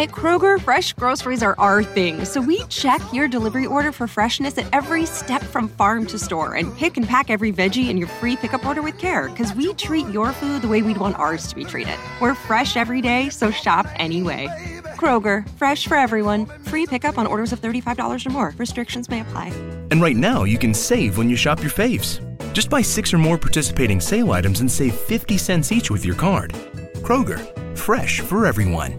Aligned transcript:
At 0.00 0.12
Kroger, 0.12 0.58
fresh 0.58 0.94
groceries 0.94 1.42
are 1.42 1.54
our 1.58 1.82
thing, 1.82 2.24
so 2.24 2.40
we 2.40 2.64
check 2.70 3.02
your 3.12 3.28
delivery 3.28 3.66
order 3.66 3.92
for 3.92 4.06
freshness 4.06 4.56
at 4.56 4.64
every 4.72 5.04
step 5.04 5.42
from 5.42 5.68
farm 5.68 6.06
to 6.06 6.18
store 6.18 6.54
and 6.54 6.74
pick 6.74 6.96
and 6.96 7.06
pack 7.06 7.28
every 7.28 7.52
veggie 7.52 7.90
in 7.90 7.98
your 7.98 8.08
free 8.08 8.34
pickup 8.34 8.64
order 8.64 8.80
with 8.80 8.96
care 8.96 9.28
because 9.28 9.52
we 9.52 9.74
treat 9.74 10.08
your 10.08 10.32
food 10.32 10.62
the 10.62 10.68
way 10.68 10.80
we'd 10.80 10.96
want 10.96 11.18
ours 11.18 11.46
to 11.48 11.54
be 11.54 11.64
treated. 11.64 11.98
We're 12.18 12.34
fresh 12.34 12.78
every 12.78 13.02
day, 13.02 13.28
so 13.28 13.50
shop 13.50 13.84
anyway. 13.96 14.48
Kroger, 14.96 15.46
fresh 15.58 15.86
for 15.86 15.98
everyone. 15.98 16.46
Free 16.64 16.86
pickup 16.86 17.18
on 17.18 17.26
orders 17.26 17.52
of 17.52 17.60
$35 17.60 18.24
or 18.24 18.30
more. 18.30 18.54
Restrictions 18.56 19.10
may 19.10 19.20
apply. 19.20 19.48
And 19.90 20.00
right 20.00 20.16
now, 20.16 20.44
you 20.44 20.56
can 20.56 20.72
save 20.72 21.18
when 21.18 21.28
you 21.28 21.36
shop 21.36 21.60
your 21.60 21.70
faves. 21.70 22.20
Just 22.54 22.70
buy 22.70 22.80
six 22.80 23.12
or 23.12 23.18
more 23.18 23.36
participating 23.36 24.00
sale 24.00 24.32
items 24.32 24.60
and 24.60 24.70
save 24.72 24.94
50 24.94 25.36
cents 25.36 25.70
each 25.70 25.90
with 25.90 26.06
your 26.06 26.14
card. 26.14 26.54
Kroger, 27.04 27.38
fresh 27.76 28.20
for 28.20 28.46
everyone. 28.46 28.98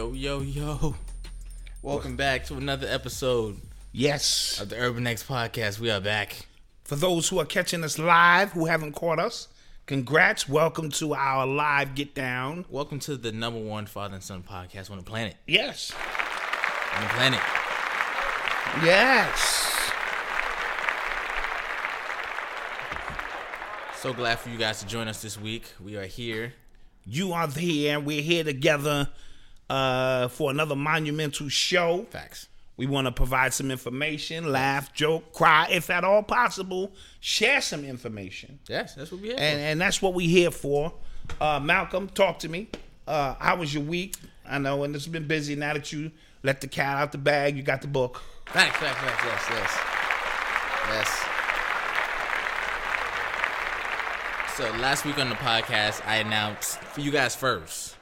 Yo, 0.00 0.12
yo, 0.14 0.40
yo. 0.40 0.94
Welcome 1.82 2.16
back 2.16 2.46
to 2.46 2.54
another 2.54 2.86
episode 2.88 3.60
Yes. 3.92 4.58
of 4.58 4.70
the 4.70 4.76
Urban 4.78 5.06
X 5.06 5.22
Podcast. 5.22 5.78
We 5.78 5.90
are 5.90 6.00
back. 6.00 6.46
For 6.84 6.96
those 6.96 7.28
who 7.28 7.38
are 7.38 7.44
catching 7.44 7.84
us 7.84 7.98
live 7.98 8.52
who 8.52 8.64
haven't 8.64 8.92
caught 8.94 9.18
us, 9.18 9.48
congrats. 9.84 10.48
Welcome 10.48 10.88
to 10.92 11.14
our 11.14 11.46
live 11.46 11.94
get 11.94 12.14
down. 12.14 12.64
Welcome 12.70 12.98
to 13.00 13.18
the 13.18 13.30
number 13.30 13.60
one 13.60 13.84
father 13.84 14.14
and 14.14 14.24
son 14.24 14.42
podcast 14.42 14.90
on 14.90 14.96
the 14.96 15.02
planet. 15.02 15.36
Yes. 15.46 15.92
On 16.96 17.02
the 17.02 17.08
planet. 17.10 17.40
Yes. 18.82 19.90
So 23.98 24.14
glad 24.14 24.38
for 24.38 24.48
you 24.48 24.56
guys 24.56 24.80
to 24.80 24.86
join 24.86 25.08
us 25.08 25.20
this 25.20 25.38
week. 25.38 25.64
We 25.78 25.96
are 25.96 26.06
here. 26.06 26.54
You 27.04 27.34
are 27.34 27.48
here 27.48 27.98
and 27.98 28.06
we're 28.06 28.22
here 28.22 28.44
together 28.44 29.10
uh, 29.70 30.28
for 30.28 30.50
another 30.50 30.74
monumental 30.76 31.48
show. 31.48 32.04
Facts. 32.10 32.48
We 32.76 32.86
want 32.86 33.06
to 33.06 33.12
provide 33.12 33.54
some 33.54 33.70
information, 33.70 34.50
laugh, 34.50 34.92
joke, 34.92 35.32
cry, 35.32 35.68
if 35.70 35.90
at 35.90 36.02
all 36.02 36.22
possible, 36.22 36.92
share 37.20 37.60
some 37.60 37.84
information. 37.84 38.58
Yes, 38.68 38.94
that's 38.94 39.12
what 39.12 39.20
we 39.20 39.28
have. 39.28 39.38
And 39.38 39.60
and 39.60 39.80
that's 39.80 40.02
what 40.02 40.14
we 40.14 40.26
here 40.26 40.50
for. 40.50 40.92
Uh, 41.40 41.60
Malcolm, 41.60 42.08
talk 42.08 42.38
to 42.40 42.48
me. 42.48 42.68
Uh, 43.06 43.34
how 43.38 43.56
was 43.56 43.72
your 43.72 43.82
week? 43.82 44.16
I 44.48 44.58
know, 44.58 44.82
and 44.82 44.96
it's 44.96 45.06
been 45.06 45.28
busy 45.28 45.54
now 45.54 45.74
that 45.74 45.92
you 45.92 46.10
let 46.42 46.60
the 46.62 46.68
cat 46.68 46.96
out 46.96 47.12
the 47.12 47.18
bag. 47.18 47.56
You 47.56 47.62
got 47.62 47.82
the 47.82 47.88
book. 47.88 48.20
Facts, 48.46 48.78
facts, 48.78 48.98
facts, 48.98 49.24
yes, 49.24 49.46
yes. 49.50 49.78
Yes. 50.88 51.26
So 54.56 54.64
last 54.80 55.04
week 55.04 55.18
on 55.18 55.28
the 55.28 55.36
podcast, 55.36 56.04
I 56.06 56.16
announced 56.16 56.80
for 56.80 57.02
you 57.02 57.10
guys 57.10 57.34
first 57.36 57.96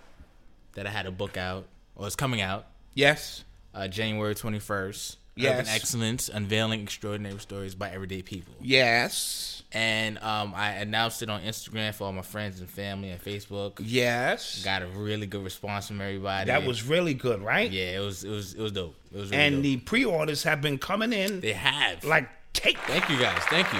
that 0.78 0.86
I 0.86 0.90
had 0.90 1.06
a 1.06 1.10
book 1.10 1.36
out, 1.36 1.66
or 1.96 2.06
it's 2.06 2.16
coming 2.16 2.40
out, 2.40 2.66
Yes. 2.94 3.44
uh, 3.74 3.88
January 3.88 4.34
21st. 4.34 5.16
Yes. 5.34 5.52
Urban 5.60 5.68
Excellence, 5.72 6.28
Unveiling 6.28 6.80
Extraordinary 6.82 7.38
Stories 7.38 7.74
by 7.76 7.90
Everyday 7.90 8.22
People. 8.22 8.54
Yes. 8.60 9.62
And 9.70 10.18
um, 10.18 10.52
I 10.56 10.70
announced 10.72 11.22
it 11.22 11.30
on 11.30 11.42
Instagram 11.42 11.94
for 11.94 12.04
all 12.04 12.12
my 12.12 12.22
friends 12.22 12.58
and 12.58 12.68
family 12.68 13.10
and 13.10 13.22
Facebook. 13.22 13.74
Yes. 13.80 14.64
Got 14.64 14.82
a 14.82 14.86
really 14.88 15.26
good 15.28 15.44
response 15.44 15.86
from 15.88 16.00
everybody. 16.00 16.46
That 16.48 16.64
was 16.64 16.82
really 16.84 17.14
good, 17.14 17.40
right? 17.40 17.70
yeah, 17.70 17.98
it 17.98 18.00
was 18.00 18.24
it 18.24 18.30
was 18.30 18.54
it 18.54 18.60
was 18.60 18.72
dope. 18.72 18.96
It 19.12 19.18
was 19.18 19.30
really 19.30 19.42
And 19.44 19.54
dope. 19.56 19.62
the 19.62 19.76
pre-orders 19.76 20.42
have 20.42 20.60
been 20.60 20.78
coming 20.78 21.12
in 21.12 21.40
they 21.40 21.52
have 21.52 22.02
like 22.02 22.28
take. 22.52 22.78
Thank 22.78 23.08
you 23.10 23.18
guys. 23.18 23.40
Thank 23.44 23.72
you. 23.72 23.78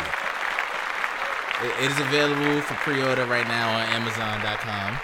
It- 1.67 1.85
it 1.85 1.91
is 1.91 1.99
available 1.99 2.61
for 2.63 2.75
pre-order 2.75 3.25
right 3.27 3.49
now 3.49 3.77
on 3.79 3.83
Amazon.com. 4.01 4.97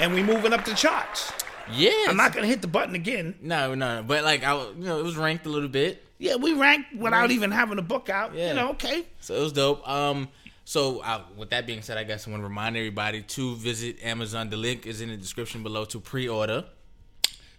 And 0.00 0.12
we 0.12 0.22
moving 0.22 0.52
up 0.52 0.64
the 0.64 0.74
charts. 0.74 1.32
Yeah, 1.72 1.92
I'm 2.08 2.16
not 2.16 2.32
gonna 2.32 2.46
hit 2.46 2.60
the 2.60 2.68
button 2.68 2.94
again. 2.94 3.36
No, 3.40 3.74
no, 3.74 4.04
but 4.06 4.24
like 4.24 4.44
I, 4.44 4.54
you 4.54 4.74
know, 4.84 4.98
it 4.98 5.04
was 5.04 5.16
ranked 5.16 5.46
a 5.46 5.48
little 5.48 5.68
bit, 5.68 6.04
Yeah, 6.18 6.36
we 6.36 6.52
ranked 6.52 6.94
without 6.94 7.30
even 7.30 7.50
having 7.50 7.78
a 7.78 7.82
book 7.82 8.08
out. 8.08 8.34
Yeah. 8.34 8.48
You 8.48 8.54
know, 8.54 8.70
okay. 8.70 9.06
so 9.20 9.34
it 9.34 9.40
was 9.40 9.52
dope. 9.52 9.88
Um, 9.88 10.28
so 10.64 11.00
uh, 11.00 11.22
with 11.36 11.50
that 11.50 11.66
being 11.66 11.82
said, 11.82 11.96
I 11.96 12.04
guess 12.04 12.26
I 12.26 12.30
want 12.30 12.42
to 12.42 12.48
remind 12.48 12.76
everybody 12.76 13.22
to 13.22 13.56
visit 13.56 14.02
Amazon. 14.02 14.50
The 14.50 14.56
link 14.56 14.86
is 14.86 15.00
in 15.00 15.10
the 15.10 15.16
description 15.16 15.62
below 15.62 15.84
to 15.86 16.00
pre-order. 16.00 16.64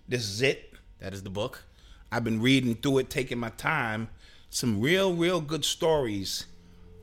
This 0.08 0.24
is 0.30 0.42
it. 0.42 0.74
That 1.00 1.14
is 1.14 1.24
the 1.24 1.30
book. 1.30 1.64
I've 2.12 2.24
been 2.24 2.42
reading 2.42 2.76
through 2.76 3.00
it, 3.00 3.10
taking 3.10 3.40
my 3.40 3.50
time. 3.50 4.10
Some 4.50 4.82
real, 4.82 5.14
real 5.14 5.42
good 5.42 5.66
stories 5.66 6.46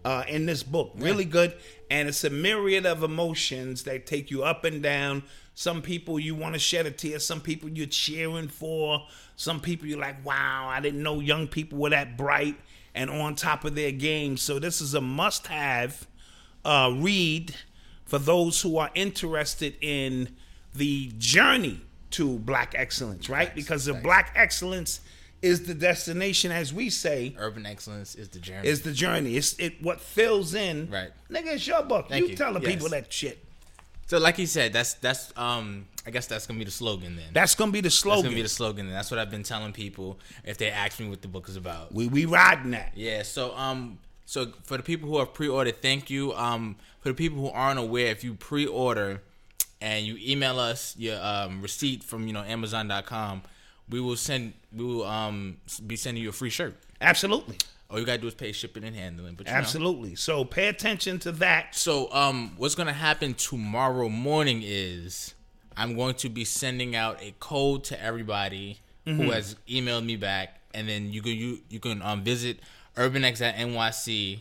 uh, 0.04 0.24
in 0.28 0.46
this 0.46 0.62
book. 0.62 0.92
Really 0.96 1.24
good. 1.24 1.54
And 1.92 2.08
it's 2.08 2.24
a 2.24 2.30
myriad 2.30 2.86
of 2.86 3.02
emotions 3.02 3.82
that 3.82 4.06
take 4.06 4.30
you 4.30 4.44
up 4.44 4.64
and 4.64 4.82
down. 4.82 5.24
Some 5.54 5.82
people 5.82 6.18
you 6.18 6.34
want 6.34 6.54
to 6.54 6.58
shed 6.58 6.86
a 6.86 6.90
tear. 6.90 7.18
Some 7.18 7.42
people 7.42 7.68
you're 7.68 7.86
cheering 7.86 8.48
for. 8.48 9.02
Some 9.36 9.60
people 9.60 9.86
you're 9.86 10.00
like, 10.00 10.24
wow, 10.24 10.68
I 10.70 10.80
didn't 10.80 11.02
know 11.02 11.20
young 11.20 11.46
people 11.48 11.76
were 11.76 11.90
that 11.90 12.16
bright 12.16 12.56
and 12.94 13.10
on 13.10 13.34
top 13.34 13.66
of 13.66 13.74
their 13.74 13.92
game. 13.92 14.38
So 14.38 14.58
this 14.58 14.80
is 14.80 14.94
a 14.94 15.02
must 15.02 15.48
have 15.48 16.06
uh, 16.64 16.94
read 16.96 17.54
for 18.06 18.18
those 18.18 18.62
who 18.62 18.78
are 18.78 18.90
interested 18.94 19.76
in 19.82 20.34
the 20.74 21.12
journey 21.18 21.82
to 22.12 22.38
black 22.38 22.74
excellence, 22.74 23.28
right? 23.28 23.54
because 23.54 23.84
the 23.84 23.92
black 23.92 24.32
excellence 24.34 25.02
is 25.42 25.66
the 25.66 25.74
destination, 25.74 26.52
as 26.52 26.72
we 26.72 26.88
say, 26.88 27.34
Urban 27.38 27.66
excellence 27.66 28.14
is 28.14 28.28
the 28.28 28.38
journey. 28.38 28.66
is 28.68 28.82
the 28.82 28.92
journey. 28.92 29.36
It's 29.36 29.54
it 29.58 29.82
what 29.82 30.00
fills 30.00 30.54
in. 30.54 30.88
Right. 30.90 31.10
Nigga, 31.30 31.54
it's 31.54 31.66
your 31.66 31.82
book. 31.82 32.08
Thank 32.08 32.22
you, 32.24 32.30
you. 32.30 32.36
tell 32.36 32.52
the 32.54 32.60
Yes. 32.60 32.70
people 32.72 32.88
that 32.90 33.12
shit. 33.12 33.44
so, 34.06 34.18
like 34.18 34.38
you 34.38 34.46
said, 34.46 34.72
that's 34.72 34.94
that's 34.94 35.32
um, 35.36 35.86
I 36.06 36.10
guess 36.10 36.26
that's 36.26 36.46
gonna 36.46 36.58
be 36.58 36.64
the 36.64 36.70
slogan 36.70 37.16
then. 37.16 37.26
That's 37.32 37.54
gonna 37.54 37.72
be 37.72 37.80
the 37.80 37.84
That's 37.88 37.96
slogan. 37.98 38.24
gonna 38.24 38.36
be 38.36 38.42
the 38.42 38.48
slogan. 38.48 38.86
And 38.86 38.94
that's 38.94 39.10
what 39.10 39.18
I've 39.18 39.30
been 39.30 39.42
telling 39.42 39.72
people 39.72 40.18
if 40.44 40.58
they 40.58 40.70
ask 40.70 40.98
me 41.00 41.08
what 41.08 41.22
the 41.22 41.28
book 41.28 41.48
is 41.48 41.56
about. 41.56 41.92
we 41.92 42.06
we 42.06 42.24
riding 42.24 42.70
that. 42.72 42.92
Yeah. 42.94 43.22
So 43.22 43.54
um, 43.56 43.98
So 44.26 44.52
for 44.64 44.76
the 44.76 44.82
people 44.82 45.08
who 45.08 45.18
have 45.18 45.34
pre-ordered, 45.34 45.82
thank 45.82 46.08
you. 46.10 46.32
Um, 46.34 46.76
for 47.00 47.08
the 47.08 47.14
people 47.14 47.38
who 47.38 47.48
aren't 47.50 47.80
aware, 47.80 48.06
if 48.12 48.22
you 48.22 48.34
pre-order 48.34 49.22
and 49.80 50.06
you 50.06 50.16
email 50.20 50.60
us 50.60 50.94
your 50.96 51.18
um, 51.20 51.60
receipt 51.60 52.04
from 52.04 52.26
you 52.28 52.32
know 52.32 52.42
Amazon.com, 52.42 53.42
we 53.88 54.00
will 54.00 54.16
send 54.16 54.54
we 54.74 54.84
will 54.84 55.04
um 55.04 55.58
be 55.86 55.96
sending 55.96 56.22
you 56.22 56.30
a 56.30 56.32
free 56.32 56.50
shirt. 56.50 56.76
Absolutely. 57.00 57.58
All 57.90 57.98
you 57.98 58.06
gotta 58.06 58.18
do 58.18 58.26
is 58.26 58.34
pay 58.34 58.52
shipping 58.52 58.84
and 58.84 58.96
handling. 58.96 59.34
But 59.34 59.46
you 59.46 59.52
know. 59.52 59.58
Absolutely. 59.58 60.14
So 60.14 60.44
pay 60.44 60.68
attention 60.68 61.18
to 61.20 61.32
that. 61.32 61.74
So, 61.74 62.10
um, 62.12 62.54
what's 62.56 62.74
gonna 62.74 62.92
happen 62.92 63.34
tomorrow 63.34 64.08
morning 64.08 64.62
is 64.64 65.34
I'm 65.76 65.94
going 65.94 66.14
to 66.16 66.28
be 66.30 66.44
sending 66.44 66.96
out 66.96 67.22
a 67.22 67.34
code 67.38 67.84
to 67.84 68.02
everybody 68.02 68.78
who 69.04 69.30
has 69.30 69.56
emailed 69.68 70.04
me 70.04 70.14
back, 70.16 70.60
and 70.72 70.88
then 70.88 71.12
you 71.12 71.22
can 71.22 71.32
you 71.32 71.58
you 71.68 71.80
can 71.80 72.00
um 72.02 72.22
visit 72.22 72.60
UrbanX 72.96 73.40
at 73.40 73.56
NYC. 73.56 74.38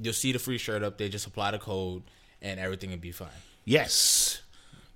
You'll 0.00 0.12
see 0.12 0.32
the 0.32 0.38
free 0.38 0.58
shirt 0.58 0.82
up 0.82 0.98
there. 0.98 1.08
Just 1.08 1.26
apply 1.26 1.52
the 1.52 1.58
code, 1.58 2.02
and 2.40 2.60
everything 2.60 2.90
will 2.90 2.98
be 2.98 3.10
fine. 3.12 3.28
Yes. 3.64 4.41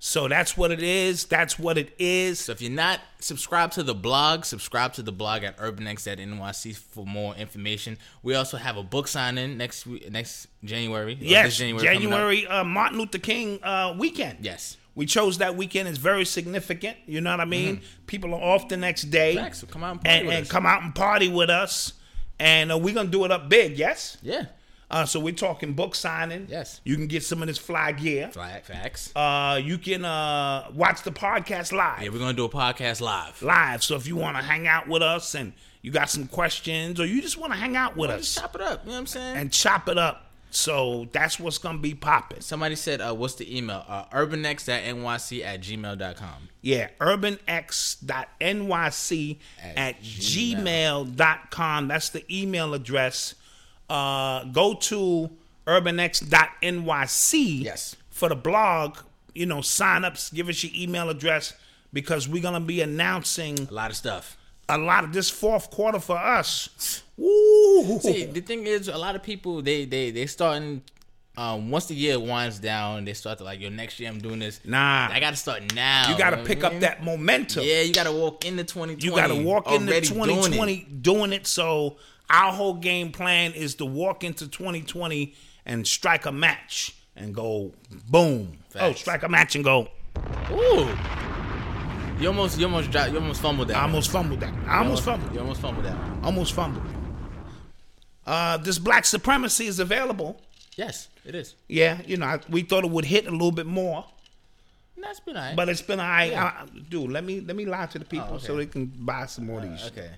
So 0.07 0.29
that's 0.29 0.55
what 0.55 0.71
it 0.71 0.81
is. 0.81 1.25
That's 1.25 1.59
what 1.59 1.77
it 1.77 1.93
is. 1.99 2.39
So 2.39 2.53
if 2.53 2.61
you're 2.61 2.71
not 2.71 3.01
subscribed 3.19 3.73
to 3.73 3.83
the 3.83 3.93
blog, 3.93 4.45
subscribe 4.45 4.93
to 4.93 5.03
the 5.03 5.11
blog 5.11 5.43
at 5.43 5.57
urbanx.nyc 5.57 6.77
for 6.77 7.05
more 7.05 7.35
information. 7.35 7.97
We 8.23 8.33
also 8.33 8.55
have 8.55 8.77
a 8.77 8.83
book 8.83 9.09
signing 9.09 9.57
next 9.57 9.85
next 10.09 10.47
January. 10.63 11.17
yes, 11.19 11.57
January, 11.57 12.43
coming 12.43 12.47
uh, 12.49 12.63
Martin 12.63 12.99
Luther 12.99 13.17
King 13.17 13.61
uh, 13.61 13.97
weekend. 13.99 14.37
Yes. 14.45 14.77
We 14.95 15.05
chose 15.05 15.39
that 15.39 15.57
weekend. 15.57 15.89
It's 15.89 15.97
very 15.97 16.23
significant. 16.23 16.95
You 17.05 17.19
know 17.19 17.31
what 17.31 17.41
I 17.41 17.45
mean? 17.45 17.81
People 18.07 18.33
are 18.33 18.41
off 18.41 18.69
the 18.69 18.77
next 18.77 19.03
day. 19.11 19.35
Mm-hmm. 19.35 19.53
So 19.53 19.67
come 19.67 19.83
out 19.83 19.91
and 19.91 20.03
party 20.05 20.19
and, 20.19 20.27
with 20.27 20.37
and 20.37 20.45
us. 20.45 20.51
come 20.51 20.65
out 20.65 20.83
and 20.83 20.95
party 20.95 21.27
with 21.27 21.49
us. 21.49 21.93
And 22.39 22.71
uh, 22.71 22.77
we're 22.77 22.95
gonna 22.95 23.09
do 23.09 23.25
it 23.25 23.31
up 23.31 23.49
big. 23.49 23.77
Yes. 23.77 24.17
Yeah. 24.21 24.45
Uh, 24.89 25.05
so 25.05 25.19
we're 25.19 25.33
talking 25.33 25.73
book 25.73 25.95
signing. 25.95 26.47
Yes. 26.49 26.79
You 26.85 26.95
can 26.95 27.07
get 27.07 27.23
some 27.23 27.41
of 27.41 27.47
this 27.47 27.57
fly 27.57 27.91
gear. 27.91 28.29
Flag 28.31 28.63
facts. 28.63 29.11
Uh, 29.15 29.59
you 29.61 29.77
can 29.77 30.05
uh, 30.05 30.67
watch 30.73 31.03
the 31.03 31.11
podcast 31.11 31.73
live. 31.73 32.01
Yeah, 32.03 32.09
we're 32.09 32.19
gonna 32.19 32.33
do 32.33 32.45
a 32.45 32.49
podcast 32.49 33.01
live. 33.01 33.41
live. 33.41 33.83
So 33.83 33.95
if 33.95 34.07
you 34.07 34.15
want 34.15 34.37
to 34.37 34.43
hang 34.43 34.65
out 34.65 34.87
with 34.87 35.01
us 35.01 35.35
and 35.35 35.51
you 35.81 35.91
got 35.91 36.09
some 36.09 36.27
questions 36.27 36.99
or 37.01 37.05
you 37.05 37.21
just 37.21 37.37
want 37.37 37.51
to 37.53 37.59
hang 37.59 37.75
out 37.75 37.97
with 37.97 38.11
Just 38.11 38.37
us 38.37 38.41
chop 38.43 38.55
it 38.55 38.61
up. 38.61 38.83
You 38.85 38.91
know 38.91 38.95
what 38.95 38.99
I'm 38.99 39.07
saying? 39.07 39.37
and 39.37 39.51
chop 39.51 39.89
it 39.89 39.97
up. 39.97 40.23
So 40.49 41.09
that's 41.11 41.41
what's 41.41 41.57
gonna 41.57 41.77
be 41.79 41.93
popping. 41.93 42.39
Somebody 42.39 42.77
said, 42.77 43.01
uh, 43.01 43.13
"What's 43.13 43.35
the 43.35 43.57
email?" 43.57 43.83
Uh, 43.85 44.05
urbanx.nyc 44.05 45.43
at 45.43 45.61
gmail.com. 45.61 46.49
Yeah, 46.61 46.87
urbanx.nyc 47.01 49.37
At 49.61 49.77
at 49.77 50.01
gmail. 50.01 51.15
gmail.com. 51.15 51.87
That's 51.89 52.09
the 52.09 52.23
email 52.33 52.73
address. 52.73 53.35
Uh, 53.89 54.43
go 54.45 54.73
to 54.73 55.29
urbanx.nyc 55.65 57.63
Yes. 57.63 57.95
for 58.09 58.29
the 58.29 58.35
blog. 58.35 58.97
You 59.33 59.45
know, 59.45 59.61
sign 59.61 60.03
up, 60.03 60.17
give 60.33 60.49
us 60.49 60.63
your 60.63 60.71
email 60.75 61.09
address 61.09 61.53
because 61.93 62.27
we're 62.27 62.41
gonna 62.41 62.59
be 62.59 62.81
announcing 62.81 63.67
A 63.69 63.73
lot 63.73 63.91
of 63.91 63.97
stuff. 63.97 64.35
a 64.69 64.77
lot 64.77 65.03
of 65.03 65.13
this 65.13 65.29
fourth 65.29 65.69
quarter 65.71 65.99
for 65.99 66.17
us. 66.17 67.03
Woo! 67.17 67.99
See, 67.99 68.25
the 68.25 68.41
thing 68.41 68.65
is, 68.65 68.87
a 68.87 68.97
lot 68.97 69.15
of 69.15 69.23
people 69.23 69.61
they 69.61 69.85
they 69.85 70.11
they 70.11 70.25
starting. 70.25 70.81
Um, 71.39 71.69
once 71.69 71.85
the 71.85 71.93
year 71.93 72.19
winds 72.19 72.57
down, 72.57 73.05
they 73.05 73.13
start 73.13 73.37
to 73.37 73.43
like, 73.43 73.59
yo, 73.61 73.69
next 73.69 73.99
year 73.99 74.09
I'm 74.09 74.17
doing 74.19 74.39
this. 74.39 74.59
Nah. 74.65 75.07
I 75.11 75.19
got 75.19 75.29
to 75.29 75.35
start 75.35 75.71
now. 75.75 76.09
You 76.09 76.17
got 76.17 76.31
to 76.31 76.37
know 76.37 76.43
pick 76.43 76.63
I 76.63 76.67
up 76.69 76.79
that 76.79 77.03
momentum. 77.03 77.63
Yeah, 77.63 77.81
you 77.83 77.93
got 77.93 78.05
to 78.05 78.11
walk 78.11 78.43
into 78.43 78.63
2020. 78.63 79.05
You 79.05 79.15
got 79.15 79.27
to 79.27 79.35
walk 79.43 79.71
into 79.71 79.91
already 79.91 80.07
doing 80.07 80.23
2020 80.29 80.73
it. 80.73 81.03
doing 81.03 81.33
it. 81.33 81.45
So 81.45 81.97
our 82.29 82.51
whole 82.51 82.73
game 82.75 83.11
plan 83.11 83.53
is 83.53 83.75
to 83.75 83.85
walk 83.85 84.23
into 84.23 84.47
2020 84.47 85.33
and 85.65 85.85
strike 85.87 86.25
a 86.25 86.31
match 86.31 86.95
and 87.15 87.33
go 87.33 87.73
boom. 88.09 88.57
Oh, 88.79 88.93
strike 88.93 89.23
a 89.23 89.29
match 89.29 89.55
and 89.55 89.63
go. 89.63 89.87
Ooh, 90.51 90.89
you 92.19 92.27
almost 92.27 92.59
you 92.59 92.65
almost 92.65 92.93
you 92.93 92.99
almost 93.19 93.41
fumbled 93.41 93.67
that. 93.69 93.77
I 93.77 93.81
almost 93.83 94.11
fumbled 94.11 94.39
that. 94.39 94.53
I 94.67 94.79
almost 94.79 95.03
fumbled. 95.03 95.33
You 95.33 95.39
almost 95.41 95.61
fumbled 95.61 95.85
that. 95.85 95.95
Almost 96.23 96.53
fumbled. 96.53 96.83
Uh, 98.25 98.57
this 98.57 98.77
black 98.79 99.05
supremacy 99.05 99.67
is 99.67 99.79
available. 99.79 100.41
Yes, 100.75 101.07
it 101.25 101.33
is. 101.33 101.55
Yeah, 101.67 102.01
you 102.05 102.17
know, 102.17 102.25
I, 102.25 102.39
we 102.49 102.61
thought 102.61 102.83
it 102.83 102.91
would 102.91 103.05
hit 103.05 103.25
a 103.25 103.31
little 103.31 103.51
bit 103.53 103.65
more, 103.65 104.05
That's 104.97 105.19
been 105.21 105.35
alright. 105.37 105.55
but 105.55 105.69
it's 105.69 105.81
been 105.81 105.99
all 105.99 106.07
right. 106.07 106.33
I, 106.33 106.65
dude, 106.89 107.09
let 107.11 107.23
me 107.23 107.39
let 107.41 107.55
me 107.55 107.65
lie 107.65 107.85
to 107.87 107.99
the 107.99 108.05
people 108.05 108.27
Oh, 108.31 108.35
okay. 108.35 108.45
so 108.45 108.55
they 108.57 108.65
can 108.67 108.85
buy 108.85 109.25
some 109.27 109.45
more 109.47 109.59
of 109.63 109.69
these. 109.69 109.85
okay, 109.87 110.09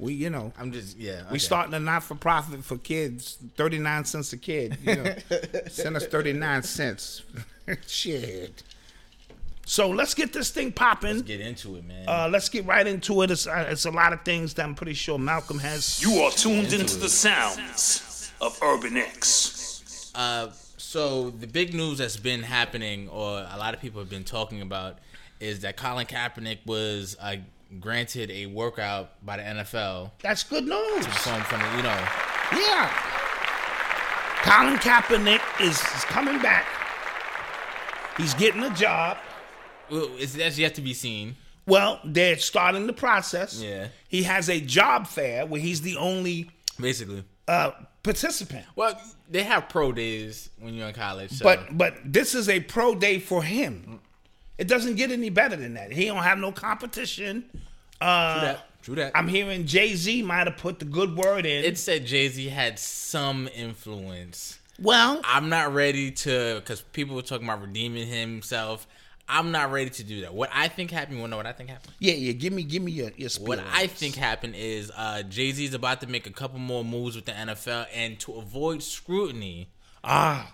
We, 0.00 0.14
you 0.14 0.30
know, 0.30 0.52
I'm 0.58 0.72
just 0.72 0.96
yeah. 0.96 1.24
We 1.30 1.38
starting 1.38 1.74
a 1.74 1.78
not 1.78 2.02
for 2.02 2.14
profit 2.14 2.64
for 2.64 2.78
kids, 2.78 3.38
thirty 3.56 3.78
nine 3.78 4.04
cents 4.06 4.32
a 4.32 4.38
kid. 4.38 4.78
You 4.82 4.96
know, 4.96 5.14
send 5.68 5.96
us 5.96 6.06
thirty 6.06 6.32
nine 6.32 6.62
cents. 6.62 7.22
Shit. 7.86 8.62
So 9.66 9.90
let's 9.90 10.14
get 10.14 10.32
this 10.32 10.50
thing 10.50 10.72
popping. 10.72 11.16
Let's 11.16 11.22
get 11.22 11.40
into 11.40 11.76
it, 11.76 11.84
man. 11.84 12.08
Uh, 12.08 12.28
let's 12.28 12.48
get 12.48 12.66
right 12.66 12.84
into 12.84 13.22
it. 13.22 13.30
It's, 13.30 13.46
uh, 13.46 13.68
it's 13.68 13.84
a 13.84 13.90
lot 13.90 14.12
of 14.12 14.22
things 14.22 14.54
that 14.54 14.64
I'm 14.64 14.74
pretty 14.74 14.94
sure 14.94 15.16
Malcolm 15.16 15.60
has. 15.60 16.02
You 16.02 16.22
are 16.22 16.32
tuned 16.32 16.72
into 16.72 16.96
the 16.96 17.08
sounds 17.08 18.32
of 18.40 18.58
Urban 18.62 18.96
X. 18.96 20.10
Uh, 20.14 20.48
so 20.76 21.30
the 21.30 21.46
big 21.46 21.72
news 21.72 21.98
that's 21.98 22.16
been 22.16 22.42
happening, 22.42 23.08
or 23.10 23.46
a 23.48 23.56
lot 23.58 23.74
of 23.74 23.80
people 23.80 24.00
have 24.00 24.10
been 24.10 24.24
talking 24.24 24.60
about, 24.60 24.98
is 25.38 25.60
that 25.60 25.76
Colin 25.76 26.06
Kaepernick 26.06 26.58
was 26.66 27.16
uh, 27.20 27.36
granted 27.78 28.30
a 28.30 28.46
workout 28.46 29.24
by 29.24 29.36
the 29.36 29.42
NFL 29.44 30.10
That's 30.22 30.42
good 30.42 30.64
news. 30.64 31.06
from 31.06 31.40
from 31.42 31.60
you 31.76 31.82
know 31.82 32.08
Yeah. 32.52 32.90
Colin 34.42 34.76
Kaepernick 34.78 35.40
is, 35.60 35.76
is 35.78 36.04
coming 36.04 36.40
back. 36.40 36.66
He's 38.16 38.34
getting 38.34 38.62
a 38.62 38.70
job. 38.74 39.18
well, 39.90 40.08
it's, 40.16 40.32
that's 40.34 40.58
yet 40.58 40.74
to 40.76 40.80
be 40.80 40.94
seen. 40.94 41.36
Well, 41.66 42.00
they're 42.04 42.38
starting 42.38 42.86
the 42.86 42.92
process. 42.92 43.60
Yeah. 43.62 43.88
He 44.08 44.22
has 44.24 44.48
a 44.48 44.60
job 44.60 45.06
fair 45.06 45.46
where 45.46 45.60
he's 45.60 45.82
the 45.82 45.96
only 45.96 46.50
Basically, 46.80 47.22
uh, 47.46 47.72
participant. 48.02 48.64
well, 48.76 48.98
they 49.28 49.42
have 49.42 49.68
pro 49.68 49.92
days 49.92 50.48
when 50.58 50.72
you're 50.74 50.88
in 50.88 50.94
college. 50.94 51.30
So. 51.32 51.44
But 51.44 51.76
but 51.76 51.94
this 52.04 52.34
is 52.34 52.48
a 52.48 52.60
pro 52.60 52.94
day 52.94 53.18
for 53.18 53.42
him. 53.42 54.00
It 54.60 54.68
doesn't 54.68 54.96
get 54.96 55.10
any 55.10 55.30
better 55.30 55.56
than 55.56 55.74
that. 55.74 55.90
He 55.90 56.04
don't 56.04 56.18
have 56.22 56.38
no 56.38 56.52
competition. 56.52 57.44
Uh, 58.00 58.34
true 58.34 58.46
that. 58.46 58.82
True 58.82 58.94
that. 58.96 59.12
I'm 59.14 59.26
hearing 59.26 59.66
Jay 59.66 59.94
Z 59.94 60.22
might 60.22 60.46
have 60.46 60.58
put 60.58 60.78
the 60.78 60.84
good 60.84 61.16
word 61.16 61.46
in. 61.46 61.64
it 61.64 61.78
said 61.78 62.04
Jay 62.06 62.28
Z 62.28 62.46
had 62.48 62.78
some 62.78 63.48
influence. 63.54 64.58
well, 64.78 65.20
I'm 65.24 65.48
not 65.48 65.72
ready 65.72 66.10
to 66.10 66.56
because 66.56 66.82
people 66.82 67.16
were 67.16 67.22
talking 67.22 67.46
about 67.46 67.62
redeeming 67.62 68.06
himself. 68.06 68.86
I'm 69.32 69.50
not 69.52 69.70
ready 69.70 69.90
to 69.90 70.04
do 70.04 70.22
that. 70.22 70.34
What 70.34 70.50
I 70.52 70.68
think 70.68 70.90
happened, 70.90 71.16
you 71.16 71.20
wanna 71.22 71.30
know 71.30 71.36
what 71.36 71.46
I 71.46 71.52
think 71.52 71.70
happened? 71.70 71.94
yeah, 71.98 72.14
yeah. 72.14 72.32
Give 72.32 72.52
me 72.52 72.62
give 72.62 72.82
me 72.82 72.92
your 72.92 73.10
your. 73.16 73.30
What 73.40 73.60
I 73.72 73.86
think 73.86 74.14
happened 74.14 74.56
is 74.56 74.90
uh, 74.94 75.22
Jay 75.22 75.52
Z 75.52 75.64
is 75.64 75.72
about 75.72 76.00
to 76.02 76.06
make 76.06 76.26
a 76.26 76.32
couple 76.32 76.58
more 76.58 76.84
moves 76.84 77.16
with 77.16 77.24
the 77.26 77.32
NFL, 77.32 77.86
and 77.94 78.18
to 78.20 78.32
avoid 78.34 78.82
scrutiny 78.82 79.68
ah 80.04 80.52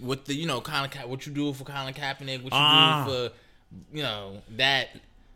with 0.00 0.24
the 0.26 0.34
you 0.34 0.46
know 0.46 0.60
Colin 0.60 0.90
Ka- 0.90 1.06
what 1.06 1.26
you 1.26 1.32
do 1.32 1.52
for 1.52 1.64
Colin 1.64 1.94
Kaepernick, 1.94 2.42
what 2.42 2.52
you 2.52 2.58
Ah. 2.58 3.04
do 3.06 3.10
for 3.12 3.34
you 3.96 4.02
know 4.02 4.42
that 4.56 4.88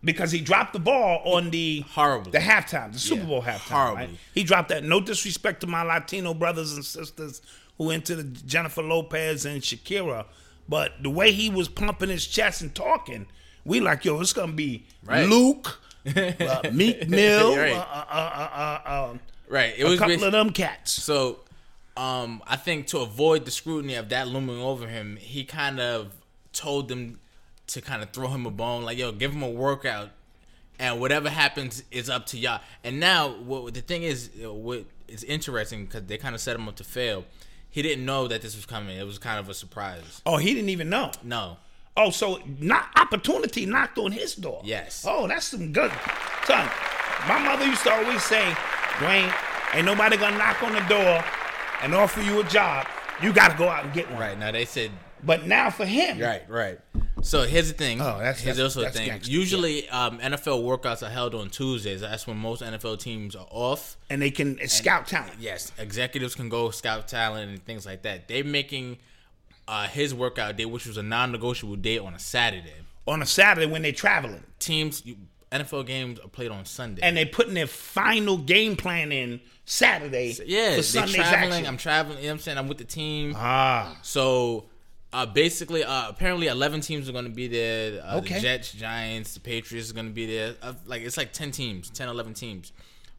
because 0.04 0.32
he 0.32 0.40
dropped 0.40 0.72
the 0.72 0.78
ball 0.80 1.20
on 1.24 1.50
the 1.50 1.84
Horribly. 1.90 2.32
the 2.32 2.38
halftime, 2.38 2.92
the 2.92 2.98
Super 2.98 3.22
Yeah, 3.22 3.28
Bowl 3.28 3.42
halftime. 3.42 3.58
horribly. 3.58 4.06
Right? 4.06 4.16
He 4.34 4.42
dropped 4.44 4.68
that. 4.70 4.82
No 4.84 5.00
disrespect 5.00 5.60
to 5.60 5.66
my 5.66 5.82
Latino 5.82 6.34
brothers 6.34 6.72
and 6.72 6.84
sisters 6.84 7.40
who 7.78 7.90
into 7.90 8.16
the 8.16 8.24
Jennifer 8.24 8.82
Lopez 8.82 9.44
and 9.46 9.60
Shakira, 9.62 10.26
but 10.68 11.02
the 11.02 11.10
way 11.10 11.32
he 11.32 11.48
was 11.50 11.68
pumping 11.68 12.08
his 12.08 12.26
chest 12.26 12.62
and 12.62 12.74
talking, 12.74 13.26
we 13.64 13.80
like 13.80 14.04
yo, 14.04 14.20
it's 14.20 14.32
gonna 14.32 14.52
be 14.52 14.84
Right. 15.04 15.28
Luke, 15.28 15.80
uh, 16.16 16.62
Meek 16.72 17.08
Mill, 17.08 17.56
Right. 17.56 17.72
uh, 17.72 17.76
uh, 17.76 18.04
uh, 18.10 18.58
uh, 18.58 18.88
uh, 18.90 19.14
right. 19.48 19.74
It 19.76 19.84
a 19.84 19.88
was 19.90 19.98
couple 20.00 20.24
of 20.24 20.32
them 20.32 20.50
cats. 20.50 20.90
So, 20.92 21.40
um, 21.96 22.42
I 22.46 22.56
think 22.56 22.86
to 22.88 22.98
avoid 22.98 23.44
the 23.44 23.50
scrutiny 23.50 23.94
of 23.94 24.08
that 24.10 24.28
looming 24.28 24.60
over 24.60 24.86
him, 24.86 25.16
he 25.16 25.44
kind 25.44 25.80
of 25.80 26.12
told 26.52 26.88
them 26.88 27.20
to 27.68 27.80
kind 27.80 28.02
of 28.02 28.10
throw 28.10 28.28
him 28.28 28.46
a 28.46 28.50
bone, 28.50 28.82
like, 28.84 28.98
"Yo, 28.98 29.12
give 29.12 29.32
him 29.32 29.42
a 29.42 29.50
workout, 29.50 30.10
and 30.78 31.00
whatever 31.00 31.28
happens 31.30 31.82
is 31.90 32.08
up 32.10 32.26
to 32.26 32.38
y'all." 32.38 32.60
And 32.82 32.98
now, 33.00 33.28
what 33.28 33.74
the 33.74 33.80
thing 33.80 34.02
is, 34.02 34.30
what 34.42 34.84
is 35.08 35.24
interesting 35.24 35.84
because 35.84 36.04
they 36.04 36.16
kind 36.16 36.34
of 36.34 36.40
set 36.40 36.56
him 36.56 36.68
up 36.68 36.76
to 36.76 36.84
fail. 36.84 37.24
He 37.70 37.80
didn't 37.82 38.04
know 38.04 38.28
that 38.28 38.42
this 38.42 38.54
was 38.54 38.66
coming. 38.66 38.98
It 38.98 39.04
was 39.04 39.18
kind 39.18 39.38
of 39.38 39.48
a 39.48 39.54
surprise. 39.54 40.20
Oh, 40.26 40.36
he 40.36 40.54
didn't 40.54 40.68
even 40.70 40.90
know. 40.90 41.10
No, 41.22 41.56
Oh, 41.94 42.08
so 42.10 42.40
not 42.58 42.86
opportunity 42.96 43.66
knocked 43.66 43.98
on 43.98 44.12
his 44.12 44.34
door. 44.34 44.62
Yes. 44.64 45.04
Oh, 45.06 45.26
that's 45.28 45.46
some 45.46 45.72
good. 45.72 45.92
Son, 46.46 46.68
my 47.28 47.38
mother 47.38 47.66
used 47.66 47.82
to 47.82 47.92
always 47.92 48.22
say, 48.22 48.42
Dwayne, 48.96 49.32
ain't 49.74 49.84
nobody 49.84 50.16
gonna 50.16 50.38
knock 50.38 50.62
on 50.62 50.72
the 50.72 50.80
door 50.80 51.22
and 51.82 51.94
offer 51.94 52.20
you 52.22 52.40
a 52.40 52.44
job. 52.44 52.86
You 53.22 53.32
gotta 53.32 53.56
go 53.56 53.68
out 53.68 53.84
and 53.84 53.92
get 53.92 54.10
one. 54.10 54.20
right 54.20 54.38
now 54.38 54.50
they 54.52 54.64
said 54.64 54.90
But 55.24 55.46
now 55.46 55.70
for 55.70 55.84
him, 55.86 56.18
right, 56.18 56.42
right. 56.48 56.78
So 57.22 57.42
here's 57.44 57.68
the 57.70 57.78
thing. 57.78 58.00
Oh, 58.00 58.18
that's- 58.18 58.40
here's 58.40 58.56
that's- 58.56 58.74
also 58.76 58.80
that's 58.82 58.94
the 58.94 58.98
thing. 59.00 59.08
gangster, 59.10 59.30
Usually, 59.30 59.88
um, 59.90 60.18
NFL 60.18 60.62
workouts 60.64 61.06
are 61.06 61.10
held 61.10 61.36
on 61.36 61.50
Tuesdays. 61.50 62.00
That's 62.00 62.26
when 62.26 62.36
most 62.36 62.62
NFL 62.62 62.96
teams 62.98 63.36
are 63.36 63.46
off. 63.50 63.96
And 64.10 64.20
they 64.20 64.32
can 64.32 64.58
scout 64.68 65.06
talent. 65.06 65.34
Yes, 65.38 65.70
executives 65.78 66.34
can 66.34 66.48
go 66.48 66.70
scout 66.70 67.06
talent 67.06 67.50
and 67.50 67.64
things 67.64 67.86
like 67.86 68.02
that. 68.02 68.26
They're 68.26 68.42
making 68.42 68.98
uh, 69.68 69.86
his 69.86 70.12
workout 70.12 70.56
day, 70.56 70.64
which 70.64 70.84
was 70.86 70.96
a 70.96 71.02
non-negotiable 71.04 71.76
day, 71.76 71.96
on 71.98 72.12
a 72.14 72.18
Saturday. 72.18 72.72
on 73.06 73.22
a 73.22 73.26
Saturday 73.26 73.66
when 73.66 73.82
they're 73.82 73.92
traveling. 73.92 74.42
Teams, 74.58 75.06
you, 75.06 75.16
NFL 75.52 75.86
games 75.86 76.18
are 76.18 76.28
played 76.28 76.50
on 76.50 76.64
Sunday. 76.64 77.00
And 77.02 77.16
they're 77.16 77.26
putting 77.26 77.54
their 77.54 77.68
final 77.68 78.36
game 78.38 78.74
plan 78.74 79.12
in 79.12 79.40
Saturday 79.64 80.34
yeah, 80.46 80.76
for 80.76 80.82
Sunday's 80.82 81.14
traveling. 81.14 81.52
action. 81.52 81.66
I'm 81.66 81.76
traveling. 81.76 82.18
You 82.18 82.24
know 82.24 82.28
what 82.30 82.32
I'm 82.34 82.38
saying? 82.40 82.58
I'm 82.58 82.68
with 82.68 82.78
the 82.78 82.84
team. 82.84 83.34
ah, 83.36 83.96
So 84.02 84.66
uh, 85.12 85.26
basically, 85.26 85.84
uh, 85.84 86.08
apparently, 86.08 86.46
11 86.48 86.80
teams 86.80 87.08
are 87.08 87.12
going 87.12 87.24
to 87.26 87.30
be 87.30 87.46
there. 87.48 88.02
Uh, 88.04 88.18
Okay. 88.18 88.34
The 88.34 88.40
Jets, 88.40 88.72
Giants, 88.72 89.34
the 89.34 89.40
Patriots 89.40 89.90
are 89.90 89.94
going 89.94 90.06
to 90.08 90.12
be 90.12 90.26
there. 90.26 90.54
Uh, 90.62 90.72
like 90.86 91.02
it's 91.02 91.16
like 91.16 91.32
10 91.32 91.50
teams, 91.52 91.90
10, 91.90 92.08
11 92.08 92.34
teams. 92.34 92.72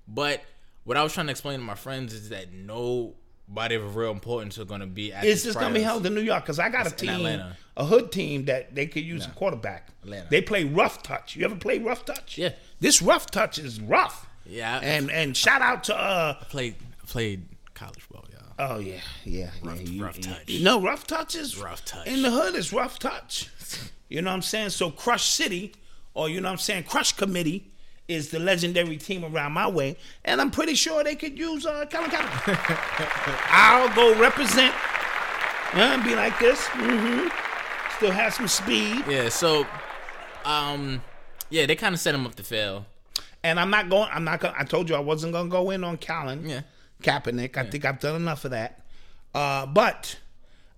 But 0.08 0.44
what 0.84 0.98
I 0.98 1.04
was 1.04 1.14
trying 1.14 1.28
to 1.28 1.32
explain 1.32 1.60
to 1.60 1.66
my 1.66 1.76
friends 1.76 2.14
is 2.14 2.30
that 2.30 2.52
nobody 2.52 3.76
of 3.76 3.96
real 3.96 4.12
importance 4.12 4.60
are 4.60 4.66
going 4.66 4.82
to 4.82 4.86
be 4.88 5.14
at. 5.14 5.24
it's 5.24 5.44
just 5.44 5.58
going 5.58 5.74
to 5.74 5.80
be 5.80 5.84
held 5.84 6.06
in 6.06 6.14
New 6.14 6.22
York 6.22 6.44
because 6.44 6.60
I 6.60 6.70
got 6.70 6.86
a 6.88 6.90
It's 6.90 7.02
in 7.02 7.08
team, 7.08 7.18
Atlanta. 7.18 7.58
a 7.78 7.86
hood 7.86 8.12
team 8.12 8.46
that 8.46 8.76
they 8.76 8.86
could 8.88 9.04
use 9.04 9.26
a 9.26 9.30
quarterback. 9.30 9.90
Atlanta. 10.04 10.28
They 10.30 10.42
play 10.42 10.66
rough 10.66 11.04
touch. 11.04 11.36
You 11.38 11.46
ever 11.46 11.56
play 11.56 11.80
rough 11.80 12.04
touch? 12.06 12.38
Yeah. 12.38 12.50
This 12.82 13.02
rough 13.02 13.28
touch 13.32 13.58
is 13.58 13.80
rough. 13.80 14.28
Yeah, 14.46 14.80
And 14.82 15.10
and 15.12 15.36
shout 15.38 15.62
out 15.62 15.86
to 15.86 15.96
uh 15.96 16.34
played 16.50 16.76
played 17.08 17.46
college 17.74 18.08
ball, 18.12 18.26
y'all. 18.32 18.74
oh 18.76 18.80
yeah 18.80 19.00
yeah 19.26 19.50
Rough- 19.64 19.82
yeah, 19.82 19.90
you- 19.90 20.04
rough 20.04 20.18
you- 20.18 20.24
touch. 20.24 20.44
You 20.48 20.64
know 20.64 20.82
rough 20.82 21.08
touch 21.08 21.36
is 21.36 21.58
Rough 21.58 21.84
touch. 21.86 22.08
in 22.08 22.22
the 22.22 22.32
hood 22.32 22.56
is 22.56 22.72
rough 22.74 23.00
touch. 23.00 23.50
You 24.10 24.22
know 24.22 24.30
what 24.32 24.36
I'm 24.36 24.42
saying? 24.42 24.70
So 24.72 24.92
Crush 24.92 25.26
City 25.30 25.74
or 26.14 26.30
you 26.30 26.40
know 26.42 26.48
what 26.50 26.54
I'm 26.54 26.58
saying 26.60 26.84
Crush 26.84 27.14
Committee 27.14 27.72
is 28.08 28.30
the 28.32 28.38
legendary 28.40 28.98
team 28.98 29.24
around 29.24 29.54
my 29.54 29.68
way, 29.68 29.96
and 30.26 30.42
I'm 30.42 30.52
pretty 30.52 30.76
sure 30.76 31.04
they 31.06 31.16
could 31.16 31.40
use 31.40 31.66
uh 31.66 31.86
Colin 31.90 32.10
Kaepernick. 32.12 33.48
I'll 33.50 33.94
go 33.96 34.20
represent. 34.20 34.74
And 35.74 36.04
be 36.04 36.14
like 36.14 36.38
this. 36.38 36.60
Mm-hmm. 36.66 37.30
Still 37.98 38.12
have 38.12 38.34
some 38.34 38.48
speed. 38.48 39.04
Yeah, 39.10 39.30
so, 39.30 39.66
um, 40.46 41.02
yeah, 41.50 41.66
they 41.66 41.76
kind 41.76 41.96
of 41.96 42.00
set 42.00 42.14
him 42.14 42.28
up 42.28 42.36
to 42.36 42.44
fail. 42.44 42.86
And 43.44 43.60
I'm 43.60 43.70
not 43.70 43.90
going. 43.90 44.10
I'm 44.12 44.24
not 44.24 44.40
going. 44.40 44.54
I 44.58 44.64
told 44.64 44.90
you 44.90 44.96
I 44.96 45.00
wasn't 45.00 45.34
going 45.34 45.48
to 45.48 45.52
go 45.52 45.70
in 45.72 45.84
on 45.84 45.98
Colin 45.98 46.48
Yeah. 46.48 46.62
Kaepernick. 47.02 47.58
I 47.58 47.66
think 47.70 47.84
I've 47.86 48.00
done 48.00 48.16
enough 48.16 48.46
of 48.46 48.52
that. 48.52 48.82
Uh, 49.36 49.66
but 49.66 50.18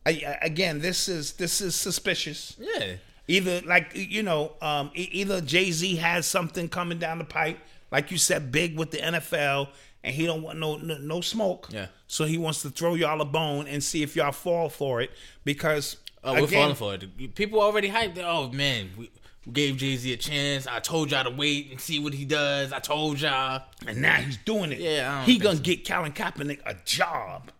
I, 0.05 0.37
again, 0.41 0.79
this 0.79 1.07
is 1.07 1.33
this 1.33 1.61
is 1.61 1.75
suspicious. 1.75 2.55
Yeah, 2.59 2.93
Either 3.27 3.61
like 3.61 3.91
you 3.95 4.23
know, 4.23 4.53
um, 4.61 4.91
either 4.95 5.41
Jay 5.41 5.71
Z 5.71 5.95
has 5.97 6.25
something 6.25 6.69
coming 6.69 6.97
down 6.99 7.17
the 7.19 7.23
pipe, 7.25 7.59
like 7.91 8.11
you 8.11 8.17
said, 8.17 8.51
big 8.51 8.77
with 8.77 8.91
the 8.91 8.97
NFL, 8.97 9.69
and 10.03 10.15
he 10.15 10.25
don't 10.25 10.41
want 10.41 10.57
no 10.59 10.77
no, 10.77 10.97
no 10.97 11.21
smoke. 11.21 11.67
Yeah. 11.71 11.87
So 12.07 12.25
he 12.25 12.37
wants 12.37 12.61
to 12.63 12.69
throw 12.69 12.95
y'all 12.95 13.21
a 13.21 13.25
bone 13.25 13.67
and 13.67 13.83
see 13.83 14.01
if 14.03 14.15
y'all 14.15 14.31
fall 14.31 14.69
for 14.69 15.01
it 15.01 15.11
because 15.43 15.97
Oh, 16.23 16.33
we're 16.41 16.47
falling 16.47 16.73
for 16.75 16.95
it. 16.95 17.35
People 17.35 17.61
already 17.61 17.89
hyped. 17.89 18.17
it. 18.17 18.23
Oh 18.25 18.49
man, 18.51 18.89
we 18.97 19.11
gave 19.51 19.77
Jay 19.77 19.95
Z 19.95 20.11
a 20.13 20.17
chance. 20.17 20.67
I 20.67 20.79
told 20.79 21.11
y'all 21.11 21.23
to 21.23 21.29
wait 21.29 21.71
and 21.71 21.79
see 21.79 21.99
what 21.99 22.13
he 22.13 22.25
does. 22.25 22.71
I 22.73 22.79
told 22.79 23.19
y'all. 23.21 23.63
and 23.87 24.01
now 24.01 24.15
he's 24.15 24.37
doing 24.37 24.71
it. 24.71 24.79
Yeah, 24.79 25.23
he 25.23 25.37
gonna 25.37 25.57
so. 25.57 25.63
get 25.63 25.87
Colin 25.87 26.11
Kaepernick 26.13 26.59
a 26.65 26.75
job, 26.85 27.51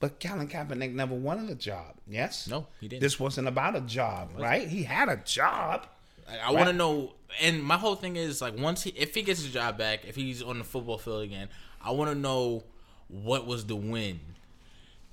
but 0.00 0.20
Colin 0.20 0.48
Kaepernick 0.48 0.92
never 0.94 1.14
wanted 1.14 1.50
a 1.50 1.54
job. 1.54 1.94
Yes, 2.06 2.48
No, 2.48 2.66
he 2.80 2.88
didn't. 2.88 3.02
This 3.02 3.18
wasn't 3.18 3.48
about 3.48 3.76
a 3.76 3.80
job, 3.80 4.30
right? 4.36 4.66
He 4.66 4.84
had 4.84 5.08
a 5.08 5.16
job. 5.16 5.86
Like, 6.26 6.40
I 6.40 6.52
want 6.52 6.66
to 6.66 6.72
know. 6.72 7.14
And 7.42 7.62
my 7.62 7.76
whole 7.76 7.94
thing 7.94 8.16
is 8.16 8.40
like, 8.40 8.56
once 8.58 8.82
he, 8.82 8.90
if 8.90 9.14
he 9.14 9.22
gets 9.22 9.42
his 9.42 9.52
job 9.52 9.76
back, 9.76 10.06
if 10.06 10.16
he's 10.16 10.42
on 10.42 10.58
the 10.58 10.64
football 10.64 10.98
field 10.98 11.22
again, 11.22 11.48
I 11.82 11.90
want 11.90 12.10
to 12.10 12.14
know 12.18 12.64
what 13.08 13.46
was 13.46 13.66
the 13.66 13.76
win. 13.76 14.20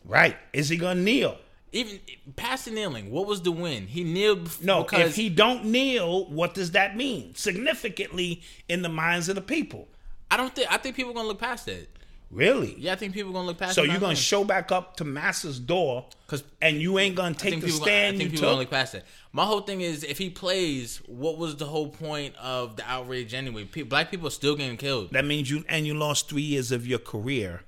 Right? 0.05 0.37
Is 0.53 0.69
he 0.69 0.77
gonna 0.77 1.01
kneel? 1.01 1.37
Even 1.75 1.99
past 2.37 2.65
the 2.65 2.71
kneeling, 2.71 3.11
what 3.11 3.27
was 3.27 3.41
the 3.41 3.51
win? 3.51 3.87
He 3.87 4.05
kneeled. 4.05 4.49
No. 4.63 4.83
because 4.83 5.09
if 5.09 5.15
he 5.15 5.29
don't 5.29 5.65
kneel, 5.65 6.25
what 6.25 6.53
does 6.53 6.71
that 6.71 6.95
mean? 6.95 7.35
Significantly 7.35 8.41
in 8.69 8.81
the 8.81 8.89
minds 8.89 9.27
of 9.27 9.35
the 9.35 9.41
people. 9.41 9.89
I 10.31 10.37
don't 10.37 10.55
think. 10.55 10.71
I 10.71 10.77
think 10.77 10.95
people 10.95 11.11
are 11.11 11.15
gonna 11.15 11.27
look 11.27 11.39
past 11.39 11.65
that. 11.65 11.89
Really? 12.31 12.75
Yeah, 12.77 12.93
I 12.93 12.95
think 12.95 13.13
people 13.13 13.31
are 13.31 13.33
gonna 13.33 13.47
look 13.47 13.57
past. 13.57 13.75
That. 13.75 13.81
So 13.81 13.83
you're 13.83 13.99
gonna 13.99 14.15
show 14.15 14.45
back 14.45 14.71
up 14.71 14.95
to 14.97 15.03
Massa's 15.03 15.59
door, 15.59 16.05
'Cause 16.27 16.43
and 16.61 16.81
you 16.81 16.97
ain't 16.97 17.15
gonna 17.15 17.35
take 17.35 17.59
the 17.59 17.69
stand 17.69 18.15
I 18.15 18.17
think 18.17 18.31
you 18.31 18.37
people 18.37 18.49
gonna 18.49 18.59
look 18.61 18.71
past 18.71 18.93
that. 18.93 19.05
My 19.33 19.45
whole 19.45 19.61
thing 19.61 19.81
is, 19.81 20.03
if 20.03 20.17
he 20.17 20.29
plays, 20.29 21.01
what 21.07 21.37
was 21.37 21.57
the 21.57 21.65
whole 21.65 21.89
point 21.89 22.35
of 22.37 22.77
the 22.77 22.89
outrage 22.89 23.33
anyway? 23.33 23.63
Black 23.65 24.09
people 24.11 24.27
are 24.27 24.31
still 24.31 24.55
getting 24.55 24.77
killed. 24.77 25.11
That 25.11 25.25
means 25.25 25.49
you 25.51 25.65
and 25.67 25.85
you 25.85 25.93
lost 25.93 26.29
three 26.29 26.41
years 26.41 26.71
of 26.71 26.87
your 26.87 26.99
career, 26.99 27.63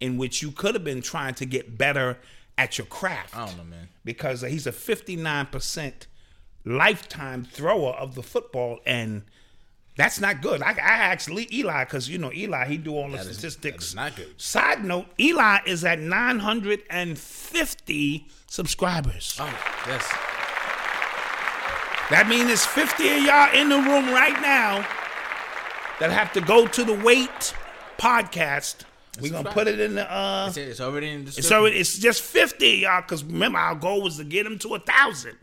in 0.00 0.18
which 0.18 0.42
you 0.42 0.52
could 0.52 0.74
have 0.74 0.84
been 0.84 1.02
trying 1.02 1.34
to 1.34 1.46
get 1.46 1.76
better 1.78 2.18
at 2.58 2.76
your 2.76 2.86
craft. 2.88 3.34
I 3.34 3.46
don't 3.46 3.56
know, 3.56 3.64
man. 3.64 3.88
Because 4.04 4.42
he's 4.42 4.66
a 4.66 4.72
59% 4.72 5.92
lifetime 6.66 7.44
thrower 7.44 7.92
of 7.92 8.14
the 8.14 8.22
football, 8.22 8.80
and 8.84 9.22
that's 9.96 10.20
not 10.20 10.42
good. 10.42 10.60
I, 10.62 10.72
I 10.72 11.12
asked 11.12 11.30
Lee, 11.30 11.48
Eli 11.52 11.84
because 11.84 12.08
you 12.08 12.18
know 12.18 12.32
Eli, 12.32 12.66
he 12.66 12.76
do 12.76 12.94
all 12.94 13.10
the 13.10 13.16
That 13.16 13.26
is- 13.26 13.38
statistics. 13.38 13.86
is 13.88 13.94
not 13.94 14.14
good. 14.16 14.38
Side 14.40 14.84
note: 14.84 15.06
Eli 15.18 15.58
is 15.66 15.84
at 15.84 15.98
950 16.00 18.28
subscribers. 18.46 19.36
Oh, 19.40 19.46
yes. 19.86 20.06
That 22.10 22.26
means 22.28 22.46
there's 22.46 22.64
50 22.64 23.08
of 23.18 23.22
y'all 23.24 23.52
in 23.54 23.68
the 23.68 23.76
room 23.76 24.08
right 24.10 24.40
now 24.40 24.78
that 26.00 26.10
have 26.10 26.32
to 26.32 26.40
go 26.40 26.66
to 26.66 26.82
the 26.84 26.94
Wait 26.94 27.54
podcast. 27.98 28.84
We're 29.20 29.32
gonna 29.32 29.52
put 29.52 29.68
it 29.68 29.80
in 29.80 29.94
the 29.96 30.10
uh 30.10 30.46
It's, 30.48 30.56
it's 30.56 30.80
already 30.80 31.08
in 31.08 31.20
the 31.20 31.24
description. 31.26 31.48
so 31.48 31.64
it's 31.66 31.98
just 31.98 32.22
50 32.22 32.68
y'all 32.68 33.02
because 33.02 33.24
remember 33.24 33.58
our 33.58 33.74
goal 33.74 34.02
was 34.02 34.16
to 34.18 34.24
get 34.24 34.46
him 34.46 34.58
to 34.60 34.74
a 34.74 34.78
thousand. 34.78 35.36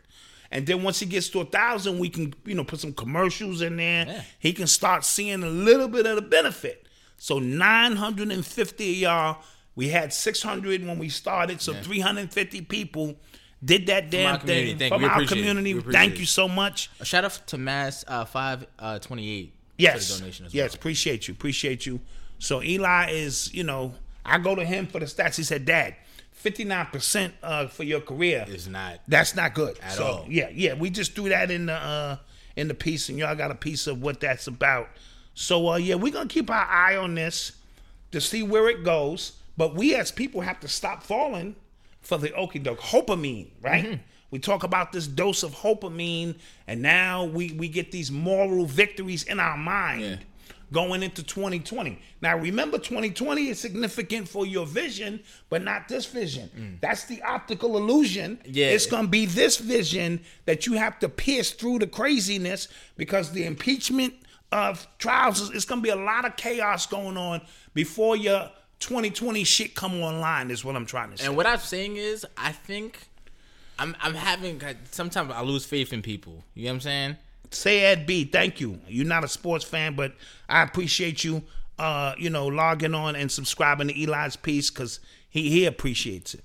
And 0.52 0.66
then 0.66 0.84
once 0.84 1.00
he 1.00 1.06
gets 1.06 1.30
to 1.30 1.42
a 1.42 1.46
thousand, 1.46 2.00
we 2.00 2.08
can, 2.08 2.34
you 2.46 2.56
know, 2.56 2.64
put 2.64 2.80
some 2.80 2.94
commercials 2.94 3.62
in 3.62 3.78
there. 3.78 4.06
Yeah. 4.06 4.22
He 4.40 4.54
can 4.54 4.68
start 4.68 5.04
seeing 5.04 5.44
a 5.44 5.50
little 5.50 5.88
bit 5.88 6.06
of 6.06 6.16
the 6.16 6.22
benefit. 6.22 6.88
So 7.18 7.40
950 7.40 8.92
of 8.92 8.98
y'all, 8.98 9.38
we 9.76 9.90
had 9.90 10.14
600 10.14 10.86
when 10.86 11.00
we 11.00 11.10
started, 11.10 11.62
so 11.62 11.74
350 11.74 12.62
people 12.62 13.16
did 13.64 13.88
that 13.88 14.12
damn 14.12 14.36
our 14.36 14.40
thing 14.40 14.78
Thank 14.78 14.94
from 14.94 15.02
you. 15.02 15.08
Our 15.08 15.26
community. 15.26 15.74
Thank 15.80 16.20
you 16.20 16.26
so 16.26 16.48
much. 16.48 16.90
A 17.00 17.06
shout 17.06 17.26
out 17.26 17.42
to 17.48 17.58
Mass 17.58 18.06
uh, 18.08 18.26
five 18.26 18.68
uh, 18.78 19.00
twenty 19.00 19.30
eight. 19.30 19.54
Yes. 19.78 20.08
for 20.08 20.14
the 20.14 20.20
donation 20.20 20.46
as 20.46 20.54
yes, 20.54 20.72
well. 20.72 20.76
appreciate 20.76 21.28
you. 21.28 21.34
Appreciate 21.34 21.86
you. 21.86 22.00
So 22.40 22.62
Eli 22.62 23.12
is, 23.12 23.54
you 23.54 23.64
know, 23.64 23.94
I 24.26 24.38
go 24.40 24.56
to 24.56 24.66
him 24.66 24.88
for 24.88 25.00
the 25.00 25.06
stats. 25.06 25.36
He 25.36 25.44
said, 25.44 25.66
Dad, 25.66 25.96
59% 26.44 27.32
uh, 27.42 27.68
for 27.68 27.84
your 27.84 28.02
career. 28.02 28.46
Is 28.48 28.68
not. 28.68 29.00
That's 29.08 29.36
not 29.36 29.54
good. 29.54 29.78
At 29.80 29.94
so 29.94 30.04
all. 30.06 30.26
yeah, 30.28 30.50
yeah. 30.54 30.74
We 30.74 30.90
just 30.90 31.16
threw 31.16 31.30
that 31.30 31.50
in 31.50 31.68
the 31.68 31.74
uh 31.74 32.18
in 32.56 32.68
the 32.70 32.74
piece 32.74 33.10
and 33.10 33.18
y'all 33.18 33.36
got 33.36 33.52
a 33.52 33.56
piece 33.56 33.88
of 33.88 34.02
what 34.02 34.20
that's 34.20 34.48
about. 34.48 34.90
So 35.34 35.70
uh 35.70 35.76
yeah, 35.78 35.96
we're 35.96 36.14
gonna 36.14 36.30
keep 36.30 36.50
our 36.50 36.66
eye 36.66 36.96
on 36.96 37.16
this 37.16 37.54
to 38.12 38.22
see 38.22 38.44
where 38.44 38.70
it 38.70 38.84
goes. 38.84 39.34
But 39.58 39.74
we 39.76 39.96
as 39.96 40.12
people 40.12 40.42
have 40.42 40.60
to 40.62 40.68
stop 40.68 41.04
falling 41.04 41.56
for 42.02 42.18
the 42.18 42.30
okie 42.30 42.62
doke. 42.62 42.80
Hopamine, 42.80 43.50
right? 43.62 43.86
Mm-hmm. 43.86 44.02
We 44.32 44.40
talk 44.40 44.64
about 44.64 44.92
this 44.92 45.08
dose 45.08 45.44
of 45.44 45.54
hopamine, 45.54 46.36
and 46.68 46.82
now 46.82 47.24
we 47.24 47.54
we 47.54 47.70
get 47.70 47.92
these 47.92 48.12
moral 48.12 48.66
victories 48.66 49.24
in 49.24 49.40
our 49.40 49.58
mind 49.58 50.02
Yeah. 50.02 50.16
Going 50.72 51.04
into 51.04 51.24
2020. 51.24 52.00
Now 52.22 52.38
remember 52.38 52.78
2020 52.78 53.50
is 53.50 53.60
significant 53.60 54.28
for 54.28 54.46
your 54.46 54.66
vision, 54.66 55.22
but 55.50 55.64
not 55.64 55.88
this 55.88 56.06
vision. 56.06 56.78
That's 56.82 57.06
the 57.06 57.22
optical 57.22 57.78
illusion. 57.78 58.38
Mm. 58.38 58.50
Yeah. 58.56 58.68
It's 58.68 58.86
gonna 58.86 59.08
be 59.08 59.26
this 59.26 59.58
vision 59.58 60.22
that 60.46 60.66
you 60.66 60.74
have 60.74 61.00
to 61.00 61.10
pierce 61.10 61.52
through 61.52 61.80
the 61.80 61.88
craziness 61.88 62.68
because 62.98 63.32
the 63.32 63.46
impeachment 63.46 64.14
of 64.52 64.88
trials 64.98 65.42
is 65.42 65.50
it's 65.52 65.66
gonna 65.66 65.82
be 65.82 65.90
a 65.90 65.96
lot 65.96 66.26
of 66.26 66.36
chaos 66.36 66.86
going 66.88 67.18
on 67.18 67.42
before 67.74 68.16
your 68.16 68.50
2020 68.80 69.44
shit 69.44 69.76
come 69.76 70.02
online, 70.02 70.52
is 70.52 70.66
what 70.66 70.76
I'm 70.76 70.86
trying 70.86 71.12
to 71.12 71.18
say. 71.18 71.26
And 71.26 71.36
what 71.36 71.46
I'm 71.46 71.60
saying 71.60 71.98
is, 71.98 72.26
I 72.38 72.52
think 72.52 73.08
I'm 73.80 73.96
I'm 74.02 74.14
having 74.14 74.62
sometimes 74.92 75.32
I 75.32 75.42
lose 75.42 75.66
faith 75.66 75.94
in 75.94 76.02
people. 76.02 76.44
You 76.54 76.66
know 76.66 76.72
what 76.72 76.74
I'm 76.76 76.82
saying? 76.82 77.18
Say 77.52 77.82
Ed 77.84 78.06
B, 78.06 78.26
thank 78.26 78.60
you. 78.60 78.80
You're 78.88 79.06
not 79.06 79.24
a 79.24 79.28
sports 79.28 79.64
fan, 79.66 79.96
but 79.96 80.14
I 80.50 80.62
appreciate 80.64 81.24
you 81.24 81.44
uh, 81.78 82.14
you 82.18 82.30
know, 82.30 82.48
logging 82.48 82.94
on 82.94 83.16
and 83.16 83.32
subscribing 83.32 83.90
to 83.90 84.02
Eli's 84.04 84.36
piece 84.36 84.70
because 84.70 85.00
he, 85.30 85.50
he 85.50 85.66
appreciates 85.66 86.34
it. 86.34 86.44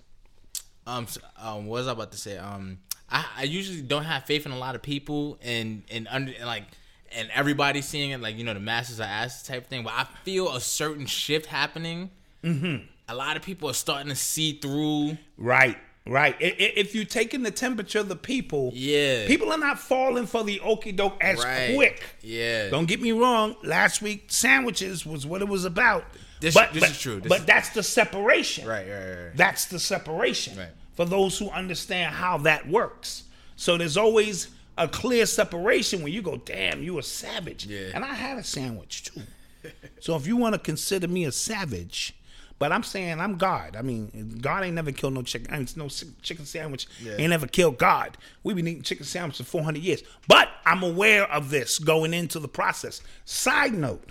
Um, 0.87 1.04
s- 1.04 1.19
um, 1.38 1.66
what 1.66 1.78
was 1.78 1.87
I 1.87 1.92
about 1.92 2.11
to 2.12 2.19
say? 2.19 2.37
Um, 2.37 2.78
I, 3.09 3.25
I 3.38 3.42
usually 3.45 3.83
don't 3.83 4.04
have 4.04 4.25
faith 4.25 4.45
in 4.47 4.52
a 4.52 4.59
lot 4.59 4.75
of 4.75 4.83
people, 4.83 5.38
and 5.42 5.83
and 5.90 6.09
under 6.11 6.33
and 6.33 6.47
like 6.47 6.64
and 7.12 7.28
everybody 7.33 7.80
seeing 7.80 8.11
it, 8.11 8.21
like 8.21 8.37
you 8.37 8.45
know, 8.45 8.54
the 8.54 8.61
masses 8.61 9.00
are 9.00 9.04
asked 9.04 9.47
type 9.47 9.69
thing. 9.69 9.85
But 9.85 9.92
I 9.95 10.07
feel 10.25 10.52
a 10.54 10.61
certain 10.61 11.07
shift 11.07 11.47
happening. 11.47 12.11
Mm-hmm. 12.42 12.87
A 13.09 13.14
lot 13.14 13.37
of 13.37 13.42
people 13.42 13.71
are 13.71 13.75
starting 13.75 14.09
to 14.09 14.16
see 14.16 14.54
through 14.59 15.16
Right. 15.37 15.78
Right. 16.07 16.35
If 16.40 16.95
you're 16.95 17.04
taking 17.04 17.42
the 17.42 17.50
temperature 17.50 18.00
of 18.00 18.09
the 18.09 18.16
people, 18.16 18.73
Yeah. 18.75 19.26
people 19.26 19.52
are 19.52 19.59
not 19.59 19.78
falling 19.78 20.26
for 20.26 20.42
the 20.42 20.59
okey 20.61 20.92
doke 20.92 21.23
as 21.23 21.38
Right. 21.45 21.75
quick. 21.75 22.02
Yeah. 22.23 22.69
Don't 22.71 22.87
get 22.87 23.00
me 23.00 23.12
wrong. 23.12 23.54
Last 23.62 24.00
week, 24.02 24.25
sandwiches 24.28 25.04
was 25.07 25.26
what 25.26 25.40
it 25.42 25.49
was 25.49 25.64
about. 25.64 26.04
This- 26.40 26.54
but, 26.54 26.73
this 26.73 26.80
but- 26.83 26.90
is 26.90 26.99
true. 27.00 27.21
This 27.21 27.28
but 27.28 27.40
is- 27.40 27.45
that's 27.47 27.69
the 27.71 27.83
separation. 27.83 28.66
Right, 28.66 28.88
right, 28.88 28.99
right, 28.99 29.25
right. 29.26 29.37
That's 29.37 29.66
the 29.66 29.78
separation 29.78 30.57
Right. 30.57 30.69
for 30.97 31.04
those 31.04 31.38
who 31.38 31.50
understand 31.50 32.14
how 32.14 32.38
that 32.38 32.66
works. 32.66 33.25
So 33.57 33.76
there's 33.76 33.99
always 33.99 34.49
a 34.78 34.88
clear 34.88 35.26
separation 35.26 36.02
when 36.02 36.12
you 36.14 36.23
go, 36.23 36.38
damn, 36.38 36.83
you 36.83 36.99
a 36.99 37.02
savage. 37.02 37.66
Yeah. 37.66 37.90
And 37.95 38.04
I 38.07 38.14
had 38.14 38.38
a 38.38 38.42
sandwich 38.42 39.04
too. 39.04 39.21
so 40.00 40.16
if 40.16 40.26
you 40.26 40.37
want 40.37 40.54
to 40.54 40.59
consider 40.59 41.07
me 41.07 41.26
a 41.26 41.33
savage, 41.33 42.14
but 42.61 42.71
I'm 42.71 42.83
saying 42.85 43.19
I'm 43.21 43.37
God. 43.37 43.75
I 43.75 43.83
mean, 43.83 44.38
God 44.40 44.62
ain't 44.62 44.75
never 44.76 44.93
killed 44.93 45.14
no 45.14 45.23
chicken. 45.23 45.52
and 45.52 45.76
No 45.76 45.88
chicken 45.88 46.45
sandwich 46.47 46.87
ain't 47.05 47.31
never 47.31 47.47
killed 47.49 47.79
God. 47.79 48.17
We've 48.45 48.55
been 48.55 48.69
eating 48.69 48.83
chicken 48.85 49.05
sandwiches 49.07 49.47
for 49.47 49.50
400 49.50 49.83
years. 49.83 50.02
But 50.29 50.49
I'm 50.64 50.83
aware 50.85 51.25
of 51.33 51.50
this 51.50 51.79
going 51.81 52.14
into 52.14 52.38
the 52.38 52.49
process. 52.49 53.02
Side 53.25 53.73
note, 53.75 54.05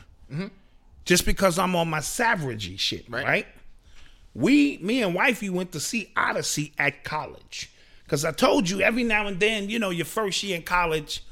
just 1.06 1.26
because 1.26 1.58
I'm 1.58 1.76
on 1.76 1.90
my 1.90 2.02
savagery 2.02 2.78
shit, 2.78 3.06
Right. 3.10 3.24
right? 3.26 3.48
We, 4.36 4.78
me 4.78 5.02
and 5.02 5.16
wifey 5.16 5.50
went 5.50 5.72
to 5.74 5.80
see 5.80 6.12
Odyssey 6.16 6.74
at 6.78 7.04
college. 7.04 7.72
Cause 8.08 8.26
I 8.26 8.32
told 8.32 8.68
you 8.70 8.82
every 8.82 9.04
now 9.04 9.28
and 9.28 9.40
then, 9.40 9.70
you 9.70 9.78
know, 9.78 9.92
your 9.92 10.06
first 10.06 10.42
year 10.44 10.56
in 10.56 10.64
college, 10.64 11.24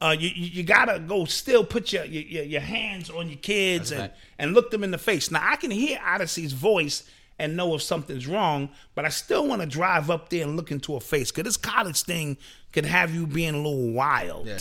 uh, 0.00 0.14
you, 0.18 0.28
you 0.28 0.46
you 0.46 0.62
gotta 0.64 0.98
go 1.00 1.24
still 1.24 1.64
put 1.64 1.92
your 1.92 2.04
your, 2.04 2.42
your- 2.44 2.60
hands 2.60 3.08
on 3.10 3.28
your 3.28 3.38
kids 3.38 3.90
and, 3.92 4.00
right. 4.02 4.12
And 4.42 4.54
look 4.54 4.72
them 4.72 4.82
in 4.82 4.90
the 4.90 4.98
face. 4.98 5.30
Now 5.30 5.40
I 5.42 5.54
can 5.54 5.70
hear 5.70 6.00
Odyssey's 6.04 6.52
voice 6.52 7.04
and 7.38 7.56
know 7.56 7.76
if 7.76 7.82
something's 7.82 8.26
wrong, 8.26 8.70
but 8.96 9.04
I 9.04 9.08
still 9.08 9.46
want 9.46 9.62
to 9.62 9.68
drive 9.68 10.10
up 10.10 10.30
there 10.30 10.42
and 10.42 10.56
look 10.56 10.72
into 10.72 10.94
her 10.94 11.00
face 11.00 11.30
because 11.30 11.44
this 11.44 11.56
college 11.56 12.02
thing 12.02 12.36
could 12.72 12.84
have 12.84 13.14
you 13.14 13.26
being 13.26 13.54
a 13.54 13.58
little 13.58 13.92
wild. 13.92 14.48
Yeah. 14.48 14.58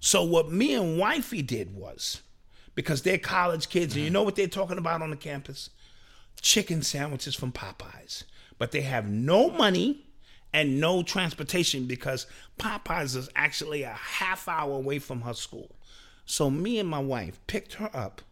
So 0.00 0.24
what 0.24 0.50
me 0.50 0.74
and 0.74 0.98
wifey 0.98 1.42
did 1.42 1.76
was, 1.76 2.22
because 2.74 3.02
they're 3.02 3.18
college 3.18 3.68
kids, 3.68 3.94
and 3.94 4.02
you 4.02 4.06
mm-hmm. 4.06 4.14
know 4.14 4.22
what 4.22 4.34
they're 4.34 4.48
talking 4.48 4.78
about 4.78 5.02
on 5.02 5.10
the 5.10 5.16
campus? 5.16 5.68
Chicken 6.40 6.82
sandwiches 6.82 7.34
from 7.34 7.52
Popeyes. 7.52 8.24
But 8.56 8.72
they 8.72 8.80
have 8.80 9.08
no 9.08 9.50
money 9.50 10.06
and 10.54 10.80
no 10.80 11.02
transportation 11.02 11.86
because 11.86 12.26
Popeyes 12.58 13.14
is 13.14 13.28
actually 13.36 13.82
a 13.82 13.92
half 13.92 14.48
hour 14.48 14.72
away 14.72 14.98
from 14.98 15.20
her 15.22 15.34
school. 15.34 15.76
So 16.24 16.50
me 16.50 16.78
and 16.78 16.88
my 16.88 16.98
wife 16.98 17.40
picked 17.46 17.74
her 17.74 17.90
up, 17.92 18.22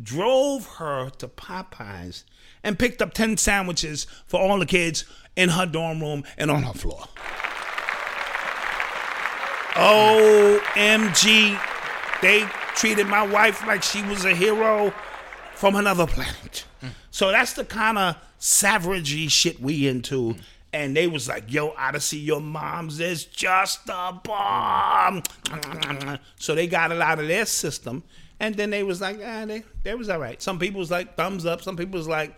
drove 0.00 0.66
her 0.76 1.10
to 1.10 1.28
Popeyes, 1.28 2.24
and 2.62 2.78
picked 2.78 3.00
up 3.00 3.14
10 3.14 3.36
sandwiches 3.38 4.06
for 4.26 4.38
all 4.40 4.58
the 4.58 4.66
kids 4.66 5.04
in 5.36 5.48
her 5.50 5.66
dorm 5.66 6.00
room 6.00 6.24
and 6.36 6.50
on 6.50 6.62
her 6.62 6.74
floor. 6.74 7.06
OMG. 9.74 11.58
They 12.20 12.44
treated 12.74 13.06
my 13.06 13.26
wife 13.26 13.66
like 13.66 13.82
she 13.82 14.02
was 14.02 14.26
a 14.26 14.34
hero 14.34 14.92
from 15.54 15.74
another 15.74 16.06
planet. 16.06 16.66
So 17.10 17.30
that's 17.30 17.54
the 17.54 17.64
kind 17.64 17.96
of 17.96 18.16
savagery 18.38 19.28
shit 19.28 19.60
we 19.60 19.88
into. 19.88 20.36
And 20.72 20.94
they 20.94 21.06
was 21.06 21.28
like, 21.28 21.52
yo, 21.52 21.74
Odyssey, 21.78 22.18
your 22.18 22.40
mom's 22.40 23.00
is 23.00 23.24
just 23.24 23.88
a 23.88 24.12
bomb. 24.22 25.22
So 26.36 26.54
they 26.54 26.66
got 26.66 26.92
it 26.92 27.00
out 27.00 27.18
of 27.18 27.26
their 27.26 27.46
system. 27.46 28.04
And 28.40 28.54
then 28.56 28.70
they 28.70 28.82
was 28.82 29.00
like, 29.00 29.20
ah, 29.24 29.44
they, 29.44 29.62
they 29.84 29.94
was 29.94 30.08
all 30.08 30.18
right. 30.18 30.40
Some 30.42 30.58
people 30.58 30.78
was 30.80 30.90
like, 30.90 31.14
thumbs 31.16 31.44
up. 31.46 31.60
Some 31.62 31.76
people 31.76 31.98
was 31.98 32.08
like, 32.08 32.34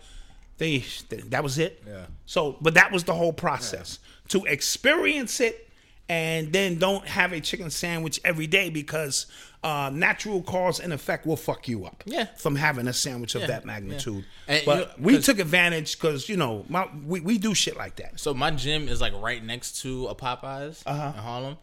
they, 0.57 0.83
that 1.29 1.41
was 1.43 1.57
it. 1.57 1.81
Yeah. 1.87 2.05
So, 2.25 2.57
but 2.61 2.73
that 2.75 2.91
was 2.91 3.05
the 3.05 3.13
whole 3.15 3.33
process 3.33 3.99
to 4.27 4.43
experience 4.45 5.39
it 5.39 5.69
and 6.09 6.51
then 6.51 6.77
don't 6.77 7.07
have 7.07 7.31
a 7.31 7.39
chicken 7.39 7.69
sandwich 7.69 8.19
every 8.25 8.45
day 8.47 8.69
because 8.69 9.25
uh, 9.63 9.89
natural 9.93 10.41
cause 10.43 10.81
and 10.81 10.91
effect 10.91 11.25
will 11.25 11.37
fuck 11.37 11.69
you 11.69 11.85
up. 11.85 12.03
Yeah. 12.05 12.25
From 12.37 12.57
having 12.57 12.87
a 12.89 12.93
sandwich 12.93 13.35
of 13.35 13.41
Yeah, 13.41 13.47
that 13.47 13.65
magnitude. 13.65 14.25
yeah. 14.49 14.59
But 14.65 14.77
you 14.77 14.85
know, 14.85 14.91
we 14.99 15.13
'cause- 15.15 15.25
took 15.25 15.39
advantage 15.39 15.97
because 15.97 16.27
you 16.27 16.35
know 16.35 16.65
my, 16.67 16.89
we 17.05 17.21
we 17.21 17.37
do 17.37 17.53
shit 17.55 17.77
like 17.77 17.95
that. 17.95 18.19
So 18.19 18.33
my 18.33 18.51
gym 18.51 18.89
is 18.89 18.99
like 18.99 19.13
right 19.21 19.41
next 19.43 19.81
to 19.83 20.07
a 20.07 20.15
Popeyes 20.15 20.83
Uh-huh. 20.85 21.13
in 21.15 21.23
Harlem, 21.23 21.57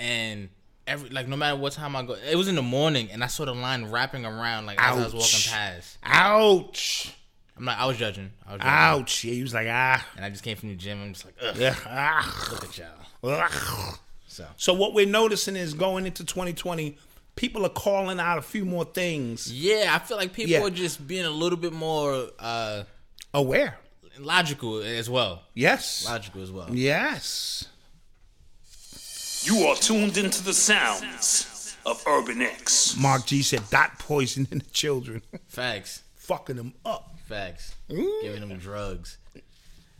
and 0.00 0.48
every 0.86 1.08
like 1.10 1.28
no 1.28 1.36
matter 1.36 1.56
what 1.56 1.72
time 1.72 1.94
I 1.96 2.02
go, 2.02 2.14
it 2.14 2.36
was 2.36 2.48
in 2.48 2.54
the 2.54 2.62
morning, 2.62 3.10
and 3.10 3.22
I 3.24 3.26
saw 3.26 3.44
the 3.44 3.54
line 3.54 3.86
wrapping 3.86 4.24
around 4.24 4.66
like 4.66 4.80
as 4.82 4.96
I 4.96 5.04
was 5.04 5.14
walking 5.14 5.50
past. 5.50 5.98
Ouch. 6.02 7.12
I'm 7.58 7.64
like, 7.64 7.78
I 7.78 7.86
was 7.86 7.96
judging, 7.96 8.32
I 8.46 8.52
was 8.52 8.60
judging, 8.60 8.72
Ouch. 8.74 9.24
Yeah, 9.24 9.32
he 9.32 9.42
was 9.42 9.54
like 9.54 9.66
ah 9.70 10.06
and 10.16 10.24
I 10.24 10.30
just 10.30 10.42
came 10.44 10.56
from 10.58 10.68
the 10.68 10.74
gym. 10.74 11.00
I'm 11.02 11.12
just 11.14 11.24
like, 11.24 11.34
Ugh, 11.42 11.56
yeah 11.58 11.74
ah. 11.86 12.48
look 12.52 12.64
at 12.64 12.76
y'all. 12.78 12.88
Ugh. 13.24 13.98
So 14.26 14.46
So 14.58 14.74
what 14.74 14.92
we're 14.92 15.06
noticing 15.06 15.56
is 15.56 15.72
going 15.72 16.04
into 16.04 16.22
2020, 16.24 16.98
people 17.34 17.64
are 17.64 17.70
calling 17.70 18.20
out 18.20 18.36
a 18.36 18.42
few 18.42 18.66
more 18.66 18.84
things. 18.84 19.50
yeah, 19.50 19.94
I 19.94 19.98
feel 20.00 20.18
like 20.18 20.34
people 20.34 20.52
Yeah. 20.52 20.64
are 20.64 20.70
just 20.70 21.06
being 21.06 21.24
a 21.24 21.30
little 21.30 21.56
bit 21.58 21.72
more 21.72 22.28
uh 22.38 22.82
Aware. 23.32 23.78
logical 24.18 24.82
as 24.82 25.08
well. 25.08 25.42
Yes. 25.54 26.04
Logical 26.06 26.42
as 26.42 26.50
well. 26.52 26.68
Yes. 26.70 27.64
You 29.46 29.68
are 29.68 29.76
tuned 29.76 30.16
into 30.16 30.42
the 30.42 30.52
sounds 30.52 31.76
of 31.86 32.02
Urban 32.04 32.42
X. 32.42 32.96
Mark 32.98 33.26
G 33.26 33.42
said 33.42 33.60
that 33.70 33.96
poisoning 33.96 34.48
the 34.58 34.70
children, 34.72 35.22
Facts. 35.46 36.02
fucking 36.16 36.56
them 36.56 36.74
up. 36.84 37.16
Facts. 37.28 37.76
Giving 37.88 38.40
them 38.48 38.58
drugs. 38.58 39.18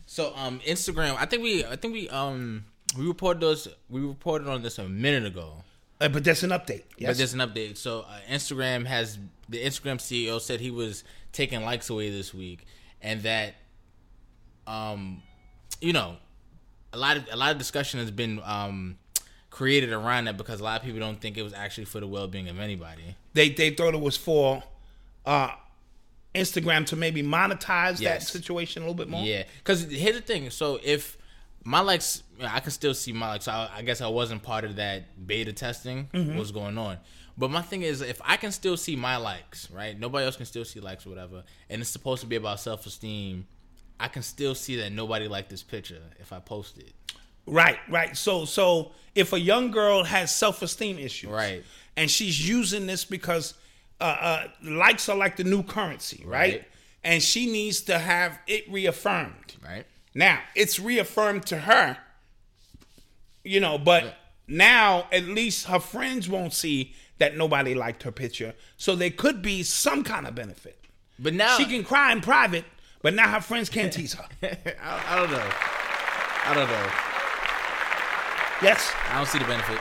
So 0.05 0.33
um 0.35 0.59
Instagram, 0.67 1.15
I 1.17 1.25
think 1.27 1.43
we 1.43 1.63
I 1.63 1.77
think 1.77 1.93
we 1.93 2.09
um 2.09 2.65
we 2.97 3.07
reported 3.07 3.39
those 3.39 3.69
we 3.89 4.01
reported 4.01 4.49
on 4.49 4.63
this 4.63 4.79
a 4.79 4.89
minute 4.89 5.25
ago. 5.25 5.63
Uh, 6.01 6.09
but 6.09 6.25
that's 6.25 6.43
an 6.43 6.49
update. 6.49 6.83
Yes. 6.97 7.11
But 7.11 7.17
there's 7.17 7.33
an 7.33 7.39
update. 7.39 7.77
So 7.77 8.01
uh, 8.01 8.19
Instagram 8.29 8.85
has 8.85 9.17
the 9.47 9.63
Instagram 9.63 9.95
CEO 9.95 10.41
said 10.41 10.59
he 10.59 10.71
was 10.71 11.05
taking 11.31 11.63
likes 11.63 11.89
away 11.89 12.09
this 12.09 12.33
week 12.33 12.65
and 13.01 13.21
that 13.21 13.55
um 14.67 15.23
you 15.79 15.93
know 15.93 16.17
a 16.91 16.97
lot 16.97 17.15
of 17.15 17.25
a 17.31 17.37
lot 17.37 17.51
of 17.53 17.57
discussion 17.57 18.01
has 18.01 18.11
been 18.11 18.41
um 18.43 18.97
created 19.57 19.91
around 19.91 20.25
that 20.25 20.37
because 20.37 20.59
a 20.59 20.63
lot 20.63 20.79
of 20.79 20.85
people 20.85 20.99
don't 20.99 21.19
think 21.19 21.35
it 21.35 21.41
was 21.41 21.51
actually 21.51 21.85
for 21.85 21.99
the 21.99 22.05
well-being 22.05 22.47
of 22.47 22.59
anybody. 22.59 23.15
they 23.33 23.49
they 23.49 23.71
thought 23.71 23.95
it 23.95 23.99
was 23.99 24.15
for 24.15 24.61
uh, 25.25 25.49
Instagram 26.35 26.85
to 26.85 26.95
maybe 26.95 27.23
monetize 27.23 27.97
that 28.03 28.21
situation 28.21 28.83
a 28.83 28.85
little 28.85 28.93
bit 28.93 29.09
more. 29.09 29.23
Yeah, 29.25 29.43
because 29.57 29.81
here's 29.89 30.15
the 30.15 30.21
thing. 30.21 30.51
So 30.51 30.79
if 30.83 31.17
my 31.63 31.79
likes, 31.79 32.21
I 32.39 32.59
can 32.59 32.69
still 32.69 32.93
see 32.93 33.13
my 33.13 33.29
likes. 33.29 33.45
So 33.45 33.51
I, 33.51 33.69
I 33.77 33.81
guess 33.81 33.99
I 33.99 34.07
wasn't 34.09 34.43
part 34.43 34.63
of 34.63 34.75
that 34.75 35.25
beta 35.25 35.53
testing. 35.53 36.07
Mm-hmm. 36.13 36.37
What's 36.37 36.51
going 36.51 36.77
on? 36.77 36.99
But 37.35 37.49
my 37.49 37.63
thing 37.63 37.81
is, 37.81 38.01
if 38.01 38.21
I 38.23 38.37
can 38.37 38.51
still 38.51 38.77
see 38.77 38.95
my 38.95 39.17
likes, 39.17 39.71
right? 39.71 39.99
Nobody 39.99 40.25
else 40.25 40.35
can 40.35 40.45
still 40.45 40.65
see 40.65 40.79
likes 40.79 41.07
or 41.07 41.09
whatever, 41.09 41.43
and 41.67 41.81
it's 41.81 41.89
supposed 41.89 42.21
to 42.21 42.27
be 42.27 42.35
about 42.35 42.59
self 42.59 42.85
esteem. 42.85 43.47
I 43.99 44.07
can 44.07 44.21
still 44.21 44.53
see 44.53 44.75
that 44.75 44.91
nobody 44.91 45.27
liked 45.27 45.49
this 45.49 45.63
picture 45.63 46.03
if 46.19 46.31
I 46.31 46.39
post 46.39 46.77
it. 46.77 46.93
Right, 47.47 47.79
right. 47.89 48.15
So 48.15 48.45
so 48.45 48.91
if 49.15 49.33
a 49.33 49.39
young 49.39 49.71
girl 49.71 50.03
has 50.03 50.35
self 50.35 50.61
esteem 50.61 50.99
issues, 50.99 51.29
Right. 51.31 51.63
and 51.95 52.11
she's 52.11 52.47
using 52.47 52.85
this 52.85 53.05
because 53.05 53.53
uh, 53.99 54.03
uh, 54.03 54.47
likes 54.63 55.09
are 55.09 55.17
like 55.17 55.37
the 55.37 55.43
new 55.43 55.63
currency, 55.63 56.23
right? 56.25 56.53
Right. 56.53 56.63
And 57.03 57.23
she 57.23 57.49
needs 57.51 57.81
to 57.81 57.97
have 57.97 58.37
it 58.47 58.69
reaffirmed. 58.69 59.55
Right. 59.63 59.85
Now 60.13 60.39
it's 60.55 60.79
reaffirmed 60.79 61.45
to 61.47 61.57
her, 61.59 61.97
you 63.43 63.59
know, 63.59 63.77
but 63.77 64.15
now 64.47 65.07
at 65.11 65.23
least 65.25 65.67
her 65.67 65.79
friends 65.79 66.27
won't 66.29 66.53
see 66.53 66.93
that 67.19 67.37
nobody 67.37 67.73
liked 67.73 68.03
her 68.03 68.11
picture. 68.11 68.53
So 68.77 68.95
there 68.95 69.09
could 69.09 69.41
be 69.41 69.63
some 69.63 70.03
kind 70.03 70.27
of 70.27 70.35
benefit. 70.35 70.79
But 71.17 71.33
now 71.33 71.57
She 71.57 71.65
can 71.65 71.83
cry 71.83 72.11
in 72.11 72.21
private, 72.21 72.65
but 73.01 73.13
now 73.13 73.29
her 73.31 73.41
friends 73.41 73.69
can't 73.69 73.91
tease 73.91 74.13
her. 74.13 74.25
I, 74.43 75.03
I 75.07 75.15
don't 75.15 75.31
know. 75.31 75.49
I 76.45 76.53
don't 76.53 76.69
know. 76.69 76.89
Yes. 78.61 78.91
I 79.09 79.17
don't 79.17 79.27
see 79.27 79.39
the 79.39 79.45
benefit. 79.45 79.77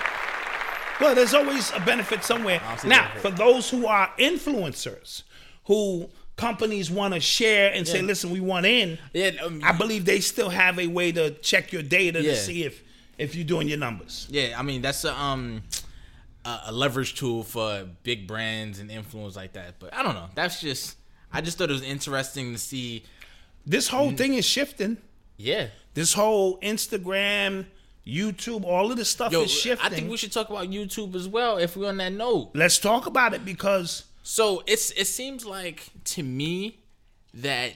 Well, 1.00 1.14
there's 1.14 1.34
always 1.34 1.70
a 1.72 1.80
benefit 1.80 2.24
somewhere. 2.24 2.60
Now, 2.84 3.08
benefit. 3.08 3.20
for 3.22 3.30
those 3.30 3.68
who 3.70 3.86
are 3.86 4.10
influencers, 4.18 5.22
who 5.64 6.08
companies 6.36 6.90
want 6.90 7.14
to 7.14 7.20
share 7.20 7.72
and 7.72 7.86
say, 7.86 8.00
"Listen, 8.02 8.30
we 8.30 8.40
want 8.40 8.66
in," 8.66 8.98
Yeah, 9.12 9.30
um, 9.42 9.60
I 9.64 9.72
believe 9.72 10.04
they 10.04 10.20
still 10.20 10.50
have 10.50 10.78
a 10.78 10.86
way 10.86 11.12
to 11.12 11.30
check 11.30 11.72
your 11.72 11.82
data 11.82 12.22
Yeah. 12.22 12.30
to 12.32 12.36
see 12.36 12.64
if 12.64 12.82
if 13.18 13.34
you're 13.34 13.46
doing 13.46 13.68
your 13.68 13.78
numbers. 13.78 14.26
Yeah, 14.30 14.54
I 14.58 14.62
mean 14.62 14.82
that's 14.82 15.04
a 15.04 15.14
um 15.18 15.62
a, 16.44 16.60
a 16.66 16.72
leverage 16.72 17.14
tool 17.14 17.42
for 17.42 17.88
big 18.02 18.26
brands 18.26 18.78
and 18.78 18.90
influence 18.90 19.36
like 19.36 19.52
that. 19.54 19.78
But 19.78 19.92
I 19.94 20.02
don't 20.02 20.14
know. 20.14 20.28
That's 20.34 20.60
just 20.60 20.96
I 21.32 21.40
just 21.40 21.58
thought 21.58 21.70
it 21.70 21.74
was 21.74 21.82
interesting 21.82 22.52
to 22.52 22.58
see. 22.58 23.04
This 23.66 23.88
whole 23.88 24.12
Mm. 24.12 24.16
thing 24.18 24.34
is 24.34 24.44
shifting. 24.46 24.96
Yeah, 25.38 25.66
This 25.94 26.12
whole 26.14 26.58
Instagram, 26.60 27.66
YouTube, 28.06 28.64
all 28.64 28.90
of 28.90 28.96
this 28.96 29.08
stuff 29.10 29.32
yo, 29.32 29.42
is 29.42 29.50
shifting. 29.50 29.84
I 29.84 29.94
think 29.94 30.10
we 30.10 30.16
should 30.16 30.32
talk 30.32 30.48
about 30.50 30.70
YouTube 30.70 31.14
as 31.14 31.26
well 31.28 31.56
if 31.58 31.76
we're 31.76 31.88
on 31.88 31.96
that 31.96 32.12
note. 32.12 32.52
Let's 32.54 32.78
talk 32.78 33.06
about 33.06 33.34
it 33.34 33.44
because 33.44 34.04
So 34.22 34.62
it's 34.66 34.90
it 34.92 35.06
seems 35.06 35.44
like 35.44 35.90
to 36.04 36.22
me 36.22 36.78
that 37.34 37.72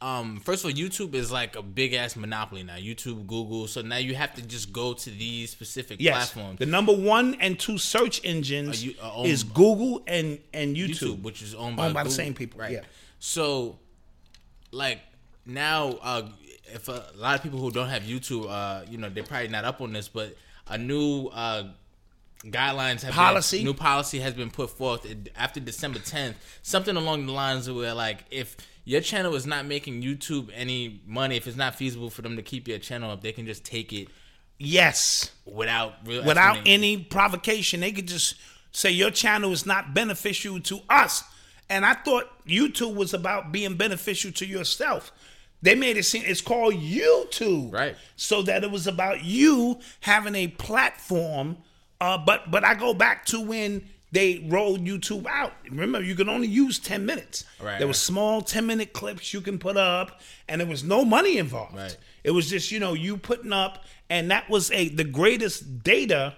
um, 0.00 0.38
first 0.40 0.64
of 0.64 0.70
all, 0.70 0.76
YouTube 0.76 1.14
is 1.14 1.32
like 1.32 1.56
a 1.56 1.62
big 1.62 1.92
ass 1.92 2.14
monopoly 2.14 2.62
now. 2.62 2.76
YouTube, 2.76 3.26
Google. 3.26 3.66
So 3.66 3.82
now 3.82 3.96
you 3.96 4.14
have 4.14 4.32
to 4.34 4.42
just 4.42 4.72
go 4.72 4.94
to 4.94 5.10
these 5.10 5.50
specific 5.50 6.00
Yes, 6.00 6.30
platforms. 6.32 6.58
the 6.60 6.66
number 6.66 6.92
one 6.92 7.34
and 7.40 7.58
two 7.58 7.78
search 7.78 8.20
engines 8.24 8.82
Are 8.82 8.86
you- 8.86 8.94
are 9.02 9.26
is 9.26 9.42
Google 9.42 10.02
and 10.06 10.38
and 10.52 10.76
YouTube, 10.76 11.16
YouTube, 11.16 11.22
which 11.22 11.42
is 11.42 11.52
owned 11.54 11.76
by, 11.76 11.84
owned 11.86 11.94
by 11.94 12.04
the 12.04 12.10
same 12.10 12.32
people. 12.34 12.60
right? 12.60 12.72
Yeah. 12.72 12.80
So, 13.18 13.78
like 14.70 15.00
now, 15.46 15.98
uh, 16.02 16.28
if 16.72 16.88
a, 16.88 17.04
lot 17.16 17.34
of 17.36 17.42
people 17.42 17.58
who 17.58 17.70
don't 17.70 17.88
have 17.88 18.02
YouTube, 18.02 18.48
uh, 18.48 18.84
you 18.88 18.98
know, 18.98 19.08
they're 19.08 19.24
probably 19.24 19.48
not 19.48 19.64
up 19.64 19.80
on 19.80 19.92
this, 19.92 20.08
but 20.08 20.36
a 20.66 20.78
new 20.78 21.26
uh, 21.28 21.64
guidelines 22.44 23.02
have 23.02 23.14
Policy? 23.14 23.58
been, 23.58 23.66
new 23.66 23.74
policy 23.74 24.20
has 24.20 24.34
been 24.34 24.50
put 24.50 24.70
forth 24.70 25.06
after 25.36 25.60
December 25.60 25.98
10th. 25.98 26.34
Something 26.62 26.96
along 26.96 27.26
the 27.26 27.32
lines 27.32 27.68
of 27.68 27.76
where, 27.76 27.94
like, 27.94 28.24
if 28.30 28.56
your 28.84 29.00
channel 29.00 29.34
is 29.34 29.46
not 29.46 29.66
making 29.66 30.02
YouTube 30.02 30.50
any 30.54 31.00
money, 31.06 31.36
if 31.36 31.46
it's 31.46 31.56
not 31.56 31.74
feasible 31.74 32.10
for 32.10 32.22
them 32.22 32.36
to 32.36 32.42
keep 32.42 32.68
your 32.68 32.78
channel 32.78 33.10
up, 33.10 33.22
they 33.22 33.32
can 33.32 33.46
just 33.46 33.64
take 33.64 33.92
it 33.92 34.08
Yes, 34.58 35.30
without 35.44 36.04
without 36.04 36.58
any 36.66 36.96
provocation, 36.96 37.80
they 37.80 37.92
could 37.92 38.08
just 38.08 38.34
say 38.72 38.90
your 38.90 39.12
channel 39.12 39.52
is 39.52 39.64
not 39.64 39.94
beneficial 39.94 40.60
to 40.62 40.80
us. 40.90 41.22
And 41.70 41.86
I 41.86 41.94
thought 41.94 42.24
YouTube 42.44 42.96
was 42.96 43.14
about 43.14 43.52
being 43.52 43.76
beneficial 43.76 44.32
to 44.32 44.46
yourself. 44.46 45.12
They 45.62 45.74
made 45.74 45.96
it 45.96 46.04
seem 46.04 46.22
it's 46.24 46.40
called 46.40 46.74
YouTube, 46.74 47.72
Right. 47.72 47.96
So 48.16 48.42
that 48.42 48.62
it 48.64 48.70
was 48.70 48.86
about 48.86 49.24
you 49.24 49.80
having 50.00 50.34
a 50.34 50.48
platform. 50.48 51.58
Uh, 52.00 52.16
but 52.18 52.50
but 52.50 52.64
I 52.64 52.74
go 52.74 52.94
back 52.94 53.24
to 53.26 53.40
when 53.40 53.88
they 54.12 54.46
rolled 54.48 54.84
YouTube 54.84 55.26
out. 55.26 55.52
Remember, 55.68 56.00
you 56.00 56.14
could 56.14 56.28
only 56.28 56.46
use 56.46 56.78
ten 56.78 57.04
minutes. 57.04 57.44
Right, 57.60 57.78
There 57.78 57.86
right. 57.88 57.96
small 57.96 58.40
ten 58.40 58.66
minute 58.66 58.92
clips 58.92 59.34
you 59.34 59.40
can 59.40 59.58
put 59.58 59.76
up, 59.76 60.20
and 60.48 60.60
there 60.60 60.68
was 60.68 60.84
no 60.84 61.04
money 61.04 61.38
involved. 61.38 61.76
Right. 61.76 61.96
It 62.24 62.30
was 62.30 62.48
just 62.48 62.70
you 62.70 62.78
know 62.78 62.94
you 62.94 63.16
putting 63.16 63.52
up, 63.52 63.84
and 64.08 64.30
that 64.30 64.48
was 64.48 64.70
a 64.70 64.88
the 64.90 65.04
greatest 65.04 65.82
data 65.82 66.36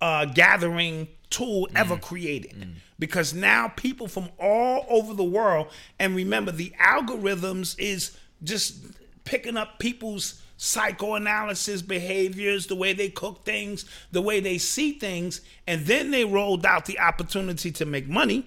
uh, 0.00 0.24
gathering 0.24 1.08
tool 1.30 1.68
ever 1.76 1.96
created. 1.98 2.76
Because 2.98 3.34
now 3.34 3.66
people 3.68 4.06
from 4.06 4.28
all 4.38 4.86
over 4.88 5.12
the 5.12 5.24
world, 5.24 5.68
and 5.98 6.14
remember 6.16 6.52
the 6.52 6.72
algorithms 6.80 7.76
is 7.78 8.16
just 8.42 8.84
picking 9.24 9.56
up 9.56 9.78
people's 9.78 10.42
psychoanalysis 10.56 11.82
behaviors, 11.82 12.66
the 12.66 12.74
way 12.76 12.92
they 12.92 13.08
cook 13.08 13.44
things, 13.44 13.84
the 14.12 14.22
way 14.22 14.40
they 14.40 14.58
see 14.58 14.92
things, 14.92 15.40
and 15.66 15.86
then 15.86 16.10
they 16.10 16.24
rolled 16.24 16.64
out 16.66 16.86
the 16.86 16.98
opportunity 17.00 17.70
to 17.72 17.84
make 17.84 18.08
money 18.08 18.46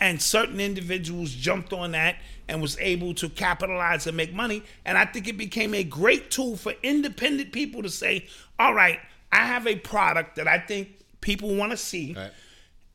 and 0.00 0.20
certain 0.20 0.58
individuals 0.60 1.30
jumped 1.30 1.72
on 1.72 1.92
that 1.92 2.16
and 2.48 2.60
was 2.60 2.76
able 2.80 3.14
to 3.14 3.28
capitalize 3.28 4.08
and 4.08 4.16
make 4.16 4.34
money 4.34 4.60
and 4.84 4.98
i 4.98 5.04
think 5.04 5.28
it 5.28 5.38
became 5.38 5.72
a 5.72 5.84
great 5.84 6.32
tool 6.32 6.56
for 6.56 6.74
independent 6.82 7.52
people 7.52 7.80
to 7.80 7.88
say 7.88 8.26
all 8.58 8.74
right 8.74 8.98
i 9.30 9.36
have 9.46 9.68
a 9.68 9.76
product 9.76 10.34
that 10.34 10.48
i 10.48 10.58
think 10.58 10.88
people 11.20 11.54
want 11.54 11.70
to 11.70 11.76
see 11.76 12.12
Right. 12.12 12.32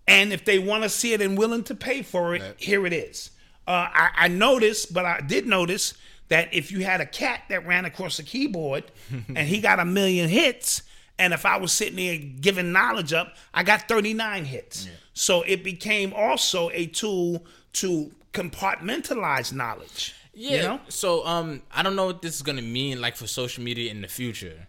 and 0.09 0.33
if 0.33 0.43
they 0.43 0.59
want 0.59 0.83
to 0.83 0.89
see 0.89 1.13
it 1.13 1.21
and 1.21 1.37
willing 1.37 1.63
to 1.63 1.73
pay 1.73 2.01
for 2.01 2.35
it 2.35 2.41
Right. 2.41 2.53
here 2.57 2.85
it 2.85 2.91
is 2.93 3.31
uh, 3.65 3.71
I, 3.93 4.09
I 4.17 4.27
noticed 4.27 4.93
but 4.93 5.05
i 5.05 5.21
did 5.21 5.47
notice 5.47 5.93
that 6.29 6.53
if 6.53 6.71
you 6.71 6.83
had 6.83 7.01
a 7.01 7.05
cat 7.05 7.41
that 7.49 7.65
ran 7.67 7.85
across 7.85 8.17
the 8.17 8.23
keyboard 8.23 8.85
and 9.27 9.47
he 9.47 9.59
got 9.59 9.79
a 9.79 9.85
million 9.85 10.29
hits 10.29 10.83
and 11.17 11.33
if 11.33 11.45
I 11.45 11.57
was 11.57 11.73
sitting 11.73 11.97
there 11.97 12.17
giving 12.17 12.71
knowledge 12.71 13.11
up, 13.11 13.35
I 13.53 13.63
got 13.63 13.89
39 13.89 14.45
hits. 14.45 14.87
So 15.13 15.41
it 15.41 15.65
became 15.65 16.13
also 16.13 16.69
a 16.71 16.85
tool 16.85 17.45
to 17.73 18.11
compartmentalize 18.31 19.51
knowledge. 19.51 20.15
Yeah. 20.33 20.51
You 20.51 20.63
know? 20.63 20.79
So 20.87 21.25
um, 21.25 21.61
I 21.71 21.83
don't 21.83 21.97
know 21.97 22.05
what 22.05 22.21
this 22.21 22.35
is 22.35 22.41
gonna 22.41 22.61
mean 22.61 23.01
like 23.01 23.17
for 23.17 23.27
social 23.27 23.63
media 23.63 23.91
in 23.91 24.01
the 24.01 24.07
future. 24.07 24.67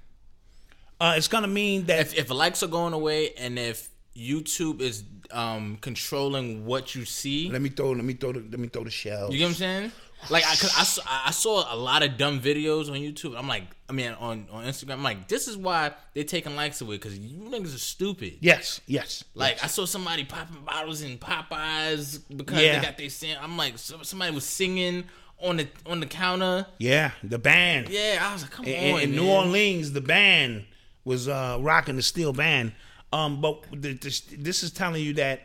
Uh, 1.01 1.15
it's 1.17 1.29
going 1.29 1.43
to 1.43 1.49
mean 1.49 1.87
that 1.87 2.01
If 2.01 2.15
if 2.19 2.31
likes 2.31 2.63
are 2.63 2.67
going 2.67 2.93
away 2.93 3.33
and 3.39 3.59
if 3.59 3.89
YouTube 4.15 4.81
is 4.83 5.03
um 5.31 5.79
controlling 5.81 6.67
what 6.67 6.95
you 6.95 7.05
see, 7.07 7.49
let 7.51 7.63
me 7.63 7.71
throw 7.71 7.93
let 7.93 8.05
me 8.05 8.13
throw 8.13 8.33
the, 8.33 8.41
let 8.41 8.59
me 8.59 8.69
throw 8.69 8.85
the 8.85 8.91
shell. 8.91 9.33
you 9.33 9.39
get 9.39 9.45
what 9.45 9.51
I'm 9.51 9.55
saying? 9.55 9.93
Like 10.29 10.45
I, 10.45 10.51
cause 10.57 10.73
I, 10.77 10.83
saw, 10.85 11.03
I 11.07 11.31
saw 11.31 11.75
a 11.75 11.77
lot 11.77 12.03
of 12.03 12.17
dumb 12.19 12.41
videos 12.41 12.89
on 12.89 12.97
YouTube. 12.97 13.37
I'm 13.39 13.49
like, 13.49 13.65
I 13.89 13.93
mean, 13.93 14.11
on 14.13 14.47
on 14.53 14.65
Instagram. 14.65 14.93
I'm 14.95 15.03
like, 15.03 15.29
this 15.29 15.49
is 15.49 15.57
why 15.57 15.93
they're 16.15 16.25
taking 16.25 16.55
likes 16.57 16.81
away 16.81 16.97
because 16.97 17.19
you 17.19 17.39
niggas 17.49 17.75
are 17.75 17.79
stupid. 17.79 18.39
yes, 18.41 18.81
yes. 18.87 19.25
Like 19.35 19.63
I 19.65 19.67
saw 19.67 19.87
somebody 19.87 20.25
popping 20.25 20.63
bottles 20.65 21.03
in 21.03 21.19
Popeyes 21.19 22.21
because 22.37 22.61
Yeah. 22.61 22.79
they 22.79 22.85
got 22.87 22.99
their 22.99 23.09
sin. 23.09 23.37
I'm 23.41 23.57
like, 23.57 23.79
so, 23.79 24.03
somebody 24.03 24.35
was 24.35 24.45
singing 24.45 25.05
on 25.41 25.57
the 25.57 25.69
on 25.87 26.01
the 26.01 26.07
counter. 26.07 26.67
yeah, 26.79 27.13
the 27.23 27.39
band. 27.39 27.89
Yeah, 27.89 28.19
I 28.21 28.33
was 28.33 28.43
like, 28.43 28.51
come 28.51 28.67
in, 28.67 28.95
on, 28.95 29.01
in 29.01 29.13
New. 29.13 29.27
Orleans, 29.29 29.93
the 29.93 30.01
band 30.03 30.67
was 31.05 31.29
uh, 31.29 31.57
rocking 31.61 31.97
the 31.97 32.03
steel 32.03 32.33
band. 32.33 32.73
Um, 33.13 33.41
but 33.41 33.65
the, 33.73 33.95
this, 33.95 34.21
this 34.21 34.63
is 34.63 34.71
telling 34.71 35.03
you 35.03 35.15
that 35.15 35.41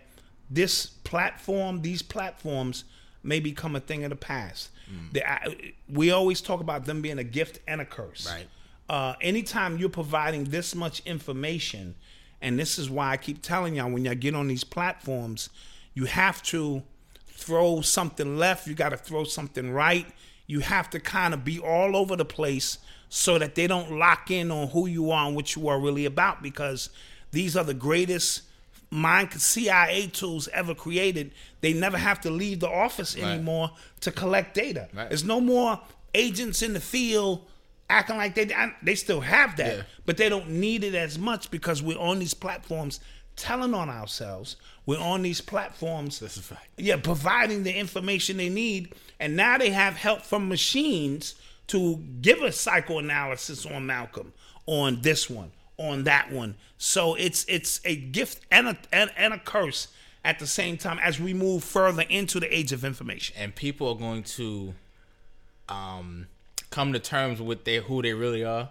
this 0.49 0.85
platform, 0.85 1.81
these 1.81 2.01
platforms, 2.01 2.83
may 3.25 3.39
become 3.39 3.75
a 3.75 3.79
thing 3.79 4.03
of 4.03 4.09
the 4.09 4.15
past. 4.15 4.69
Mm. 4.91 5.13
The- 5.13 5.29
I- 5.29 5.73
we 5.89 6.11
always 6.11 6.41
talk 6.41 6.59
about 6.61 6.85
them 6.85 7.01
being 7.01 7.17
a 7.19 7.23
gift 7.23 7.59
and 7.67 7.81
a 7.81 7.85
curse. 7.85 8.29
Right. 8.31 8.47
Uh, 8.87 9.15
anytime 9.21 9.77
you're 9.77 9.89
providing 9.89 10.45
this 10.45 10.75
much 10.75 11.01
information, 11.05 11.95
and 12.41 12.59
this 12.59 12.77
is 12.77 12.89
why 12.89 13.11
I 13.11 13.17
keep 13.17 13.41
telling 13.41 13.75
y'all 13.75 13.89
when 13.89 14.05
y'all 14.05 14.13
get 14.15 14.35
on 14.35 14.47
these 14.47 14.63
platforms, 14.63 15.49
you 15.93 16.05
have 16.05 16.43
to 16.43 16.83
throw 17.27 17.81
something 17.81 18.37
left, 18.37 18.67
you 18.67 18.75
got 18.75 18.89
to 18.89 18.97
throw 18.97 19.23
something 19.23 19.71
right. 19.71 20.05
You 20.47 20.59
have 20.59 20.89
to 20.91 20.99
kind 20.99 21.33
of 21.33 21.43
be 21.43 21.59
all 21.59 21.95
over 21.95 22.15
the 22.15 22.25
place 22.25 22.77
so 23.09 23.39
that 23.39 23.55
they 23.55 23.65
don't 23.65 23.97
lock 23.97 24.29
in 24.29 24.51
on 24.51 24.67
who 24.69 24.85
you 24.87 25.09
are 25.09 25.25
and 25.27 25.35
what 25.35 25.55
you 25.55 25.67
are 25.67 25.79
really 25.79 26.05
about 26.05 26.43
because 26.43 26.89
these 27.31 27.57
are 27.57 27.63
the 27.63 27.73
greatest 27.73 28.43
mind 28.91 29.33
CIA 29.33 30.07
tools 30.07 30.47
ever 30.49 30.75
created. 30.75 31.31
They 31.65 31.73
never 31.73 31.97
have 31.97 32.21
to 32.21 32.29
leave 32.29 32.59
the 32.59 32.69
office 32.69 33.17
anymore 33.17 33.71
to 34.01 34.11
collect 34.11 34.53
data. 34.53 34.87
Right. 34.93 35.09
There's 35.09 35.23
no 35.23 35.41
more 35.41 35.79
agents 36.13 36.61
in 36.61 36.73
the 36.73 36.79
field 36.79 37.47
acting 37.89 38.17
like 38.17 38.35
they 38.35 38.51
they 38.83 38.93
still 38.93 39.21
have 39.21 39.57
that, 39.57 39.77
Yeah. 39.77 39.83
but 40.05 40.17
they 40.17 40.29
don't 40.29 40.47
need 40.49 40.83
it 40.83 40.93
as 40.93 41.17
much 41.17 41.49
because 41.49 41.81
we're 41.81 41.97
on 41.97 42.19
these 42.19 42.35
platforms 42.35 42.99
telling 43.35 43.73
on 43.73 43.89
ourselves. 43.89 44.57
We're 44.85 44.99
on 44.99 45.23
these 45.23 45.41
platforms. 45.41 46.19
That's 46.19 46.37
a 46.37 46.43
fact. 46.43 46.67
Yeah, 46.77 46.97
providing 46.97 47.63
the 47.63 47.73
information 47.73 48.37
they 48.37 48.49
need, 48.49 48.93
and 49.19 49.35
now 49.35 49.57
they 49.57 49.71
have 49.71 49.95
help 49.95 50.21
from 50.21 50.47
machines 50.47 51.33
to 51.69 51.95
give 52.21 52.43
a 52.43 52.51
psychoanalysis 52.51 53.65
on 53.65 53.87
Malcolm, 53.87 54.33
on 54.67 55.01
this 55.01 55.31
one, 55.31 55.51
on 55.77 56.03
that 56.03 56.31
one. 56.31 56.57
So 56.77 57.15
it's 57.15 57.43
it's 57.45 57.81
a 57.85 57.95
gift 57.95 58.45
and 58.51 58.67
a 58.67 58.77
and, 58.93 59.09
and 59.17 59.33
a 59.33 59.39
curse 59.39 59.87
at 60.25 60.39
the 60.39 60.47
same 60.47 60.75
time 60.77 60.99
as 60.99 61.19
we 61.19 61.33
move 61.33 61.63
further 61.63 62.03
into 62.09 62.39
the 62.39 62.53
age 62.53 62.71
of 62.73 62.83
information. 62.83 63.35
and 63.37 63.55
people 63.55 63.87
are 63.87 63.95
going 63.95 64.23
to 64.23 64.73
um 65.69 66.27
come 66.69 66.91
to 66.93 66.99
terms 66.99 67.41
with 67.41 67.63
their 67.63 67.81
who 67.81 68.01
they 68.01 68.13
really 68.13 68.43
are. 68.43 68.69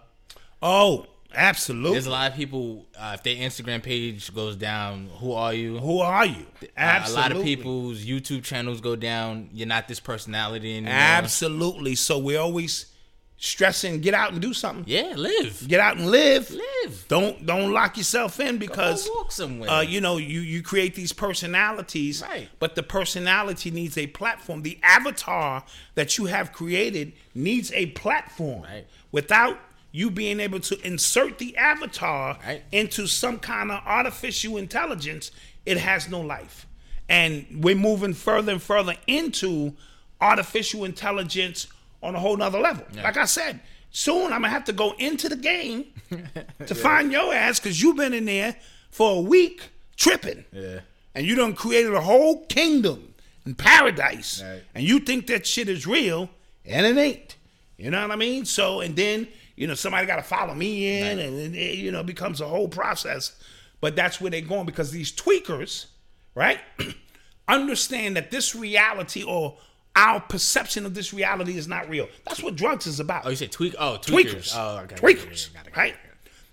Oh, 0.63 1.07
absolutely. 1.35 1.93
There's 1.93 2.07
a 2.07 2.11
lot 2.11 2.31
of 2.31 2.37
people 2.37 2.87
uh, 2.99 3.13
if 3.15 3.23
their 3.23 3.37
Instagram 3.37 3.83
page 3.83 4.35
goes 4.35 4.57
down, 4.57 5.09
who 5.21 5.33
are 5.33 5.55
you? 5.55 5.79
Who 5.79 6.01
are 6.01 6.27
you? 6.27 6.47
Uh, 6.63 6.67
Absolutely. 6.77 7.21
a 7.21 7.23
lot 7.23 7.33
of 7.37 7.43
people's 7.43 8.05
YouTube 8.05 8.43
channels 8.45 8.81
go 8.81 8.97
down. 8.97 9.49
You're 9.53 9.69
not 9.69 9.89
this 9.89 10.01
personality 10.01 10.77
anymore. 10.77 10.95
Absolutely. 10.95 11.95
So 11.95 12.19
we're 12.19 12.41
always 12.41 12.87
stressing 13.45 14.01
get 14.01 14.15
out 14.15 14.33
and 14.33 14.41
do 14.41 14.53
something. 14.55 14.85
Yeah, 14.87 15.13
live. 15.17 15.67
Get 15.69 15.79
out 15.81 15.97
and 15.99 16.11
live. 16.11 16.51
Live. 16.51 17.05
Don't 17.09 17.45
don't 17.45 17.73
lock 17.73 17.97
yourself 17.97 18.41
in 18.41 18.59
because 18.59 19.09
walk 19.15 19.31
somewhere. 19.33 19.71
Uh, 19.71 19.81
you 19.83 20.01
know, 20.01 20.17
you 20.17 20.41
you 20.41 20.63
create 20.63 20.95
these 20.95 21.13
personalities, 21.13 22.23
Right. 22.23 22.49
But 22.59 22.75
the 22.75 22.83
personality 22.83 23.71
needs 23.71 23.99
a 23.99 24.07
platform. 24.09 24.63
The 24.63 24.79
avatar 24.83 25.65
that 25.95 26.17
you 26.19 26.27
have 26.27 26.53
created 26.53 27.13
needs 27.35 27.71
a 27.73 27.87
platform. 27.87 28.63
Right. 28.63 28.87
Without 29.13 29.59
you 29.93 30.11
being 30.11 30.41
able 30.41 30.61
to 30.61 30.81
insert 30.87 31.39
the 31.39 31.57
avatar 31.57 32.39
Right. 32.45 32.63
into 32.73 33.07
some 33.07 33.39
kind 33.39 33.71
of 33.71 33.81
artificial 33.87 34.57
intelligence, 34.57 35.31
it 35.67 35.79
has 35.79 36.09
no 36.09 36.21
life. 36.21 36.67
And 37.09 37.47
we're 37.63 37.77
moving 37.77 38.15
further 38.15 38.53
and 38.53 38.63
further 38.63 38.95
into 39.07 39.75
artificial 40.21 40.85
intelligence 40.85 41.67
on 42.05 42.15
a 42.15 42.21
whole 42.21 42.37
nother 42.37 42.61
level. 42.61 42.85
Like 42.95 43.17
I 43.17 43.25
said, 43.25 43.61
soon 43.91 44.25
I'm 44.25 44.43
gonna 44.43 44.51
have 44.51 44.65
to 44.65 44.73
go 44.73 44.93
into 44.99 45.29
the 45.29 45.37
game 45.37 45.87
to 46.67 46.75
find 46.75 47.11
your 47.11 47.33
ass 47.35 47.59
because 47.59 47.81
you've 47.83 47.97
been 47.97 48.13
in 48.13 48.27
there 48.27 48.57
for 48.91 49.17
a 49.17 49.21
week 49.21 49.71
tripping. 49.97 50.45
Yeah. 50.53 50.81
And 51.15 51.27
you 51.27 51.35
done 51.37 51.55
created 51.55 51.95
a 51.95 52.01
whole 52.01 52.45
kingdom 52.47 53.15
and 53.45 53.57
paradise. 53.57 54.43
Right. 54.45 54.63
And 54.75 54.85
you 54.85 55.01
think 55.01 55.27
that 55.29 55.47
shit 55.47 55.69
is 55.69 55.87
real, 55.87 56.29
and 56.65 56.87
it 56.87 56.97
ain't. 56.97 57.37
You 57.77 57.91
know 57.91 58.03
what 58.03 58.11
I 58.11 58.17
mean? 58.17 58.45
So, 58.45 58.81
and 58.81 58.95
then, 58.97 59.29
you 59.57 59.67
know, 59.67 59.75
somebody 59.75 60.07
got 60.07 60.17
to 60.17 60.23
follow 60.23 60.55
me 60.55 61.01
in, 61.01 61.19
and 61.19 61.55
it, 61.55 61.79
you 61.79 61.91
know, 61.91 62.01
it 62.01 62.07
becomes 62.07 62.41
a 62.41 62.49
whole 62.49 62.69
process. 62.69 63.37
But 63.81 63.97
that's 63.97 64.21
where 64.21 64.31
they're 64.31 64.41
going 64.41 64.67
because 64.67 64.91
these 64.91 65.13
tweakers, 65.13 65.87
right, 66.35 66.61
understand 67.49 68.17
that 68.17 68.31
this 68.31 68.55
reality 68.55 69.23
or 69.23 69.59
our 69.97 70.21
perception 70.21 70.87
of 70.87 70.95
this 70.95 71.13
reality 71.15 71.57
is 71.57 71.69
not 71.69 71.89
real. 71.89 72.09
That's 72.27 72.43
what 72.43 72.57
drugs 72.57 72.87
is 72.87 73.01
about. 73.01 73.27
Oh, 73.27 73.31
you 73.31 73.37
said 73.37 73.53
tweak? 73.53 73.75
Oh, 73.79 73.99
tweakers. 74.01 74.53
tweakers. 74.53 74.53
Oh, 74.57 74.79
okay. 74.85 74.97
tweakers. 74.97 75.53
Got 75.55 75.67
it, 75.67 75.73
got 75.73 75.73
it. 75.73 75.77
Right? 75.77 75.95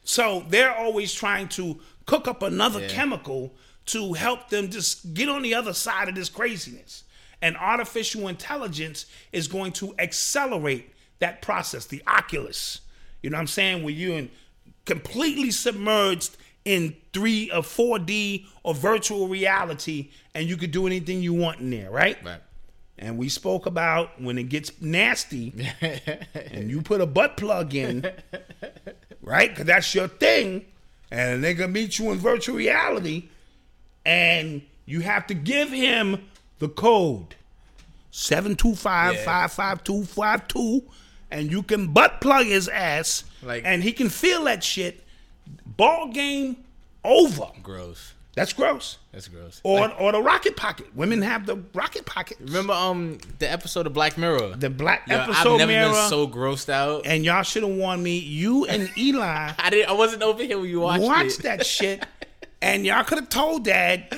So 0.03 0.45
they're 0.49 0.75
always 0.75 1.13
trying 1.13 1.47
to 1.49 1.79
cook 2.05 2.27
up 2.27 2.43
another 2.43 2.81
Yeah. 2.81 2.87
chemical 2.89 3.55
to 3.87 4.13
help 4.13 4.49
them 4.49 4.69
just 4.69 5.13
get 5.13 5.27
on 5.29 5.41
the 5.41 5.53
other 5.53 5.73
side 5.73 6.07
of 6.07 6.15
this 6.15 6.29
craziness. 6.29 7.03
And 7.41 7.57
artificial 7.57 8.27
intelligence 8.27 9.07
is 9.31 9.47
going 9.47 9.71
to 9.73 9.95
accelerate 9.97 10.93
that 11.19 11.41
process, 11.41 11.85
the 11.85 12.03
Oculus. 12.05 12.81
You 13.23 13.29
know 13.31 13.37
what 13.37 13.41
I'm 13.41 13.47
saying? 13.47 13.83
Where 13.83 13.93
you're 13.93 14.17
in 14.17 14.29
completely 14.85 15.51
submerged 15.51 16.37
in 16.65 16.95
3 17.13 17.51
or 17.51 17.61
4D 17.63 18.45
or 18.63 18.73
virtual 18.75 19.27
reality 19.27 20.09
and 20.35 20.47
you 20.47 20.57
could 20.57 20.71
do 20.71 20.85
anything 20.87 21.21
you 21.21 21.33
want 21.33 21.59
in 21.59 21.69
there, 21.71 21.89
right? 21.89 22.23
Right. 22.23 22.41
And 23.01 23.17
we 23.17 23.29
spoke 23.29 23.65
about 23.65 24.21
when 24.21 24.37
it 24.37 24.49
gets 24.49 24.79
nasty 24.79 25.53
and 26.35 26.69
you 26.69 26.83
put 26.83 27.01
a 27.01 27.07
butt 27.07 27.35
plug 27.35 27.73
in, 27.73 28.05
right? 29.23 29.49
Because 29.49 29.65
that's 29.65 29.95
your 29.95 30.07
thing. 30.07 30.65
And 31.09 31.43
they 31.43 31.55
gonna 31.55 31.71
meet 31.71 31.97
you 31.97 32.11
in 32.11 32.19
virtual 32.19 32.57
reality. 32.57 33.29
And 34.05 34.61
you 34.85 34.99
have 35.01 35.25
to 35.27 35.33
give 35.33 35.69
him 35.71 36.27
the 36.59 36.69
code 36.69 37.33
725-55252. 38.11 40.83
And 41.31 41.51
you 41.51 41.63
can 41.63 41.87
butt 41.93 42.21
plug 42.21 42.45
his 42.45 42.67
ass. 42.67 43.23
Like- 43.41 43.63
and 43.65 43.81
he 43.83 43.93
can 43.93 44.09
feel 44.09 44.43
that 44.45 44.63
shit. 44.63 45.03
Ball 45.65 46.09
game 46.09 46.57
over. 47.03 47.47
Gross. 47.63 48.13
That's 48.33 48.53
gross. 48.53 48.97
That's 49.11 49.27
gross. 49.27 49.59
Or 49.63 49.81
Like, 49.81 49.99
or 49.99 50.13
the 50.13 50.21
rocket 50.21 50.55
pocket. 50.55 50.95
Women 50.95 51.21
have 51.21 51.45
the 51.45 51.57
rocket 51.73 52.05
pocket. 52.05 52.37
remember 52.39 52.71
um 52.73 53.17
the 53.39 53.51
episode 53.51 53.85
of 53.87 53.93
Black 53.93 54.17
Mirror? 54.17 54.55
The 54.57 54.69
black 54.69 55.07
Yo, 55.09 55.17
episode 55.19 55.53
I've 55.53 55.57
never 55.59 55.71
mirror. 55.71 55.89
been 55.91 56.09
so 56.09 56.27
grossed 56.27 56.69
out. 56.69 57.01
and 57.05 57.25
y'all 57.25 57.43
should 57.43 57.63
have 57.63 57.71
warned 57.75 58.01
me. 58.03 58.17
You 58.19 58.65
and 58.65 58.89
Eli 58.97 59.51
I 59.59 59.69
didn't. 59.69 59.89
I 59.89 59.93
wasn't 59.93 60.23
over 60.23 60.43
here 60.43 60.57
when 60.59 60.69
you 60.69 60.79
watched 60.79 61.03
watched 61.03 61.39
it. 61.39 61.43
that 61.43 61.65
shit, 61.65 62.05
and 62.61 62.85
y'all 62.85 63.03
could 63.03 63.17
have 63.19 63.27
told 63.29 63.65
Dad, 63.65 64.15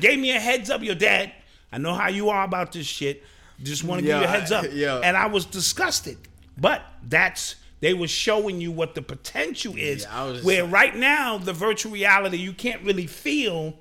gave 0.00 0.18
me 0.20 0.30
a 0.30 0.38
heads 0.38 0.70
up. 0.70 0.82
Your 0.82 0.94
dad, 0.94 1.32
I 1.72 1.78
know 1.78 1.92
how 1.94 2.08
you 2.08 2.28
are 2.28 2.44
about 2.44 2.70
this 2.72 2.86
shit. 2.86 3.24
Just 3.62 3.82
want 3.82 4.00
to 4.00 4.06
give 4.06 4.16
you 4.18 4.24
a 4.24 4.28
heads 4.28 4.52
up. 4.52 4.64
I- 4.64 4.68
yo. 4.68 5.00
And 5.00 5.16
I 5.16 5.26
was 5.26 5.44
disgusted, 5.44 6.18
but 6.56 6.82
that's 7.02 7.56
they 7.80 7.94
were 7.94 8.08
showing 8.08 8.60
you 8.60 8.72
what 8.72 8.94
the 8.94 9.02
potential 9.02 9.74
is. 9.76 10.04
Yeah, 10.04 10.40
where 10.42 10.64
right 10.64 10.96
now 10.96 11.38
the 11.38 11.52
virtual 11.52 11.92
reality 11.92 12.36
you 12.38 12.52
can't 12.52 12.82
really 12.82 13.06
feel, 13.06 13.74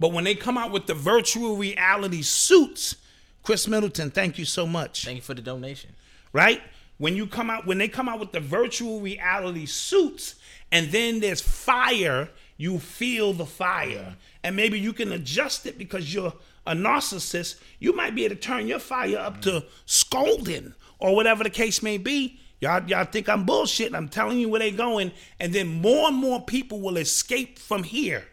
but 0.00 0.12
when 0.12 0.24
they 0.24 0.34
come 0.34 0.58
out 0.58 0.72
with 0.72 0.86
the 0.86 0.94
virtual 0.94 1.56
reality 1.56 2.22
suits, 2.22 2.96
Chris 3.42 3.68
Middleton, 3.68 4.10
thank 4.10 4.38
you 4.38 4.44
so 4.44 4.66
much 4.66 5.04
Thank 5.04 5.16
you 5.16 5.22
for 5.22 5.34
the 5.34 5.42
donation. 5.42 5.90
right? 6.32 6.60
When 6.98 7.16
you 7.16 7.26
come 7.26 7.50
out, 7.50 7.66
when 7.66 7.78
they 7.78 7.88
come 7.88 8.08
out 8.08 8.20
with 8.20 8.32
the 8.32 8.40
virtual 8.40 9.00
reality 9.00 9.66
suits, 9.66 10.36
and 10.70 10.90
then 10.90 11.20
there's 11.20 11.40
fire, 11.40 12.30
you 12.56 12.78
feel 12.78 13.32
the 13.32 13.46
fire, 13.46 14.16
and 14.44 14.54
maybe 14.54 14.78
you 14.78 14.92
can 14.92 15.10
adjust 15.12 15.66
it 15.66 15.78
because 15.78 16.12
you're 16.14 16.32
a 16.66 16.74
narcissist. 16.74 17.56
You 17.80 17.92
might 17.94 18.14
be 18.14 18.24
able 18.24 18.36
to 18.36 18.40
turn 18.40 18.68
your 18.68 18.78
fire 18.78 19.18
up 19.18 19.40
to 19.42 19.64
scolding 19.84 20.74
or 20.98 21.16
whatever 21.16 21.42
the 21.42 21.50
case 21.50 21.82
may 21.82 21.98
be. 21.98 22.38
Y'all, 22.62 22.88
y'all 22.88 23.04
think 23.04 23.28
I'm 23.28 23.44
bullshit. 23.44 23.92
I'm 23.92 24.08
telling 24.08 24.38
you 24.38 24.48
where 24.48 24.60
they 24.60 24.70
going, 24.70 25.10
and 25.40 25.52
then 25.52 25.66
more 25.82 26.06
and 26.08 26.16
more 26.16 26.40
people 26.40 26.80
will 26.80 26.96
escape 26.96 27.58
from 27.58 27.82
here, 27.82 28.24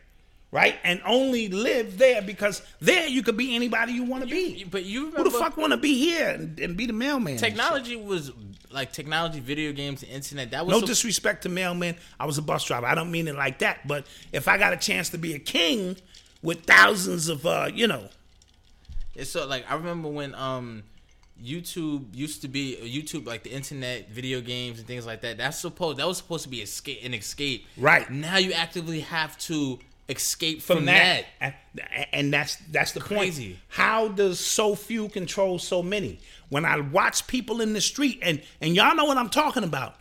right? 0.51 0.75
And 0.83 1.01
only 1.03 1.47
live 1.49 1.97
there 1.97 2.21
because 2.21 2.61
there 2.79 3.07
you 3.07 3.23
could 3.23 3.37
be 3.37 3.55
anybody 3.55 3.93
you 3.93 4.03
want 4.03 4.23
to 4.23 4.29
be. 4.29 4.65
But 4.69 4.85
you 4.85 5.09
Who 5.09 5.23
the 5.23 5.31
fuck 5.31 5.57
want 5.57 5.71
to 5.71 5.77
be 5.77 5.97
here 5.97 6.29
and, 6.29 6.59
and 6.59 6.77
be 6.77 6.85
the 6.85 6.93
mailman? 6.93 7.37
technology 7.37 7.95
was 7.95 8.31
like 8.69 8.93
technology, 8.93 9.39
video 9.39 9.73
games, 9.73 10.01
the 10.01 10.07
internet. 10.09 10.51
That 10.51 10.63
was 10.67 10.73
No 10.75 10.81
so- 10.81 10.85
disrespect 10.85 11.41
to 11.43 11.49
mailmen. 11.49 11.97
I 12.19 12.27
was 12.27 12.37
a 12.37 12.43
bus 12.43 12.63
driver. 12.65 12.85
I 12.85 12.93
don't 12.93 13.09
mean 13.09 13.27
it 13.27 13.33
like 13.35 13.57
that. 13.59 13.87
But 13.87 14.05
if 14.31 14.47
I 14.47 14.59
got 14.59 14.73
a 14.73 14.77
chance 14.77 15.09
to 15.09 15.17
be 15.17 15.33
a 15.33 15.39
king 15.39 15.97
with 16.43 16.65
thousands 16.65 17.29
of, 17.29 17.47
uh, 17.47 17.71
you 17.73 17.87
know, 17.87 18.09
It's 19.15 19.31
so 19.31 19.47
like 19.47 19.65
I 19.69 19.73
remember 19.73 20.07
when 20.07 20.35
um 20.35 20.83
YouTube 21.43 22.05
used 22.13 22.41
to 22.41 22.47
be 22.47 22.77
YouTube 22.81 23.25
like 23.25 23.43
the 23.43 23.51
internet, 23.51 24.09
video 24.09 24.41
games 24.41 24.79
and 24.79 24.87
things 24.87 25.05
like 25.05 25.21
that. 25.21 25.37
That's 25.37 25.59
supposed 25.59 25.97
that 25.97 26.07
was 26.07 26.17
supposed 26.17 26.43
to 26.43 26.49
be 26.49 26.61
escape 26.61 26.99
an 27.03 27.13
escape. 27.13 27.65
Right. 27.77 28.09
Now 28.09 28.37
you 28.37 28.53
actively 28.53 29.01
have 29.01 29.37
to 29.39 29.79
escape 30.09 30.61
from, 30.61 30.77
from, 30.77 30.85
that, 30.87 31.25
that. 31.39 31.55
And, 32.11 32.33
that's 32.33 32.55
that's 32.71 32.93
the 32.93 32.99
Crazy. 32.99 33.49
point. 33.49 33.59
How 33.69 34.07
does 34.07 34.39
so 34.39 34.75
few 34.75 35.07
control 35.09 35.59
so 35.59 35.83
many? 35.83 36.19
When 36.49 36.65
I 36.65 36.79
watch 36.79 37.27
people 37.27 37.61
in 37.61 37.73
the 37.73 37.81
street, 37.81 38.19
and 38.23 38.41
and 38.59 38.75
y'all 38.75 38.95
know 38.95 39.05
what 39.05 39.17
I'm 39.17 39.29
talking 39.29 39.63
about. 39.63 39.95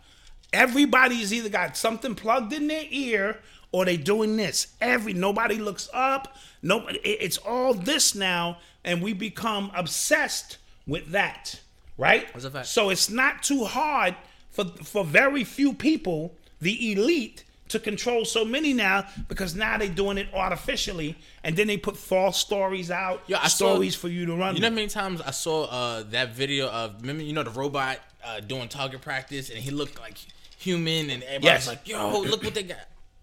Everybody's 0.51 1.31
either 1.31 1.49
got 1.49 1.77
something 1.77 2.15
plugged 2.15 2.53
in 2.53 2.67
their 2.67 2.85
ear 2.89 3.39
or 3.71 3.85
they 3.85 3.97
doing 3.97 4.35
this. 4.35 4.73
Every 4.81 5.13
nobody 5.13 5.57
looks 5.59 5.87
up. 5.93 6.35
No, 6.63 6.87
it- 6.87 7.01
it's 7.03 7.37
all 7.37 7.75
this 7.75 8.15
now, 8.15 8.57
and 8.83 8.99
we 9.01 9.13
become 9.13 9.71
obsessed 9.75 10.57
with 10.87 11.11
that, 11.11 11.59
right? 11.97 12.31
That's 12.33 12.45
a 12.45 12.51
fact. 12.51 12.67
So 12.67 12.89
it's 12.89 13.09
not 13.09 13.43
too 13.43 13.65
hard 13.65 14.15
for 14.51 14.65
for 14.83 15.03
very 15.03 15.43
few 15.43 15.73
people, 15.73 16.35
the 16.61 16.91
elite, 16.91 17.43
to 17.69 17.79
control 17.79 18.25
so 18.25 18.43
many 18.43 18.73
now 18.73 19.05
because 19.27 19.55
now 19.55 19.77
they're 19.77 19.87
doing 19.87 20.17
it 20.17 20.27
artificially, 20.33 21.15
and 21.43 21.55
then 21.55 21.67
they 21.67 21.77
put 21.77 21.95
false 21.95 22.37
stories 22.39 22.89
out, 22.89 23.21
Yo, 23.27 23.37
I 23.37 23.47
saw- 23.47 23.73
stories 23.73 23.95
for 23.95 24.07
you 24.07 24.25
to 24.25 24.35
run. 24.35 24.55
You 24.55 24.61
know 24.61 24.69
how 24.69 24.73
many 24.75 24.87
times 24.87 25.21
I 25.21 25.31
saw 25.31 25.65
uh, 25.65 26.03
that 26.09 26.33
video 26.33 26.67
of 26.69 26.99
remember 27.01 27.23
you 27.23 27.33
know 27.33 27.43
the 27.43 27.51
robot 27.51 27.99
uh, 28.23 28.39
doing 28.39 28.67
target 28.69 29.01
practice 29.01 29.49
and 29.49 29.59
he 29.59 29.69
looked 29.71 29.99
like 29.99 30.17
human 30.57 31.09
and 31.09 31.21
everybody 31.23 31.45
Yes. 31.45 31.67
like, 31.67 31.87
"Yo, 31.87 32.19
look 32.21 32.43
what 32.43 32.53
they 32.55 32.63
got." 32.63 32.79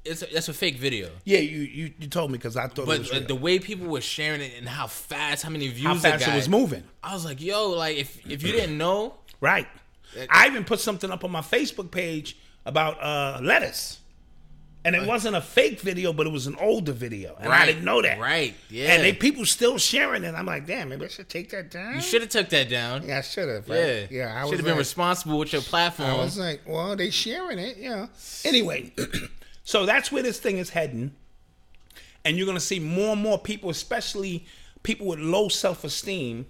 It's 0.07 0.23
a, 0.23 0.27
that's 0.27 0.49
a 0.49 0.53
fake 0.55 0.77
video. 0.77 1.11
Yeah, 1.25 1.39
you 1.39 1.59
you, 1.61 1.93
you 1.99 2.07
told 2.09 2.31
me 2.31 2.39
because 2.39 2.57
I 2.57 2.67
thought 2.69 2.83
it 2.83 2.87
But 2.87 2.99
was 3.01 3.13
uh, 3.13 3.21
the 3.27 3.35
way 3.35 3.59
people 3.59 3.87
were 3.89 4.01
sharing 4.01 4.41
it 4.41 4.53
and 4.59 4.69
how 4.69 4.87
fast, 4.87 5.43
how 5.43 5.51
many 5.51 5.69
views 5.69 5.87
how 5.87 5.95
fast 5.95 6.25
got, 6.25 6.33
it 6.33 6.37
was 6.37 6.49
moving. 6.49 6.83
I 7.03 7.15
was 7.15 7.25
like, 7.25 7.41
"Yo, 7.41 7.71
like 7.71 7.97
if 7.97 8.19
if 8.31 8.43
you 8.43 8.53
didn't 8.53 8.79
know, 8.79 9.15
Right. 9.41 9.67
I 10.31 10.47
even 10.47 10.65
put 10.65 10.81
something 10.81 11.11
up 11.11 11.25
on 11.25 11.31
my 11.31 11.43
Facebook 11.43 11.91
page 11.91 12.39
about 12.65 13.03
uh, 13.03 13.39
lettuce. 13.43 14.01
And 14.85 14.95
it 14.95 15.05
wasn't 15.05 15.35
a 15.35 15.41
fake 15.41 15.81
video, 15.81 16.13
but 16.13 16.29
it 16.29 16.31
was 16.31 16.47
an 16.47 16.55
older 16.61 16.93
video. 16.93 17.35
And 17.41 17.53
I 17.53 17.67
didn't 17.67 17.85
know 17.85 18.01
that. 18.03 18.21
right, 18.21 18.55
yeah. 18.71 18.93
And 18.93 19.03
they 19.03 19.13
people 19.13 19.45
still 19.45 19.79
sharing 19.79 20.23
it. 20.23 20.33
I'm 20.33 20.47
like, 20.47 20.65
damn, 20.65 20.91
maybe 20.91 21.07
I 21.07 21.09
should 21.09 21.29
take 21.29 21.51
that 21.51 21.73
down. 21.73 21.97
you 21.97 22.01
should 22.01 22.21
have 22.21 22.31
took 22.31 22.49
that 22.51 22.69
down." 22.69 23.03
Yeah, 23.05 23.19
I 23.19 23.21
should 23.23 23.49
have. 23.49 23.67
Yeah, 23.69 24.07
Yeah, 24.11 24.33
I 24.45 24.49
should 24.49 24.59
have 24.59 24.65
been 24.65 24.75
like- 24.75 24.79
responsible 24.79 25.39
with 25.41 25.53
your 25.53 25.63
platform. 25.63 26.09
I 26.11 26.15
was 26.15 26.39
like, 26.39 26.61
well, 26.69 26.95
they 26.95 27.11
sharing 27.11 27.59
it, 27.59 27.79
yeah. 27.79 28.07
Anyway, 28.45 28.93
so 29.67 29.85
that's 29.85 30.11
where 30.13 30.23
this 30.23 30.39
thing 30.39 30.57
is 30.59 30.71
heading. 30.71 31.11
And 32.25 32.37
you're 32.39 32.47
gonna 32.47 32.61
see 32.61 32.79
more 32.81 33.13
and 33.13 33.21
more 33.21 33.39
people, 33.39 33.69
especially 33.69 34.47
people 34.83 35.07
with 35.07 35.19
low 35.19 35.49
self-esteem, 35.49 36.47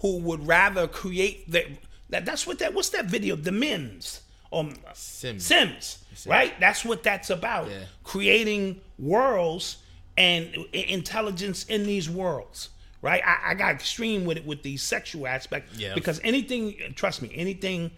who 0.00 0.18
would 0.18 0.46
rather 0.46 0.86
create 0.86 1.50
that. 1.50 1.64
that 2.10 2.24
that's 2.26 2.46
what 2.46 2.58
that. 2.58 2.74
What's 2.74 2.90
that 2.90 3.06
video? 3.06 3.36
The 3.36 3.52
Mims. 3.52 4.20
Um, 4.52 4.74
Sims. 4.94 5.44
Sims. 5.46 5.98
Right. 6.26 6.58
That's 6.58 6.84
what 6.84 7.02
that's 7.02 7.30
about. 7.30 7.70
Yeah. 7.70 7.84
Creating 8.02 8.80
worlds 8.98 9.78
and 10.16 10.52
intelligence 10.72 11.64
in 11.64 11.84
these 11.84 12.08
worlds. 12.10 12.70
Right. 13.02 13.22
I, 13.24 13.50
I 13.50 13.54
got 13.54 13.72
extreme 13.74 14.24
with 14.24 14.36
it 14.38 14.46
with 14.46 14.62
the 14.62 14.76
sexual 14.76 15.26
aspect 15.28 15.70
Yeah. 15.76 15.94
because 15.94 16.20
anything. 16.24 16.74
Trust 16.96 17.22
me. 17.22 17.30
Anything 17.34 17.90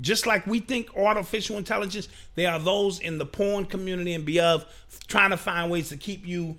just 0.00 0.26
like 0.26 0.46
we 0.46 0.60
think 0.60 0.94
artificial 0.96 1.56
intelligence, 1.58 2.08
there 2.34 2.50
are 2.52 2.58
those 2.58 3.00
in 3.00 3.18
the 3.18 3.26
porn 3.26 3.64
community 3.64 4.12
and 4.14 4.24
beyond 4.24 4.64
trying 5.08 5.30
to 5.30 5.36
find 5.36 5.70
ways 5.70 5.88
to 5.90 5.96
keep 5.96 6.26
you. 6.26 6.56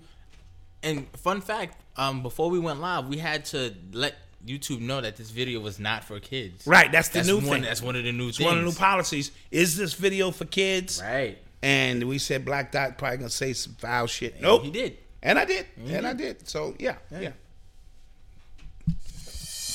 And 0.83 1.07
fun 1.17 1.41
fact, 1.41 1.81
um, 1.97 2.21
before 2.23 2.49
we 2.49 2.59
went 2.59 2.79
live, 2.79 3.07
we 3.07 3.17
had 3.17 3.45
to 3.45 3.73
let 3.91 4.15
YouTube 4.45 4.79
know 4.81 5.01
that 5.01 5.17
this 5.17 5.29
video 5.31 5.59
was 5.59 5.79
not 5.79 6.03
for 6.03 6.19
kids. 6.19 6.65
Right, 6.65 6.91
that's 6.91 7.09
the 7.09 7.19
That's 7.19 7.27
new 7.27 7.35
one. 7.37 7.45
thing. 7.45 7.61
That's 7.63 7.81
one 7.81 7.95
of 7.95 8.03
the 8.03 8.11
new 8.11 8.29
It's 8.29 8.37
things. 8.37 8.45
one 8.45 8.57
of 8.57 8.63
the 8.63 8.69
new 8.69 8.75
policies. 8.75 9.31
Is 9.51 9.75
this 9.75 9.93
video 9.93 10.31
for 10.31 10.45
kids? 10.45 11.01
Right. 11.03 11.37
And 11.61 12.03
we 12.03 12.19
said 12.19 12.45
Black 12.45 12.71
Dot 12.71 12.97
probably 12.97 13.17
gonna 13.17 13.29
say 13.31 13.53
some 13.53 13.73
foul 13.73 14.05
shit. 14.07 14.39
Nope, 14.39 14.63
he 14.63 14.71
did. 14.71 14.97
and 15.23 15.37
I 15.39 15.45
did, 15.45 15.65
and 15.87 16.05
I 16.07 16.13
did. 16.13 16.47
So 16.47 16.75
yeah, 16.79 16.95
yeah. 17.11 17.31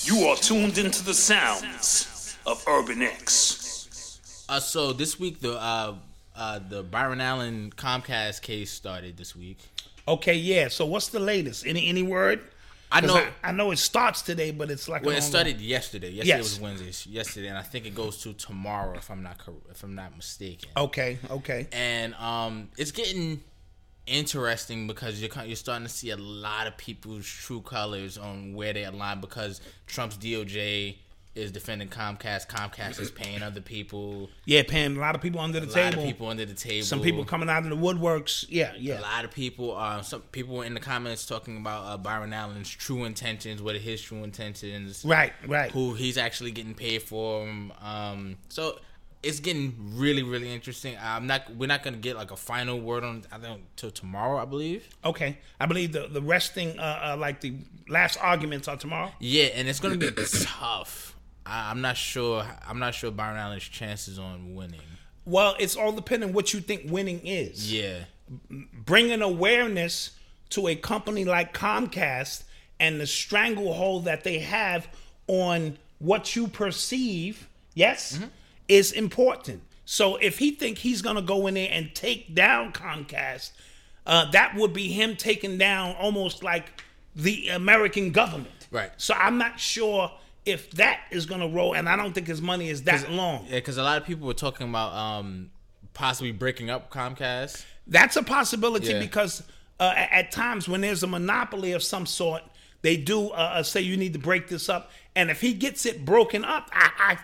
You 0.04 0.26
are 0.28 0.36
tuned 0.36 0.78
into 0.78 1.04
the 1.04 1.14
sounds 1.14 2.06
of 2.46 2.64
Urban 2.68 3.02
X. 3.02 4.46
Uh, 4.48 4.60
so 4.60 4.92
this 4.92 5.18
week 5.18 5.40
the 5.40 5.54
uh, 5.60 5.94
uh, 6.36 6.58
the 6.68 6.82
Byron 6.82 7.20
Allen 7.20 7.72
Comcast 7.76 8.42
case 8.42 8.70
started 8.70 9.16
this 9.16 9.34
week. 9.36 9.58
Okay, 10.08 10.34
yeah. 10.34 10.68
So 10.68 10.84
what's 10.86 11.08
the 11.08 11.20
latest? 11.20 11.66
Any 11.66 11.86
any 11.88 12.02
word? 12.02 12.40
I 12.90 13.00
'Cause 13.00 13.08
know. 13.08 13.26
I, 13.42 13.52
know 13.52 13.70
it 13.70 13.78
starts 13.78 14.20
today, 14.20 14.50
but 14.50 14.70
it's 14.70 14.86
like 14.86 15.00
Well, 15.02 15.12
an 15.12 15.16
it 15.16 15.24
ongoing- 15.24 15.30
started 15.30 15.60
yesterday. 15.62 16.10
Yesterday 16.10 16.28
Yes. 16.36 16.42
was 16.42 16.60
Wednesday. 16.60 17.10
Yesterday, 17.10 17.46
and 17.48 17.56
I 17.56 17.62
think 17.62 17.86
it 17.86 17.94
goes 17.94 18.18
to 18.18 18.34
tomorrow, 18.34 18.98
if 18.98 19.10
I'm 19.10 19.22
not 19.22 19.40
if 19.70 19.82
I'm 19.82 19.94
not 19.94 20.14
mistaken. 20.14 20.68
Okay, 20.76 21.18
okay. 21.30 21.68
And 21.72 22.14
um, 22.16 22.68
it's 22.76 22.90
getting 22.92 23.42
interesting 24.06 24.86
because 24.86 25.22
you're 25.22 25.30
you're 25.44 25.56
starting 25.56 25.86
to 25.86 25.92
see 25.92 26.10
a 26.10 26.16
lot 26.16 26.66
of 26.66 26.76
people's 26.76 27.26
true 27.26 27.60
colors 27.62 28.18
on 28.18 28.52
where 28.54 28.72
they 28.74 28.84
align 28.84 29.20
because 29.20 29.60
Trump's 29.86 30.16
DOJ 30.18 30.96
is 31.34 31.50
defending 31.50 31.88
Comcast. 31.88 32.48
Comcast 32.48 33.00
is 33.00 33.10
paying 33.10 33.42
other 33.42 33.60
people. 33.60 34.30
Yeah, 34.44 34.62
paying 34.66 34.96
a 34.96 35.00
lot 35.00 35.14
of 35.14 35.20
people 35.20 35.40
under 35.40 35.60
the 35.60 35.66
A 35.66 35.70
table. 35.70 35.80
A 35.80 35.84
lot 35.84 35.98
of 35.98 36.04
people 36.04 36.28
under 36.28 36.44
the 36.44 36.54
table. 36.54 36.84
Some 36.84 37.00
people 37.00 37.24
coming 37.24 37.48
out 37.48 37.64
of 37.64 37.70
the 37.70 37.76
woodworks. 37.76 38.44
Yeah, 38.48 38.72
yeah. 38.78 39.00
A 39.00 39.02
lot 39.02 39.24
of 39.24 39.30
people, 39.30 39.76
uh, 39.76 40.02
some 40.02 40.22
people 40.32 40.56
were 40.56 40.64
in 40.64 40.74
the 40.74 40.80
comments 40.80 41.24
talking 41.26 41.56
about 41.56 41.84
uh, 41.86 41.96
Byron 41.96 42.32
Allen's 42.32 42.70
true 42.70 43.04
intentions. 43.04 43.62
What 43.62 43.74
are 43.74 43.78
his 43.78 44.02
true 44.02 44.22
intentions? 44.24 45.04
Right, 45.04 45.32
right. 45.46 45.70
Who 45.70 45.94
he's 45.94 46.18
actually 46.18 46.50
getting 46.50 46.74
paid 46.74 47.02
for. 47.02 47.48
Um, 47.80 48.36
so 48.48 48.78
it's 49.22 49.40
getting 49.40 49.74
really, 49.94 50.22
really 50.22 50.52
interesting. 50.52 50.96
I'm 51.00 51.26
not. 51.26 51.54
We're 51.56 51.66
not 51.66 51.82
gonna 51.82 51.96
get 51.96 52.16
like 52.16 52.30
a 52.30 52.36
final 52.36 52.80
word 52.80 53.04
on. 53.04 53.24
I 53.30 53.38
think 53.38 53.62
till 53.76 53.90
tomorrow, 53.90 54.38
I 54.38 54.44
believe. 54.44 54.88
Okay, 55.04 55.38
I 55.60 55.66
believe 55.66 55.92
the 55.92 56.08
the 56.08 56.20
resting, 56.20 56.78
uh, 56.78 57.12
uh 57.12 57.16
like 57.18 57.40
the 57.40 57.54
last 57.88 58.18
arguments 58.20 58.68
are 58.68 58.76
tomorrow. 58.76 59.12
Yeah, 59.20 59.44
and 59.54 59.68
it's 59.68 59.80
gonna 59.80 59.96
be 59.96 60.10
tough. 60.42 61.11
I, 61.46 61.70
I'm 61.70 61.80
not 61.80 61.96
sure. 61.96 62.44
I'm 62.66 62.78
not 62.78 62.94
sure 62.94 63.10
Byron 63.10 63.38
Allen's 63.38 63.64
chances 63.64 64.18
on 64.18 64.54
winning. 64.54 64.80
Well, 65.24 65.54
it's 65.58 65.76
all 65.76 65.92
depending 65.92 66.32
what 66.32 66.52
you 66.52 66.60
think 66.60 66.90
winning 66.90 67.20
is. 67.24 67.72
Yeah. 67.72 68.04
Bringing 68.84 69.22
awareness 69.22 70.12
to 70.50 70.68
a 70.68 70.74
company 70.74 71.24
like 71.24 71.54
Comcast 71.54 72.44
and 72.80 73.00
the 73.00 73.06
stranglehold 73.06 74.04
that 74.06 74.24
they 74.24 74.40
have 74.40 74.88
on 75.28 75.78
what 75.98 76.34
you 76.34 76.48
perceive, 76.48 77.48
yes, 77.74 78.18
is 78.68 78.90
important. 78.92 79.62
So 79.84 80.16
if 80.16 80.38
he 80.38 80.50
think 80.50 80.78
he's 80.78 81.02
gonna 81.02 81.22
go 81.22 81.46
in 81.46 81.54
there 81.54 81.68
and 81.70 81.94
take 81.94 82.34
down 82.34 82.72
Comcast, 82.72 83.52
uh, 84.06 84.30
that 84.32 84.56
would 84.56 84.72
be 84.72 84.88
him 84.88 85.16
taking 85.16 85.58
down 85.58 85.94
almost 85.96 86.42
like 86.42 86.82
the 87.14 87.48
American 87.48 88.10
government. 88.10 88.66
Right. 88.70 88.90
So 88.96 89.14
I'm 89.14 89.38
not 89.38 89.60
sure 89.60 90.10
if 90.44 90.70
that 90.72 91.00
is 91.10 91.26
gonna 91.26 91.48
roll, 91.48 91.74
and 91.74 91.88
I 91.88 91.96
don't 91.96 92.12
think 92.14 92.26
his 92.26 92.42
money 92.42 92.68
is 92.68 92.82
that 92.84 93.10
long. 93.10 93.46
Yeah, 93.48 93.56
because 93.56 93.78
a 93.78 93.82
lot 93.82 93.98
of 94.00 94.06
people 94.06 94.26
were 94.26 94.34
talking 94.34 94.68
about 94.68 94.92
um 94.94 95.50
possibly 95.94 96.32
breaking 96.32 96.70
up 96.70 96.90
Comcast. 96.90 97.64
That's 97.86 98.16
a 98.16 98.22
possibility 98.22 98.88
Yeah. 98.92 98.98
because 99.00 99.42
uh, 99.80 99.92
at 99.96 100.30
times 100.32 100.68
when 100.68 100.80
there's 100.80 101.02
a 101.02 101.06
monopoly 101.06 101.72
of 101.72 101.82
some 101.82 102.06
sort, 102.06 102.42
they 102.82 102.96
do 102.96 103.28
uh, 103.30 103.32
uh, 103.34 103.62
say 103.62 103.80
you 103.80 103.96
need 103.96 104.12
to 104.12 104.18
break 104.18 104.48
this 104.48 104.68
up. 104.68 104.90
And 105.16 105.30
if 105.30 105.40
he 105.40 105.52
gets 105.52 105.84
it 105.86 106.04
broken 106.04 106.44
up, 106.44 106.70
I, 106.72 106.90
I 106.98 107.18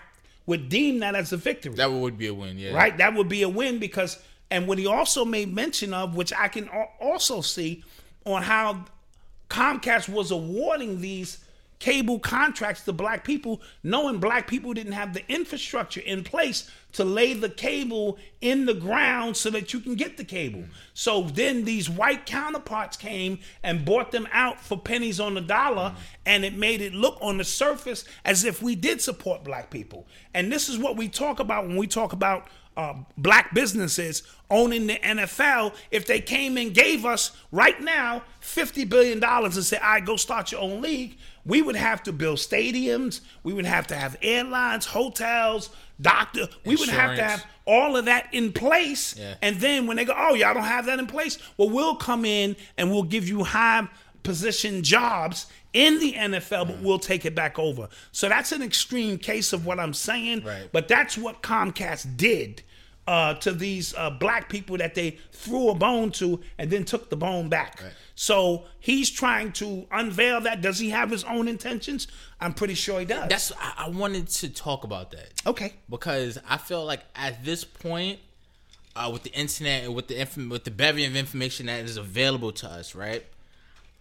would 0.46 0.68
deem 0.68 0.98
that 1.00 1.14
as 1.14 1.33
a 1.33 1.37
victory. 1.37 1.74
That 1.74 1.92
would 1.92 2.18
be 2.18 2.26
a 2.26 2.35
win. 2.35 2.59
Yeah. 2.59 2.72
right? 2.74 2.96
That 2.98 3.14
would 3.14 3.28
be 3.28 3.42
a 3.42 3.48
win 3.48 3.78
because, 3.78 4.18
and 4.50 4.66
what 4.66 4.76
he 4.78 4.87
also 4.87 5.24
made 5.24 5.54
mention 5.54 5.94
of, 5.94 6.16
which 6.16 6.33
I 6.33 6.48
can 6.48 6.68
also 7.00 7.40
see 7.40 7.85
on 8.26 8.42
how 8.42 8.85
Comcast 9.48 10.09
was 10.09 10.31
awarding 10.31 11.00
these 11.00 11.38
cable 11.79 12.19
contracts 12.19 12.85
to 12.85 12.93
black 12.93 13.25
people, 13.25 13.62
knowing 13.83 14.19
black 14.19 14.47
people 14.49 14.73
didn't 14.75 14.93
have 14.93 15.14
the 15.14 15.23
infrastructure 15.33 16.01
in 16.01 16.25
place 16.25 16.71
to 16.93 17.05
lay 17.05 17.35
the 17.35 17.49
cable 17.49 18.19
in 18.41 18.67
the 18.67 18.75
ground 18.75 19.37
so 19.37 19.51
that 19.51 19.73
you 19.73 19.81
can 19.81 19.95
get 19.95 20.17
the 20.17 20.25
cable. 20.25 20.64
So 20.95 21.23
then 21.23 21.64
these 21.64 21.88
white 21.88 22.27
counterparts 22.27 22.97
came 22.97 23.38
and 23.62 23.85
bought 23.85 24.11
them 24.11 24.27
out 24.33 24.61
for 24.61 24.79
pennies 24.79 25.21
on 25.21 25.35
the 25.35 25.41
dollar, 25.41 25.95
and 26.27 26.45
it 26.45 26.55
made 26.55 26.81
it 26.81 26.95
look 26.95 27.19
on 27.21 27.38
the 27.38 27.45
surface 27.45 28.05
as 28.25 28.45
if 28.45 28.62
we 28.62 28.75
did 28.75 29.01
support 29.01 29.45
black 29.45 29.71
people. 29.71 30.07
And 30.35 30.51
this 30.51 30.69
is 30.69 30.79
what 30.79 30.97
we 30.97 31.09
talk 31.09 31.41
about 31.41 31.67
when 31.67 31.77
we 31.77 31.87
talk 31.87 32.12
about 32.12 32.49
uh, 32.79 32.95
black 33.17 33.53
businesses 33.53 34.23
owning 34.51 34.87
the 34.87 34.95
NFL, 34.95 35.75
if 35.91 36.07
they 36.07 36.21
came 36.21 36.57
and 36.57 36.73
gave 36.73 37.05
us 37.05 37.37
right 37.51 37.81
now 37.83 38.23
$50 38.41 38.88
billion 38.88 39.23
and 39.23 39.53
said, 39.53 39.81
all 39.83 39.95
right, 39.95 40.07
go 40.07 40.14
start 40.17 40.53
your 40.53 40.61
own 40.61 40.81
league, 40.81 41.19
we 41.49 41.63
would 41.63 41.77
have 41.77 42.03
to 42.05 42.13
build 42.13 42.37
stadiums. 42.37 43.23
We 43.43 43.55
would 43.55 43.65
have 43.65 43.87
to 43.89 43.97
have 43.97 44.17
airlines, 44.21 44.85
hotels, 44.85 45.71
doctor. 45.99 46.47
We 46.65 46.77
would 46.77 46.91
have 46.91 47.17
to 47.17 47.23
have 47.23 47.47
all 47.65 47.97
of 47.97 48.05
that 48.05 48.29
in 48.33 48.53
place. 48.53 49.17
Yeah. 49.19 49.35
And 49.41 49.57
then 49.57 49.87
when 49.87 49.97
they 49.97 50.05
go, 50.05 50.15
oh, 50.15 50.35
y'all 50.35 50.53
don't 50.53 50.63
have 50.63 50.85
that 50.87 50.99
in 50.99 51.07
place, 51.07 51.39
well, 51.57 51.71
we'll 51.71 51.97
come 51.97 52.27
in 52.27 52.55
and 52.77 52.91
we'll 52.91 53.03
give 53.03 53.27
you 53.27 53.45
high 53.45 53.89
position 54.23 54.83
jobs 54.83 55.47
in 55.73 55.99
the 56.01 56.13
NFL, 56.13 56.67
but 56.67 56.81
we'll 56.81 56.99
take 56.99 57.25
it 57.25 57.35
back 57.35 57.59
over. 57.59 57.89
So 58.13 58.29
that's 58.29 58.53
an 58.53 58.63
extreme 58.63 59.17
case 59.17 59.55
of 59.55 59.65
what 59.65 59.81
I'm 59.81 59.95
saying. 59.95 60.45
Right. 60.45 60.69
But 60.71 60.87
that's 60.87 61.17
what 61.17 61.43
Comcast 61.43 62.19
did 62.19 62.63
uh, 63.07 63.33
to 63.35 63.53
these 63.53 63.95
uh, 63.95 64.11
black 64.11 64.51
people 64.51 64.77
that 64.77 64.95
they 64.95 65.19
threw 65.33 65.71
a 65.71 65.75
bone 65.75 66.11
to 66.13 66.41
and 66.59 66.71
then 66.71 66.85
took 66.85 67.09
the 67.09 67.17
bone 67.17 67.49
back. 67.49 67.83
So 68.20 68.64
he's 68.81 69.11
trying 69.11 69.52
to 69.52 69.87
unveil 69.92 70.40
that. 70.40 70.61
Does 70.61 70.81
he 70.81 70.90
have 70.90 71.09
his 71.09 71.22
own 71.22 71.46
intentions? 71.46 72.09
I'm 72.40 72.52
pretty 72.52 72.74
sure 72.74 72.98
he 72.98 73.07
does. 73.07 73.28
That's. 73.28 73.52
I, 73.52 73.85
I 73.87 73.88
wanted 73.90 74.26
to 74.28 74.48
talk 74.48 74.83
about 74.83 75.12
that. 75.12 75.35
okay. 75.46 75.74
because 75.88 76.37
I 76.48 76.57
feel 76.57 76.85
like 76.85 77.02
at 77.14 77.44
this 77.44 77.62
point, 77.62 78.18
uh, 78.96 79.09
with 79.12 79.22
the 79.22 79.31
internet 79.31 79.85
and 79.85 79.94
with 79.94 80.09
the 80.09 80.20
inform- 80.20 80.48
with 80.48 80.64
the 80.64 80.72
bevy 80.72 81.04
of 81.04 81.14
information 81.14 81.66
that 81.66 81.85
is 81.85 81.96
available 81.96 82.50
to 82.50 82.66
us, 82.68 82.96
right? 82.96 83.24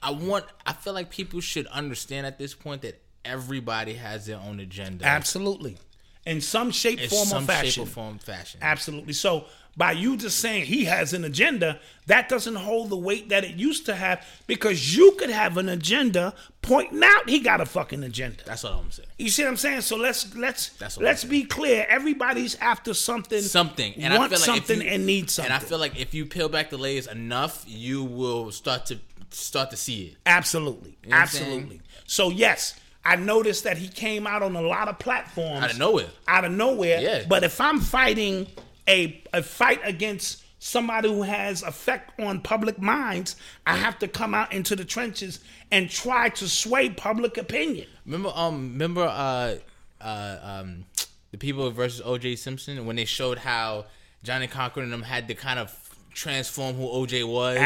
I 0.02 0.10
want. 0.10 0.46
I 0.66 0.74
feel 0.74 0.94
like 0.94 1.12
people 1.12 1.40
should 1.40 1.68
understand 1.68 2.26
at 2.26 2.40
this 2.40 2.56
point 2.56 2.82
that 2.82 3.00
everybody 3.24 3.94
has 3.94 4.26
their 4.26 4.40
own 4.40 4.60
agenda. 4.60 5.06
Absolutely. 5.06 5.78
In 6.26 6.42
some 6.42 6.72
shape, 6.72 7.00
In 7.00 7.08
form, 7.08 7.28
some 7.28 7.44
or 7.44 7.46
fashion. 7.48 7.70
shape 7.70 7.84
or 7.84 7.86
form, 7.88 8.18
fashion. 8.18 8.62
Absolutely. 8.64 9.14
So 9.14 9.46
by 9.78 9.92
you 9.92 10.18
just 10.18 10.40
saying 10.40 10.66
he 10.66 10.86
has 10.86 11.14
an 11.14 11.24
agenda, 11.24 11.80
that 12.08 12.28
doesn't 12.30 12.56
hold 12.56 12.90
the 12.90 12.98
weight 12.98 13.30
that 13.30 13.44
it 13.44 13.56
used 13.56 13.86
to 13.86 13.94
have 13.96 14.26
because 14.48 14.98
you 14.98 15.12
could 15.20 15.30
have 15.30 15.56
an 15.58 15.70
agenda 15.70 16.34
pointing 16.64 17.04
out 17.04 17.30
he 17.30 17.40
got 17.40 17.62
a 17.62 17.66
fucking 17.66 18.04
agenda. 18.04 18.44
That's 18.44 18.64
what 18.64 18.74
I'm 18.74 18.90
saying. 18.92 19.08
You 19.20 19.30
see 19.30 19.44
what 19.44 19.50
I'm 19.50 19.58
saying? 19.58 19.82
So 19.82 19.96
let's 19.96 20.36
let's 20.36 20.70
That's 20.78 20.98
what 20.98 21.04
let's 21.06 21.24
be 21.24 21.44
clear. 21.44 21.86
Everybody's 21.88 22.56
after 22.56 22.94
something, 22.96 23.42
Something, 23.42 23.94
and 23.98 24.14
I 24.14 24.18
feel 24.18 24.30
like 24.30 24.38
something, 24.40 24.80
if 24.80 24.84
you, 24.86 24.90
and 24.90 25.06
need 25.06 25.30
something. 25.30 25.52
And 25.54 25.64
I 25.64 25.66
feel 25.66 25.78
like 25.78 26.00
if 26.00 26.14
you 26.14 26.26
peel 26.26 26.50
back 26.50 26.72
the 26.72 26.78
layers 26.78 27.06
enough, 27.08 27.64
you 27.68 28.04
will 28.04 28.52
start 28.52 28.88
to 28.88 29.00
start 29.30 29.70
to 29.72 29.78
see 29.78 30.06
it. 30.08 30.16
absolutely, 30.26 30.98
know 31.06 31.18
I'm 31.18 31.28
saying? 31.28 31.46
absolutely. 31.52 31.82
So 32.08 32.30
yes, 32.30 32.80
I 33.06 33.16
noticed 33.16 33.64
that 33.66 33.78
he 33.78 33.90
came 33.90 34.26
out 34.26 34.42
on 34.42 34.56
a 34.56 34.62
lot 34.62 34.88
of 34.88 34.98
platforms 34.98 35.64
Out 35.66 35.72
of 35.72 35.78
nowhere. 35.78 36.08
out 36.28 36.46
of 36.46 36.52
nowhere. 36.52 37.00
Yeah. 37.00 37.24
But 37.28 37.44
if 37.44 37.62
I'm 37.62 37.80
fighting 37.80 38.48
a 38.88 39.24
a 39.34 39.44
fight 39.44 39.80
against 39.84 40.44
somebody 40.60 41.08
who 41.08 41.22
has 41.24 41.62
effect 41.64 42.20
on 42.20 42.42
public 42.42 42.80
minds, 42.82 43.36
I 43.66 43.76
have 43.76 44.00
to 44.00 44.08
come 44.08 44.34
out 44.34 44.52
into 44.54 44.76
the 44.76 44.84
trenches 44.86 45.40
and 45.72 45.90
try 45.90 46.30
to 46.30 46.48
sway 46.50 46.90
public 46.90 47.38
opinion. 47.38 47.88
Remember, 48.06 48.32
um, 48.34 48.72
remember, 48.74 49.04
uh, 49.04 49.56
uh, 50.02 50.38
um, 50.42 50.86
the 51.32 51.38
people 51.38 51.70
versus 51.72 52.02
O.J. 52.04 52.36
Simpson 52.38 52.86
when 52.86 52.96
they 52.96 53.06
showed 53.06 53.38
how 53.38 53.86
Johnnie 54.24 54.48
Cochran 54.48 54.86
and 54.86 54.94
them 54.94 55.04
had 55.04 55.28
to 55.28 55.36
kind 55.36 55.60
of 55.60 55.74
transform 56.14 56.76
who 56.76 56.90
O.J. 56.90 57.24
was. 57.24 57.58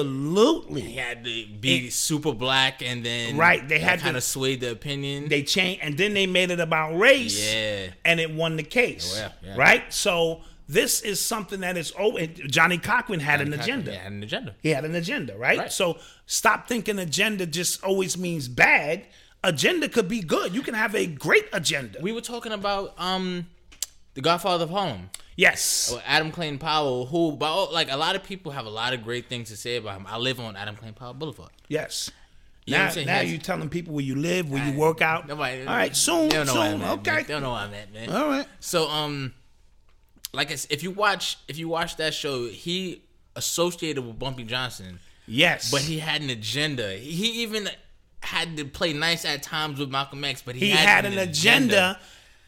Absolutely, 0.00 0.80
he 0.80 0.96
had 0.96 1.24
to 1.24 1.46
be 1.60 1.90
super 1.90 2.32
black, 2.32 2.82
and 2.82 3.04
then 3.04 3.36
Right, 3.36 3.66
they 3.68 3.78
had 3.78 3.98
to- 3.98 4.04
kind 4.06 4.16
of 4.16 4.22
swayed 4.24 4.60
the 4.60 4.70
opinion. 4.70 5.28
They 5.28 5.42
changed 5.42 5.82
and 5.82 5.98
then 5.98 6.14
they 6.14 6.26
made 6.26 6.50
it 6.50 6.60
about 6.60 6.96
race. 6.98 7.52
Yeah. 7.52 7.88
And 8.04 8.18
it 8.20 8.32
won 8.32 8.56
the 8.56 8.62
case. 8.62 9.14
Oh, 9.16 9.20
yeah, 9.20 9.32
yeah. 9.50 9.56
Right? 9.56 9.92
So 9.92 10.40
this 10.72 11.00
is 11.00 11.20
something 11.20 11.60
that 11.60 11.76
is 11.76 11.92
oh 11.98 12.18
Johnnie 12.26 12.78
Cochran 12.78 13.20
had 13.20 13.40
an 13.40 13.48
Johnnie 13.48 13.56
Cochran, 13.58 13.80
agenda. 13.80 13.92
yeah, 13.92 13.98
had 14.02 14.12
an 14.12 14.22
agenda. 14.22 14.54
He 14.62 14.68
had 14.70 14.84
an 14.84 14.94
agenda, 14.94 15.36
right? 15.36 15.58
Right. 15.58 15.72
So 15.72 15.98
stop 16.26 16.68
thinking 16.68 16.98
agenda 16.98 17.46
just 17.46 17.82
always 17.82 18.16
means 18.16 18.48
bad. 18.48 19.06
Agenda 19.42 19.88
could 19.88 20.06
be 20.08 20.20
good. 20.20 20.54
You 20.54 20.62
can 20.62 20.74
have 20.74 20.94
a 20.94 21.06
great 21.06 21.46
agenda. 21.52 21.98
We 22.02 22.12
were 22.12 22.20
talking 22.20 22.52
about 22.52 22.94
um, 22.98 23.46
the 24.14 24.20
Godfather 24.20 24.64
of 24.64 24.70
Harlem. 24.70 25.10
yes. 25.34 25.96
Adam 26.06 26.30
Clayton 26.30 26.58
Powell, 26.58 27.06
who, 27.06 27.32
by 27.36 27.48
all- 27.48 27.72
like 27.72 27.90
a 27.90 27.96
lot 27.96 28.14
of 28.16 28.22
people 28.22 28.52
have 28.52 28.66
a 28.66 28.70
lot 28.70 28.92
of 28.92 29.02
great 29.02 29.28
things 29.30 29.48
to 29.48 29.56
say 29.56 29.76
about 29.76 29.96
him. 29.98 30.06
I 30.06 30.18
live 30.18 30.38
on 30.40 30.56
Adam 30.56 30.76
Clayton 30.76 30.94
Powell 30.94 31.14
Boulevard. 31.14 31.50
Yes. 31.68 32.10
You 32.66 32.74
now, 32.76 32.88
I'm 32.90 33.06
now 33.06 33.20
Yes. 33.22 33.30
you 33.30 33.38
telling 33.38 33.70
people 33.70 33.94
where 33.94 34.04
you 34.04 34.14
live, 34.14 34.50
where 34.50 34.62
you 34.64 34.78
work 34.78 35.00
out. 35.00 35.26
Nobody, 35.26 35.62
All 35.66 35.74
right, 35.74 35.96
soon, 35.96 36.28
They 36.28 36.36
don't 36.36 36.46
know 36.46 36.54
what 36.54 36.66
I 36.66 36.70
soon. 36.72 36.82
Okay. 36.82 37.22
They 37.22 37.32
don't 37.32 37.42
know 37.42 37.50
what 37.52 37.62
I 37.62 37.70
meant, 37.70 37.92
man. 37.94 38.10
All 38.10 38.28
right. 38.28 38.46
So, 38.60 38.88
um, 38.90 39.32
like 40.32 40.50
I 40.50 40.54
s 40.54 40.66
if 40.70 40.82
you 40.82 40.90
watch, 40.90 41.38
if 41.48 41.58
you 41.58 41.68
watch 41.68 41.96
that 41.96 42.14
show, 42.14 42.48
he 42.48 43.02
associated 43.36 44.02
with 44.06 44.18
Bumpy 44.18 44.44
Johnson, 44.44 45.00
Yes. 45.26 45.70
but 45.70 45.82
he 45.82 45.98
had 45.98 46.22
an 46.22 46.30
agenda. 46.30 46.92
He 46.94 47.42
even 47.42 47.68
had 48.22 48.56
to 48.58 48.64
play 48.64 48.92
nice 48.92 49.24
at 49.24 49.42
times 49.42 49.78
with 49.78 49.90
Malcolm 49.90 50.22
X, 50.24 50.42
but 50.42 50.54
he, 50.54 50.66
he 50.66 50.70
had 50.72 51.04
an 51.06 51.18
agenda. 51.18 51.98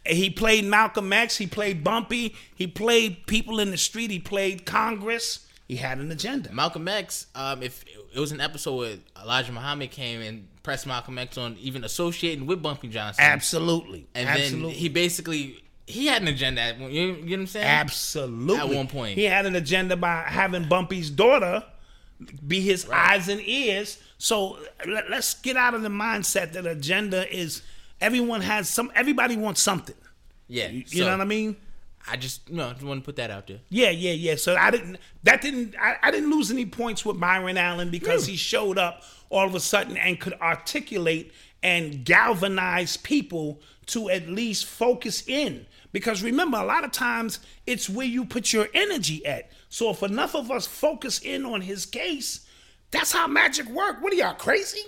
He 0.05 0.31
played 0.31 0.65
Malcolm 0.65 1.13
X. 1.13 1.37
He 1.37 1.47
played 1.47 1.85
Bumpy. 1.85 2.35
He 2.57 2.67
played 2.67 3.27
people 3.27 3.61
in 3.61 3.71
the 3.71 3.77
street. 3.77 4.11
He 4.11 4.19
played 4.19 4.67
Congress. 4.67 5.47
He 5.69 5.77
had 5.77 5.99
an 5.99 6.11
agenda. 6.11 6.53
Malcolm 6.53 6.89
X, 6.89 7.27
um, 7.37 7.63
if 7.63 7.85
it 8.15 8.19
was 8.19 8.33
an 8.33 8.41
episode 8.41 8.75
where 8.77 8.97
Elijah 9.23 9.53
Muhammad 9.53 9.91
came 9.93 10.21
and 10.21 10.49
pressed 10.65 10.87
Malcolm 10.87 11.19
X 11.19 11.39
on 11.39 11.57
even 11.61 11.85
associating 11.85 12.47
with 12.47 12.61
Bumpy 12.63 12.89
Johnson, 12.89 13.25
Absolutely. 13.25 14.07
and 14.15 14.29
Absolutely. 14.29 14.71
then 14.73 14.79
he 14.79 14.89
basically 14.89 15.63
he 15.87 16.07
had 16.07 16.23
an 16.23 16.29
agenda. 16.29 16.61
At, 16.61 16.79
you, 16.79 16.89
you 16.89 17.13
know 17.13 17.21
what 17.21 17.33
I'm 17.33 17.47
saying? 17.47 17.67
Absolutely. 17.67 18.59
At 18.59 18.69
one 18.77 18.89
point. 18.89 19.17
He 19.17 19.25
had 19.25 19.47
an 19.47 19.57
agenda 19.57 19.97
by 19.97 20.25
having 20.27 20.69
Bumpy's 20.69 21.11
daughter 21.11 21.65
be 22.47 22.61
his 22.61 22.89
eyes 22.89 23.29
and 23.29 23.41
ears. 23.41 23.99
So 24.19 24.59
let, 24.87 25.13
us 25.13 25.35
get 25.35 25.57
out 25.57 25.75
of 25.75 25.83
the 25.83 25.89
mindset 25.89 26.53
that 26.53 26.67
agenda 26.67 27.33
is 27.35 27.63
everyone 28.01 28.41
has 28.43 28.69
some. 28.69 28.93
Everybody 28.95 29.37
wants 29.37 29.61
something. 29.61 29.97
Yeah, 30.49 30.69
You, 30.69 30.87
so 30.87 31.05
know 31.05 31.11
what 31.13 31.21
I 31.21 31.25
mean? 31.25 31.57
I 32.09 32.17
just 32.17 32.49
you 32.49 32.57
know 32.57 32.73
just 32.73 32.83
want 32.83 33.01
to 33.01 33.05
put 33.05 33.17
that 33.17 33.31
out 33.31 33.47
there. 33.47 33.61
Yeah, 33.69 33.91
yeah, 33.91 34.13
yeah. 34.13 34.35
So 34.35 34.57
I 34.57 34.71
didn't. 34.71 34.99
That 35.23 35.41
didn't. 35.41 35.77
I, 35.81 35.97
I 36.03 36.11
didn't 36.11 36.31
lose 36.31 36.51
any 36.51 36.67
points 36.67 37.05
with 37.05 37.19
Byron 37.19 37.57
Allen 37.57 37.91
because 37.91 38.27
he 38.27 38.37
showed 38.37 38.77
up 38.77 39.03
all 39.31 39.47
of 39.47 39.55
a 39.55 39.61
sudden 39.61 39.97
and 39.97 40.19
could 40.19 40.35
articulate 40.35 41.33
and 41.63 42.05
galvanize 42.05 42.97
people 42.97 43.61
to 43.87 44.11
at 44.11 44.29
least 44.29 44.67
focus 44.67 45.27
in. 45.29 45.65
Because 45.93 46.23
remember, 46.23 46.59
a 46.59 46.65
lot 46.65 46.85
of 46.85 46.93
times 46.93 47.39
it's 47.67 47.89
where 47.89 48.07
you 48.07 48.25
put 48.25 48.53
your 48.53 48.69
energy 48.75 49.25
at. 49.27 49.51
So 49.69 49.91
if 49.91 50.03
enough 50.03 50.35
of 50.35 50.51
us 50.51 50.67
focus 50.67 51.21
in 51.21 51.45
on 51.45 51.61
his 51.61 51.87
case, 51.87 52.47
that's 52.91 53.13
how 53.13 53.27
magic 53.27 53.67
work. 53.69 54.03
What 54.03 54.13
are 54.13 54.17
y'all 54.17 54.35
crazy? 54.35 54.83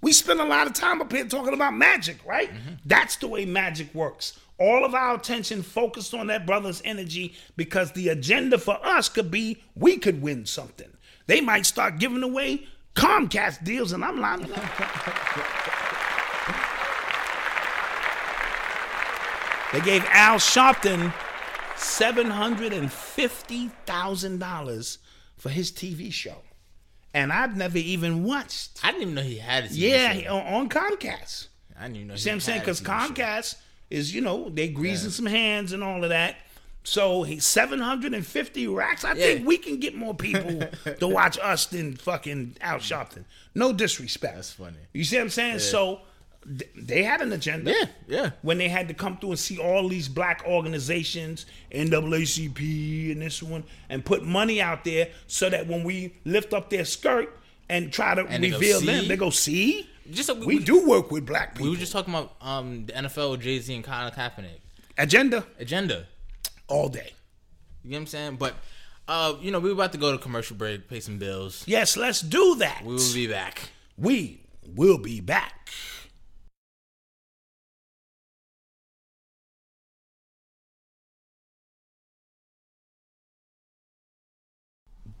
We 0.00 0.12
spend 0.12 0.40
a 0.40 0.44
lot 0.44 0.66
of 0.66 0.74
time 0.74 1.00
up 1.00 1.12
here 1.12 1.26
talking 1.26 1.54
about 1.54 1.74
magic, 1.74 2.18
right? 2.24 2.50
Mm-hmm. 2.50 2.74
That's 2.84 3.16
the 3.16 3.28
way 3.28 3.44
magic 3.44 3.94
works. 3.94 4.38
All 4.58 4.84
of 4.84 4.94
our 4.94 5.16
attention 5.16 5.62
focused 5.62 6.14
on 6.14 6.28
that 6.28 6.46
brother's 6.46 6.80
energy 6.84 7.34
because 7.56 7.92
the 7.92 8.08
agenda 8.08 8.58
for 8.58 8.78
us 8.84 9.08
could 9.08 9.30
be 9.30 9.62
we 9.74 9.98
could 9.98 10.22
win 10.22 10.46
something. 10.46 10.88
They 11.26 11.40
might 11.40 11.66
start 11.66 11.98
giving 11.98 12.22
away 12.22 12.66
Comcast 12.94 13.64
deals, 13.64 13.92
and 13.92 14.02
I'm 14.04 14.20
lining 14.20 14.50
They 19.76 19.82
gave 19.82 20.04
Al 20.08 20.36
Sharpton 20.38 21.12
seven 21.76 22.30
hundred 22.30 22.72
and 22.72 22.90
fifty 22.90 23.68
thousand 23.84 24.38
dollars 24.38 24.96
for 25.36 25.50
his 25.50 25.70
TV 25.70 26.10
show, 26.10 26.36
and 27.12 27.30
I'd 27.30 27.58
never 27.58 27.76
even 27.76 28.24
watched. 28.24 28.80
I 28.82 28.86
didn't 28.92 29.02
even 29.02 29.14
know 29.16 29.20
he 29.22 29.36
had 29.36 29.64
TV 29.64 29.70
Yeah, 29.72 30.12
show. 30.14 30.18
he- 30.20 30.26
on, 30.28 30.46
on 30.46 30.68
Comcast. 30.70 31.48
I 31.78 31.82
didn't 31.82 31.96
even 31.96 32.08
know. 32.08 32.14
You 32.14 32.18
see 32.18 32.30
what 32.30 32.32
I'm 32.32 32.38
he 32.38 32.40
saying? 32.40 32.60
Because 32.60 32.80
TV 32.80 32.84
show. 32.86 33.12
Comcast 33.12 33.56
is, 33.90 34.14
you 34.14 34.22
know, 34.22 34.48
they 34.48 34.68
greasing 34.68 35.10
some 35.10 35.26
hands 35.26 35.72
and 35.74 35.84
all 35.84 36.02
of 36.02 36.08
that. 36.08 36.36
So 36.82 37.24
he's 37.24 37.44
750 37.44 38.66
racks. 38.68 39.04
I 39.04 39.12
think 39.12 39.46
we 39.46 39.58
can 39.58 39.78
get 39.78 39.94
more 39.94 40.14
people 40.14 40.62
to 41.00 41.06
watch 41.06 41.38
us 41.42 41.66
than 41.66 41.96
fucking 41.96 42.56
Al 42.62 42.78
Sharpton. 42.78 43.24
No 43.54 43.74
disrespect. 43.74 44.36
That's 44.36 44.52
funny. 44.54 44.78
You 44.94 45.04
see 45.04 45.16
what 45.16 45.24
I'm 45.24 45.28
saying? 45.28 45.58
So 45.58 45.96
th- 45.96 46.06
they 46.76 47.02
had 47.02 47.20
an 47.20 47.32
agenda. 47.32 47.72
Yeah, 47.72 47.84
yeah. 48.06 48.30
When 48.42 48.58
they 48.58 48.68
had 48.68 48.88
to 48.88 48.94
come 48.94 49.16
through 49.18 49.30
and 49.30 49.38
see 49.38 49.58
all 49.58 49.88
these 49.88 50.08
black 50.08 50.44
organizations, 50.46 51.46
NAACP 51.72 53.12
and 53.12 53.22
this 53.22 53.42
one, 53.42 53.64
and 53.88 54.04
put 54.04 54.24
money 54.24 54.60
out 54.60 54.84
there 54.84 55.08
so 55.26 55.50
that 55.50 55.66
when 55.66 55.84
we 55.84 56.14
lift 56.24 56.52
up 56.54 56.70
their 56.70 56.84
skirt 56.84 57.36
and 57.68 57.92
try 57.92 58.14
to 58.14 58.24
And 58.26 58.44
they 58.44 58.52
reveal 58.52 58.80
them, 58.80 59.08
they 59.08 59.16
go, 59.16 59.30
see? 59.30 59.88
Just 60.10 60.28
so 60.28 60.34
We 60.34 60.60
do 60.60 60.86
work 60.88 61.10
with 61.10 61.26
black 61.26 61.54
people. 61.54 61.64
We 61.64 61.70
were 61.70 61.76
just 61.80 61.90
talking 61.92 62.14
about 62.14 62.36
um 62.40 62.86
the 62.86 62.92
NFL 62.92 63.32
with 63.32 63.40
Jay 63.40 63.58
Z 63.58 63.74
and 63.74 63.82
Colin 63.84 64.12
Kaepernick 64.12 64.60
agenda 64.98 65.44
agenda. 65.58 66.06
all 66.68 66.88
day. 66.88 67.12
You 67.84 67.90
know 67.90 67.96
what 67.96 68.00
I'm 68.02 68.06
saying? 68.06 68.36
But 68.36 68.54
uh, 69.08 69.34
you 69.40 69.50
know, 69.50 69.58
we 69.60 69.68
were 69.68 69.74
about 69.74 69.92
to 69.92 69.98
go 69.98 70.12
to 70.12 70.18
commercial 70.18 70.56
break, 70.56 70.88
pay 70.88 71.00
some 71.00 71.18
bills. 71.18 71.64
Yes, 71.66 71.96
let's 71.96 72.20
do 72.20 72.54
that. 72.56 72.82
We 72.84 72.94
will 72.94 73.14
be 73.14 73.26
back. 73.26 73.70
We 73.98 74.40
will 74.76 74.98
be 74.98 75.20
back. 75.20 75.70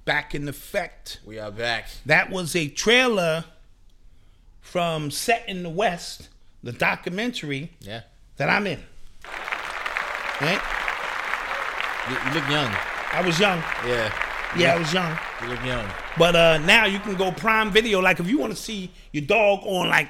Back 0.06 0.34
in 0.36 0.48
effect. 0.48 1.18
We 1.26 1.38
are 1.40 1.50
back. 1.50 1.88
That 2.06 2.30
was 2.30 2.54
a 2.56 2.68
trailer 2.68 3.44
from 4.60 5.10
Set 5.10 5.44
in 5.48 5.64
the 5.64 5.68
West, 5.68 6.28
the 6.62 6.70
documentary 6.72 7.72
Yeah. 7.80 8.02
that 8.36 8.48
I'm 8.48 8.66
in. 8.68 8.80
Right? 10.40 10.60
You, 12.08 12.14
you 12.28 12.34
look 12.40 12.48
young. 12.48 12.72
I 13.12 13.20
was 13.26 13.38
young. 13.40 13.58
Yeah. 13.84 14.12
Yeah, 14.56 14.74
I 14.74 14.78
was 14.78 14.92
young. 14.92 15.18
You 15.42 15.48
look 15.48 15.64
young. 15.64 15.90
But 16.16 16.36
uh, 16.36 16.58
now 16.58 16.84
you 16.86 17.00
can 17.00 17.16
go 17.16 17.32
Prime 17.32 17.72
Video. 17.72 18.00
Like 18.00 18.20
if 18.20 18.28
you 18.28 18.38
want 18.38 18.52
to 18.54 18.56
see 18.62 18.92
your 19.12 19.24
dog 19.24 19.60
on 19.64 19.88
like 19.88 20.08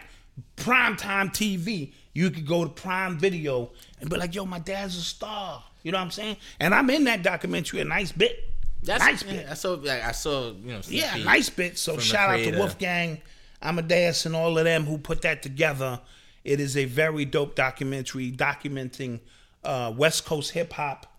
prime 0.57 0.97
time 0.97 1.31
TV, 1.31 1.93
you 2.13 2.31
could 2.31 2.47
go 2.47 2.65
to 2.65 2.71
Prime 2.71 3.19
Video 3.19 3.71
and 4.01 4.11
be 4.11 4.17
like, 4.19 4.35
"Yo, 4.35 4.45
my 4.45 4.59
dad's 4.59 4.97
a 4.99 5.01
star." 5.01 5.65
You 5.83 5.93
know 5.93 5.99
what 5.99 6.05
I'm 6.05 6.11
saying? 6.11 6.37
And 6.61 6.75
I'm 6.75 6.91
in 6.91 7.05
that 7.05 7.23
documentary 7.23 7.81
a 7.81 7.85
nice 7.85 8.13
bit. 8.13 8.51
That's 8.87 9.05
nice 9.05 9.25
yeah, 9.25 9.33
bit. 9.33 9.47
I 9.51 9.55
saw. 9.55 9.73
Like, 9.75 10.05
I 10.05 10.13
saw. 10.13 10.53
You 10.53 10.73
know. 10.73 10.81
Yeah, 10.89 11.17
nice 11.17 11.51
bit. 11.51 11.79
So 11.79 11.99
shout 11.99 12.31
out 12.31 12.39
to. 12.39 12.57
Wolfgang 12.57 13.21
Amadeus 13.63 14.27
and 14.27 14.35
all 14.35 14.57
of 14.59 14.65
them 14.65 14.85
who 14.85 14.99
put 14.99 15.23
that 15.23 15.43
together. 15.43 16.01
It 16.45 16.61
is 16.61 16.77
a 16.77 16.85
very 16.85 17.25
dope 17.25 17.57
documentary 17.57 18.31
documenting 18.31 19.21
uh, 19.65 19.93
West 19.97 20.25
Coast 20.25 20.53
hip 20.53 20.73
hop, 20.75 21.13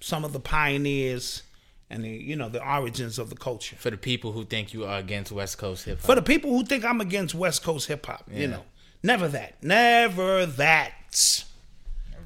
some 0.00 0.24
of 0.24 0.32
the 0.32 0.40
pioneers, 0.40 1.42
and 1.88 2.04
the 2.04 2.10
you 2.10 2.36
know 2.36 2.48
the 2.48 2.62
origins 2.66 3.18
of 3.18 3.30
the 3.30 3.36
culture. 3.36 3.76
for 3.76 3.90
the 3.90 3.96
people 3.96 4.32
who 4.32 4.44
think 4.44 4.74
you 4.74 4.84
are 4.84 4.98
against 4.98 5.32
West 5.32 5.58
Coast 5.58 5.86
hip 5.86 5.98
hop. 5.98 6.06
For 6.06 6.14
the 6.14 6.22
people 6.22 6.50
who 6.50 6.64
think 6.64 6.84
I'm 6.84 7.00
against 7.00 7.34
West 7.34 7.62
Coast 7.62 7.88
hip 7.88 8.04
hop, 8.04 8.28
you 8.30 8.46
know, 8.46 8.64
never 9.02 9.28
that, 9.28 9.62
never 9.62 10.46
that. 10.46 11.44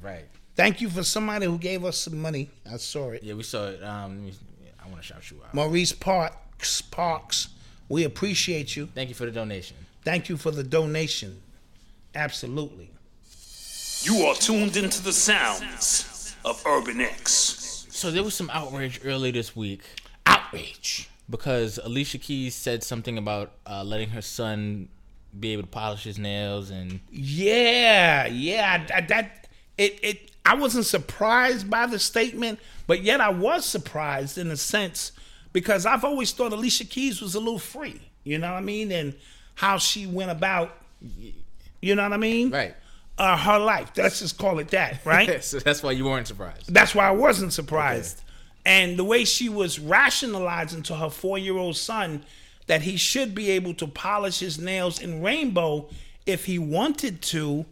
Right. 0.01 0.25
Thank 0.55 0.81
you 0.81 0.89
for 0.89 1.03
somebody 1.03 1.45
who 1.45 1.57
gave 1.57 1.85
us 1.85 1.97
some 1.97 2.21
money. 2.21 2.49
I 2.69 2.77
saw 2.77 3.11
it. 3.11 3.23
Yeah, 3.23 3.35
we 3.35 3.43
saw 3.43 3.67
it. 3.67 3.81
Um, 3.81 4.25
let 4.25 4.25
me, 4.25 4.31
yeah, 4.31 4.48
I 4.89 4.91
want 4.93 5.03
to 5.03 5.07
shout 5.07 5.29
you 5.31 5.37
out. 5.45 5.53
Maurice 5.53 5.91
Parks, 5.93 6.81
Parks, 6.81 7.49
we 7.89 8.03
appreciate 8.03 8.75
you. 8.75 8.87
Thank 8.95 9.09
you 9.09 9.15
for 9.15 9.25
the 9.25 9.31
donation. 9.31 9.77
Thank 10.03 10.29
you 10.29 10.37
for 10.37 10.51
the 10.51 10.63
donation. 10.63 11.41
Absolutely. 12.15 12.89
You 14.01 14.25
are 14.25 14.35
tuned 14.35 14.77
into 14.77 15.03
the 15.03 15.13
sounds 15.13 16.35
of 16.45 16.63
Urban 16.65 17.01
X. 17.01 17.85
So 17.89 18.09
there 18.11 18.23
was 18.23 18.33
some 18.33 18.49
outrage 18.51 19.01
early 19.03 19.29
this 19.31 19.55
week 19.55 19.81
Outrage. 20.25 21.09
because 21.29 21.77
Alicia 21.83 22.17
Keys 22.17 22.55
said 22.55 22.83
something 22.83 23.17
about 23.17 23.51
uh, 23.67 23.83
letting 23.83 24.09
her 24.11 24.21
son 24.21 24.87
be 25.39 25.51
able 25.53 25.63
to 25.63 25.67
polish 25.69 26.03
his 26.05 26.17
nails 26.17 26.69
and 26.71 27.01
Yeah, 27.11 28.25
yeah. 28.27 28.85
I- 28.89 28.97
I- 28.97 29.01
that 29.01 29.47
it 29.77 29.99
it. 30.01 30.28
I 30.45 30.55
wasn't 30.55 30.85
surprised 30.85 31.69
by 31.69 31.85
the 31.85 31.99
statement, 31.99 32.59
but 32.87 33.03
yet 33.03 33.21
I 33.21 33.29
was 33.29 33.65
surprised 33.65 34.37
in 34.37 34.49
a 34.51 34.57
sense 34.57 35.11
because 35.53 35.85
I've 35.85 36.03
always 36.03 36.31
thought 36.31 36.53
Alicia 36.53 36.85
Keys 36.85 37.21
was 37.21 37.35
a 37.35 37.39
little 37.39 37.59
free. 37.59 38.01
You 38.23 38.37
know 38.37 38.51
what 38.51 38.57
I 38.57 38.61
mean? 38.61 38.91
And 38.91 39.13
how 39.55 39.77
she 39.77 40.05
went 40.05 40.31
about. 40.31 40.75
You 41.81 41.95
know 41.95 42.03
what 42.03 42.13
I 42.13 42.17
mean? 42.17 42.51
right. 42.51 42.75
Uh, 43.17 43.35
her 43.35 43.59
life. 43.59 43.91
Let's 43.97 44.19
just 44.19 44.37
call 44.37 44.59
it 44.59 44.69
that, 44.69 45.01
right? 45.05 45.43
so 45.43 45.59
that's 45.59 45.83
why 45.83 45.91
you 45.91 46.05
weren't 46.05 46.27
surprised. 46.27 46.73
That's 46.73 46.95
why 46.95 47.05
I 47.05 47.11
wasn't 47.11 47.51
surprised. 47.51 48.21
And 48.65 48.97
the 48.97 49.03
way 49.03 49.25
she 49.25 49.49
was 49.49 49.77
rationalizing 49.77 50.83
to 50.83 50.95
her 50.95 51.09
four 51.09 51.37
year 51.37 51.57
old 51.57 51.75
son 51.75 52.23
that 52.67 52.83
he 52.83 52.95
should 52.97 53.35
be 53.35 53.49
able 53.51 53.73
to 53.73 53.87
polish 53.87 54.39
his 54.39 54.59
nails 54.59 55.01
in 55.01 55.21
rainbow 55.21 55.89
if 56.25 56.45
he 56.45 56.59
wanted 56.59 57.21
to 57.23 57.65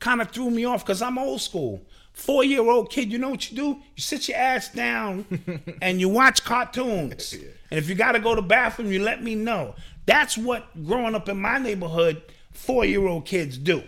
kind 0.00 0.20
of 0.20 0.30
threw 0.32 0.50
me 0.50 0.64
off 0.64 0.84
because 0.84 1.00
I'm 1.00 1.18
old 1.18 1.40
school. 1.40 1.80
Four 2.20 2.44
year 2.44 2.60
old 2.60 2.90
kid, 2.90 3.10
you 3.10 3.16
know 3.16 3.30
what 3.30 3.50
you 3.50 3.56
do? 3.56 3.66
You 3.96 4.02
sit 4.02 4.28
your 4.28 4.36
ass 4.36 4.68
down 4.68 5.24
and 5.82 5.98
you 5.98 6.08
watch 6.08 6.44
cartoons. 6.44 7.34
And 7.72 7.78
if 7.78 7.88
you 7.88 7.94
got 7.94 8.12
to 8.12 8.18
go 8.18 8.34
to 8.34 8.40
the 8.40 8.46
bathroom, 8.48 8.90
you 8.90 9.00
let 9.00 9.22
me 9.22 9.36
know. 9.36 9.76
That's 10.04 10.36
what 10.36 10.84
growing 10.84 11.14
up 11.14 11.28
in 11.28 11.40
my 11.40 11.56
neighborhood, 11.58 12.20
four 12.50 12.84
year 12.84 13.06
old 13.06 13.26
kids 13.26 13.56
do. 13.56 13.84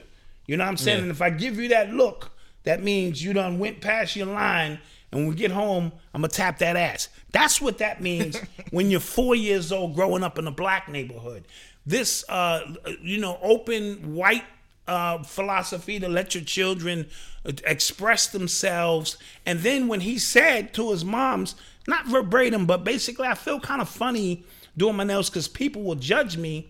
You 0.47 0.57
know 0.57 0.63
what 0.63 0.71
I'm 0.71 0.77
saying? 0.77 0.99
Yeah. 0.99 1.03
And 1.03 1.11
if 1.11 1.21
I 1.21 1.31
give 1.31 1.59
you 1.59 1.67
that 1.71 1.93
look, 1.93 2.31
that 2.63 2.81
means 2.81 3.25
you 3.25 3.33
done 3.33 3.59
went 3.59 3.81
past 3.81 4.15
your 4.15 4.27
line. 4.27 4.79
And 5.11 5.23
when 5.23 5.27
we 5.27 5.35
get 5.35 5.51
home, 5.51 5.91
I'm 6.15 6.21
gonna 6.21 6.29
tap 6.29 6.59
that 6.59 6.77
ass. 6.77 7.09
That's 7.33 7.61
what 7.61 7.79
that 7.79 8.01
means 8.01 8.41
when 8.71 8.89
you're 8.89 9.01
four 9.01 9.35
years 9.35 9.73
old, 9.73 9.97
growing 9.97 10.23
up 10.23 10.39
in 10.39 10.47
a 10.47 10.53
black 10.53 10.89
neighborhood. 10.89 11.45
This, 11.85 12.25
uh, 12.29 12.73
you 13.01 13.19
know, 13.19 13.37
open 13.43 14.15
white 14.15 14.45
uh, 14.89 15.23
philosophy 15.23 16.01
to 16.01 16.09
let 16.09 16.35
your 16.35 16.45
children 16.45 17.07
uh, 17.47 17.53
express 17.67 18.27
themselves. 18.27 19.17
And 19.47 19.61
then 19.61 19.89
when 19.89 20.01
he 20.01 20.19
said 20.19 20.75
to 20.75 20.91
his 20.91 21.05
moms, 21.05 21.55
not 21.87 22.07
verbatim, 22.07 22.67
but 22.67 22.85
basically, 22.85 23.27
I 23.27 23.35
feel 23.35 23.61
kind 23.61 23.81
of 23.83 23.89
funny 23.89 24.45
doing 24.77 24.97
my 24.97 25.05
nails 25.05 25.29
because 25.31 25.49
people 25.49 25.83
will 25.83 25.95
judge 25.97 26.37
me. 26.37 26.69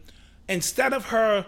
Instead 0.48 0.92
of 0.92 1.06
her 1.06 1.46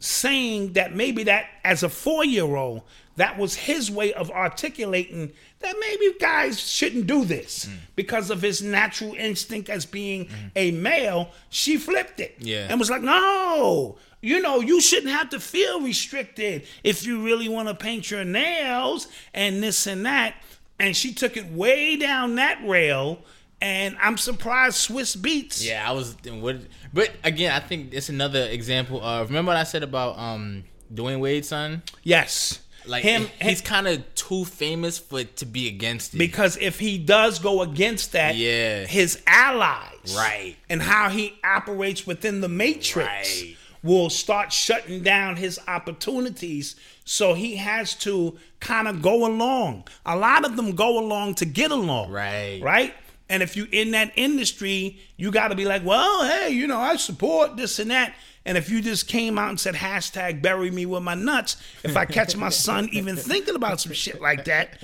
saying 0.00 0.74
that 0.74 0.94
maybe 0.94 1.24
that 1.24 1.46
as 1.64 1.82
a 1.82 1.88
four 1.88 2.24
year 2.24 2.54
old, 2.56 2.82
that 3.16 3.36
was 3.36 3.56
his 3.56 3.90
way 3.90 4.12
of 4.12 4.30
articulating 4.30 5.32
that 5.58 5.74
maybe 5.80 6.14
guys 6.20 6.60
shouldn't 6.60 7.08
do 7.08 7.24
this 7.24 7.68
because 7.96 8.30
of 8.30 8.40
his 8.42 8.62
natural 8.62 9.12
instinct 9.14 9.68
as 9.68 9.84
being 9.84 10.28
a 10.54 10.70
male. 10.70 11.30
She 11.50 11.76
flipped 11.78 12.20
it 12.20 12.36
Yeah. 12.38 12.68
and 12.70 12.78
was 12.78 12.90
like, 12.90 13.02
no, 13.02 13.98
you 14.20 14.40
know, 14.40 14.60
you 14.60 14.80
shouldn't 14.80 15.12
have 15.12 15.30
to 15.30 15.40
feel 15.40 15.80
restricted 15.80 16.66
if 16.84 17.06
you 17.06 17.24
really 17.24 17.48
want 17.48 17.68
to 17.68 17.74
paint 17.74 18.10
your 18.10 18.24
nails 18.24 19.08
and 19.34 19.62
this 19.62 19.86
and 19.86 20.04
that. 20.06 20.34
And 20.80 20.96
she 20.96 21.12
took 21.14 21.36
it 21.36 21.46
way 21.52 21.96
down 21.96 22.36
that 22.36 22.60
rail 22.66 23.20
and 23.60 23.96
I'm 24.00 24.16
surprised 24.16 24.88
Swizz 24.88 25.16
Beatz. 25.16 25.64
Yeah, 25.66 25.84
I 25.88 25.92
was. 25.92 26.16
What? 26.24 26.58
But 26.94 27.10
again, 27.24 27.50
I 27.52 27.58
think 27.58 27.92
it's 27.92 28.08
another 28.08 28.42
example 28.44 29.02
of. 29.02 29.28
Remember 29.30 29.48
what 29.50 29.56
I 29.56 29.64
said 29.64 29.82
about 29.82 30.16
um 30.16 30.62
Dwyane 30.94 31.18
Wade's 31.18 31.48
son? 31.48 31.82
Yes. 32.04 32.60
Like 32.86 33.02
him, 33.02 33.26
he's 33.42 33.60
kind 33.60 33.86
of 33.88 34.14
too 34.14 34.44
famous 34.46 34.96
for 34.98 35.22
to 35.24 35.44
be 35.44 35.66
against 35.68 36.14
it. 36.14 36.18
because 36.18 36.56
if 36.56 36.78
he 36.78 36.96
does 36.96 37.38
go 37.38 37.60
against 37.60 38.12
that, 38.12 38.34
Yeah. 38.36 38.86
his 38.86 39.20
allies, 39.26 40.14
Right. 40.16 40.56
and 40.70 40.80
how 40.80 41.10
he 41.10 41.34
operates 41.44 42.06
within 42.06 42.40
the 42.40 42.48
matrix, 42.48 42.96
Right. 43.42 43.56
Will 43.82 44.10
start 44.10 44.52
shutting 44.52 45.02
down 45.02 45.36
his 45.36 45.58
opportunities. 45.68 46.76
So 47.04 47.34
he 47.34 47.56
has 47.56 47.94
to 47.96 48.38
kind 48.60 48.88
of 48.88 49.02
go 49.02 49.26
along. 49.26 49.88
A 50.04 50.16
lot 50.16 50.44
of 50.44 50.56
them 50.56 50.74
go 50.74 50.98
along 50.98 51.36
to 51.36 51.44
get 51.44 51.70
along, 51.70 52.10
Right. 52.10 52.60
Right. 52.62 52.94
And 53.30 53.42
if 53.42 53.56
you're 53.56 53.68
in 53.70 53.90
that 53.90 54.12
industry, 54.16 54.98
you 55.16 55.30
got 55.30 55.48
to 55.48 55.54
be 55.54 55.66
like, 55.66 55.84
well, 55.84 56.24
hey, 56.24 56.50
you 56.50 56.66
know, 56.66 56.78
I 56.78 56.96
support 56.96 57.56
this 57.56 57.78
and 57.78 57.90
that. 57.90 58.14
And 58.46 58.56
if 58.56 58.70
you 58.70 58.80
just 58.80 59.08
came 59.08 59.38
out 59.38 59.50
and 59.50 59.60
said 59.60 59.74
hashtag 59.74 60.40
bury 60.40 60.70
me 60.70 60.86
with 60.86 61.02
my 61.02 61.14
nuts, 61.14 61.58
if 61.84 61.96
I 61.96 62.06
catch 62.06 62.34
my 62.34 62.48
son 62.66 62.88
even 62.92 63.16
thinking 63.16 63.54
about 63.54 63.80
some 63.80 63.92
shit 63.92 64.22
like 64.22 64.46
that, 64.46 64.78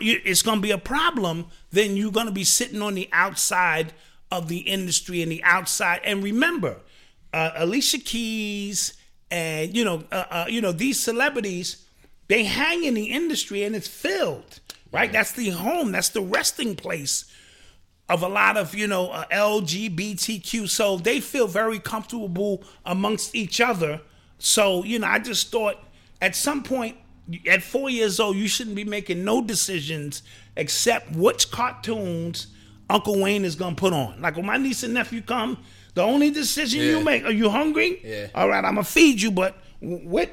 it's 0.00 0.42
gonna 0.42 0.60
be 0.60 0.72
a 0.72 0.78
problem. 0.78 1.46
Then 1.70 1.96
you're 1.96 2.12
gonna 2.12 2.30
be 2.30 2.44
sitting 2.44 2.82
on 2.82 2.94
the 2.94 3.08
outside 3.12 3.94
of 4.30 4.48
the 4.48 4.58
industry 4.58 5.22
and 5.22 5.32
the 5.32 5.42
outside. 5.42 6.02
And 6.04 6.22
remember, 6.22 6.76
uh, 7.38 7.52
Alicia 7.54 7.98
Keys 7.98 8.94
and 9.30 9.76
you 9.76 9.84
know, 9.84 10.02
uh, 10.10 10.24
uh, 10.30 10.44
you 10.48 10.60
know 10.60 10.72
these 10.72 10.98
celebrities, 10.98 11.86
they 12.26 12.44
hang 12.44 12.82
in 12.84 12.94
the 12.94 13.06
industry 13.06 13.62
and 13.62 13.76
it's 13.76 13.88
filled. 13.88 14.60
Right, 14.90 15.12
that's 15.12 15.32
the 15.32 15.50
home. 15.50 15.92
That's 15.92 16.08
the 16.08 16.22
resting 16.22 16.74
place 16.74 17.30
of 18.08 18.22
a 18.22 18.28
lot 18.28 18.56
of 18.56 18.74
you 18.74 18.86
know 18.88 19.10
uh, 19.10 19.26
LGBTQ. 19.30 20.68
So 20.68 20.96
they 20.96 21.20
feel 21.20 21.46
very 21.46 21.78
comfortable 21.78 22.64
amongst 22.84 23.34
each 23.34 23.60
other. 23.60 24.00
So 24.38 24.82
you 24.82 24.98
know, 24.98 25.06
I 25.06 25.20
just 25.20 25.52
thought 25.52 25.76
at 26.20 26.34
some 26.34 26.62
point 26.62 26.96
at 27.48 27.62
four 27.62 27.90
years 27.90 28.18
old, 28.18 28.36
you 28.36 28.48
shouldn't 28.48 28.76
be 28.76 28.84
making 28.84 29.24
no 29.24 29.42
decisions 29.42 30.22
except 30.56 31.12
which 31.12 31.50
cartoons 31.52 32.48
Uncle 32.90 33.20
Wayne 33.20 33.44
is 33.44 33.54
gonna 33.54 33.76
put 33.76 33.92
on. 33.92 34.20
Like 34.20 34.36
when 34.36 34.46
my 34.46 34.56
niece 34.56 34.82
and 34.82 34.94
nephew 34.94 35.20
come, 35.22 35.58
the 35.98 36.04
only 36.04 36.30
decision 36.30 36.80
you 36.80 37.02
make: 37.04 37.24
Are 37.24 37.32
you 37.42 37.48
hungry? 37.50 38.00
Yeah. 38.04 38.28
All 38.34 38.48
right, 38.48 38.64
I'm 38.64 38.74
gonna 38.76 38.84
feed 38.84 39.20
you, 39.20 39.30
but. 39.30 39.56
What? 39.80 40.28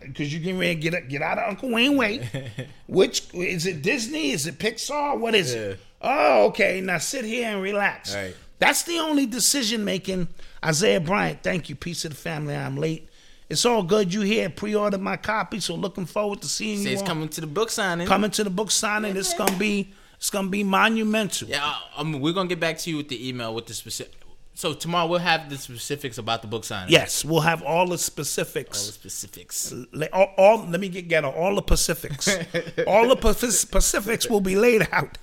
Because 0.00 0.32
you 0.34 0.40
getting 0.40 0.58
ready 0.58 0.74
to 0.74 0.80
get 0.90 1.08
get 1.08 1.22
out 1.22 1.38
of 1.38 1.48
Uncle 1.50 1.70
Wayne 1.70 1.96
way. 1.96 2.68
Which 2.88 3.32
is 3.32 3.64
it? 3.64 3.80
Disney? 3.80 4.32
Is 4.32 4.48
it 4.48 4.58
Pixar? 4.58 5.20
What 5.20 5.36
is 5.36 5.54
it? 5.54 5.78
Oh, 6.00 6.46
okay. 6.46 6.80
Now 6.80 6.98
sit 6.98 7.24
here 7.24 7.46
and 7.54 7.62
relax. 7.62 8.12
Right. 8.12 8.34
That's 8.58 8.82
the 8.82 8.98
only 8.98 9.26
decision 9.26 9.84
making. 9.84 10.26
Isaiah 10.64 10.98
Bryant, 11.00 11.44
thank 11.44 11.68
you. 11.68 11.76
Peace 11.76 12.04
of 12.04 12.10
the 12.10 12.16
family. 12.16 12.56
I'm 12.56 12.76
late. 12.76 13.08
It's 13.48 13.64
all 13.64 13.84
good. 13.84 14.12
You 14.12 14.22
here? 14.22 14.50
Pre-ordered 14.50 15.00
my 15.00 15.16
copy, 15.16 15.60
so 15.60 15.76
looking 15.76 16.06
forward 16.06 16.40
to 16.42 16.48
seeing 16.48 16.78
Say 16.78 16.84
you. 16.88 16.92
it's 16.94 17.02
all. 17.02 17.06
coming 17.08 17.28
to 17.28 17.40
the 17.40 17.46
book 17.46 17.70
signing. 17.70 18.08
coming 18.08 18.32
to 18.32 18.42
the 18.42 18.50
book 18.50 18.70
signing. 18.72 19.16
It's 19.16 19.34
gonna 19.34 19.56
be 19.58 19.92
it's 20.16 20.30
gonna 20.30 20.48
be 20.48 20.64
monumental. 20.64 21.46
Yeah, 21.48 21.64
I- 21.64 21.82
I 21.98 22.02
mean, 22.02 22.20
we're 22.20 22.32
gonna 22.32 22.48
get 22.48 22.58
back 22.60 22.78
to 22.78 22.90
you 22.90 22.96
with 22.96 23.08
the 23.10 23.28
email 23.28 23.54
with 23.54 23.66
the 23.66 23.74
specific. 23.74 24.14
So 24.54 24.74
tomorrow 24.74 25.06
we'll 25.08 25.18
have 25.18 25.48
the 25.48 25.56
specifics 25.56 26.18
about 26.18 26.42
the 26.42 26.48
book 26.48 26.64
signing. 26.64 26.92
Yes, 26.92 27.24
we'll 27.24 27.40
have 27.40 27.62
all 27.62 27.86
the 27.86 27.98
specifics. 27.98 28.80
All 28.80 28.86
the 28.86 28.92
specifics. 28.92 29.74
All, 30.12 30.34
all 30.36 30.66
let 30.66 30.80
me 30.80 30.88
get 30.88 31.08
ghetto. 31.08 31.30
All 31.30 31.54
the 31.54 31.62
specifics. 31.62 32.28
all 32.86 33.14
the 33.14 33.50
specifics 33.50 34.28
will 34.28 34.40
be 34.40 34.56
laid 34.56 34.86
out. 34.92 35.18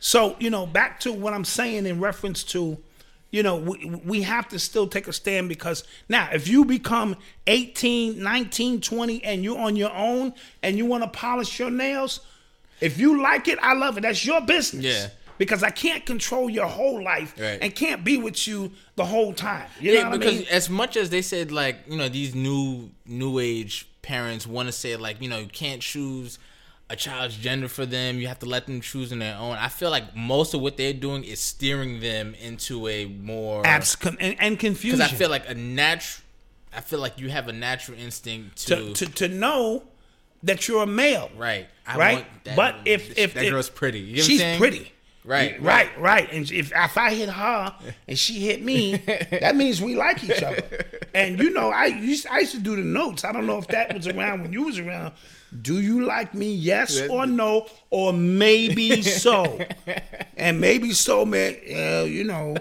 So 0.00 0.36
you 0.38 0.50
know, 0.50 0.66
back 0.66 1.00
to 1.00 1.12
what 1.12 1.32
I'm 1.32 1.44
saying 1.44 1.86
in 1.86 1.98
reference 1.98 2.44
to, 2.44 2.78
you 3.30 3.42
know, 3.42 3.56
we, 3.56 3.86
we 4.04 4.22
have 4.22 4.48
to 4.48 4.58
still 4.58 4.86
take 4.86 5.08
a 5.08 5.12
stand 5.12 5.48
because 5.48 5.84
now 6.08 6.28
if 6.32 6.46
you 6.46 6.64
become 6.64 7.16
18, 7.46 8.22
19, 8.22 8.80
20, 8.82 9.24
and 9.24 9.42
you're 9.42 9.58
on 9.58 9.76
your 9.76 9.92
own 9.92 10.34
and 10.62 10.76
you 10.76 10.84
want 10.84 11.04
to 11.04 11.08
polish 11.08 11.58
your 11.58 11.70
nails, 11.70 12.20
if 12.80 12.98
you 12.98 13.22
like 13.22 13.48
it, 13.48 13.58
I 13.60 13.72
love 13.72 13.96
it. 13.96 14.02
That's 14.02 14.24
your 14.26 14.42
business. 14.42 14.84
Yeah. 14.84 15.08
Because 15.38 15.62
I 15.62 15.70
can't 15.70 16.06
control 16.06 16.48
your 16.48 16.66
whole 16.66 17.02
life 17.02 17.34
Right. 17.38 17.58
and 17.60 17.74
can't 17.74 18.04
be 18.04 18.16
with 18.16 18.46
you 18.46 18.70
the 18.96 19.04
whole 19.04 19.32
time. 19.32 19.66
You 19.80 19.92
yeah, 19.92 20.02
know 20.04 20.10
what 20.10 20.20
because 20.20 20.34
I 20.34 20.38
mean? 20.38 20.46
as 20.50 20.70
much 20.70 20.96
as 20.96 21.10
they 21.10 21.22
said 21.22 21.50
like 21.50 21.78
you 21.88 21.96
know 21.98 22.08
these 22.08 22.34
new 22.34 22.90
new 23.06 23.38
age 23.38 23.88
parents 24.02 24.46
want 24.46 24.68
to 24.68 24.72
say 24.72 24.94
like 24.96 25.20
you 25.20 25.28
know 25.28 25.38
you 25.38 25.48
can't 25.48 25.80
choose 25.82 26.38
a 26.90 26.94
child's 26.96 27.36
gender 27.36 27.66
for 27.68 27.86
them 27.86 28.18
you 28.18 28.28
have 28.28 28.38
to 28.38 28.44
let 28.46 28.66
them 28.66 28.78
choose 28.82 29.10
on 29.10 29.18
their 29.20 29.34
own 29.38 29.56
i 29.56 29.68
feel 29.68 29.88
like 29.88 30.14
most 30.14 30.52
of 30.52 30.60
what 30.60 30.76
they're 30.76 30.92
doing 30.92 31.24
is 31.24 31.40
steering 31.40 31.98
them 32.00 32.34
into 32.34 32.86
a 32.86 33.06
more 33.06 33.66
Abs- 33.66 33.96
and, 34.20 34.36
and 34.38 34.58
confusion. 34.58 34.98
because 34.98 35.10
i 35.10 35.16
feel 35.16 35.30
like 35.30 35.48
a 35.48 35.54
natural 35.54 36.22
i 36.76 36.82
feel 36.82 36.98
like 36.98 37.18
you 37.18 37.30
have 37.30 37.48
a 37.48 37.52
natural 37.54 37.98
instinct 37.98 38.66
to, 38.66 38.92
to, 38.92 39.06
to, 39.06 39.12
to 39.14 39.28
know 39.28 39.84
that 40.42 40.68
you're 40.68 40.82
a 40.82 40.86
male. 40.86 41.30
right 41.38 41.66
I 41.86 41.96
right? 41.96 42.14
want 42.16 42.44
that- 42.44 42.56
but 42.56 42.76
if 42.84 43.16
if 43.18 43.32
that 43.32 43.44
if- 43.46 43.50
girl's 43.50 43.70
pretty 43.70 44.00
you 44.00 44.16
know 44.18 44.22
she's 44.22 44.42
pretty. 44.58 44.92
Right, 45.26 45.60
right, 45.62 45.88
right. 45.98 46.30
And 46.30 46.50
if 46.50 46.70
if 46.70 46.98
I 46.98 47.14
hit 47.14 47.30
her 47.30 47.74
and 48.06 48.18
she 48.18 48.40
hit 48.40 48.62
me, 48.62 48.96
that 49.30 49.56
means 49.56 49.80
we 49.80 49.96
like 49.96 50.22
each 50.22 50.42
other. 50.42 50.84
And 51.14 51.38
you 51.38 51.50
know, 51.50 51.70
I 51.70 51.86
used 51.86 52.26
I 52.26 52.40
used 52.40 52.52
to 52.52 52.60
do 52.60 52.76
the 52.76 52.82
notes. 52.82 53.24
I 53.24 53.32
don't 53.32 53.46
know 53.46 53.56
if 53.58 53.66
that 53.68 53.94
was 53.94 54.06
around 54.06 54.42
when 54.42 54.52
you 54.52 54.64
was 54.64 54.78
around. 54.78 55.14
Do 55.62 55.80
you 55.80 56.04
like 56.04 56.34
me? 56.34 56.52
Yes 56.52 57.00
or 57.08 57.26
no, 57.26 57.68
or 57.90 58.12
maybe 58.12 59.02
so. 59.02 59.58
And 60.36 60.60
maybe 60.60 60.92
so, 60.92 61.24
man. 61.24 61.54
Uh, 61.70 62.04
you 62.04 62.24
know, 62.24 62.56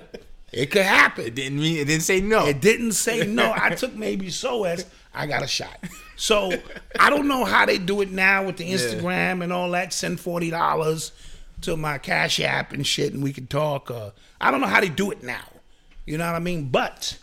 it 0.54 0.68
could 0.70 0.84
happen. 0.86 1.26
it 1.26 1.36
didn't 1.36 1.60
mean 1.60 1.78
it 1.78 1.86
didn't 1.86 2.04
say 2.04 2.22
no 2.22 2.46
It 2.46 2.62
didn't 2.62 2.92
say 2.94 3.26
no. 3.26 3.52
I 3.54 3.72
took 3.72 3.94
maybe 3.96 4.30
so 4.30 4.64
as 4.64 4.86
I 5.14 5.26
got 5.26 5.44
a 5.44 5.48
shot. 5.48 5.80
So 6.16 6.54
I 7.00 7.10
don't 7.10 7.28
know 7.28 7.44
how 7.44 7.66
they 7.66 7.78
do 7.80 8.02
it 8.02 8.12
now 8.12 8.46
with 8.46 8.58
the 8.58 8.72
Instagram 8.72 9.44
and 9.44 9.52
all 9.52 9.72
that. 9.72 9.92
Send 9.92 10.20
forty 10.20 10.50
dollars 10.52 11.12
to 11.64 11.78
my 11.78 11.98
Cash 11.98 12.40
App 12.40 12.74
and 12.74 12.86
shit, 12.86 13.14
and 13.14 13.24
we 13.24 13.34
can 13.34 13.48
talk. 13.48 13.90
Uh, 13.90 14.12
I 14.40 14.52
don't 14.52 14.62
know 14.62 14.68
how 14.68 14.82
they 14.82 14.90
do 14.90 15.12
it 15.12 15.24
now. 15.24 15.44
You 16.06 16.18
know 16.18 16.26
what 16.26 16.36
I 16.36 16.40
mean? 16.40 16.70
But 16.70 17.18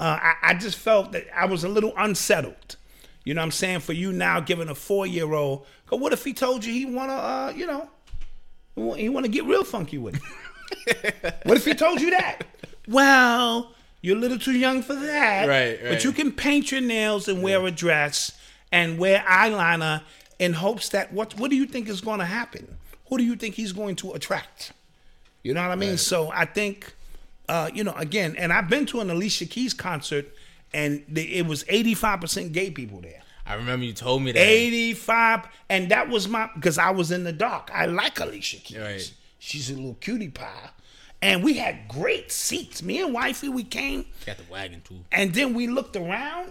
uh, 0.00 0.18
I, 0.20 0.34
I 0.42 0.54
just 0.54 0.78
felt 0.78 1.12
that 1.12 1.24
I 1.34 1.46
was 1.46 1.64
a 1.64 1.68
little 1.68 1.92
unsettled. 1.96 2.76
You 3.24 3.34
know 3.34 3.40
what 3.40 3.46
I'm 3.46 3.52
saying? 3.52 3.80
For 3.80 3.92
you 3.92 4.12
now 4.12 4.40
giving 4.40 4.68
a 4.68 4.74
four 4.74 5.06
year 5.06 5.32
old, 5.32 5.66
cause 5.86 6.00
what 6.00 6.12
if 6.12 6.24
he 6.24 6.32
told 6.32 6.64
you 6.64 6.72
he 6.72 6.86
wanna, 6.86 7.12
uh, 7.12 7.52
you 7.56 7.66
know, 7.66 7.88
he 8.96 9.08
wanna 9.08 9.28
get 9.28 9.44
real 9.44 9.64
funky 9.64 9.98
with 9.98 10.16
it? 10.16 11.36
what 11.44 11.56
if 11.56 11.64
he 11.64 11.74
told 11.74 12.00
you 12.00 12.10
that? 12.10 12.42
Well, 12.86 13.72
you're 14.00 14.16
a 14.16 14.20
little 14.20 14.38
too 14.38 14.52
young 14.52 14.82
for 14.82 14.94
that. 14.94 15.48
Right, 15.48 15.78
But 15.82 16.04
you 16.04 16.12
can 16.12 16.30
paint 16.30 16.70
your 16.70 16.80
nails 16.80 17.26
and 17.26 17.42
wear 17.42 17.64
a 17.66 17.70
dress 17.72 18.32
and 18.70 18.98
wear 18.98 19.24
eyeliner 19.28 20.02
in 20.38 20.52
hopes 20.52 20.90
that 20.90 21.12
what 21.12 21.38
what 21.38 21.50
do 21.50 21.56
you 21.56 21.66
think 21.66 21.88
is 21.88 22.00
going 22.00 22.20
to 22.20 22.26
happen? 22.26 22.76
Who 23.08 23.18
do 23.18 23.24
you 23.24 23.36
think 23.36 23.54
he's 23.54 23.72
going 23.72 23.96
to 23.96 24.12
attract? 24.12 24.72
You 25.42 25.54
know 25.54 25.62
what 25.62 25.70
I 25.70 25.76
mean? 25.76 25.96
So 25.96 26.30
I 26.32 26.44
think, 26.44 26.92
uh, 27.48 27.70
you 27.72 27.84
know, 27.84 27.92
again, 27.92 28.34
and 28.36 28.52
I've 28.52 28.68
been 28.68 28.84
to 28.86 29.00
an 29.00 29.10
Alicia 29.10 29.46
Keys 29.46 29.74
concert, 29.74 30.26
and 30.74 31.04
the, 31.08 31.36
it 31.36 31.46
was 31.46 31.62
85% 31.64 32.52
gay 32.52 32.70
people 32.70 33.00
there. 33.00 33.22
i 33.46 33.54
remember 33.54 33.86
you 33.86 33.92
told 33.92 34.22
me 34.22 34.32
that. 34.32 34.40
85 34.40 35.46
and 35.68 35.90
that 35.90 36.08
was 36.08 36.26
my 36.26 36.50
because 36.54 36.78
i 36.78 36.90
was 36.90 37.12
in 37.12 37.22
the 37.22 37.32
dark. 37.32 37.70
I 37.72 37.86
like 37.86 38.18
alicia 38.18 38.56
keys. 38.56 38.78
Right. 38.78 39.12
she's 39.38 39.70
a 39.70 39.74
little 39.74 39.94
cutie 39.94 40.28
pie. 40.28 40.70
And 41.22 41.42
we 41.42 41.54
had 41.54 41.88
great 41.88 42.30
seats. 42.30 42.82
Me 42.82 43.00
and 43.00 43.14
wifey 43.14 43.48
we 43.48 43.64
came. 43.64 44.04
Got 44.26 44.36
the 44.38 44.44
wagon 44.50 44.82
too. 44.82 44.98
And 45.12 45.32
then 45.32 45.54
we 45.54 45.66
looked 45.66 45.96
around 45.96 46.50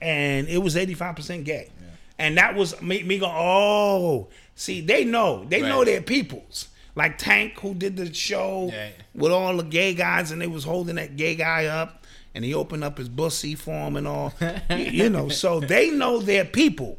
and 0.00 0.46
it 0.48 0.58
was 0.58 0.76
85% 0.76 1.44
gay. 1.44 1.70
And 2.16 2.36
that 2.36 2.54
was 2.54 2.80
me, 2.80 3.02
me 3.02 3.18
going 3.18 3.32
oh 3.34 4.28
see 4.54 4.80
they 4.80 5.04
know. 5.04 5.44
They 5.48 5.62
know 5.62 5.84
their 5.84 6.02
peoples. 6.02 6.68
Like 6.96 7.18
tank 7.18 7.58
who 7.60 7.74
did 7.74 7.96
the 7.96 8.12
show 8.14 8.70
Yeah. 8.72 8.90
with 9.14 9.32
all 9.32 9.56
the 9.56 9.64
gay 9.64 9.94
guys 9.94 10.30
and 10.30 10.40
they 10.40 10.46
was 10.46 10.62
holding 10.64 10.94
that 10.96 11.16
gay 11.16 11.34
guy 11.34 11.66
up 11.66 12.04
and 12.36 12.44
he 12.44 12.54
opened 12.54 12.84
up 12.84 12.98
his 12.98 13.08
bussy 13.08 13.54
for 13.56 13.72
him 13.72 13.96
and 13.96 14.06
all. 14.06 14.32
You, 14.70 14.76
you 14.76 15.10
know 15.10 15.28
so 15.28 15.58
they 15.60 15.90
know 15.90 16.20
their 16.20 16.44
people. 16.44 16.98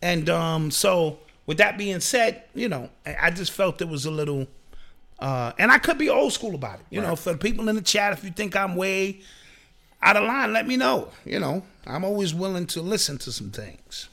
And 0.00 0.28
um 0.30 0.70
so 0.70 1.18
with 1.46 1.58
that 1.58 1.76
being 1.78 2.00
said 2.00 2.42
you 2.54 2.68
know 2.68 2.88
i 3.04 3.30
just 3.30 3.52
felt 3.52 3.80
it 3.82 3.88
was 3.88 4.04
a 4.06 4.10
little 4.10 4.46
uh 5.18 5.52
and 5.58 5.70
i 5.70 5.78
could 5.78 5.98
be 5.98 6.08
old 6.08 6.32
school 6.32 6.54
about 6.54 6.80
it. 6.80 6.86
You 6.90 7.00
know 7.02 7.14
for 7.14 7.32
the 7.32 7.38
people 7.38 7.68
in 7.68 7.76
the 7.76 7.82
chat 7.82 8.12
if 8.14 8.24
you 8.24 8.30
think 8.30 8.56
i'm 8.56 8.74
way 8.74 9.20
out 10.02 10.16
of 10.16 10.24
line 10.24 10.52
let 10.54 10.66
me 10.66 10.76
know. 10.78 11.08
You 11.26 11.40
know 11.40 11.62
i'm 11.86 12.04
always 12.04 12.34
willing 12.34 12.66
to 12.68 12.80
listen 12.80 13.18
to 13.18 13.32
some 13.32 13.50
things 13.50 14.08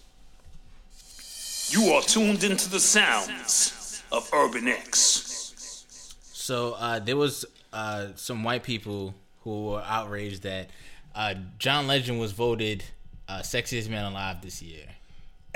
You 1.73 1.93
are 1.93 2.01
tuned 2.03 2.43
into 2.43 2.69
the 2.69 2.79
sounds 2.79 4.03
of 4.11 4.29
Urban 4.31 4.67
X. 4.67 5.85
So 6.21 6.73
uh, 6.73 6.99
there 6.99 7.17
was 7.17 7.45
uh, 7.71 8.09
some 8.15 8.43
white 8.43 8.61
people 8.63 9.15
who 9.41 9.69
were 9.69 9.81
outraged 9.83 10.43
that 10.43 10.69
uh, 11.15 11.33
John 11.57 11.87
Legend 11.87 12.19
was 12.19 12.31
voted 12.31 12.83
uh, 13.27 13.39
sexiest 13.39 13.89
man 13.89 14.05
alive 14.11 14.41
this 14.43 14.61
year. 14.61 14.85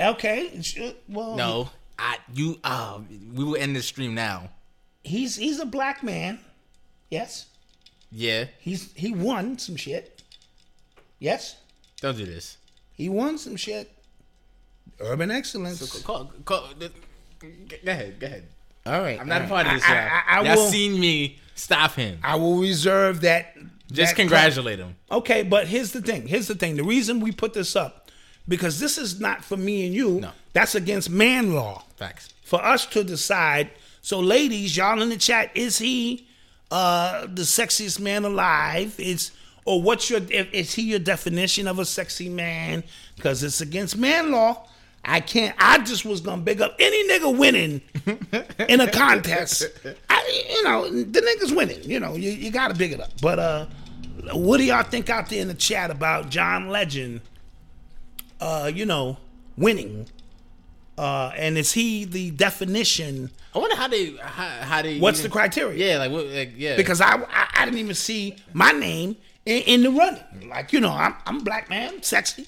okay 0.00 0.60
well 1.08 1.36
No, 1.36 1.70
I 1.98 2.16
you 2.34 2.58
uh, 2.64 2.98
we 3.34 3.44
will 3.44 3.56
end 3.56 3.76
this 3.76 3.86
stream 3.86 4.14
now. 4.14 4.50
he's 5.04 5.36
he's 5.36 5.60
a 5.60 5.66
black 5.66 6.02
man 6.02 6.40
Yes, 7.10 7.46
Yeah. 8.10 8.46
he's 8.60 8.92
he 8.94 9.12
won 9.12 9.58
some 9.58 9.76
shit. 9.76 10.22
Yes, 11.20 11.56
Don't 12.00 12.16
do 12.16 12.26
this. 12.26 12.56
he 12.92 13.08
won 13.08 13.38
some 13.38 13.56
shit. 13.56 13.90
Urban 15.00 15.30
excellence. 15.30 16.02
Call, 16.02 16.32
call, 16.44 16.68
go 16.74 17.90
ahead. 17.90 18.18
Go 18.20 18.26
ahead. 18.26 18.44
All 18.86 19.00
right, 19.00 19.20
I'm 19.20 19.28
not 19.28 19.42
a 19.42 19.46
part 19.46 19.66
of 19.66 19.74
this. 19.74 19.84
I, 19.84 19.88
y'all. 19.88 19.98
I, 19.98 20.08
I, 20.08 20.40
I 20.40 20.42
Y'all 20.44 20.56
will. 20.56 20.70
seen 20.70 20.98
me 20.98 21.38
stop 21.54 21.92
him. 21.92 22.18
I 22.22 22.36
will 22.36 22.58
reserve 22.58 23.20
that. 23.22 23.54
Just 23.90 24.12
that 24.12 24.16
congratulate 24.16 24.78
him. 24.78 24.96
Okay, 25.10 25.42
but 25.42 25.66
here's 25.66 25.92
the 25.92 26.02
thing. 26.02 26.26
Here's 26.26 26.46
the 26.48 26.54
thing. 26.54 26.76
The 26.76 26.84
reason 26.84 27.20
we 27.20 27.32
put 27.32 27.54
this 27.54 27.74
up 27.76 28.10
because 28.48 28.80
this 28.80 28.98
is 28.98 29.20
not 29.20 29.44
for 29.44 29.56
me 29.56 29.86
and 29.86 29.94
you. 29.94 30.20
No. 30.20 30.30
That's 30.52 30.74
against 30.74 31.10
man 31.10 31.54
law. 31.54 31.84
Facts. 31.96 32.30
For 32.42 32.64
us 32.64 32.86
to 32.86 33.04
decide. 33.04 33.70
So, 34.00 34.20
ladies, 34.20 34.76
y'all 34.76 35.02
in 35.02 35.10
the 35.10 35.16
chat, 35.16 35.50
is 35.54 35.78
he 35.78 36.26
uh 36.70 37.22
the 37.26 37.42
sexiest 37.42 38.00
man 38.00 38.24
alive? 38.24 38.98
Is 38.98 39.30
or 39.64 39.82
what's 39.82 40.08
your 40.10 40.20
is 40.30 40.74
he 40.74 40.82
your 40.82 40.98
definition 40.98 41.68
of 41.68 41.78
a 41.78 41.84
sexy 41.84 42.28
man? 42.28 42.84
Because 43.16 43.42
it's 43.42 43.60
against 43.60 43.96
man 43.96 44.32
law. 44.32 44.66
I 45.08 45.20
can't. 45.20 45.54
I 45.58 45.78
just 45.78 46.04
was 46.04 46.20
gonna 46.20 46.42
big 46.42 46.60
up 46.60 46.76
any 46.78 47.08
nigga 47.08 47.36
winning 47.36 47.80
in 48.68 48.80
a 48.80 48.90
contest. 48.90 49.64
I, 50.10 50.44
you 50.50 50.62
know, 50.64 50.88
the 50.90 51.20
niggas 51.20 51.56
winning. 51.56 51.82
You 51.82 51.98
know, 51.98 52.14
you, 52.14 52.30
you 52.30 52.50
gotta 52.50 52.74
big 52.74 52.92
it 52.92 53.00
up. 53.00 53.10
But 53.22 53.38
uh, 53.38 53.66
what 54.34 54.58
do 54.58 54.64
y'all 54.64 54.82
think 54.82 55.08
out 55.08 55.30
there 55.30 55.40
in 55.40 55.48
the 55.48 55.54
chat 55.54 55.90
about 55.90 56.28
John 56.28 56.68
Legend? 56.68 57.22
Uh, 58.38 58.70
you 58.72 58.84
know, 58.84 59.16
winning. 59.56 60.06
Uh, 60.98 61.32
and 61.36 61.56
is 61.56 61.72
he 61.72 62.04
the 62.04 62.30
definition? 62.32 63.30
I 63.54 63.58
wonder 63.60 63.76
how 63.76 63.88
they 63.88 64.14
how, 64.16 64.48
how 64.60 64.82
they. 64.82 64.98
What's 64.98 65.20
even- 65.20 65.30
the 65.30 65.32
criteria? 65.32 65.92
Yeah, 65.92 65.98
like 65.98 66.10
what? 66.10 66.26
Like, 66.26 66.52
yeah. 66.56 66.76
Because 66.76 67.00
I, 67.00 67.14
I 67.14 67.48
I 67.60 67.64
didn't 67.64 67.78
even 67.78 67.94
see 67.94 68.36
my 68.52 68.72
name 68.72 69.16
in, 69.46 69.62
in 69.62 69.82
the 69.84 69.90
running. 69.90 70.48
Like 70.50 70.72
you 70.74 70.80
know, 70.80 70.90
I'm 70.92 71.14
I'm 71.24 71.38
a 71.38 71.42
black 71.42 71.70
man, 71.70 72.02
sexy. 72.02 72.46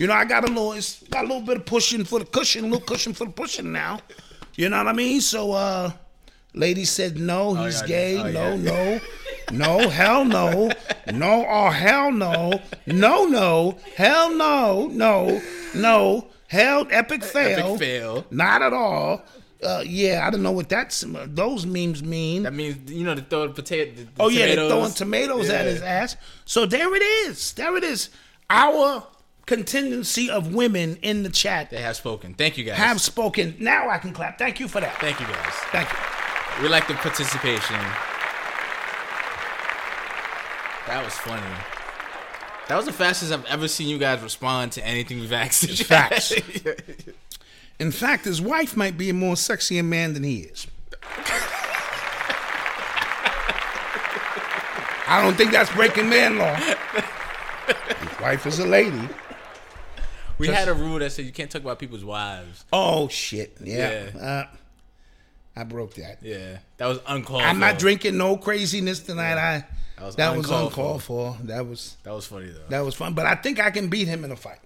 You 0.00 0.06
know, 0.06 0.14
I 0.14 0.24
got 0.24 0.44
a 0.44 0.46
little 0.46 0.72
it's 0.72 1.02
got 1.10 1.26
a 1.26 1.28
little 1.28 1.42
bit 1.42 1.58
of 1.58 1.66
pushing 1.66 2.04
for 2.04 2.20
the 2.20 2.24
cushion, 2.24 2.64
a 2.64 2.68
little 2.68 2.80
cushion 2.80 3.12
for 3.12 3.26
the 3.26 3.32
pushing 3.32 3.70
now. 3.70 4.00
You 4.56 4.70
know 4.70 4.78
what 4.78 4.88
I 4.88 4.94
mean? 4.94 5.20
So 5.20 5.52
uh 5.52 5.92
lady 6.54 6.86
said 6.86 7.18
no, 7.18 7.52
he's 7.52 7.82
yeah, 7.82 7.86
gay. 7.86 8.18
oh, 8.18 8.30
no, 8.30 8.54
yeah. 8.54 8.98
no. 9.50 9.78
No, 9.78 9.88
hell 9.90 10.24
no. 10.24 10.70
No, 11.12 11.44
oh 11.46 11.68
hell 11.68 12.10
no. 12.12 12.62
No, 12.86 13.26
no. 13.26 13.76
Hell 13.94 14.34
no. 14.34 14.86
No. 14.86 15.42
No. 15.74 16.28
Hell 16.48 16.86
epic 16.90 17.22
fail. 17.22 17.74
Epic 17.74 17.78
fail. 17.78 18.26
Not 18.30 18.62
at 18.62 18.72
all. 18.72 19.22
Uh, 19.62 19.84
yeah, 19.86 20.26
I 20.26 20.30
don't 20.30 20.42
know 20.42 20.52
what 20.52 20.70
that's 20.70 21.04
those 21.26 21.66
memes 21.66 22.02
mean. 22.02 22.44
that 22.44 22.54
means 22.54 22.90
you 22.90 23.04
know 23.04 23.14
to 23.14 23.20
throw 23.20 23.48
the 23.48 23.52
potato. 23.52 23.94
The, 23.94 24.04
the 24.04 24.10
Oh 24.18 24.28
yeah, 24.28 24.46
they're 24.46 24.66
throwing 24.66 24.92
tomatoes 24.92 25.50
at 25.50 25.66
his 25.66 25.82
ass. 25.82 26.16
So 26.46 26.64
there 26.64 26.94
it 26.96 27.02
is. 27.02 27.52
There 27.52 27.76
it 27.76 27.84
is. 27.84 28.08
Our 28.48 29.04
contingency 29.46 30.30
of 30.30 30.54
women 30.54 30.96
in 31.02 31.22
the 31.22 31.28
chat 31.28 31.70
They 31.70 31.80
have 31.82 31.96
spoken. 31.96 32.34
Thank 32.34 32.56
you 32.58 32.64
guys. 32.64 32.76
have 32.76 33.00
spoken. 33.00 33.56
Now 33.58 33.88
I 33.88 33.98
can 33.98 34.12
clap. 34.12 34.38
Thank 34.38 34.60
you 34.60 34.68
for 34.68 34.80
that. 34.80 34.98
Thank 35.00 35.18
you 35.20 35.26
guys. 35.26 35.52
Thank 35.72 35.88
you. 35.90 36.62
We 36.62 36.68
like 36.68 36.86
the 36.88 36.94
participation. 36.94 37.76
That 40.86 41.02
was 41.04 41.14
funny. 41.14 41.42
That 42.68 42.76
was 42.76 42.86
the 42.86 42.92
fastest 42.92 43.32
I've 43.32 43.44
ever 43.46 43.66
seen 43.68 43.88
you 43.88 43.98
guys 43.98 44.20
respond 44.22 44.72
to 44.72 44.86
anything 44.86 45.20
we've 45.20 45.32
asked. 45.32 45.64
Facts. 45.84 46.32
In 47.78 47.90
fact, 47.90 48.24
his 48.24 48.40
wife 48.42 48.76
might 48.76 48.98
be 48.98 49.08
a 49.10 49.14
more 49.14 49.36
sexy 49.36 49.78
a 49.78 49.82
man 49.82 50.14
than 50.14 50.22
he 50.22 50.40
is. 50.40 50.66
I 55.06 55.20
don't 55.22 55.34
think 55.36 55.50
that's 55.50 55.72
breaking 55.72 56.08
man 56.08 56.38
law. 56.38 56.54
His 56.54 58.20
wife 58.20 58.46
is 58.46 58.58
a 58.60 58.66
lady. 58.66 59.08
We 60.40 60.48
had 60.48 60.68
a 60.68 60.74
rule 60.74 60.98
that 60.98 61.12
said 61.12 61.24
you 61.26 61.32
can't 61.32 61.50
talk 61.50 61.62
about 61.62 61.78
people's 61.78 62.04
wives. 62.04 62.64
Oh 62.72 63.08
shit! 63.08 63.56
Yeah, 63.62 64.08
Yeah. 64.14 64.20
Uh, 64.20 64.46
I 65.56 65.64
broke 65.64 65.94
that. 65.94 66.18
Yeah, 66.22 66.58
that 66.78 66.86
was 66.86 66.98
uncalled. 67.06 67.42
For. 67.42 67.46
I'm 67.48 67.58
not 67.58 67.78
drinking 67.78 68.16
no 68.16 68.36
craziness 68.36 69.00
tonight. 69.00 69.36
I 69.38 69.64
That 69.96 70.04
was 70.06 70.16
that 70.16 70.36
was 70.36 70.46
uncalled 70.46 70.68
uncalled 70.70 71.02
for. 71.02 71.36
That 71.44 71.66
was 71.66 71.96
That 72.04 72.14
was 72.14 72.26
funny 72.26 72.46
though. 72.50 72.66
that 72.70 72.80
was 72.80 72.94
fun. 72.94 73.14
But 73.14 73.26
I 73.26 73.34
think 73.34 73.60
I 73.60 73.70
can 73.70 73.88
beat 73.88 74.08
him 74.08 74.24
in 74.24 74.30
a 74.30 74.36
fight. 74.36 74.60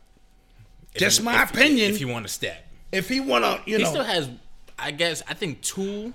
If 0.94 1.00
just 1.00 1.22
my 1.22 1.42
if- 1.42 1.50
opinion. 1.50 1.90
If 1.90 2.00
you 2.00 2.08
want 2.08 2.26
to 2.26 2.32
step, 2.32 2.64
If 2.92 3.08
he 3.08 3.18
wanna, 3.20 3.60
you 3.66 3.76
he 3.78 3.82
know, 3.82 3.88
he 3.88 3.94
still 3.94 4.04
has. 4.04 4.28
I 4.78 4.90
guess 4.90 5.22
I 5.28 5.34
think 5.34 5.60
two. 5.62 6.12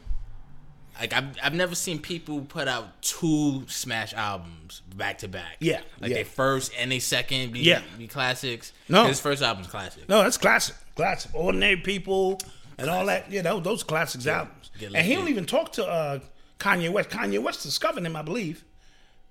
Like 1.00 1.14
I've 1.14 1.26
I've 1.42 1.54
never 1.54 1.76
seen 1.76 2.00
people 2.00 2.42
put 2.42 2.68
out 2.68 3.02
two 3.02 3.64
smash 3.68 4.14
albums 4.14 4.82
back 4.96 5.20
to 5.20 5.28
back. 5.28 5.58
Yeah, 5.60 5.82
like 6.00 6.12
yeah. 6.12 6.18
they 6.18 6.24
first 6.24 6.72
and 6.78 6.92
they 6.92 7.00
second 7.00 7.54
be 7.54 7.60
Yeah. 7.62 7.82
be 7.98 8.08
classics. 8.08 8.74
No. 8.88 9.06
his 9.06 9.20
first 9.20 9.42
album's 9.42 9.68
classic. 9.68 10.08
no, 10.10 10.22
that's 10.24 10.38
classic, 10.38 10.76
classic. 10.96 11.32
Ordinary 11.34 11.78
people 11.78 12.40
and 12.78 12.90
all 12.90 13.06
that. 13.06 13.32
Yeah, 13.32 13.42
those 13.44 13.64
those 13.64 13.84
classics 13.84 14.28
albums. 14.28 14.72
Get 14.78 14.94
And 14.94 15.06
he 15.06 15.16
don't 15.16 15.30
even 15.30 15.46
talk 15.46 15.74
to 15.74 15.86
uh, 15.86 16.20
Kanye 16.60 16.92
West. 16.92 17.10
Kanye 17.10 17.42
West 17.42 17.64
discovered 17.64 18.06
him, 18.06 18.16
I 18.16 18.22
believe. 18.22 18.64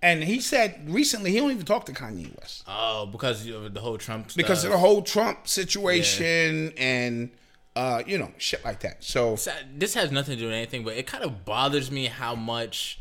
And 0.01 0.23
he 0.23 0.41
said 0.41 0.89
recently 0.89 1.33
he 1.33 1.39
don't 1.39 1.51
even 1.51 1.65
talk 1.67 1.85
to 1.87 1.93
Kanye 1.93 2.35
West 2.39 2.63
Oh, 2.69 3.07
because 3.07 3.47
of 3.49 3.75
the 3.75 3.81
whole 3.81 3.99
Trump 3.99 4.31
stuff. 4.31 4.37
because 4.37 4.65
of 4.65 4.71
the 4.71 4.79
whole 4.79 5.03
Trump 5.03 5.49
situation 5.49 6.73
and 6.77 7.31
uh, 7.79 8.03
you 8.07 8.19
know 8.19 8.33
shit 8.39 8.65
like 8.65 8.81
that. 8.81 9.05
So 9.05 9.37
So, 9.37 9.53
this 9.77 9.95
has 9.95 10.11
nothing 10.11 10.35
to 10.35 10.41
do 10.41 10.47
with 10.47 10.55
anything, 10.55 10.83
but 10.83 10.97
it 10.97 11.07
kind 11.07 11.23
of 11.23 11.45
bothers 11.45 11.91
me 11.91 12.07
how 12.07 12.35
much 12.35 13.01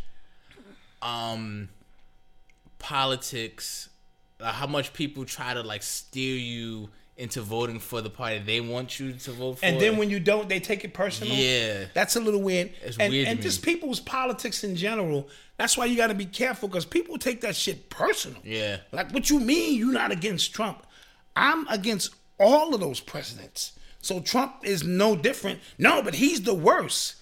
um 1.01 1.69
politics 2.79 3.89
uh, 4.39 4.51
how 4.51 4.67
much 4.67 4.93
people 4.93 5.25
try 5.25 5.53
to 5.53 5.63
like 5.63 5.81
steer 5.81 6.35
you 6.35 6.89
into 7.17 7.41
voting 7.41 7.79
for 7.79 8.01
the 8.01 8.09
party 8.11 8.37
they 8.37 8.61
want 8.61 8.99
you 8.99 9.13
to 9.13 9.31
vote 9.31 9.57
for. 9.57 9.65
And 9.65 9.81
then 9.81 9.97
when 9.97 10.11
you 10.11 10.19
don't, 10.19 10.47
they 10.47 10.59
take 10.59 10.83
it 10.83 10.93
personal. 10.93 11.33
Yeah. 11.33 11.85
that's 11.95 12.15
a 12.15 12.19
little 12.19 12.43
weird. 12.43 12.71
It's 12.83 12.97
and, 12.97 13.11
weird 13.11 13.27
And 13.27 13.41
just 13.41 13.63
people's 13.63 13.99
politics 13.99 14.63
in 14.63 14.75
general. 14.75 15.27
That's 15.57 15.75
why 15.75 15.85
you 15.85 15.97
got 15.97 16.07
to 16.07 16.13
be 16.13 16.27
careful 16.27 16.69
because 16.69 16.85
people 16.85 17.17
take 17.17 17.41
that 17.41 17.55
shit 17.55 17.89
personal. 17.89 18.39
Yeah. 18.43 18.77
Like, 18.91 19.11
what 19.11 19.31
you 19.31 19.39
mean? 19.39 19.79
You're 19.79 19.93
not 19.93 20.11
against 20.11 20.53
Trump? 20.53 20.85
I'm 21.35 21.67
against 21.69 22.13
all 22.39 22.75
of 22.75 22.79
those 22.79 22.99
presidents. 22.99 23.73
So 24.07 24.21
Trump 24.21 24.53
is 24.63 24.85
no 24.85 25.17
different. 25.17 25.59
No, 25.77 26.01
but 26.01 26.13
he's 26.15 26.41
the 26.43 26.53
worst. 26.53 27.15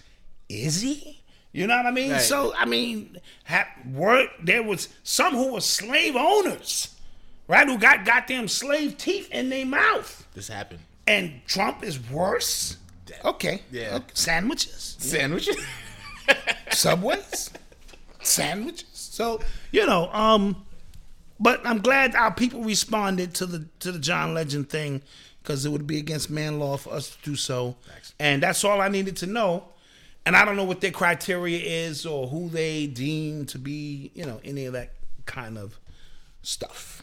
Is 0.48 0.82
he? 0.82 1.20
You 1.52 1.66
know 1.66 1.76
what 1.76 1.84
I 1.86 1.90
mean? 1.90 2.12
Right. 2.12 2.20
So 2.20 2.54
I 2.56 2.64
mean, 2.64 3.18
ha- 3.44 3.66
word, 3.92 4.28
there 4.40 4.62
was 4.62 4.88
some 5.02 5.34
who 5.34 5.54
were 5.54 5.60
slave 5.60 6.14
owners, 6.14 6.94
right? 7.48 7.66
Who 7.66 7.76
got 7.76 8.04
goddamn 8.04 8.46
slave 8.46 8.96
teeth 8.98 9.28
in 9.32 9.50
their 9.50 9.66
mouth 9.66 10.28
this 10.32 10.46
happened. 10.46 10.78
and 11.08 11.40
Trump 11.48 11.82
is 11.82 11.98
worse. 12.08 12.76
Okay. 13.24 13.62
Yeah. 13.72 13.96
Okay. 13.96 14.12
Sandwiches, 14.14 14.96
Sandwich. 15.00 15.48
subways, 16.70 17.50
sandwiches. 18.22 18.86
So 18.92 19.40
you 19.72 19.86
know, 19.86 20.08
um, 20.12 20.64
but 21.40 21.66
I'm 21.66 21.80
glad 21.80 22.14
our 22.14 22.32
people 22.32 22.62
responded 22.62 23.34
to 23.34 23.46
the 23.46 23.66
to 23.80 23.90
the 23.90 23.98
John 23.98 24.34
Legend 24.34 24.68
thing 24.70 25.02
because 25.46 25.64
it 25.64 25.68
would 25.70 25.86
be 25.86 25.98
against 25.98 26.28
man 26.28 26.58
law 26.58 26.76
for 26.76 26.92
us 26.92 27.10
to 27.10 27.16
do 27.30 27.36
so, 27.36 27.76
and 28.18 28.42
that's 28.42 28.64
all 28.64 28.80
I 28.80 28.88
needed 28.88 29.16
to 29.18 29.26
know. 29.26 29.68
And 30.26 30.34
I 30.36 30.44
don't 30.44 30.56
know 30.56 30.64
what 30.64 30.80
their 30.80 30.90
criteria 30.90 31.60
is 31.86 32.04
or 32.04 32.26
who 32.26 32.48
they 32.48 32.88
deem 32.88 33.46
to 33.46 33.58
be, 33.60 34.10
you 34.12 34.26
know, 34.26 34.40
any 34.44 34.64
of 34.64 34.72
that 34.72 34.90
kind 35.24 35.56
of 35.56 35.78
stuff. 36.42 37.00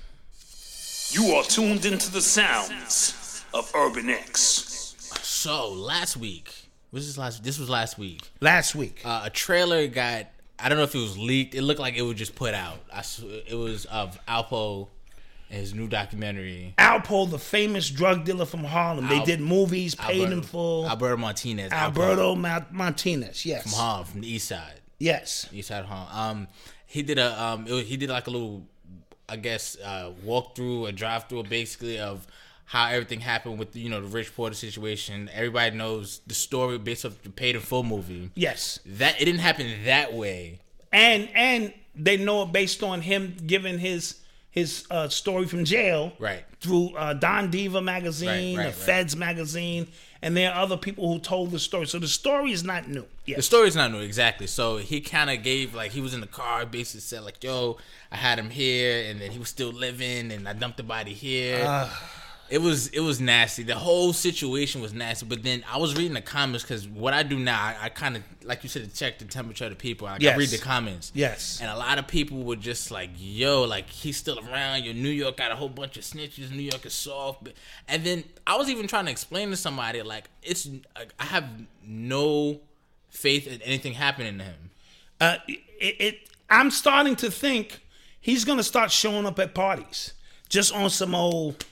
You 1.12 1.34
are 1.36 1.44
tuned 1.44 1.86
into 1.86 2.12
the 2.12 2.22
sounds 2.22 3.46
of 3.54 3.72
Urban 3.74 4.10
X. 4.10 4.96
so 5.22 5.72
last 5.72 6.18
week, 6.18 6.54
was 6.92 7.08
this 7.08 7.18
last? 7.18 7.44
This 7.46 7.58
was 7.60 7.70
last 7.70 7.98
week. 7.98 8.22
Last 8.42 8.76
week, 8.76 9.02
Uh, 9.06 9.22
a 9.24 9.30
trailer 9.30 9.88
got. 9.88 10.28
I 10.60 10.68
don't 10.70 10.78
know 10.78 10.84
if 10.84 10.94
it 10.96 11.00
was 11.00 11.18
leaked. 11.18 11.56
It 11.56 11.62
looked 11.62 11.80
like 11.80 11.96
it 11.96 12.02
was 12.02 12.16
just 12.18 12.36
put 12.36 12.54
out. 12.54 12.80
I, 12.94 13.00
s- 13.00 13.24
it 13.48 13.56
was 13.56 13.86
of 13.86 14.20
Alpo 14.28 14.88
and 14.88 14.88
his 15.54 15.74
new 15.74 15.88
documentary. 15.88 16.74
Alpo, 16.78 17.30
the 17.30 17.40
famous 17.40 17.90
drug 17.90 18.26
dealer 18.26 18.46
from 18.46 18.64
Harlem, 18.64 19.08
they 19.08 19.24
did 19.24 19.40
movies, 19.40 19.96
paid 19.96 20.22
Alberto- 20.22 20.34
him 20.34 20.42
full. 20.42 20.88
Alberto 20.90 21.18
Martinez. 21.18 21.72
Alberto 21.72 22.36
Ma- 22.36 22.62
Martinez, 22.72 23.46
yes, 23.46 23.64
from 23.64 23.72
Harlem, 23.74 24.06
from 24.06 24.22
the 24.22 24.28
East 24.32 24.48
Side. 24.48 24.82
yes, 25.00 25.48
East 25.54 25.68
Side 25.70 25.86
Harlem. 25.86 26.08
Um, 26.16 26.48
he 26.86 27.02
did 27.02 27.18
a 27.18 27.42
um, 27.44 27.66
it 27.68 27.72
was, 27.72 27.86
he 27.88 27.98
did 27.98 28.10
like 28.10 28.28
a 28.28 28.30
little, 28.32 28.64
I 29.30 29.36
guess, 29.38 29.78
uh, 29.84 30.12
walkthrough, 30.26 30.90
a 30.90 30.92
drive 30.92 31.28
through, 31.30 31.44
basically 31.44 32.00
of 32.00 32.26
how 32.66 32.88
everything 32.90 33.20
happened 33.20 33.60
with 33.60 33.76
you 33.76 33.90
know 33.90 34.02
the 34.02 34.08
Rich 34.08 34.36
Porter 34.36 34.56
situation. 34.56 35.30
Everybody 35.34 35.76
knows 35.76 36.22
the 36.28 36.34
story 36.34 36.78
based 36.78 37.06
off 37.06 37.22
the 37.24 37.30
Paid 37.30 37.56
in 37.56 37.62
Full 37.62 37.84
movie. 37.84 38.32
yes, 38.36 38.80
That 38.86 39.20
it 39.22 39.26
didn't 39.26 39.42
happen 39.42 39.68
that 39.86 40.14
way. 40.14 40.60
and 40.92 41.30
and 41.36 41.74
they 41.96 42.18
know 42.18 42.44
it 42.44 42.52
based 42.52 42.82
on 42.82 43.02
him 43.02 43.36
giving 43.46 43.78
his 43.80 44.16
his 44.54 44.86
uh, 44.92 45.10
story 45.10 45.48
from 45.48 45.66
jail, 45.66 46.14
Right. 46.20 46.46
Through 46.62 46.96
uh, 46.96 47.14
Don 47.14 47.50
Diva 47.50 47.82
magazine, 47.82 48.56
Right, 48.56 48.66
right, 48.66 48.74
the. 48.74 48.86
Feds 48.86 49.16
magazine, 49.16 49.88
and 50.22 50.38
there 50.38 50.52
are 50.54 50.62
other 50.62 50.78
people 50.78 51.12
who 51.12 51.20
told 51.20 51.50
the 51.50 51.58
story. 51.58 51.88
So 51.88 51.98
the 51.98 52.08
story 52.08 52.52
is 52.52 52.64
not 52.64 52.88
new. 52.88 53.06
Yes. 53.26 53.38
The 53.38 53.42
is 53.64 53.76
not 53.76 53.92
new 53.92 54.00
exactly. 54.00 54.46
So 54.46 54.78
he 54.78 55.02
kind 55.02 55.32
of 55.32 55.42
gave 55.42 55.74
like 55.74 55.92
he 55.92 56.02
was 56.02 56.14
in 56.14 56.22
the 56.22 56.28
car, 56.28 56.68
basically 56.68 57.02
said 57.02 57.24
like, 57.24 57.44
"Yo, 57.44 57.78
I 58.12 58.16
had 58.16 58.38
him 58.38 58.52
here, 58.52 59.10
and 59.10 59.20
then 59.20 59.32
he 59.32 59.40
was 59.40 59.50
still 59.50 59.72
living, 59.72 60.32
and 60.32 60.48
I 60.48 60.54
dumped 60.54 60.78
the 60.78 60.84
body 60.84 61.14
here." 61.14 61.90
It 62.50 62.60
was 62.60 62.88
it 62.90 63.00
was 63.00 63.20
nasty. 63.20 63.64
The 63.64 63.76
whole 63.76 64.14
situation 64.14 64.82
was 64.82 64.94
nasty. 64.94 65.26
But 65.26 65.44
then 65.44 65.64
I 65.72 65.78
was 65.78 65.96
reading 65.96 66.14
the 66.14 66.22
comments 66.22 66.64
because 66.64 66.88
what 66.88 67.14
I 67.14 67.24
do 67.24 67.40
now, 67.40 67.60
I, 67.62 67.76
I 67.84 67.90
kind 67.90 68.18
of 68.18 68.24
like 68.44 68.64
you 68.64 68.70
said, 68.70 68.94
check 68.94 69.20
the 69.20 69.26
temperature 69.26 69.64
of 69.66 69.70
the 69.72 69.76
people. 69.78 70.06
Like, 70.08 70.22
Yes. 70.22 70.36
I 70.36 70.38
read 70.38 70.50
the 70.50 70.58
comments. 70.58 71.12
Yes. 71.16 71.60
and 71.62 71.72
a 71.72 71.78
lot 71.78 71.98
of 71.98 72.08
people 72.08 72.44
were 72.44 72.56
just 72.58 72.92
like, 72.92 73.10
"Yo, 73.18 73.64
like 73.64 73.90
he's 73.90 74.18
still 74.18 74.38
around. 74.40 74.84
Your 74.84 74.94
New 74.94 75.10
York 75.10 75.38
got 75.38 75.52
a 75.52 75.56
whole 75.56 75.70
bunch 75.70 75.98
of 75.98 76.04
snitches. 76.04 76.52
New 76.52 76.62
York 76.64 76.86
is 76.86 76.94
soft." 76.94 77.44
But, 77.46 77.54
and 77.88 78.04
then 78.04 78.24
I 78.46 78.58
was 78.58 78.70
even 78.70 78.88
trying 78.88 79.06
to 79.06 79.12
explain 79.12 79.50
to 79.52 79.56
somebody 79.58 80.02
like, 80.02 80.26
"It's 80.44 80.68
I 81.20 81.24
have 81.26 81.46
no 81.86 82.60
faith 83.10 83.48
in 83.48 83.62
anything 83.62 83.94
happening 83.94 84.38
to 84.40 84.44
him." 84.44 84.70
Uh, 85.22 85.38
it, 85.48 85.96
it. 86.00 86.20
I'm 86.50 86.70
starting 86.70 87.16
to 87.18 87.32
think 87.32 87.80
he's 88.20 88.44
gonna 88.46 88.64
start 88.64 88.92
showing 88.92 89.26
up 89.26 89.40
at 89.40 89.56
parties 89.56 90.14
just 90.50 90.74
on 90.74 90.90
some 90.90 91.16
old. 91.16 91.66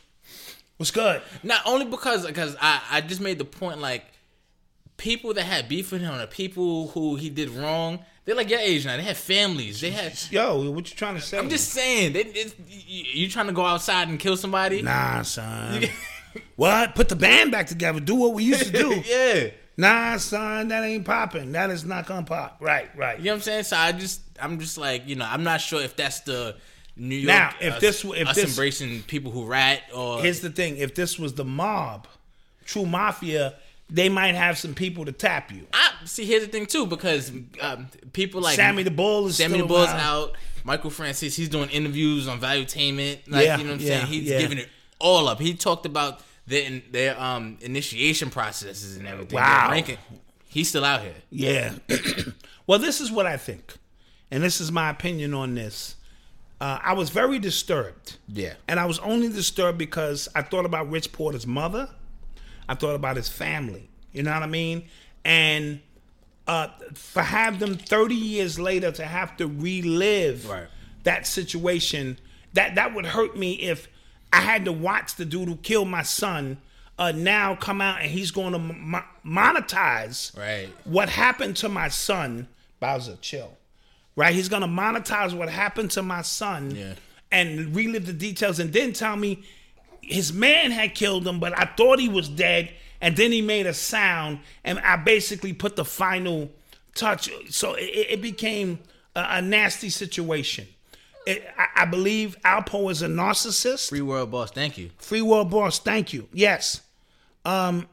What's 0.81 0.89
good? 0.89 1.21
Not 1.43 1.61
only 1.67 1.85
because 1.85 2.25
because 2.25 2.57
I 2.59 2.81
I 2.89 3.01
just 3.01 3.21
made 3.21 3.37
the 3.37 3.45
point 3.45 3.77
like 3.77 4.03
people 4.97 5.31
that 5.35 5.43
had 5.43 5.69
beef 5.69 5.91
with 5.91 6.01
him, 6.01 6.17
the 6.17 6.25
people 6.25 6.87
who 6.87 7.17
he 7.17 7.29
did 7.29 7.51
wrong, 7.51 7.99
they're 8.25 8.33
like 8.33 8.49
your 8.49 8.59
age 8.59 8.83
now. 8.87 8.97
They 8.97 9.03
have 9.03 9.17
families. 9.17 9.79
They 9.79 9.91
have. 9.91 10.19
Yo, 10.31 10.71
what 10.71 10.89
you 10.89 10.95
trying 10.95 11.13
to 11.13 11.21
say? 11.21 11.37
I'm 11.37 11.49
just 11.49 11.69
saying. 11.69 12.13
They, 12.13 12.47
you 12.67 13.29
trying 13.29 13.45
to 13.45 13.53
go 13.53 13.63
outside 13.63 14.07
and 14.07 14.19
kill 14.19 14.35
somebody? 14.35 14.81
Nah, 14.81 15.21
son. 15.21 15.83
what? 16.55 16.95
Put 16.95 17.09
the 17.09 17.15
band 17.15 17.51
back 17.51 17.67
together. 17.67 17.99
Do 17.99 18.15
what 18.15 18.33
we 18.33 18.43
used 18.43 18.65
to 18.65 18.71
do. 18.71 19.03
yeah. 19.05 19.51
Nah, 19.77 20.17
son, 20.17 20.69
that 20.69 20.83
ain't 20.83 21.05
popping. 21.05 21.51
That 21.51 21.69
is 21.69 21.85
not 21.85 22.07
gonna 22.07 22.25
pop. 22.25 22.57
Right, 22.59 22.89
right. 22.97 23.19
You 23.19 23.25
know 23.25 23.33
what 23.33 23.35
I'm 23.35 23.41
saying? 23.41 23.63
So 23.65 23.77
I 23.77 23.91
just 23.91 24.21
I'm 24.41 24.59
just 24.59 24.79
like 24.79 25.07
you 25.07 25.15
know 25.15 25.27
I'm 25.29 25.43
not 25.43 25.61
sure 25.61 25.79
if 25.79 25.95
that's 25.95 26.21
the 26.21 26.55
New 26.95 27.15
York. 27.15 27.27
Now, 27.27 27.53
if 27.61 27.73
us- 27.75 27.81
this- 27.81 28.03
if 28.03 28.27
us 28.27 28.35
this- 28.35 28.49
embracing 28.49 29.03
people 29.03 29.31
who 29.31 29.45
rat 29.45 29.83
or 29.93 30.21
Here's 30.21 30.41
the 30.41 30.49
thing: 30.49 30.77
if 30.77 30.93
this 30.95 31.17
was 31.17 31.33
the 31.33 31.45
mob, 31.45 32.07
true 32.65 32.85
mafia, 32.85 33.55
they 33.89 34.09
might 34.09 34.35
have 34.35 34.57
some 34.57 34.73
people 34.73 35.05
to 35.05 35.11
tap 35.11 35.51
you. 35.51 35.67
I 35.73 35.91
see. 36.05 36.25
Here's 36.25 36.43
the 36.45 36.49
thing 36.51 36.65
too, 36.65 36.85
because 36.85 37.31
um, 37.61 37.87
people 38.13 38.41
like 38.41 38.55
Sammy 38.55 38.83
the 38.83 38.91
Bull 38.91 39.27
is 39.27 39.37
Sammy 39.37 39.55
still 39.55 39.67
the 39.67 39.73
Bull's 39.73 39.87
out. 39.89 40.35
Michael 40.63 40.91
Franzese, 40.91 41.35
he's 41.35 41.49
doing 41.49 41.69
interviews 41.69 42.27
on 42.27 42.39
Valuetainment. 42.39 43.19
Like, 43.27 43.45
Yeah, 43.45 43.57
you 43.57 43.63
know 43.63 43.71
what 43.71 43.81
I'm 43.81 43.85
yeah, 43.87 43.97
saying? 43.99 44.05
He's 44.07 44.23
yeah. 44.29 44.39
giving 44.39 44.59
it 44.59 44.69
all 44.99 45.27
up. 45.27 45.39
He 45.39 45.55
talked 45.55 45.85
about 45.87 46.21
their 46.45 46.81
their 46.91 47.19
um 47.19 47.57
initiation 47.61 48.29
processes 48.29 48.97
and 48.97 49.07
everything. 49.07 49.35
Wow. 49.35 49.69
ranking. 49.71 49.97
He's 50.47 50.69
still 50.69 50.85
out 50.85 51.01
here. 51.01 51.15
Yeah. 51.29 51.73
well, 52.67 52.77
this 52.77 52.99
is 53.01 53.09
what 53.11 53.25
I 53.25 53.37
think, 53.37 53.73
and 54.29 54.43
this 54.43 54.59
is 54.61 54.71
my 54.71 54.89
opinion 54.89 55.33
on 55.33 55.55
this. 55.55 55.95
Uh, 56.61 56.77
I 56.81 56.93
was 56.93 57.09
very 57.09 57.39
disturbed. 57.39 58.17
Yeah. 58.27 58.53
And 58.67 58.79
I 58.79 58.85
was 58.85 58.99
only 58.99 59.27
disturbed 59.29 59.77
because 59.79 60.29
I 60.35 60.43
thought 60.43 60.63
about 60.65 60.89
Rich 60.91 61.11
Porter's 61.11 61.47
mother. 61.47 61.89
I 62.69 62.75
thought 62.75 62.93
about 62.95 63.15
his 63.17 63.27
family. 63.27 63.89
You 64.13 64.21
know 64.23 64.31
what 64.31 64.43
I 64.43 64.47
mean? 64.47 64.83
And 65.25 65.79
uh, 66.47 66.67
for 66.93 67.23
have 67.23 67.59
them 67.59 67.75
30 67.77 68.13
years 68.13 68.59
later 68.59 68.91
to 68.91 69.03
have 69.05 69.35
to 69.37 69.47
relive 69.47 70.47
Right. 70.47 70.67
that 71.03 71.25
situation, 71.25 72.19
that 72.53 72.75
that 72.75 72.93
would 72.93 73.07
hurt 73.07 73.35
me 73.35 73.53
if 73.53 73.87
I 74.31 74.41
had 74.41 74.63
to 74.65 74.71
watch 74.71 75.15
the 75.15 75.25
dude 75.25 75.47
who 75.49 75.55
killed 75.57 75.87
my 75.87 76.03
son 76.03 76.59
uh, 76.99 77.11
now 77.11 77.55
come 77.55 77.81
out 77.81 78.01
and 78.01 78.11
he's 78.11 78.29
going 78.29 78.53
to 78.53 78.59
mo- 78.59 79.03
monetize 79.25 80.37
Right. 80.37 80.69
what 80.83 81.09
happened 81.09 81.57
to 81.57 81.69
my 81.69 81.87
son. 81.87 82.47
Bowser, 82.79 83.17
chill. 83.21 83.57
Right? 84.21 84.35
He's 84.35 84.49
going 84.49 84.61
to 84.61 84.67
monetize 84.67 85.33
what 85.33 85.49
happened 85.49 85.91
to 85.91 86.03
my 86.03 86.21
son 86.21 86.71
Yeah. 86.75 86.93
and 87.31 87.75
relive 87.75 88.05
the 88.05 88.13
details 88.13 88.59
and 88.59 88.71
then 88.71 88.93
tell 88.93 89.15
me 89.15 89.43
his 90.01 90.31
man 90.31 90.71
had 90.71 90.93
killed 90.95 91.25
him, 91.27 91.39
but 91.39 91.57
I 91.57 91.65
thought 91.77 91.99
he 91.99 92.07
was 92.09 92.29
dead. 92.29 92.71
And 93.03 93.17
then 93.17 93.31
he 93.31 93.41
made 93.41 93.65
a 93.65 93.73
sound, 93.73 94.41
and 94.63 94.77
I 94.77 94.95
basically 94.95 95.53
put 95.53 95.75
the 95.75 95.83
final 95.83 96.51
touch. 96.93 97.31
So 97.49 97.73
it, 97.73 97.81
it 98.11 98.21
became 98.21 98.77
a, 99.15 99.25
a 99.37 99.41
nasty 99.41 99.89
situation. 99.89 100.67
It, 101.25 101.43
I, 101.57 101.81
I 101.81 101.85
believe 101.85 102.37
Alpo 102.45 102.91
is 102.91 103.01
a 103.01 103.07
narcissist. 103.07 103.89
Free 103.89 104.01
world 104.01 104.29
boss. 104.29 104.51
Thank 104.51 104.77
you. 104.77 104.91
Free 104.99 105.23
world 105.23 105.49
boss. 105.49 105.79
Thank 105.79 106.13
you. 106.13 106.27
Yes. 106.31 106.81
Um. 107.43 107.87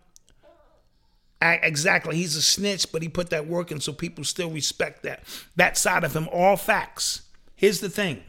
Exactly. 1.40 2.16
He's 2.16 2.34
a 2.34 2.42
snitch, 2.42 2.90
but 2.90 3.02
he 3.02 3.08
put 3.08 3.30
that 3.30 3.46
work 3.46 3.70
in, 3.70 3.80
so 3.80 3.92
people 3.92 4.24
still 4.24 4.50
respect 4.50 5.02
that 5.04 5.22
that 5.56 5.78
side 5.78 6.04
of 6.04 6.14
him. 6.14 6.28
All 6.32 6.56
facts. 6.56 7.22
Here's 7.54 7.80
the 7.80 7.88
thing. 7.88 8.22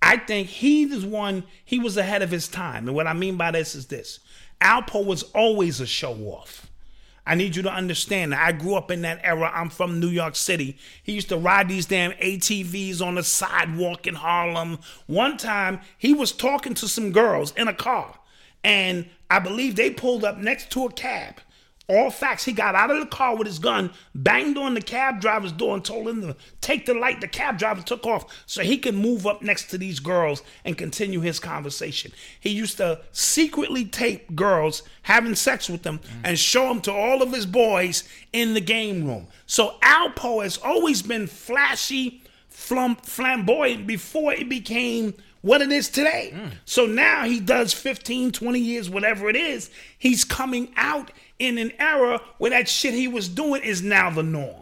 I 0.00 0.16
think 0.16 0.48
he 0.48 0.84
is 0.84 1.04
one. 1.04 1.44
He 1.64 1.78
was 1.78 1.96
ahead 1.96 2.22
of 2.22 2.30
his 2.30 2.48
time, 2.48 2.86
and 2.86 2.96
what 2.96 3.06
I 3.06 3.12
mean 3.12 3.36
by 3.36 3.50
this 3.50 3.74
is 3.74 3.86
this: 3.86 4.20
Alpo 4.60 5.04
was 5.04 5.24
always 5.34 5.80
a 5.80 5.86
show 5.86 6.14
off. 6.26 6.68
I 7.24 7.36
need 7.36 7.54
you 7.54 7.62
to 7.62 7.72
understand 7.72 8.34
I 8.34 8.50
grew 8.50 8.74
up 8.74 8.90
in 8.90 9.02
that 9.02 9.20
era. 9.22 9.50
I'm 9.54 9.70
from 9.70 10.00
New 10.00 10.08
York 10.08 10.34
City. 10.34 10.76
He 11.02 11.12
used 11.12 11.28
to 11.28 11.36
ride 11.36 11.68
these 11.68 11.86
damn 11.86 12.10
ATVs 12.12 13.00
on 13.00 13.14
the 13.14 13.22
sidewalk 13.22 14.08
in 14.08 14.16
Harlem. 14.16 14.80
One 15.06 15.36
time, 15.36 15.80
he 15.96 16.12
was 16.12 16.32
talking 16.32 16.74
to 16.74 16.88
some 16.88 17.12
girls 17.12 17.52
in 17.56 17.68
a 17.68 17.74
car, 17.74 18.18
and 18.64 19.08
I 19.30 19.38
believe 19.38 19.76
they 19.76 19.90
pulled 19.90 20.24
up 20.24 20.38
next 20.38 20.70
to 20.72 20.86
a 20.86 20.92
cab. 20.92 21.40
All 21.88 22.10
facts. 22.10 22.44
He 22.44 22.52
got 22.52 22.74
out 22.74 22.90
of 22.90 23.00
the 23.00 23.06
car 23.06 23.36
with 23.36 23.46
his 23.46 23.58
gun, 23.58 23.90
banged 24.14 24.56
on 24.56 24.74
the 24.74 24.80
cab 24.80 25.20
driver's 25.20 25.52
door, 25.52 25.74
and 25.74 25.84
told 25.84 26.08
him 26.08 26.22
to 26.22 26.36
take 26.60 26.86
the 26.86 26.94
light. 26.94 27.20
The 27.20 27.28
cab 27.28 27.58
driver 27.58 27.82
took 27.82 28.06
off 28.06 28.24
so 28.46 28.62
he 28.62 28.78
could 28.78 28.94
move 28.94 29.26
up 29.26 29.42
next 29.42 29.68
to 29.70 29.78
these 29.78 29.98
girls 29.98 30.42
and 30.64 30.78
continue 30.78 31.20
his 31.20 31.40
conversation. 31.40 32.12
He 32.38 32.50
used 32.50 32.76
to 32.76 33.00
secretly 33.10 33.84
tape 33.84 34.34
girls 34.36 34.84
having 35.02 35.34
sex 35.34 35.68
with 35.68 35.82
them 35.82 36.00
and 36.22 36.38
show 36.38 36.68
them 36.68 36.80
to 36.82 36.92
all 36.92 37.20
of 37.20 37.32
his 37.32 37.46
boys 37.46 38.04
in 38.32 38.54
the 38.54 38.60
game 38.60 39.04
room. 39.06 39.26
So 39.46 39.74
Alpo 39.82 40.42
has 40.42 40.58
always 40.58 41.02
been 41.02 41.26
flashy, 41.26 42.22
flam- 42.48 42.96
flamboyant 42.96 43.86
before 43.88 44.32
it 44.32 44.48
became 44.48 45.14
what 45.42 45.60
it 45.60 45.70
is 45.70 45.88
today. 45.88 46.34
So 46.64 46.86
now 46.86 47.24
he 47.24 47.40
does 47.40 47.72
15, 47.72 48.32
20 48.32 48.58
years, 48.58 48.88
whatever 48.88 49.28
it 49.28 49.36
is, 49.36 49.70
he's 49.98 50.24
coming 50.24 50.72
out 50.76 51.10
in 51.38 51.58
an 51.58 51.72
era 51.78 52.20
where 52.38 52.50
that 52.52 52.68
shit 52.68 52.94
he 52.94 53.08
was 53.08 53.28
doing 53.28 53.62
is 53.62 53.82
now 53.82 54.08
the 54.10 54.22
norm. 54.22 54.56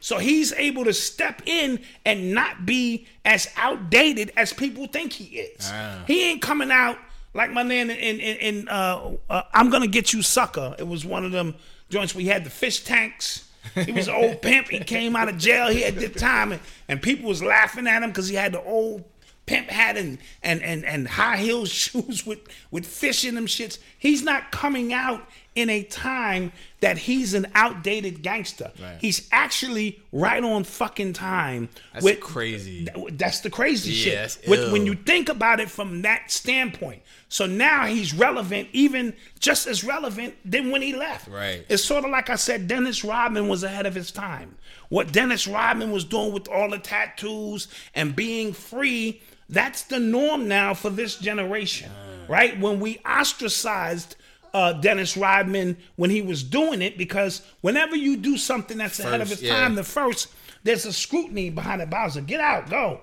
So 0.00 0.18
he's 0.18 0.52
able 0.54 0.84
to 0.84 0.92
step 0.92 1.42
in 1.46 1.78
and 2.04 2.32
not 2.34 2.66
be 2.66 3.06
as 3.24 3.48
outdated 3.56 4.32
as 4.36 4.52
people 4.52 4.88
think 4.88 5.12
he 5.12 5.36
is. 5.38 5.70
He 6.08 6.28
ain't 6.30 6.42
coming 6.42 6.72
out 6.72 6.98
like 7.34 7.52
my 7.52 7.62
man 7.62 7.88
in 7.88 8.18
in, 8.20 8.36
in 8.38 8.68
uh, 8.68 9.12
uh, 9.30 9.42
I'm 9.54 9.70
gonna 9.70 9.86
get 9.86 10.12
you 10.12 10.20
sucker. 10.22 10.74
It 10.78 10.88
was 10.88 11.04
one 11.06 11.24
of 11.24 11.30
them 11.30 11.54
joints 11.88 12.14
where 12.16 12.22
he 12.22 12.28
had 12.28 12.42
the 12.44 12.50
fish 12.50 12.82
tanks. 12.82 13.48
He 13.76 13.92
was 13.92 14.08
an 14.08 14.14
old 14.16 14.42
pimp. 14.42 14.68
He 14.70 14.80
came 14.80 15.14
out 15.14 15.28
of 15.28 15.38
jail. 15.38 15.68
He 15.68 15.82
had 15.82 15.94
the 15.94 16.08
time, 16.08 16.50
and, 16.50 16.60
and 16.88 17.00
people 17.00 17.28
was 17.28 17.40
laughing 17.40 17.86
at 17.86 18.02
him 18.02 18.10
because 18.10 18.26
he 18.26 18.34
had 18.34 18.50
the 18.52 18.62
old 18.62 19.04
pimp 19.46 19.68
hat 19.68 19.96
and 19.96 20.18
and 20.42 20.62
and, 20.62 20.84
and 20.84 21.08
high 21.08 21.36
heel 21.38 21.64
shoes 21.66 22.26
with 22.26 22.40
with 22.70 22.86
fish 22.86 23.24
in 23.24 23.34
them 23.34 23.46
shits. 23.46 23.78
He's 23.98 24.22
not 24.22 24.50
coming 24.52 24.92
out 24.92 25.28
in 25.54 25.68
a 25.68 25.82
time 25.82 26.50
that 26.80 26.96
he's 26.96 27.34
an 27.34 27.46
outdated 27.54 28.22
gangster. 28.22 28.72
Right. 28.80 28.96
He's 28.98 29.28
actually 29.30 30.00
right 30.10 30.42
on 30.42 30.64
fucking 30.64 31.12
time. 31.12 31.68
That's 31.92 32.18
crazy. 32.20 32.86
Th- 32.86 33.08
That's 33.12 33.40
the 33.40 33.50
crazy 33.50 33.92
Yeah, 33.92 34.28
shit. 34.28 34.48
With, 34.48 34.72
when 34.72 34.86
you 34.86 34.94
think 34.94 35.28
about 35.28 35.60
it 35.60 35.70
from 35.70 36.00
that 36.02 36.30
standpoint. 36.30 37.02
So 37.28 37.44
now 37.44 37.84
he's 37.84 38.14
relevant, 38.14 38.68
even 38.72 39.12
just 39.40 39.66
as 39.66 39.84
relevant 39.84 40.36
than 40.42 40.70
when 40.70 40.80
he 40.80 40.94
left. 40.96 41.28
Right. 41.28 41.66
It's 41.68 41.84
sort 41.84 42.04
of 42.06 42.10
like 42.10 42.30
I 42.30 42.36
said, 42.36 42.66
Dennis 42.66 43.04
Rodman 43.04 43.46
was 43.48 43.62
ahead 43.62 43.84
of 43.84 43.94
his 43.94 44.10
time. 44.10 44.56
What 44.88 45.12
Dennis 45.12 45.46
Rodman 45.46 45.90
was 45.90 46.04
doing 46.04 46.32
with 46.32 46.48
all 46.48 46.70
the 46.70 46.78
tattoos 46.78 47.68
and 47.94 48.16
being 48.16 48.54
free, 48.54 49.20
that's 49.48 49.82
the 49.82 49.98
norm 49.98 50.48
now 50.48 50.74
for 50.74 50.90
this 50.90 51.16
generation. 51.16 51.90
Right? 52.28 52.58
When 52.58 52.80
we 52.80 52.98
ostracized 52.98 54.16
uh, 54.54 54.74
Dennis 54.74 55.16
Rodman 55.16 55.76
when 55.96 56.10
he 56.10 56.22
was 56.22 56.42
doing 56.42 56.82
it, 56.82 56.96
because 56.96 57.42
whenever 57.60 57.96
you 57.96 58.16
do 58.16 58.36
something 58.36 58.78
that's 58.78 59.00
ahead 59.00 59.20
of 59.20 59.32
its 59.32 59.42
yeah. 59.42 59.58
time, 59.58 59.74
the 59.74 59.84
first, 59.84 60.28
there's 60.62 60.86
a 60.86 60.92
scrutiny 60.92 61.50
behind 61.50 61.82
it. 61.82 61.90
Bowser, 61.90 62.20
get 62.20 62.40
out, 62.40 62.70
go. 62.70 63.00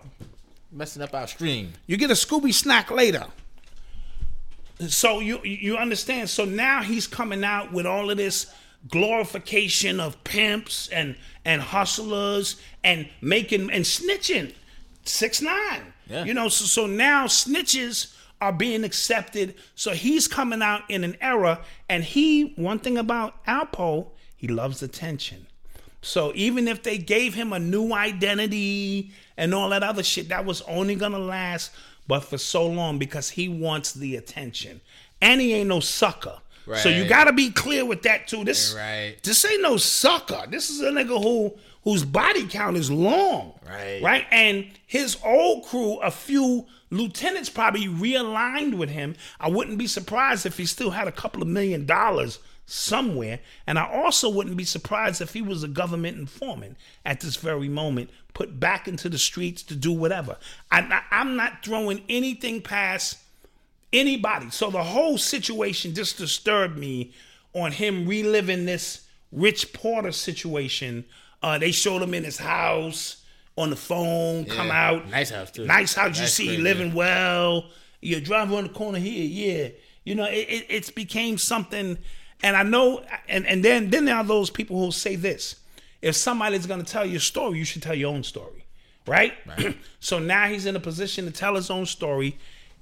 Messing 0.72 1.02
up 1.02 1.14
our 1.14 1.28
stream. 1.28 1.74
You 1.88 1.98
get 1.98 2.12
a 2.12 2.16
Scooby 2.16 2.54
snack 2.54 2.92
later. 2.92 3.26
So 4.88 5.20
you 5.20 5.42
you 5.44 5.76
understand. 5.78 6.30
So 6.30 6.46
now 6.46 6.82
he's 6.82 7.06
coming 7.06 7.44
out 7.44 7.74
with 7.74 7.86
all 7.86 8.10
of 8.10 8.18
this 8.18 8.54
glorification 8.88 10.00
of 10.00 10.24
pimps 10.24 10.88
and 10.90 11.16
and 11.44 11.62
hustlers 11.62 12.56
and 12.84 13.10
making 13.22 13.72
and 13.72 13.84
snitching. 13.84 14.54
Six 15.04 15.42
nine. 15.42 15.89
Yeah. 16.10 16.26
You 16.26 16.34
know. 16.34 16.50
So 16.50 16.66
so 16.66 16.88
now 16.88 17.28
snitches 17.28 18.14
are 18.42 18.54
being 18.54 18.84
accepted. 18.84 19.56
So 19.76 19.92
he's 19.92 20.28
coming 20.28 20.62
out 20.62 20.90
in 20.90 21.04
an 21.04 21.18
era, 21.22 21.60
and 21.90 22.04
he 22.04 22.54
one 22.56 22.80
thing 22.80 22.98
about 22.98 23.44
Alpo, 23.46 24.08
he 24.36 24.48
loves 24.48 24.82
attention. 24.82 25.48
So 26.02 26.32
even 26.36 26.68
if 26.68 26.84
they 26.84 26.98
gave 26.98 27.34
him 27.34 27.52
a 27.52 27.60
new 27.60 27.92
identity 27.94 29.12
and 29.36 29.54
all 29.54 29.70
that 29.70 29.84
other 29.84 30.04
shit, 30.04 30.30
that 30.30 30.46
was 30.46 30.62
only 30.62 30.96
gonna 30.96 31.20
last 31.20 31.72
but 32.08 32.22
for 32.22 32.38
so 32.38 32.66
long 32.66 32.98
because 32.98 33.30
he 33.30 33.50
wants 33.50 33.94
the 33.94 34.16
attention. 34.16 34.82
And 35.22 35.42
he 35.42 35.54
ain't 35.54 35.70
no 35.70 35.80
sucker. 35.82 36.40
So 36.76 36.88
you 36.88 37.08
gotta 37.10 37.34
be 37.34 37.50
clear 37.50 37.84
with 37.84 38.04
that 38.04 38.28
too. 38.28 38.44
This 38.44 38.74
Right. 38.78 39.16
this 39.24 39.44
ain't 39.44 39.62
no 39.64 39.78
sucker. 39.78 40.46
This 40.50 40.70
is 40.70 40.82
a 40.82 40.92
nigga 40.92 41.22
who 41.22 41.58
whose 41.84 42.04
body 42.04 42.46
count 42.48 42.78
is 42.78 42.92
long. 42.92 43.54
Right. 43.66 44.02
Right? 44.02 44.26
And 44.32 44.70
his 44.86 45.18
old 45.24 45.66
crew, 45.66 45.98
a 46.00 46.12
few 46.12 46.66
lieutenants 46.90 47.50
probably 47.50 47.88
realigned 47.88 48.78
with 48.78 48.90
him. 48.90 49.16
I 49.40 49.50
wouldn't 49.50 49.78
be 49.78 49.88
surprised 49.88 50.46
if 50.46 50.58
he 50.58 50.66
still 50.66 50.92
had 50.92 51.08
a 51.08 51.12
couple 51.12 51.42
of 51.42 51.48
million 51.48 51.86
dollars 51.86 52.40
somewhere. 52.66 53.40
And 53.66 53.80
I 53.80 53.92
also 53.92 54.30
wouldn't 54.30 54.58
be 54.58 54.64
surprised 54.64 55.22
if 55.22 55.34
he 55.34 55.42
was 55.42 55.64
a 55.64 55.68
government 55.68 56.18
informant 56.18 56.78
at 57.06 57.22
this 57.22 57.36
very 57.36 57.70
moment, 57.70 58.10
put 58.34 58.60
back 58.60 58.88
into 58.88 59.10
the 59.10 59.18
streets 59.18 59.64
to 59.64 59.76
do 59.76 59.92
whatever. 59.92 60.38
I, 60.72 61.02
I'm 61.12 61.36
not 61.36 61.64
throwing 61.64 62.04
anything 62.10 62.62
past 62.62 63.18
anybody. 63.92 64.50
So 64.52 64.70
the 64.70 64.84
whole 64.84 65.18
situation 65.18 65.96
just 65.96 66.18
disturbed 66.18 66.78
me 66.78 67.12
on 67.54 67.72
him 67.72 68.08
reliving 68.08 68.66
this 68.66 69.06
Rich 69.32 69.74
Porter 69.74 70.12
situation. 70.12 71.06
Uh, 71.42 71.58
they 71.58 71.72
showed 71.72 72.02
him 72.02 72.14
in 72.14 72.24
his 72.24 72.38
house 72.38 73.24
on 73.58 73.70
the 73.70 73.76
phone, 73.76 74.46
come 74.46 74.72
out. 74.72 75.10
Nice 75.10 75.30
house, 75.30 75.52
too. 75.52 75.66
Nice 75.66 75.94
house. 75.94 76.20
You 76.20 76.28
see, 76.28 76.58
living 76.58 76.94
well. 76.94 77.70
You 78.02 78.22
drive 78.22 78.52
around 78.52 78.64
the 78.64 78.70
corner 78.74 79.00
here, 79.00 79.26
yeah. 79.26 79.70
You 80.06 80.16
know, 80.16 80.26
it, 80.26 80.48
it 80.50 80.66
it's 80.70 80.90
became 80.90 81.38
something. 81.38 81.98
And 82.42 82.56
I 82.56 82.64
know, 82.64 83.04
and 83.28 83.46
and 83.46 83.64
then 83.64 83.90
then 83.90 84.06
there 84.06 84.16
are 84.16 84.24
those 84.24 84.50
people 84.50 84.80
who 84.84 84.92
say 84.92 85.16
this: 85.18 85.56
if 86.02 86.16
somebody's 86.16 86.66
going 86.66 86.84
to 86.84 86.90
tell 86.90 87.06
your 87.06 87.20
story, 87.20 87.58
you 87.60 87.66
should 87.66 87.82
tell 87.84 87.96
your 87.96 88.14
own 88.14 88.24
story, 88.24 88.66
right? 89.06 89.34
so 90.00 90.20
now 90.20 90.48
he's 90.48 90.66
in 90.66 90.76
a 90.76 90.80
position 90.80 91.26
to 91.26 91.32
tell 91.32 91.56
his 91.56 91.70
own 91.70 91.86
story. 91.86 92.38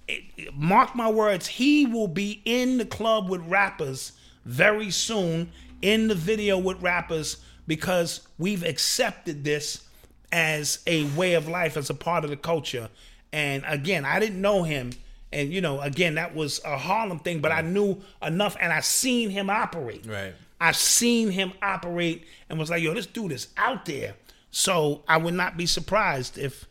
It- 0.07 0.53
mark 0.53 0.95
my 0.95 1.09
words, 1.09 1.47
he 1.47 1.85
will 1.85 2.07
be 2.07 2.41
in 2.45 2.77
the 2.77 2.85
club 2.85 3.29
with 3.29 3.41
rappers 3.41 4.13
very 4.45 4.91
soon, 4.91 5.51
in 5.81 6.07
the 6.07 6.15
video 6.15 6.57
with 6.57 6.81
rappers, 6.81 7.37
because 7.67 8.27
we've 8.37 8.63
accepted 8.63 9.43
this 9.43 9.83
as 10.31 10.79
a 10.87 11.03
way 11.11 11.33
of 11.33 11.47
life, 11.47 11.77
as 11.77 11.89
a 11.89 11.93
part 11.93 12.23
of 12.23 12.29
the 12.29 12.37
culture. 12.37 12.89
And 13.31 13.63
again, 13.67 14.05
I 14.05 14.19
didn't 14.19 14.41
know 14.41 14.63
him. 14.63 14.91
And 15.31 15.51
you 15.51 15.59
know, 15.61 15.81
again, 15.81 16.15
that 16.15 16.33
was 16.35 16.61
a 16.65 16.77
Harlem 16.77 17.19
thing, 17.19 17.39
but 17.41 17.51
I 17.51 17.61
knew 17.61 18.01
enough 18.21 18.55
and 18.61 18.71
I 18.71 18.79
seen 18.79 19.29
him 19.29 19.49
operate. 19.49 20.05
Right. 20.05 20.33
I've 20.59 20.77
seen 20.77 21.29
him 21.29 21.53
operate 21.61 22.25
and 22.49 22.57
was 22.57 22.69
like, 22.69 22.81
yo, 22.81 22.93
this 22.93 23.05
dude 23.05 23.31
is 23.31 23.49
out 23.57 23.85
there. 23.85 24.15
So 24.49 25.03
I 25.07 25.17
would 25.17 25.33
not 25.35 25.55
be 25.57 25.65
surprised 25.65 26.37
if 26.37 26.65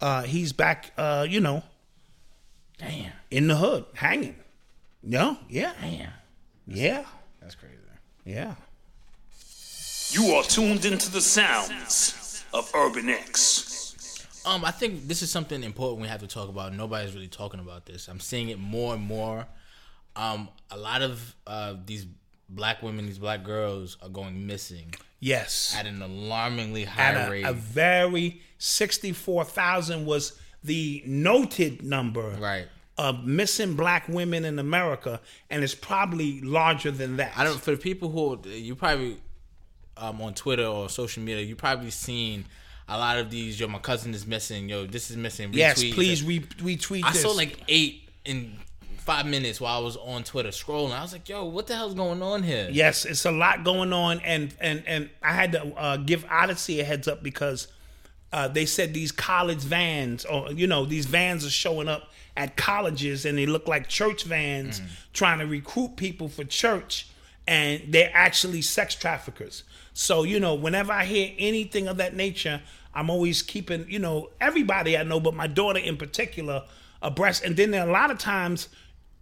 uh, 0.00 0.22
he's 0.22 0.52
back, 0.52 0.92
uh, 0.98 1.26
you 1.28 1.40
know, 1.40 1.62
Damn. 2.78 3.12
in 3.30 3.46
the 3.46 3.56
hood, 3.56 3.84
hanging. 3.94 4.36
No, 5.02 5.38
yeah, 5.48 5.72
Damn. 5.80 6.10
yeah, 6.66 7.04
That's 7.40 7.54
crazy. 7.54 7.74
yeah. 8.24 8.54
You 10.10 10.32
are 10.34 10.42
tuned 10.42 10.84
into 10.84 11.10
the 11.10 11.20
sounds 11.20 12.44
of 12.52 12.70
Urban 12.74 13.08
X. 13.08 14.26
Um, 14.44 14.64
I 14.64 14.70
think 14.70 15.06
this 15.06 15.22
is 15.22 15.30
something 15.30 15.62
important 15.62 16.02
we 16.02 16.08
have 16.08 16.20
to 16.20 16.26
talk 16.26 16.48
about. 16.48 16.74
Nobody's 16.74 17.14
really 17.14 17.28
talking 17.28 17.60
about 17.60 17.86
this. 17.86 18.08
I'm 18.08 18.18
seeing 18.20 18.48
it 18.48 18.58
more 18.58 18.94
and 18.94 19.02
more. 19.02 19.46
Um, 20.16 20.48
a 20.70 20.76
lot 20.76 21.02
of 21.02 21.34
uh, 21.46 21.74
these 21.86 22.06
black 22.48 22.82
women, 22.82 23.06
these 23.06 23.18
black 23.18 23.44
girls, 23.44 23.96
are 24.02 24.08
going 24.08 24.46
missing 24.46 24.94
Yes. 25.20 25.74
at 25.78 25.86
an 25.86 26.02
alarmingly 26.02 26.84
high 26.84 27.02
At 27.12 27.28
a, 27.28 27.30
rate. 27.30 27.44
a 27.44 27.52
very 27.52 28.40
64,000 28.58 30.06
was 30.06 30.38
the 30.64 31.02
noted 31.06 31.82
number 31.82 32.30
Right. 32.40 32.66
of 32.98 33.24
missing 33.24 33.74
black 33.76 34.08
women 34.08 34.44
in 34.44 34.58
America, 34.58 35.20
and 35.50 35.62
it's 35.62 35.74
probably 35.74 36.40
larger 36.40 36.90
than 36.90 37.18
that. 37.18 37.32
I 37.36 37.44
don't. 37.44 37.60
For 37.60 37.70
the 37.72 37.76
people 37.76 38.10
who 38.10 38.40
you 38.48 38.74
probably 38.74 39.18
um, 39.96 40.20
on 40.20 40.34
Twitter 40.34 40.64
or 40.66 40.88
social 40.88 41.22
media, 41.22 41.44
you 41.44 41.56
probably 41.56 41.90
seen 41.90 42.44
a 42.88 42.98
lot 42.98 43.18
of 43.18 43.30
these. 43.30 43.58
Yo, 43.60 43.68
my 43.68 43.78
cousin 43.78 44.14
is 44.14 44.26
missing. 44.26 44.68
Yo, 44.68 44.86
this 44.86 45.10
is 45.10 45.16
missing. 45.16 45.50
Yes, 45.52 45.82
retweet. 45.82 45.94
please 45.94 46.22
re- 46.22 46.40
retweet 46.40 47.04
I 47.04 47.12
this. 47.12 47.22
saw 47.22 47.30
like 47.30 47.58
eight 47.68 48.08
in 48.24 48.56
five 48.98 49.26
minutes 49.26 49.60
while 49.60 49.80
I 49.80 49.82
was 49.82 49.96
on 49.96 50.24
Twitter 50.24 50.50
scrolling. 50.50 50.92
I 50.92 51.02
was 51.02 51.12
like, 51.12 51.28
yo, 51.28 51.44
what 51.44 51.66
the 51.66 51.74
hell's 51.74 51.94
going 51.94 52.22
on 52.22 52.42
here? 52.42 52.68
Yes, 52.70 53.04
it's 53.04 53.24
a 53.24 53.32
lot 53.32 53.64
going 53.64 53.92
on, 53.92 54.20
and 54.20 54.54
and 54.60 54.82
and 54.86 55.10
I 55.22 55.32
had 55.32 55.52
to 55.52 55.74
uh, 55.76 55.96
give 55.96 56.24
Odyssey 56.30 56.80
a 56.80 56.84
heads 56.84 57.08
up 57.08 57.22
because 57.22 57.68
uh, 58.32 58.48
they 58.48 58.66
said 58.66 58.94
these 58.94 59.12
college 59.12 59.62
vans, 59.62 60.24
or 60.24 60.52
you 60.52 60.66
know, 60.66 60.84
these 60.84 61.06
vans 61.06 61.44
are 61.44 61.50
showing 61.50 61.88
up 61.88 62.10
at 62.36 62.56
colleges, 62.56 63.24
and 63.24 63.36
they 63.36 63.46
look 63.46 63.66
like 63.66 63.88
church 63.88 64.24
vans 64.24 64.80
trying 65.12 65.38
to 65.40 65.46
recruit 65.46 65.96
people 65.96 66.28
for 66.28 66.44
church, 66.44 67.08
and 67.46 67.82
they're 67.88 68.10
actually 68.14 68.62
sex 68.62 68.94
traffickers. 68.94 69.64
So 69.92 70.22
you 70.22 70.40
know, 70.40 70.54
whenever 70.54 70.92
I 70.92 71.04
hear 71.04 71.32
anything 71.38 71.88
of 71.88 71.96
that 71.98 72.14
nature, 72.14 72.60
I'm 72.94 73.10
always 73.10 73.42
keeping 73.42 73.86
you 73.88 73.98
know 73.98 74.30
everybody 74.40 74.96
I 74.96 75.02
know, 75.02 75.20
but 75.20 75.34
my 75.34 75.46
daughter 75.46 75.78
in 75.78 75.96
particular, 75.96 76.64
abreast. 77.02 77.44
And 77.44 77.56
then 77.56 77.70
there 77.70 77.86
a 77.86 77.92
lot 77.92 78.10
of 78.10 78.18
times 78.18 78.68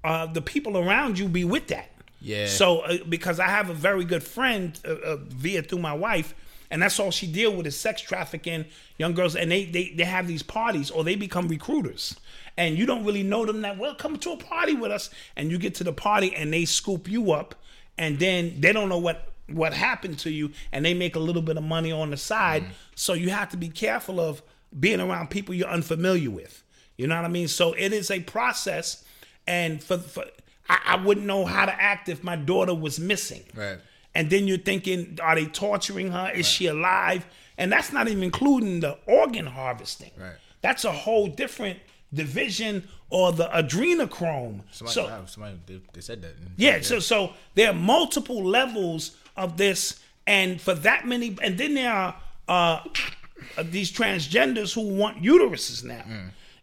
uh, 0.04 0.26
the 0.26 0.42
people 0.42 0.76
around 0.76 1.18
you 1.18 1.28
be 1.28 1.44
with 1.44 1.68
that. 1.68 1.90
Yeah. 2.20 2.46
So 2.46 2.80
uh, 2.80 2.98
because 3.08 3.40
I 3.40 3.48
have 3.48 3.70
a 3.70 3.74
very 3.74 4.04
good 4.04 4.22
friend 4.22 4.78
uh, 4.84 4.92
uh, 4.92 5.16
via 5.28 5.62
through 5.62 5.78
my 5.78 5.92
wife, 5.94 6.34
and 6.70 6.82
that's 6.82 6.98
all 6.98 7.10
she 7.10 7.26
deal 7.26 7.54
with 7.54 7.66
is 7.66 7.78
sex 7.78 8.00
trafficking 8.00 8.64
young 8.98 9.14
girls, 9.14 9.36
and 9.36 9.50
they 9.50 9.64
they 9.64 9.90
they 9.90 10.04
have 10.04 10.26
these 10.26 10.42
parties 10.42 10.90
or 10.90 11.04
they 11.04 11.14
become 11.14 11.48
recruiters, 11.48 12.16
and 12.56 12.76
you 12.76 12.86
don't 12.86 13.04
really 13.04 13.22
know 13.22 13.46
them 13.46 13.62
that 13.62 13.78
well. 13.78 13.94
Come 13.94 14.18
to 14.18 14.32
a 14.32 14.36
party 14.36 14.74
with 14.74 14.90
us, 14.90 15.10
and 15.36 15.50
you 15.50 15.58
get 15.58 15.74
to 15.76 15.84
the 15.84 15.92
party, 15.92 16.34
and 16.34 16.52
they 16.52 16.64
scoop 16.64 17.08
you 17.08 17.32
up, 17.32 17.54
and 17.96 18.18
then 18.18 18.60
they 18.60 18.72
don't 18.72 18.88
know 18.88 18.98
what 18.98 19.32
what 19.48 19.72
happened 19.72 20.18
to 20.20 20.30
you, 20.30 20.52
and 20.72 20.84
they 20.84 20.94
make 20.94 21.16
a 21.16 21.20
little 21.20 21.42
bit 21.42 21.56
of 21.56 21.64
money 21.64 21.92
on 21.92 22.10
the 22.10 22.16
side. 22.16 22.62
Mm-hmm. 22.62 22.72
So 22.94 23.14
you 23.14 23.30
have 23.30 23.48
to 23.50 23.56
be 23.56 23.68
careful 23.68 24.20
of 24.20 24.42
being 24.78 25.00
around 25.00 25.30
people 25.30 25.54
you're 25.54 25.68
unfamiliar 25.68 26.30
with. 26.30 26.62
You 26.96 27.06
know 27.06 27.16
what 27.16 27.24
I 27.24 27.28
mean? 27.28 27.48
So 27.48 27.72
it 27.74 27.92
is 27.92 28.10
a 28.10 28.20
process, 28.20 29.04
and 29.46 29.82
for, 29.82 29.98
for 29.98 30.24
I, 30.68 30.78
I 30.86 30.96
wouldn't 30.96 31.26
know 31.26 31.44
how 31.44 31.66
to 31.66 31.72
act 31.72 32.08
if 32.08 32.22
my 32.22 32.36
daughter 32.36 32.74
was 32.74 32.98
missing. 32.98 33.44
Right. 33.54 33.78
And 34.14 34.30
then 34.30 34.48
you're 34.48 34.58
thinking, 34.58 35.18
are 35.22 35.34
they 35.34 35.46
torturing 35.46 36.10
her? 36.10 36.30
Is 36.34 36.46
she 36.46 36.66
alive? 36.66 37.26
And 37.56 37.70
that's 37.70 37.92
not 37.92 38.08
even 38.08 38.22
including 38.22 38.80
the 38.80 38.98
organ 39.06 39.46
harvesting. 39.46 40.10
Right. 40.18 40.36
That's 40.60 40.84
a 40.84 40.92
whole 40.92 41.28
different 41.28 41.78
division 42.12 42.88
or 43.10 43.32
the 43.32 43.48
adrenochrome. 43.48 44.62
Somebody, 44.70 44.94
so 44.94 45.24
somebody 45.26 45.58
they, 45.66 45.80
they 45.92 46.00
said 46.00 46.22
that. 46.22 46.34
yeah, 46.56 46.80
so 46.80 46.98
so 46.98 47.32
there 47.54 47.70
are 47.70 47.74
multiple 47.74 48.42
levels 48.44 49.16
of 49.38 49.56
this, 49.56 50.00
and 50.26 50.60
for 50.60 50.74
that 50.74 51.06
many, 51.06 51.36
and 51.42 51.56
then 51.56 51.74
there 51.74 51.92
are 51.92 52.16
uh, 52.48 52.80
uh, 53.56 53.64
these 53.64 53.90
transgenders 53.90 54.74
who 54.74 54.82
want 54.82 55.22
uteruses 55.22 55.84
now. 55.84 56.04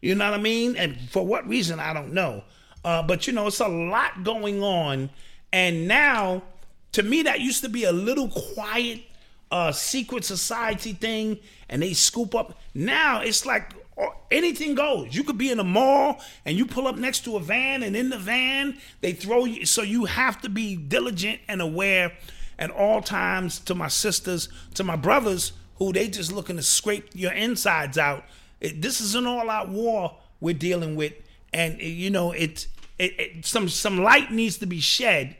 You 0.02 0.14
know 0.14 0.30
what 0.30 0.40
I 0.40 0.42
mean? 0.42 0.76
And 0.76 1.00
for 1.10 1.26
what 1.26 1.48
reason, 1.48 1.80
I 1.80 1.94
don't 1.94 2.14
know. 2.14 2.44
Uh, 2.84 3.02
but 3.02 3.26
you 3.26 3.34
know, 3.34 3.48
it's 3.48 3.60
a 3.60 3.68
lot 3.68 4.24
going 4.24 4.62
on, 4.62 5.10
and 5.52 5.88
now, 5.88 6.44
to 6.92 7.02
me, 7.02 7.24
that 7.24 7.40
used 7.40 7.64
to 7.64 7.70
be 7.70 7.86
a 7.86 7.92
little 7.92 8.30
quiet, 8.30 9.02
uh, 9.50 9.72
secret 9.72 10.24
society 10.24 10.94
thing, 10.94 11.40
and 11.70 11.82
they 11.82 11.94
scoop 11.94 12.36
up. 12.36 12.60
Now 12.76 13.22
it's 13.22 13.46
like 13.46 13.74
or 13.96 14.14
anything 14.30 14.76
goes. 14.76 15.16
You 15.16 15.24
could 15.24 15.38
be 15.38 15.52
in 15.52 15.60
a 15.60 15.64
mall 15.64 16.20
and 16.44 16.58
you 16.58 16.66
pull 16.66 16.88
up 16.88 16.98
next 16.98 17.24
to 17.26 17.38
a 17.38 17.40
van, 17.40 17.84
and 17.84 17.96
in 17.96 18.10
the 18.10 18.18
van 18.18 18.78
they 19.02 19.14
throw 19.14 19.46
you. 19.46 19.66
So 19.66 19.82
you 19.82 20.06
have 20.06 20.42
to 20.42 20.50
be 20.50 20.76
diligent 20.76 21.40
and 21.48 21.62
aware 21.62 22.12
at 22.58 22.72
all 22.72 23.02
times. 23.02 23.60
To 23.60 23.76
my 23.76 23.88
sisters, 23.88 24.50
to 24.76 24.84
my 24.84 24.96
brothers, 24.96 25.54
who 25.78 25.92
they 25.94 26.08
just 26.08 26.32
looking 26.32 26.56
to 26.58 26.64
scrape 26.64 27.10
your 27.14 27.32
insides 27.34 27.98
out. 27.98 28.24
It, 28.62 28.82
this 28.82 29.02
is 29.02 29.16
an 29.16 29.28
all-out 29.28 29.70
war 29.70 30.18
we're 30.40 30.54
dealing 30.54 30.96
with, 30.96 31.14
and 31.54 31.76
uh, 31.76 31.84
you 31.84 32.10
know 32.10 32.32
it, 32.32 32.68
it, 32.98 33.20
it. 33.20 33.46
Some 33.46 33.70
some 33.70 34.02
light 34.02 34.32
needs 34.32 34.58
to 34.60 34.66
be 34.66 34.80
shed 34.80 35.36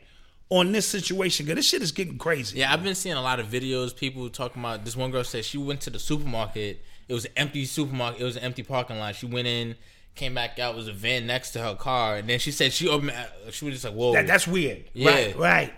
on 0.50 0.72
this 0.72 0.86
situation 0.86 1.46
because 1.46 1.56
this 1.56 1.68
shit 1.68 1.82
is 1.82 1.92
getting 1.92 2.18
crazy. 2.18 2.58
Yeah, 2.58 2.72
I've 2.72 2.82
been 2.82 2.94
seeing 2.94 3.16
a 3.16 3.22
lot 3.22 3.40
of 3.40 3.46
videos. 3.46 3.96
People 3.96 4.28
talking 4.28 4.62
about 4.62 4.84
this. 4.84 4.96
One 4.96 5.10
girl 5.10 5.24
said 5.24 5.44
she 5.44 5.58
went 5.58 5.80
to 5.82 5.90
the 5.90 5.98
supermarket. 5.98 6.84
It 7.08 7.14
was 7.14 7.24
an 7.24 7.32
empty 7.36 7.64
supermarket. 7.64 8.20
It 8.20 8.24
was 8.24 8.36
an 8.36 8.42
empty 8.42 8.62
parking 8.62 8.98
lot. 8.98 9.14
She 9.14 9.26
went 9.26 9.46
in, 9.46 9.76
came 10.14 10.34
back 10.34 10.58
out. 10.58 10.76
Was 10.76 10.88
a 10.88 10.92
van 10.92 11.26
next 11.26 11.52
to 11.52 11.60
her 11.60 11.74
car, 11.74 12.16
and 12.16 12.28
then 12.28 12.38
she 12.38 12.52
said 12.52 12.72
she 12.72 12.88
opened. 12.88 13.12
She 13.50 13.64
was 13.64 13.74
just 13.74 13.84
like, 13.84 13.94
"Whoa!" 13.94 14.12
That, 14.12 14.26
that's 14.26 14.46
weird. 14.46 14.84
Yeah. 14.92 15.10
Right, 15.10 15.36
right. 15.36 15.74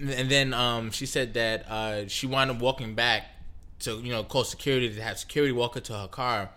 And 0.00 0.30
then 0.30 0.54
um, 0.54 0.90
she 0.90 1.06
said 1.06 1.34
that 1.34 1.68
uh, 1.68 2.08
she 2.08 2.26
wound 2.26 2.50
up 2.50 2.58
walking 2.60 2.94
back 2.94 3.24
to 3.80 3.98
you 4.00 4.10
know 4.10 4.24
call 4.24 4.44
security 4.44 4.92
to 4.94 5.02
have 5.02 5.18
security 5.18 5.52
walk 5.52 5.74
her 5.74 5.80
to 5.80 5.92
her 5.94 6.08
car. 6.08 6.50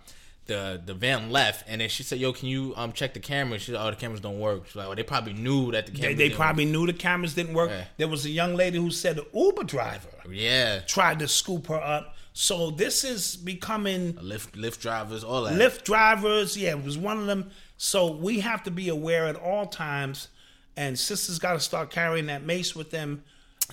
the 0.46 0.80
the 0.84 0.92
van 0.94 1.30
left, 1.30 1.64
and 1.68 1.80
then 1.80 1.88
she 1.88 2.02
said, 2.02 2.18
"Yo, 2.18 2.32
can 2.32 2.48
you 2.48 2.74
um 2.76 2.92
check 2.92 3.14
the 3.14 3.20
cameras?" 3.20 3.62
She 3.62 3.70
said, 3.72 3.80
"Oh, 3.80 3.90
the 3.90 3.96
cameras 3.96 4.20
don't 4.20 4.40
work." 4.40 4.66
She's 4.66 4.76
like, 4.76 4.88
"Oh, 4.88 4.94
they 4.94 5.04
probably 5.04 5.32
knew 5.34 5.70
that 5.72 5.86
the 5.86 5.92
cameras." 5.92 6.16
they 6.16 6.24
didn't 6.24 6.36
probably 6.36 6.64
knew 6.64 6.86
the 6.86 6.92
cameras 6.92 7.34
didn't 7.34 7.54
work. 7.54 7.70
Yeah. 7.70 7.84
There 7.96 8.08
was 8.08 8.24
a 8.24 8.30
young 8.30 8.54
lady 8.54 8.78
who 8.78 8.90
said 8.90 9.16
the 9.16 9.26
Uber 9.32 9.64
driver. 9.64 10.08
Yeah, 10.28 10.80
tried 10.80 11.20
to 11.20 11.28
scoop 11.28 11.68
her 11.68 11.80
up. 11.80 12.16
So 12.34 12.70
this 12.70 13.04
is 13.04 13.36
becoming 13.36 14.14
Lyft 14.14 14.52
Lyft 14.52 14.80
drivers, 14.80 15.22
all 15.22 15.42
that. 15.44 15.54
Lyft 15.54 15.84
drivers. 15.84 16.56
Yeah, 16.56 16.70
it 16.70 16.82
was 16.82 16.98
one 16.98 17.18
of 17.18 17.26
them. 17.26 17.50
So 17.76 18.10
we 18.10 18.40
have 18.40 18.62
to 18.64 18.70
be 18.70 18.88
aware 18.88 19.26
at 19.26 19.36
all 19.36 19.66
times. 19.66 20.28
And 20.74 20.98
sisters 20.98 21.38
got 21.38 21.52
to 21.52 21.60
start 21.60 21.90
carrying 21.90 22.26
that 22.26 22.42
mace 22.44 22.74
with 22.74 22.90
them. 22.90 23.24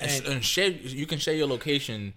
And, 0.02 0.26
And, 0.28 0.46
share. 0.46 0.70
You 0.70 1.06
can 1.06 1.20
share 1.20 1.34
your 1.34 1.48
location 1.48 2.14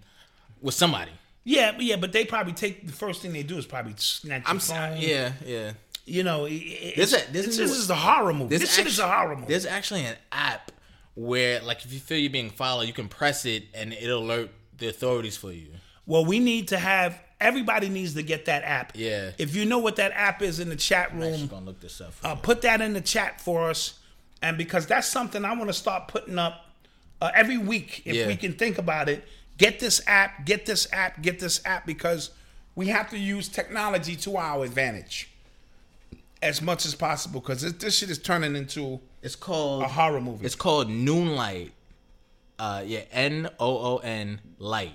with 0.61 0.73
somebody. 0.75 1.11
yeah, 1.43 1.71
but 1.73 1.83
yeah, 1.83 1.95
but 1.97 2.11
they 2.13 2.25
probably 2.25 2.53
take 2.53 2.85
the 2.87 2.93
first 2.93 3.21
thing 3.21 3.33
they 3.33 3.43
do 3.43 3.57
is 3.57 3.65
probably 3.65 3.93
snatch 3.97 4.43
your 4.43 4.49
I'm 4.49 4.59
phone. 4.59 4.97
Yeah, 4.99 5.33
yeah. 5.45 5.71
You 6.05 6.23
know, 6.23 6.45
it, 6.49 6.95
This 6.97 7.13
a- 7.13 7.31
this 7.31 7.45
this, 7.45 7.59
is- 7.59 7.71
is 7.71 7.89
a 7.89 7.95
horror 7.95 8.33
movie. 8.33 8.57
This, 8.57 8.73
shit 8.75 8.87
is 8.87 8.99
a 8.99 9.07
horror 9.07 9.35
movie. 9.35 9.47
There's 9.47 9.65
actually 9.65 10.05
an 10.05 10.15
app 10.31 10.71
where, 11.15 11.61
like, 11.61 11.85
if 11.85 11.93
you 11.93 11.99
feel 11.99 12.17
you're 12.17 12.29
being 12.31 12.49
followed, 12.49 12.83
you 12.87 12.93
can 12.93 13.07
press 13.07 13.45
it 13.45 13.63
and 13.73 13.93
it'll 13.93 14.23
alert 14.23 14.49
the 14.77 14.87
authorities 14.89 15.37
for 15.37 15.51
you. 15.51 15.67
Well, 16.05 16.25
we 16.25 16.39
need 16.39 16.69
to 16.69 16.77
have 16.77 17.17
everybody 17.39 17.87
needs 17.89 18.13
to 18.15 18.23
get 18.23 18.45
that 18.45 18.63
app. 18.63 18.93
Yeah. 18.95 19.31
If 19.37 19.55
you 19.55 19.65
know 19.65 19.77
what 19.79 19.95
that 19.97 20.11
app 20.13 20.41
is 20.41 20.59
in 20.59 20.69
the 20.69 20.75
chat 20.75 21.13
room, 21.13 21.33
I'm 21.33 21.47
gonna 21.47 21.65
look 21.65 21.79
this 21.81 22.01
up. 22.01 22.13
Uh, 22.23 22.35
put 22.35 22.61
that 22.63 22.81
in 22.81 22.93
the 22.93 23.01
chat 23.01 23.39
for 23.41 23.69
us. 23.69 23.99
And 24.41 24.57
because 24.57 24.85
that's 24.87 25.07
something 25.07 25.45
I 25.45 25.53
want 25.53 25.67
to 25.69 25.73
start 25.73 26.09
putting 26.09 26.37
up 26.37 26.65
uh, 27.23 27.31
every 27.33 27.57
week, 27.57 28.01
if 28.05 28.15
Yeah. 28.15 28.27
we 28.27 28.35
can 28.35 28.53
think 28.53 28.77
about 28.77 29.07
it. 29.07 29.25
Get 29.57 29.79
this 29.79 30.01
app, 30.07 30.45
get 30.45 30.65
this 30.65 30.91
app, 30.91 31.21
get 31.21 31.39
this 31.39 31.61
app, 31.65 31.85
because 31.85 32.31
we 32.75 32.87
have 32.87 33.09
to 33.11 33.17
use 33.17 33.47
technology 33.47 34.15
to 34.17 34.35
our 34.35 34.65
advantage 34.65 35.29
as 36.41 36.61
much 36.61 36.85
as 36.85 36.95
possible. 36.95 37.39
Because 37.39 37.61
this, 37.61 37.73
this 37.73 37.97
shit 37.97 38.09
is 38.09 38.17
turning 38.19 38.55
into 38.55 38.99
It's 39.21 39.35
called 39.35 39.83
a 39.83 39.87
horror 39.87 40.19
movie. 40.19 40.45
It's 40.45 40.55
called 40.55 40.89
Noonlight. 40.89 41.71
Uh, 42.59 42.83
yeah, 42.85 43.01
N 43.11 43.49
O 43.59 43.77
O 43.93 43.97
N 43.97 44.41
Light. 44.59 44.93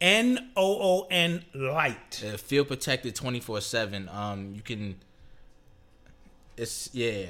N 0.00 0.50
O 0.56 1.02
O 1.02 1.06
N 1.10 1.44
Light. 1.54 2.24
Uh, 2.26 2.36
field 2.36 2.68
protected 2.68 3.14
twenty 3.14 3.40
four 3.40 3.60
seven. 3.60 4.08
Um, 4.08 4.54
you 4.54 4.62
can. 4.62 4.96
It's 6.56 6.90
yeah. 6.92 7.26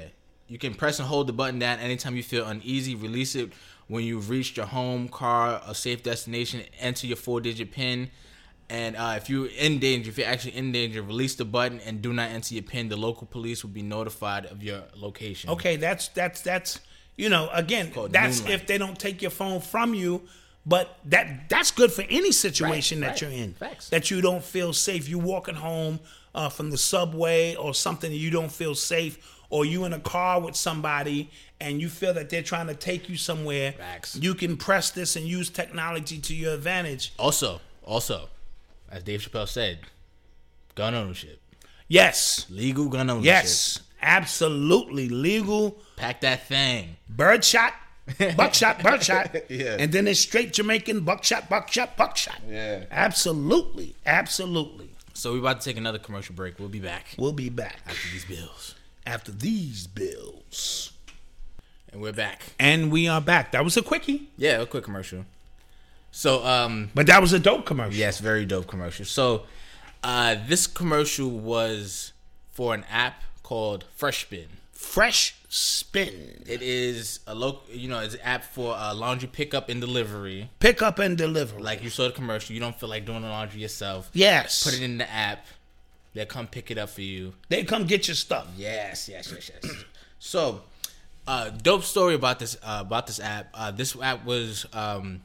You 0.47 0.57
can 0.57 0.73
press 0.73 0.97
and 0.99 1.07
hold 1.07 1.27
the 1.27 1.33
button 1.33 1.59
down 1.59 1.79
anytime 1.79 2.15
you 2.15 2.23
feel 2.23 2.45
uneasy. 2.47 2.95
Release 2.95 3.35
it 3.35 3.51
when 3.89 4.05
you've 4.05 4.29
reached 4.29 4.55
your 4.55 4.67
home, 4.67 5.09
car, 5.09 5.61
a 5.67 5.75
safe 5.75 6.01
destination. 6.03 6.61
Enter 6.79 7.05
your 7.07 7.17
four 7.17 7.41
digit 7.41 7.71
pin. 7.71 8.09
And 8.69 8.95
uh, 8.95 9.15
if 9.17 9.29
you're 9.31 9.47
in 9.47 9.79
danger, 9.79 10.11
if 10.11 10.17
you're 10.19 10.27
actually 10.27 10.55
in 10.55 10.71
danger, 10.71 11.01
release 11.01 11.33
the 11.35 11.43
button 11.43 11.79
and 11.81 12.01
do 12.03 12.13
not 12.13 12.29
enter 12.29 12.53
your 12.53 12.63
pin. 12.63 12.87
The 12.87 12.95
local 12.95 13.25
police 13.25 13.63
will 13.63 13.71
be 13.71 13.81
notified 13.81 14.45
of 14.45 14.61
your 14.63 14.83
location. 14.95 15.49
Okay, 15.49 15.75
that's 15.75 16.07
that's 16.09 16.41
that's 16.41 16.79
you 17.17 17.29
know 17.29 17.49
again 17.51 17.91
that's 18.11 18.41
Noonlight. 18.41 18.53
if 18.61 18.67
they 18.67 18.77
don't 18.77 18.97
take 18.97 19.23
your 19.23 19.31
phone 19.31 19.59
from 19.59 19.95
you, 19.95 20.21
but 20.67 20.99
that 21.05 21.49
that's 21.49 21.71
good 21.71 21.91
for 21.91 22.03
any 22.11 22.31
situation 22.31 23.01
Right, 23.01 23.07
that 23.07 23.21
right. 23.23 23.33
you're 23.33 23.43
in. 23.43 23.53
Facts. 23.53 23.89
That 23.89 24.11
you 24.11 24.21
don't 24.21 24.43
feel 24.43 24.71
safe. 24.71 25.09
You 25.09 25.17
walking 25.17 25.55
home 25.55 25.99
uh, 26.35 26.49
from 26.49 26.69
the 26.69 26.77
subway 26.77 27.55
or 27.55 27.73
something, 27.73 28.11
you 28.11 28.29
don't 28.29 28.51
feel 28.51 28.75
safe, 28.75 29.17
or 29.49 29.65
you 29.65 29.85
in 29.85 29.93
a 29.93 29.99
car 29.99 30.39
with 30.41 30.55
somebody 30.55 31.29
and 31.59 31.81
you 31.81 31.89
feel 31.89 32.13
that 32.13 32.29
they're 32.29 32.41
trying 32.43 32.67
to 32.67 32.75
take 32.75 33.09
you 33.09 33.17
somewhere. 33.17 33.71
Facts. 33.73 34.15
You 34.15 34.33
can 34.35 34.57
press 34.57 34.91
this 34.91 35.15
and 35.15 35.25
use 35.25 35.49
technology 35.49 36.19
to 36.19 36.35
your 36.35 36.53
advantage. 36.53 37.13
Also, 37.17 37.59
also, 37.83 38.29
as 38.91 39.03
Dave 39.03 39.21
Chappelle 39.21 39.47
said, 39.47 39.79
gun 40.75 40.93
ownership, 40.95 41.41
Yes, 41.87 42.45
legal 42.51 42.87
gun 42.87 43.09
ownership. 43.09 43.25
yes, 43.25 43.79
absolutely 44.01 45.09
legal. 45.09 45.77
pack 45.95 46.21
that 46.21 46.47
thing. 46.47 46.97
birdshot, 47.09 47.73
buckshot, 48.37 48.79
birdshot. 48.83 49.35
Yeah. 49.49 49.75
And 49.79 49.91
then 49.91 50.07
it's 50.07 50.19
straight 50.19 50.53
Jamaican 50.53 51.01
buckshot, 51.01 51.49
buckshot, 51.49 51.97
buckshot. 51.97 52.37
Yeah. 52.47 52.83
Absolutely. 52.91 53.95
Absolutely. 54.05 54.91
So 55.13 55.33
we're 55.33 55.39
about 55.39 55.61
to 55.61 55.65
take 55.69 55.77
another 55.77 55.97
commercial 55.99 56.35
break. 56.35 56.59
We'll 56.59 56.69
be 56.69 56.79
back 56.79 57.15
We'll 57.17 57.33
be 57.33 57.49
back 57.49 57.77
after 57.87 58.07
these 58.13 58.23
bills, 58.25 58.75
after 59.09 59.31
these 59.31 59.87
bills. 59.87 60.91
and 61.91 61.99
we're 62.01 62.13
back. 62.13 62.43
And 62.59 62.91
we 62.91 63.07
are 63.07 63.19
back. 63.19 63.51
That 63.53 63.63
was 63.63 63.75
a 63.75 63.81
quickie, 63.81 64.29
Yeah, 64.37 64.61
a 64.61 64.65
quick 64.67 64.83
commercial. 64.83 65.25
So, 66.11 66.45
um, 66.45 66.91
but 66.93 67.07
that 67.07 67.19
was 67.21 67.33
a 67.33 67.39
dope 67.39 67.65
commercial. 67.65 67.95
yes, 67.95 68.19
very 68.19 68.45
dope 68.45 68.67
commercial. 68.67 69.05
So, 69.05 69.43
uh, 70.03 70.35
this 70.47 70.67
commercial 70.67 71.29
was 71.29 72.13
for 72.51 72.73
an 72.75 72.85
app 72.89 73.23
called 73.41 73.85
Freshbin. 73.99 74.45
Fresh 74.73 75.35
spin. 75.49 76.43
It 76.47 76.61
is 76.61 77.19
a 77.27 77.33
local, 77.35 77.63
you 77.73 77.89
know, 77.89 77.99
it's 77.99 78.13
an 78.13 78.21
app 78.21 78.43
for 78.43 78.75
uh, 78.75 78.93
laundry 78.93 79.27
pickup 79.27 79.69
and 79.69 79.81
delivery. 79.81 80.49
Pick 80.59 80.81
up 80.83 80.99
and 80.99 81.17
deliver. 81.17 81.59
Like 81.59 81.83
you 81.83 81.89
saw 81.89 82.07
the 82.07 82.13
commercial, 82.13 82.53
you 82.53 82.59
don't 82.61 82.79
feel 82.79 82.89
like 82.89 83.05
doing 83.05 83.23
the 83.23 83.27
laundry 83.29 83.61
yourself. 83.61 84.09
yes. 84.13 84.63
Put 84.63 84.75
it 84.75 84.83
in 84.83 84.99
the 84.99 85.11
app. 85.11 85.45
They'll 86.13 86.25
come 86.25 86.47
pick 86.47 86.71
it 86.71 86.77
up 86.77 86.89
for 86.89 87.01
you. 87.01 87.33
They 87.49 87.63
come 87.63 87.85
get 87.85 88.07
your 88.07 88.15
stuff. 88.15 88.47
Yes, 88.57 89.07
yes, 89.07 89.31
yes, 89.31 89.51
yes. 89.63 89.73
so, 90.19 90.61
uh, 91.27 91.49
dope 91.49 91.83
story 91.83 92.15
about 92.15 92.39
this 92.39 92.57
uh, 92.63 92.79
about 92.81 93.07
this 93.07 93.19
app. 93.19 93.49
Uh, 93.53 93.71
this 93.71 93.95
app 94.01 94.25
was 94.25 94.65
um, 94.73 95.21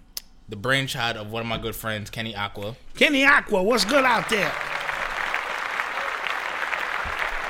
the 0.48 0.56
brainchild 0.56 1.16
of 1.16 1.32
one 1.32 1.40
of 1.40 1.48
my 1.48 1.58
good 1.58 1.74
friends, 1.74 2.10
Kenny 2.10 2.36
Aqua. 2.36 2.76
Kenny 2.96 3.24
Aqua, 3.24 3.62
what's 3.62 3.84
good 3.84 4.04
out 4.04 4.28
there? 4.28 4.52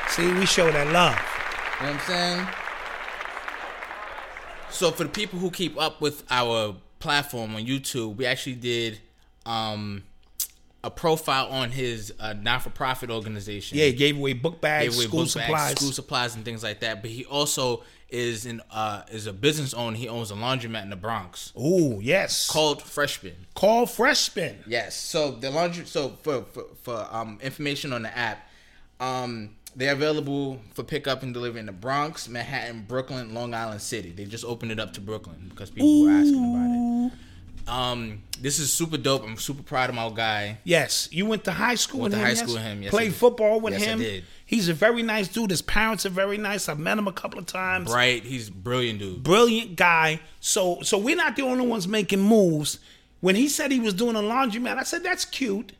See, 0.08 0.32
we 0.32 0.46
show 0.46 0.70
that 0.70 0.92
love. 0.92 1.18
You 1.80 1.86
know 1.86 1.92
what 1.92 2.00
I'm 2.00 2.06
saying? 2.06 2.46
So 4.70 4.92
for 4.92 5.04
the 5.04 5.10
people 5.10 5.40
who 5.40 5.50
keep 5.50 5.80
up 5.80 6.00
with 6.00 6.24
our 6.30 6.76
platform 7.00 7.56
on 7.56 7.64
YouTube, 7.64 8.16
we 8.16 8.26
actually 8.26 8.54
did 8.54 9.00
um, 9.44 10.04
a 10.84 10.90
profile 10.90 11.46
on 11.46 11.70
his 11.70 12.12
uh, 12.20 12.34
non-for-profit 12.34 13.10
organization. 13.10 13.78
Yeah, 13.78 13.86
he 13.86 13.92
gave 13.94 14.18
away 14.18 14.34
book 14.34 14.60
bags, 14.60 14.90
gave 14.90 14.96
away 14.96 15.06
school 15.06 15.24
book 15.24 15.34
bags, 15.34 15.46
supplies. 15.46 15.70
school 15.72 15.92
supplies, 15.92 16.34
and 16.36 16.44
things 16.44 16.62
like 16.62 16.80
that. 16.80 17.00
But 17.00 17.10
he 17.10 17.24
also 17.24 17.82
is 18.10 18.44
in 18.46 18.60
uh, 18.70 19.02
is 19.10 19.26
a 19.26 19.32
business 19.32 19.72
owner. 19.74 19.96
He 19.96 20.08
owns 20.08 20.30
a 20.30 20.34
laundromat 20.34 20.82
in 20.82 20.90
the 20.90 20.96
Bronx 20.96 21.52
Ooh, 21.58 21.98
yes. 22.02 22.48
called 22.48 22.82
Freshbin. 22.82 23.34
Call 23.54 23.86
Fresh 23.86 24.20
Spin. 24.20 24.58
Yes. 24.66 24.94
So 24.94 25.32
the 25.32 25.50
laundry. 25.50 25.86
So 25.86 26.10
for 26.22 26.42
for, 26.42 26.64
for 26.82 27.08
um, 27.10 27.38
information 27.42 27.92
on 27.92 28.02
the 28.02 28.16
app, 28.16 28.46
um, 29.00 29.56
they're 29.74 29.94
available 29.94 30.60
for 30.74 30.84
pickup 30.84 31.22
and 31.22 31.32
delivery 31.32 31.60
in 31.60 31.66
the 31.66 31.72
Bronx, 31.72 32.28
Manhattan, 32.28 32.84
Brooklyn, 32.86 33.34
Long 33.34 33.54
Island 33.54 33.80
City. 33.80 34.12
They 34.12 34.26
just 34.26 34.44
opened 34.44 34.70
it 34.70 34.78
up 34.78 34.92
to 34.92 35.00
Brooklyn 35.00 35.46
because 35.48 35.70
people 35.70 36.04
were 36.04 36.10
asking 36.10 36.54
about 36.54 37.12
it. 37.12 37.18
Um, 37.66 38.22
this 38.40 38.58
is 38.58 38.72
super 38.72 38.96
dope. 38.96 39.24
I'm 39.24 39.36
super 39.36 39.62
proud 39.62 39.88
of 39.88 39.96
my 39.96 40.08
guy. 40.10 40.58
Yes, 40.64 41.08
you 41.10 41.26
went 41.26 41.44
to 41.44 41.52
high 41.52 41.76
school 41.76 42.00
Went 42.02 42.12
with 42.12 42.12
to 42.12 42.18
him. 42.18 42.24
high 42.24 42.30
yes? 42.30 42.38
school 42.40 42.54
with 42.54 42.62
him, 42.62 42.82
yes, 42.82 42.90
Played 42.90 43.14
football 43.14 43.60
with 43.60 43.72
Yes, 43.74 43.82
I 43.82 43.86
him. 43.86 43.98
did. 44.00 44.24
He's 44.46 44.68
a 44.68 44.74
very 44.74 45.02
nice 45.02 45.28
dude. 45.28 45.50
His 45.50 45.62
parents 45.62 46.04
are 46.04 46.10
very 46.10 46.36
nice. 46.36 46.68
I've 46.68 46.78
met 46.78 46.98
him 46.98 47.08
a 47.08 47.12
couple 47.12 47.38
of 47.38 47.46
times. 47.46 47.90
Right. 47.90 48.22
He's 48.22 48.50
brilliant 48.50 48.98
dude. 48.98 49.22
Brilliant 49.22 49.76
guy. 49.76 50.20
So, 50.40 50.82
so 50.82 50.98
we're 50.98 51.16
not 51.16 51.36
the 51.36 51.42
only 51.42 51.66
ones 51.66 51.88
making 51.88 52.20
moves. 52.20 52.78
When 53.20 53.34
he 53.36 53.48
said 53.48 53.72
he 53.72 53.80
was 53.80 53.94
doing 53.94 54.16
a 54.16 54.20
laundromat, 54.20 54.76
I 54.76 54.82
said 54.82 55.02
that's 55.02 55.24
cute, 55.24 55.72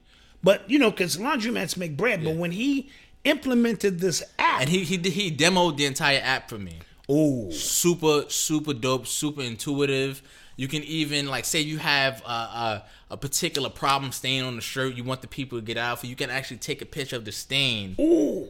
but 0.43 0.69
you 0.71 0.79
know, 0.79 0.91
because 0.91 1.19
laundromats 1.19 1.77
make 1.77 1.95
bread. 1.97 2.25
But 2.25 2.37
when 2.37 2.53
he 2.53 2.89
implemented 3.25 4.01
this 4.01 4.23
app, 4.39 4.63
And 4.63 4.71
he 4.71 4.85
he 4.85 4.97
he 5.11 5.31
demoed 5.31 5.77
the 5.77 5.85
entire 5.85 6.21
app 6.23 6.49
for 6.49 6.59
me. 6.59 6.79
oh, 7.09 7.51
super 7.51 8.25
super 8.29 8.73
dope 8.73 9.07
super 9.07 9.43
intuitive 9.43 10.23
you 10.57 10.69
can 10.69 10.83
even 10.85 11.27
like 11.27 11.45
say 11.45 11.61
you 11.61 11.79
have 11.79 12.23
a, 12.27 12.29
a, 12.31 12.85
a 13.11 13.17
particular 13.17 13.69
problem 13.71 14.13
stain 14.13 14.45
on 14.45 14.57
the 14.57 14.63
shirt 14.63 14.95
you 14.95 15.05
want 15.05 15.21
the 15.21 15.29
people 15.29 15.59
to 15.59 15.65
get 15.65 15.77
out 15.77 15.99
for 16.01 16.07
you 16.07 16.17
can 16.17 16.31
actually 16.31 16.57
take 16.59 16.81
a 16.83 16.87
picture 16.87 17.17
of 17.17 17.25
the 17.25 17.33
stain 17.33 17.97
ooh, 18.01 18.47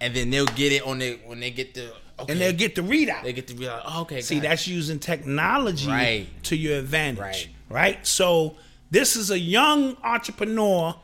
and 0.00 0.14
then 0.14 0.30
they'll 0.30 0.46
get 0.46 0.72
it 0.72 0.82
on 0.82 0.98
their 0.98 1.16
when 1.26 1.40
they 1.40 1.50
get 1.50 1.74
the 1.74 1.92
okay, 2.20 2.32
and 2.32 2.40
they'll 2.40 2.52
get 2.52 2.74
the 2.74 2.82
readout. 2.82 3.22
they 3.22 3.32
get 3.32 3.46
be 3.58 3.66
like 3.66 3.82
oh, 3.84 4.02
okay 4.02 4.20
See, 4.20 4.36
got 4.36 4.44
it. 4.44 4.48
that's 4.48 4.66
using 4.68 4.98
technology 4.98 5.88
Right. 5.88 6.26
to 6.44 6.56
your 6.56 6.78
advantage. 6.78 7.18
Right. 7.20 7.48
Right. 7.70 8.06
So 8.06 8.56
this 8.90 9.16
is 9.16 9.30
a 9.30 9.38
young 9.38 9.96
entrepreneur 10.02 10.94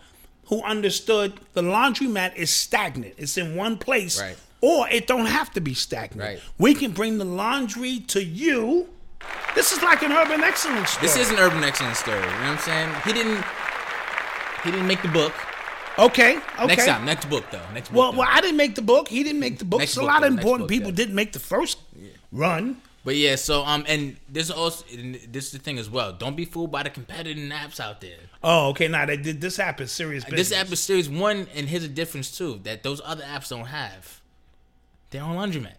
who 0.47 0.63
understood 0.63 1.33
the 1.55 1.63
laundromat 1.63 2.37
is 2.37 2.51
stagnant. 2.51 3.15
It's 3.17 3.37
in 3.37 3.57
one 3.57 3.77
place. 3.79 4.21
Right. 4.21 4.37
Or 4.61 4.89
it 4.89 5.07
don't 5.07 5.27
have 5.27 5.51
to 5.53 5.61
be 5.61 5.75
stagnant. 5.75 6.21
Right. 6.21 6.41
We 6.59 6.75
can 6.75 6.93
bring 6.93 7.19
the 7.19 7.25
laundry 7.25 8.01
to 8.09 8.23
you. 8.25 8.89
This 9.55 9.71
is 9.73 9.83
like 9.83 10.03
an 10.03 10.13
urban 10.13 10.43
excellence 10.43 10.91
story. 10.91 11.07
this 11.07 11.17
is 11.17 11.31
an 11.31 11.39
urban 11.39 11.63
excellence 11.63 11.99
story 11.99 12.19
you 12.19 12.23
know 12.25 12.31
what 12.33 12.43
i'm 12.43 12.59
saying 12.59 12.91
he 13.05 13.13
didn't 13.13 13.45
he 14.65 14.71
didn't 14.71 14.87
make 14.87 15.01
the 15.03 15.09
book 15.09 15.33
okay. 15.99 16.37
Okay. 16.37 16.67
next 16.67 16.87
time 16.87 17.05
next 17.05 17.27
book 17.31 17.45
though 17.53 17.63
next 17.73 17.89
book 17.91 17.99
Well, 17.99 18.13
though. 18.13 18.19
well, 18.19 18.29
I 18.31 18.41
didn't 18.41 18.57
make 18.57 18.75
the 18.75 18.83
book. 18.83 19.09
He 19.09 19.23
didn't 19.23 19.41
make 19.41 19.59
the 19.59 19.65
book. 19.65 19.79
Next 19.81 19.93
so 19.93 20.01
book, 20.01 20.11
a 20.11 20.13
lot 20.13 20.25
of 20.25 20.33
though, 20.33 20.39
important 20.39 20.69
book, 20.69 20.71
people 20.71 20.91
yeah. 20.91 20.97
didn't 20.97 21.15
make 21.15 21.33
the 21.33 21.39
first 21.39 21.79
run. 22.33 22.81
But 23.05 23.17
yeah, 23.17 23.37
so 23.37 23.65
um, 23.65 23.85
and 23.87 24.17
this 24.29 24.51
also 24.51 24.85
and 24.97 25.17
this 25.31 25.47
is 25.47 25.53
the 25.53 25.59
thing 25.59 25.79
as 25.79 25.91
well. 25.91 26.13
Don't 26.13 26.37
be 26.37 26.47
fooled 26.47 26.73
by 26.73 26.83
the 26.83 26.91
competitive 26.91 27.37
apps 27.51 27.79
out 27.79 28.01
there. 28.01 28.17
Oh, 28.43 28.71
okay. 28.71 28.89
Now 28.89 29.05
did 29.05 29.41
this 29.41 29.59
app 29.59 29.81
is 29.81 29.93
serious. 29.93 30.25
Business. 30.25 30.49
This 30.49 30.59
app 30.59 30.73
is 30.73 30.81
series 30.81 31.09
one, 31.09 31.47
and 31.55 31.69
here's 31.69 31.85
a 31.85 31.89
difference 31.89 32.37
too 32.37 32.61
that 32.65 32.83
those 32.83 33.01
other 33.05 33.23
apps 33.25 33.51
don't 33.51 33.67
have. 33.67 34.21
Their 35.11 35.23
own 35.23 35.37
laundromat. 35.37 35.75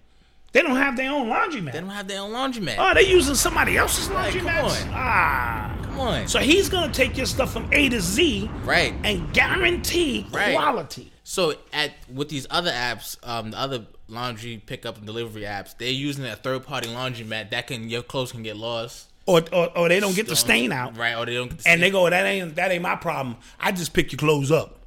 They 0.55 0.61
don't 0.61 0.77
have 0.77 0.95
their 0.95 1.11
own 1.11 1.27
laundromat. 1.27 1.73
They 1.73 1.81
don't 1.81 1.89
have 1.89 2.07
their 2.07 2.21
own 2.21 2.31
laundromat. 2.31 2.75
Oh, 2.79 2.93
they're 2.93 3.03
using 3.03 3.35
somebody 3.35 3.75
else's 3.75 4.07
laundromat. 4.07 4.63
on. 4.63 4.89
Ah. 4.93 5.77
Come 5.83 5.99
on. 5.99 6.27
So 6.29 6.39
he's 6.39 6.69
gonna 6.69 6.93
take 6.93 7.17
your 7.17 7.25
stuff 7.25 7.51
from 7.51 7.67
A 7.73 7.89
to 7.89 7.99
Z, 7.99 8.49
Right. 8.63 8.93
and 9.03 9.33
guarantee 9.33 10.25
Right. 10.31 10.55
quality. 10.55 11.11
So 11.25 11.55
at 11.73 11.91
with 12.09 12.29
these 12.29 12.47
other 12.49 12.71
apps, 12.71 13.17
um, 13.23 13.51
the 13.51 13.59
other 13.59 13.85
laundry 14.07 14.61
pickup 14.65 14.95
and 14.95 15.05
delivery 15.05 15.41
apps, 15.41 15.75
they're 15.77 15.89
using 15.89 16.23
a 16.23 16.37
third 16.37 16.65
party 16.65 16.87
laundromat 16.87 17.49
that 17.49 17.67
can 17.67 17.89
your 17.89 18.01
clothes 18.01 18.31
can 18.31 18.41
get 18.41 18.55
lost. 18.55 19.07
Or, 19.25 19.41
or, 19.51 19.77
or 19.77 19.89
they 19.89 19.99
don't 19.99 20.15
get 20.15 20.29
the 20.29 20.37
stain 20.37 20.71
out, 20.71 20.95
Right, 20.95 21.15
or 21.17 21.25
they 21.25 21.33
don't 21.33 21.49
get 21.49 21.59
the 21.63 21.67
and 21.69 21.81
they 21.83 21.91
go, 21.91 22.09
"That 22.09 22.25
ain't 22.25 22.55
that 22.55 22.71
ain't 22.71 22.81
my 22.81 22.95
problem. 22.95 23.35
I 23.59 23.73
just 23.73 23.91
pick 23.91 24.13
your 24.13 24.19
clothes 24.19 24.51
up." 24.53 24.79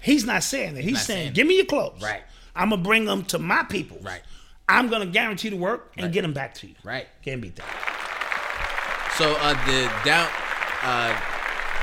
He's 0.00 0.24
not 0.24 0.42
saying 0.42 0.74
that. 0.74 0.82
He's 0.82 0.94
not 0.94 1.02
saying, 1.02 1.18
saying 1.26 1.32
"Give 1.34 1.46
me 1.46 1.54
your 1.58 1.66
clothes. 1.66 2.02
Right. 2.02 2.22
I'm 2.56 2.70
gonna 2.70 2.82
bring 2.82 3.04
them 3.04 3.24
to 3.26 3.38
my 3.38 3.62
people. 3.62 3.98
Right. 4.02 4.22
I'm 4.72 4.88
gonna 4.88 5.06
guarantee 5.06 5.50
the 5.50 5.56
work 5.56 5.92
and 5.96 6.04
Right. 6.04 6.12
get 6.12 6.22
them 6.22 6.32
back 6.32 6.54
to 6.54 6.66
you. 6.66 6.74
Right. 6.82 7.06
Can't 7.24 7.40
beat 7.40 7.56
that. 7.56 7.66
So 9.18 9.34
uh 9.40 9.54
the 9.66 9.90
down 10.04 10.28
uh 10.82 11.14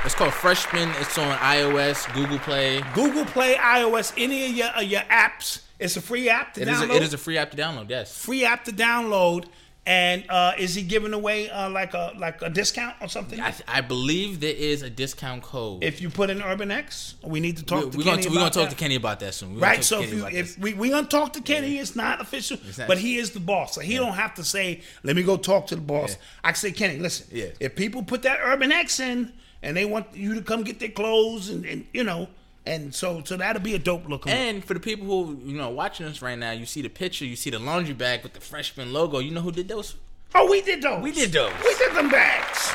it's 0.04 0.14
called 0.14 0.32
Freshman. 0.32 0.88
It's 0.98 1.18
on 1.18 1.36
iOS, 1.38 2.12
Google 2.14 2.38
Play. 2.38 2.82
Google 2.94 3.24
Play, 3.26 3.54
iOS, 3.56 4.12
any 4.16 4.46
of 4.46 4.52
your 4.52 4.68
of 4.68 4.82
your 4.84 5.02
apps. 5.02 5.60
It's 5.78 5.96
a 5.96 6.00
free 6.00 6.28
app 6.28 6.54
to 6.54 6.62
It 6.62 6.68
is, 6.68 6.78
download. 6.78 6.90
a, 6.90 6.96
it 6.96 7.02
is 7.02 7.14
a 7.14 7.18
free 7.18 7.38
app 7.38 7.50
to 7.52 7.56
download, 7.56 7.88
yes. 7.90 8.16
free 8.16 8.44
app 8.44 8.64
to 8.64 8.72
download. 8.72 9.44
And 9.90 10.24
uh, 10.28 10.52
is 10.56 10.76
he 10.76 10.82
giving 10.82 11.12
away 11.12 11.50
uh, 11.50 11.68
like 11.68 11.94
a 11.94 12.12
like 12.16 12.42
a 12.42 12.48
discount 12.48 12.94
or 13.00 13.08
something? 13.08 13.40
I, 13.40 13.52
I 13.66 13.80
believe 13.80 14.38
there 14.38 14.54
is 14.54 14.82
a 14.82 14.90
discount 14.90 15.42
code. 15.42 15.82
if 15.82 16.00
you 16.00 16.10
put 16.10 16.30
in 16.30 16.40
Urban 16.40 16.70
X, 16.70 17.16
we 17.24 17.40
need 17.40 17.56
to 17.56 17.64
talk 17.64 17.86
we, 17.86 17.90
to 17.90 17.98
we're 17.98 18.04
Kenny 18.04 18.22
gonna, 18.22 18.30
we're 18.30 18.38
gonna 18.38 18.50
talk 18.50 18.68
that. 18.68 18.70
to 18.70 18.76
Kenny 18.76 18.94
about 18.94 19.18
that 19.18 19.34
soon. 19.34 19.56
We're 19.56 19.62
Right, 19.62 19.82
so 19.82 20.00
if 20.00 20.12
you 20.14 20.26
if 20.28 20.56
we 20.60 20.74
we 20.74 20.90
gonna 20.90 21.08
talk 21.08 21.32
to 21.32 21.40
Kenny, 21.40 21.78
it's 21.78 21.96
not 21.96 22.20
official, 22.20 22.58
not- 22.78 22.86
but 22.86 22.98
he 22.98 23.16
is 23.16 23.32
the 23.32 23.40
boss, 23.40 23.74
so 23.74 23.80
he 23.80 23.96
don't 23.96 24.12
have 24.12 24.34
to 24.34 24.44
say, 24.44 24.82
"Let 25.02 25.16
me 25.16 25.24
go 25.24 25.36
talk 25.36 25.66
to 25.66 25.74
the 25.74 25.80
boss." 25.82 26.16
I 26.44 26.52
can 26.52 26.56
say, 26.56 26.70
Kenny, 26.70 27.00
listen, 27.00 27.26
Yeah. 27.32 27.46
if 27.58 27.74
people 27.74 28.04
put 28.04 28.22
that 28.22 28.38
Urban 28.44 28.70
X 28.70 29.00
in 29.00 29.32
and 29.60 29.76
they 29.76 29.86
want 29.86 30.14
you 30.14 30.34
to 30.36 30.42
come 30.42 30.62
get 30.62 30.78
their 30.78 30.90
clothes 30.90 31.48
and, 31.50 31.64
and 31.66 31.84
you 31.92 32.04
know, 32.04 32.28
and 32.66 32.94
so 32.94 33.22
so 33.24 33.36
that'll 33.36 33.62
be 33.62 33.74
a 33.74 33.78
dope 33.78 34.08
look. 34.08 34.26
And 34.28 34.64
for 34.64 34.74
the 34.74 34.80
people 34.80 35.06
who 35.06 35.38
you 35.44 35.56
know 35.56 35.70
watching 35.70 36.06
us 36.06 36.20
right 36.22 36.38
now, 36.38 36.52
you 36.52 36.66
see 36.66 36.82
the 36.82 36.88
picture, 36.88 37.24
you 37.24 37.36
see 37.36 37.50
the 37.50 37.58
laundry 37.58 37.94
bag 37.94 38.22
with 38.22 38.32
the 38.34 38.40
freshman 38.40 38.92
logo. 38.92 39.18
You 39.18 39.30
know 39.30 39.40
who 39.40 39.52
did 39.52 39.68
those? 39.68 39.96
oh, 40.34 40.48
we 40.48 40.60
did 40.62 40.80
those. 40.82 41.02
We 41.02 41.10
did 41.12 41.32
those. 41.32 41.52
We 41.64 41.74
did 41.76 41.94
them 41.94 42.08
bags. 42.08 42.72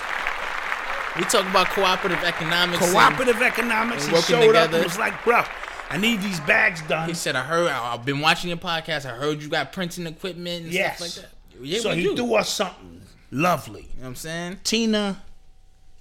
We 1.18 1.24
talk 1.24 1.50
about 1.50 1.68
cooperative 1.68 2.22
economics. 2.26 2.84
and 2.84 2.92
Cooperative 2.92 3.42
economics. 3.42 4.04
and 4.04 4.12
He 4.12 4.16
working 4.18 4.36
showed 4.36 4.56
up 4.56 4.66
together. 4.66 4.78
and 4.80 4.86
was 4.86 5.00
like, 5.00 5.24
"Bro, 5.24 5.44
I 5.90 5.96
need 5.98 6.22
these 6.22 6.42
bags 6.42 6.82
done." 6.82 7.08
He 7.08 7.16
said, 7.16 7.38
"I 7.38 7.44
heard. 7.44 7.70
I- 7.72 7.94
I've 7.94 8.04
been 8.04 8.20
watching 8.20 8.50
your 8.50 8.58
podcast. 8.58 9.06
I 9.06 9.16
heard 9.16 9.42
you 9.42 9.48
got 9.48 9.72
printing 9.72 10.08
equipment 10.08 10.66
and 10.66 10.74
yes. 10.74 10.98
stuff 10.98 11.24
like 11.24 11.32
that." 11.32 11.66
Yeah, 11.66 11.80
so 11.80 11.92
he 11.94 12.04
do. 12.04 12.16
threw 12.18 12.36
us 12.36 12.50
something 12.50 13.02
lovely. 13.32 13.84
You 13.84 13.88
know 13.88 14.02
what 14.02 14.08
I'm 14.08 14.16
saying? 14.16 14.60
Tina, 14.66 15.24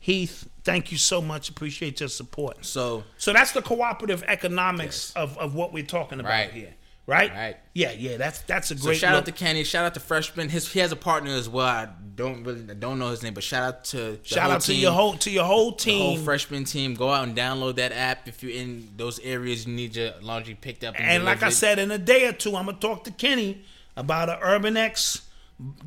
Heath, 0.01 0.49
thank 0.65 0.91
you 0.93 0.99
so 0.99 1.21
much. 1.23 1.49
Appreciate 1.51 2.01
your 2.01 2.09
support. 2.09 2.65
So 2.65 3.05
So 3.19 3.33
that's 3.33 3.53
the 3.53 3.63
cooperative 3.63 4.25
economics 4.27 5.13
Yes. 5.15 5.23
of, 5.23 5.39
of 5.39 5.55
what 5.55 5.73
we're 5.73 5.85
talking 5.85 6.21
about 6.21 6.31
Right. 6.31 6.51
here. 6.53 6.75
Right? 7.07 7.31
Right. 7.31 7.57
Yeah, 7.75 7.93
yeah, 7.93 8.17
that's 8.17 8.39
that's 8.43 8.71
a 8.71 8.79
So 8.79 8.85
great 8.87 8.97
shout 8.99 9.13
look. 9.13 9.19
out 9.21 9.27
to 9.27 9.33
Kenny. 9.33 9.63
Shout 9.63 9.85
out 9.85 9.93
to 9.93 10.01
Freshman. 10.01 10.49
His 10.49 10.73
he 10.73 10.79
has 10.81 10.91
a 10.91 10.97
partner 10.97 11.33
as 11.33 11.51
well. 11.51 11.67
I 11.67 11.87
don't 12.15 12.45
really 12.45 12.65
I 12.71 12.73
don't 12.73 12.99
know 12.99 13.11
his 13.11 13.23
name, 13.23 13.35
but 13.35 13.45
shout 13.45 13.63
out 13.63 13.85
to 13.87 14.19
Shout 14.23 14.51
out 14.51 14.63
to 14.63 14.75
your 14.75 14.93
whole 14.93 15.13
to 15.19 15.31
your 15.31 15.45
whole 15.45 15.73
the 15.73 15.77
team. 15.77 16.01
whole 16.01 16.17
freshman 16.17 16.65
team. 16.65 16.95
Go 16.95 17.11
out 17.11 17.29
and 17.29 17.37
download 17.37 17.75
that 17.77 17.93
app 17.93 18.27
if 18.27 18.43
you're 18.43 18.53
in 18.59 18.89
those 18.97 19.19
areas. 19.19 19.67
You 19.67 19.75
need 19.75 19.95
your 19.97 20.13
laundry 20.23 20.55
picked 20.55 20.83
up. 20.83 20.95
And, 20.97 21.05
and 21.11 21.25
like 21.27 21.43
I 21.43 21.51
said, 21.51 21.79
in 21.79 21.91
a 21.91 21.99
day 21.99 22.27
or 22.27 22.33
two, 22.33 22.57
I'm 22.57 22.65
gonna 22.65 22.79
talk 22.79 23.05
to 23.05 23.11
Kenny 23.11 23.63
about 23.97 24.31
an 24.31 24.39
Urban 24.41 24.79
X 24.79 25.27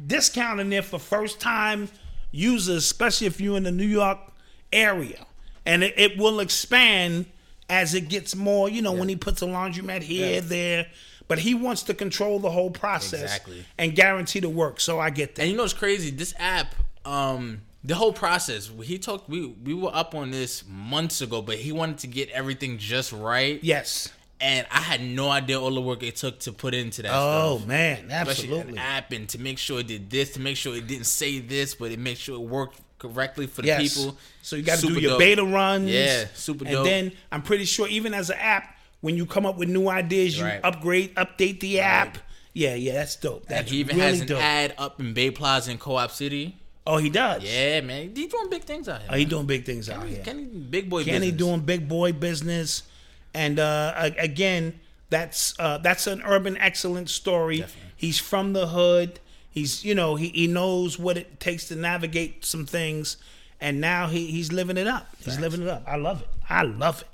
discount 0.05 0.59
in 0.59 0.69
there 0.69 0.83
for 0.83 0.99
first 0.99 1.39
time 1.39 1.89
users, 2.31 2.83
especially 2.83 3.25
if 3.27 3.41
you're 3.41 3.57
in 3.57 3.63
the 3.63 3.71
New 3.71 3.87
York 3.87 4.19
area. 4.71 5.25
And 5.65 5.83
it, 5.83 5.93
it 5.97 6.17
will 6.17 6.39
expand 6.39 7.25
as 7.69 7.93
it 7.93 8.07
gets 8.09 8.35
more, 8.35 8.69
you 8.69 8.81
know, 8.81 8.93
when 8.93 9.09
he 9.09 9.15
puts 9.15 9.41
a 9.41 9.45
laundromat 9.45 10.01
here, 10.03 10.35
Yeah. 10.35 10.39
there. 10.41 10.87
But 11.27 11.39
he 11.39 11.53
wants 11.53 11.83
to 11.83 11.93
control 11.93 12.39
the 12.39 12.49
whole 12.51 12.69
process 12.71 13.23
Exactly. 13.23 13.65
and 13.77 13.93
guarantee 13.93 14.39
the 14.39 14.47
work. 14.49 14.79
So 14.79 14.97
I 14.99 15.09
get 15.09 15.35
that. 15.35 15.41
And 15.41 15.51
you 15.51 15.57
know 15.57 15.63
what's 15.63 15.73
crazy? 15.73 16.09
This 16.09 16.33
app, 16.39 16.73
um, 17.03 17.61
the 17.83 17.95
whole 17.95 18.13
process. 18.13 18.71
He 18.83 18.97
talked. 18.97 19.27
We 19.29 19.45
we 19.47 19.73
were 19.73 19.91
up 19.93 20.15
on 20.15 20.31
this 20.31 20.63
months 20.67 21.19
ago, 21.21 21.41
but 21.41 21.57
he 21.57 21.73
wanted 21.73 21.97
to 21.99 22.07
get 22.07 22.29
everything 22.29 22.77
just 22.77 23.11
right. 23.11 23.59
yes. 23.61 24.09
And 24.39 24.67
I 24.71 24.81
had 24.81 25.01
no 25.01 25.29
idea 25.29 25.59
all 25.59 25.73
the 25.73 25.81
work 25.81 26.03
it 26.03 26.15
took 26.15 26.39
to 26.41 26.51
put 26.51 26.73
into 26.75 27.01
that. 27.01 27.11
Oh 27.11 27.57
stuff. 27.57 27.67
man, 27.67 27.97
Especially 28.11 28.19
absolutely. 28.53 28.71
an 28.73 28.77
app 28.77 29.11
and 29.11 29.27
to 29.29 29.39
make 29.39 29.57
sure 29.57 29.79
it 29.79 29.87
did 29.87 30.09
this, 30.11 30.33
to 30.33 30.39
make 30.39 30.55
sure 30.57 30.75
it 30.77 30.85
didn't 30.87 31.07
say 31.07 31.39
this, 31.39 31.73
but 31.75 31.91
it 31.91 31.97
made 31.99 32.17
sure 32.19 32.35
it 32.35 32.47
worked 32.47 32.79
correctly 32.99 33.47
for 33.47 33.61
the 33.61 33.67
Yes. 33.67 33.95
people. 33.95 34.17
So 34.41 34.55
you 34.55 34.63
got 34.63 34.79
to 34.79 34.87
do 34.87 34.93
your 34.99 35.11
dope. 35.11 35.19
beta 35.19 35.43
runs. 35.43 35.89
Yeah, 35.89 36.25
super 36.33 36.65
And 36.65 36.73
dope. 36.73 36.85
then 36.85 37.11
I'm 37.31 37.41
pretty 37.41 37.65
sure 37.65 37.87
even 37.87 38.13
as 38.13 38.29
an 38.29 38.37
app, 38.39 38.75
when 39.01 39.15
you 39.15 39.25
come 39.25 39.45
up 39.45 39.57
with 39.57 39.69
new 39.69 39.87
ideas, 39.89 40.37
you 40.37 40.43
Right. 40.45 40.59
upgrade, 40.63 41.13
update 41.15 41.59
the 41.59 41.79
app. 41.79 42.17
Yeah, 42.53 42.73
yeah, 42.73 42.93
that's 42.93 43.15
dope. 43.15 43.45
And 43.49 43.57
That's 43.59 43.71
he 43.71 43.77
even 43.77 43.97
really 43.97 44.09
has 44.09 44.21
an 44.21 44.27
dope. 44.27 44.41
ad 44.41 44.73
up 44.79 44.99
in 44.99 45.13
Bay 45.13 45.29
Plaza 45.29 45.69
in 45.71 45.77
Co-op 45.77 46.09
City. 46.11 46.57
Oh, 46.87 46.97
he 46.97 47.09
does. 47.09 47.43
Yeah, 47.43 47.81
man, 47.81 48.13
he's 48.15 48.31
doing 48.31 48.49
big 48.49 48.63
things 48.63 48.87
out 48.89 49.01
here. 49.01 49.09
Oh, 49.11 49.15
he 49.17 49.25
doing 49.25 49.45
big 49.45 49.65
things 49.65 49.89
out 49.89 50.07
here. 50.07 50.23
Kenny, 50.23 50.45
big 50.45 50.89
boy. 50.89 51.03
Kenny 51.03 51.31
business. 51.31 51.37
doing 51.37 51.59
big 51.59 51.87
boy 51.87 52.13
business, 52.13 52.83
and 53.33 53.59
uh, 53.59 54.09
again, 54.17 54.79
that's 55.09 55.53
uh, 55.59 55.77
that's 55.79 56.07
an 56.07 56.21
urban 56.25 56.57
excellence 56.57 57.11
story. 57.11 57.59
Definitely. 57.59 57.91
He's 57.95 58.19
from 58.19 58.53
the 58.53 58.67
hood. 58.67 59.19
He's 59.57 59.83
you 59.83 59.95
know 59.95 60.15
he, 60.15 60.27
he 60.27 60.45
knows 60.45 60.99
what 60.99 61.17
it 61.17 61.39
takes 61.39 61.67
to 61.69 61.75
navigate 61.75 62.45
some 62.45 62.67
things, 62.67 63.17
and 63.59 63.81
now 63.81 64.05
he, 64.05 64.27
he's 64.27 64.51
living 64.51 64.77
it 64.77 64.85
up. 64.85 65.07
He's 65.25 65.39
living 65.39 65.63
it 65.63 65.67
up. 65.67 65.81
I 65.87 65.95
love 65.95 66.21
it. 66.21 66.27
I 66.47 66.61
love 66.61 67.01
it. 67.01 67.07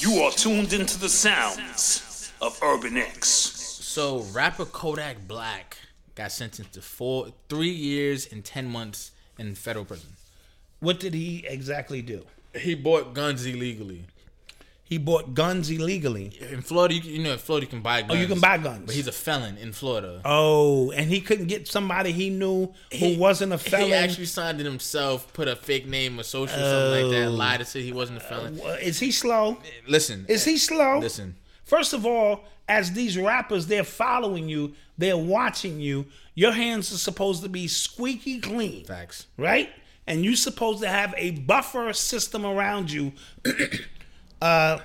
You 0.00 0.22
are 0.22 0.30
tuned 0.30 0.72
into 0.72 0.96
the 1.00 1.08
sounds 1.08 2.32
of 2.40 2.56
Urban 2.62 2.96
X. 2.96 3.26
So 3.26 4.20
rapper 4.32 4.66
Kodak 4.66 5.26
Black 5.26 5.78
got 6.14 6.30
sentenced 6.30 6.74
to 6.74 6.80
four, 6.80 7.32
three 7.48 7.70
years 7.70 8.32
and 8.32 8.44
ten 8.44 8.68
months 8.68 9.10
in 9.36 9.56
federal 9.56 9.84
prison. 9.84 10.10
What 10.78 11.00
did 11.00 11.12
he 11.12 11.44
exactly 11.48 12.02
do? 12.02 12.24
He 12.54 12.76
bought 12.76 13.14
guns 13.14 13.44
illegally. 13.46 14.04
He 14.88 14.98
bought 14.98 15.34
guns 15.34 15.68
illegally. 15.68 16.30
In 16.52 16.62
Florida, 16.62 16.94
you, 16.94 17.00
you 17.02 17.18
know, 17.22 17.32
in 17.32 17.38
Florida 17.38 17.66
you 17.66 17.70
can 17.70 17.80
buy 17.82 18.02
guns. 18.02 18.12
Oh, 18.12 18.14
you 18.14 18.28
can 18.28 18.38
buy 18.38 18.56
guns. 18.56 18.86
But 18.86 18.94
he's 18.94 19.08
a 19.08 19.12
felon 19.12 19.58
in 19.58 19.72
Florida. 19.72 20.20
Oh, 20.24 20.92
and 20.92 21.10
he 21.10 21.20
couldn't 21.20 21.46
get 21.48 21.66
somebody 21.66 22.12
he 22.12 22.30
knew 22.30 22.72
who 22.98 23.18
wasn't 23.18 23.52
a 23.52 23.58
felon. 23.58 23.86
He 23.88 23.94
actually 23.94 24.26
signed 24.26 24.60
it 24.60 24.64
himself, 24.64 25.32
put 25.32 25.48
a 25.48 25.56
fake 25.56 25.88
name 25.88 26.20
or 26.20 26.22
social 26.22 26.56
something 26.56 27.02
like 27.02 27.10
that, 27.12 27.26
Oh. 27.26 27.30
lied 27.32 27.58
and 27.60 27.68
said 27.68 27.82
he 27.82 27.92
wasn't 27.92 28.18
a 28.18 28.20
felon. 28.20 28.60
Uh, 28.64 28.76
Is 28.80 29.00
he 29.00 29.10
slow? 29.10 29.58
Listen, 29.88 30.24
Is 30.28 30.44
he 30.44 30.56
slow? 30.56 31.00
Listen. 31.00 31.34
First 31.64 31.92
of 31.92 32.06
all, 32.06 32.44
as 32.68 32.92
these 32.92 33.18
rappers, 33.18 33.66
they're 33.66 33.82
following 33.82 34.48
you, 34.48 34.74
they're 34.96 35.16
watching 35.18 35.80
you. 35.80 36.06
Your 36.36 36.52
hands 36.52 36.92
are 36.92 36.98
supposed 36.98 37.42
to 37.42 37.48
be 37.48 37.66
squeaky 37.66 38.38
clean, 38.40 38.84
facts. 38.84 39.26
right? 39.36 39.68
And 40.06 40.24
you're 40.24 40.36
supposed 40.36 40.80
to 40.82 40.88
have 40.88 41.12
a 41.16 41.32
buffer 41.32 41.92
system 41.92 42.46
around 42.46 42.92
you. 42.92 43.12
uh, 44.42 44.78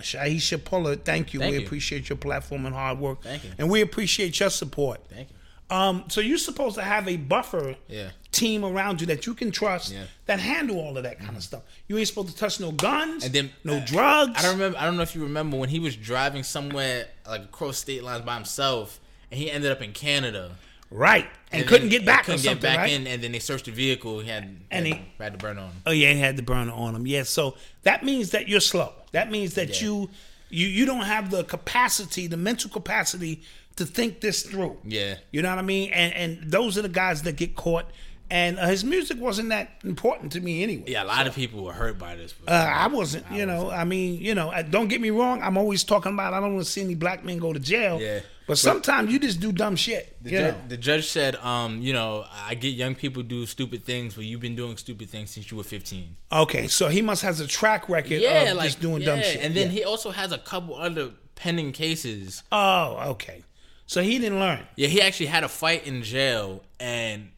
Shahisha 0.00 0.62
Puller, 0.64 0.96
thank 0.96 1.34
you. 1.34 1.40
Thank 1.40 1.52
we 1.52 1.58
you. 1.60 1.66
appreciate 1.66 2.08
your 2.08 2.16
platform 2.16 2.66
and 2.66 2.74
hard 2.74 2.98
work. 2.98 3.22
Thank 3.22 3.44
you. 3.44 3.50
And 3.58 3.68
we 3.70 3.80
appreciate 3.82 4.40
your 4.40 4.50
support. 4.50 5.00
Thank 5.12 5.28
you. 5.30 5.36
Um, 5.76 6.04
so 6.08 6.20
you're 6.20 6.38
supposed 6.38 6.74
to 6.76 6.82
have 6.82 7.06
a 7.06 7.16
buffer 7.16 7.76
Yeah. 7.86 8.10
team 8.32 8.64
around 8.64 9.00
you 9.00 9.06
that 9.08 9.26
you 9.26 9.34
can 9.34 9.52
trust 9.52 9.92
Yeah. 9.92 10.04
that 10.26 10.40
handle 10.40 10.80
all 10.80 10.96
of 10.96 11.04
that 11.04 11.20
kind 11.20 11.36
of 11.36 11.42
stuff. 11.44 11.62
You 11.86 11.96
ain't 11.98 12.08
supposed 12.08 12.28
to 12.30 12.36
touch 12.36 12.58
no 12.58 12.72
guns, 12.72 13.24
And 13.24 13.32
then 13.32 13.50
no 13.62 13.76
uh, 13.76 13.84
drugs. 13.86 14.32
I 14.36 14.42
don't 14.42 14.52
remember. 14.54 14.78
I 14.78 14.84
don't 14.84 14.96
know 14.96 15.02
if 15.02 15.14
you 15.14 15.22
remember 15.22 15.56
when 15.58 15.68
he 15.68 15.78
was 15.78 15.94
driving 15.94 16.42
somewhere 16.42 17.06
like 17.28 17.42
across 17.44 17.78
state 17.78 18.02
lines 18.02 18.24
by 18.24 18.34
himself, 18.34 18.98
and 19.30 19.38
he 19.38 19.48
ended 19.50 19.70
up 19.70 19.80
in 19.80 19.92
Canada. 19.92 20.56
Right, 20.90 21.26
and, 21.52 21.60
And 21.62 21.68
couldn't 21.68 21.88
get 21.90 22.04
back. 22.04 22.24
Couldn't 22.24 22.42
get 22.42 22.60
back 22.60 22.78
right? 22.78 22.90
in, 22.90 23.06
and 23.06 23.22
then 23.22 23.30
they 23.32 23.38
searched 23.38 23.66
the 23.66 23.70
vehicle. 23.70 24.18
He 24.20 24.28
had 24.28 24.42
And 24.72 24.86
had, 24.86 24.96
he- 24.96 25.02
had 25.18 25.32
to 25.34 25.38
burn 25.38 25.56
on. 25.58 25.70
Oh 25.86 25.92
yeah, 25.92 26.12
he 26.12 26.18
had 26.18 26.36
the 26.36 26.42
burner 26.42 26.72
on 26.72 26.94
him. 26.96 27.06
Yeah, 27.06 27.22
so 27.22 27.56
that 27.84 28.04
means 28.04 28.30
that 28.30 28.48
you're 28.48 28.60
slow. 28.60 28.92
That 29.12 29.30
means 29.30 29.54
that 29.54 29.80
Yeah. 29.80 29.86
you 29.86 30.10
you 30.48 30.66
you 30.66 30.86
don't 30.86 31.04
have 31.04 31.30
the 31.30 31.44
capacity, 31.44 32.26
the 32.26 32.36
mental 32.36 32.68
capacity 32.70 33.42
to 33.76 33.86
think 33.86 34.20
this 34.20 34.42
through. 34.42 34.78
Yeah. 34.84 35.14
You 35.30 35.42
know 35.42 35.50
what 35.50 35.58
I 35.60 35.62
mean? 35.62 35.90
And 35.92 36.12
and 36.14 36.50
those 36.50 36.76
are 36.76 36.82
the 36.82 36.88
guys 36.88 37.22
that 37.22 37.36
get 37.36 37.54
caught. 37.54 37.86
And 38.32 38.60
uh, 38.60 38.66
his 38.66 38.84
music 38.84 39.18
wasn't 39.20 39.48
that 39.48 39.70
important 39.84 40.30
to 40.32 40.40
me 40.40 40.62
anyway. 40.62 40.84
Yeah, 40.86 41.02
a 41.02 41.04
lot 41.04 41.26
of 41.26 41.34
people 41.34 41.64
were 41.64 41.72
hurt 41.72 41.98
by 41.98 42.14
this. 42.14 42.32
Uh, 42.46 42.52
I 42.52 42.86
wasn't, 42.86 43.28
you 43.32 43.44
know. 43.44 43.70
I 43.72 43.82
mean, 43.82 44.20
you 44.20 44.36
know. 44.36 44.50
uh, 44.50 44.62
Don't 44.62 44.86
get 44.86 45.00
me 45.00 45.10
wrong. 45.10 45.42
I'm 45.42 45.56
always 45.56 45.82
talking 45.82 46.12
about. 46.12 46.32
I 46.32 46.38
don't 46.38 46.54
want 46.54 46.64
to 46.64 46.70
see 46.70 46.80
any 46.80 46.94
black 46.94 47.24
men 47.24 47.38
go 47.38 47.52
to 47.52 47.58
jail. 47.58 48.00
Yeah. 48.00 48.20
But 48.50 48.58
sometimes 48.58 49.12
you 49.12 49.20
just 49.20 49.38
do 49.38 49.52
dumb 49.52 49.76
shit. 49.76 50.16
The, 50.24 50.30
ju- 50.30 50.54
the 50.66 50.76
judge 50.76 51.06
said, 51.06 51.36
um, 51.36 51.80
you 51.80 51.92
know, 51.92 52.24
I 52.32 52.54
get 52.56 52.70
young 52.70 52.96
people 52.96 53.22
do 53.22 53.46
stupid 53.46 53.84
things, 53.84 54.14
but 54.16 54.24
you've 54.24 54.40
been 54.40 54.56
doing 54.56 54.76
stupid 54.76 55.08
things 55.08 55.30
since 55.30 55.52
you 55.52 55.56
were 55.56 55.62
15. 55.62 56.16
Okay, 56.32 56.66
so 56.66 56.88
he 56.88 57.00
must 57.00 57.22
has 57.22 57.38
a 57.38 57.46
track 57.46 57.88
record 57.88 58.20
Yeah, 58.20 58.50
of 58.50 58.56
like 58.56 58.64
just 58.66 58.80
doing 58.80 59.02
dumb 59.02 59.20
shit. 59.22 59.40
And 59.40 59.54
then 59.54 59.68
Yeah. 59.68 59.72
he 59.72 59.84
also 59.84 60.10
has 60.10 60.32
a 60.32 60.38
couple 60.38 60.74
other 60.74 61.10
pending 61.36 61.70
cases. 61.70 62.42
Oh, 62.50 62.96
okay. 63.12 63.44
So 63.86 64.02
he 64.02 64.18
didn't 64.18 64.40
learn. 64.40 64.66
Yeah, 64.74 64.88
he 64.88 65.00
actually 65.00 65.26
had 65.26 65.44
a 65.44 65.48
fight 65.48 65.86
in 65.86 66.02
jail 66.02 66.64
and 66.80 67.30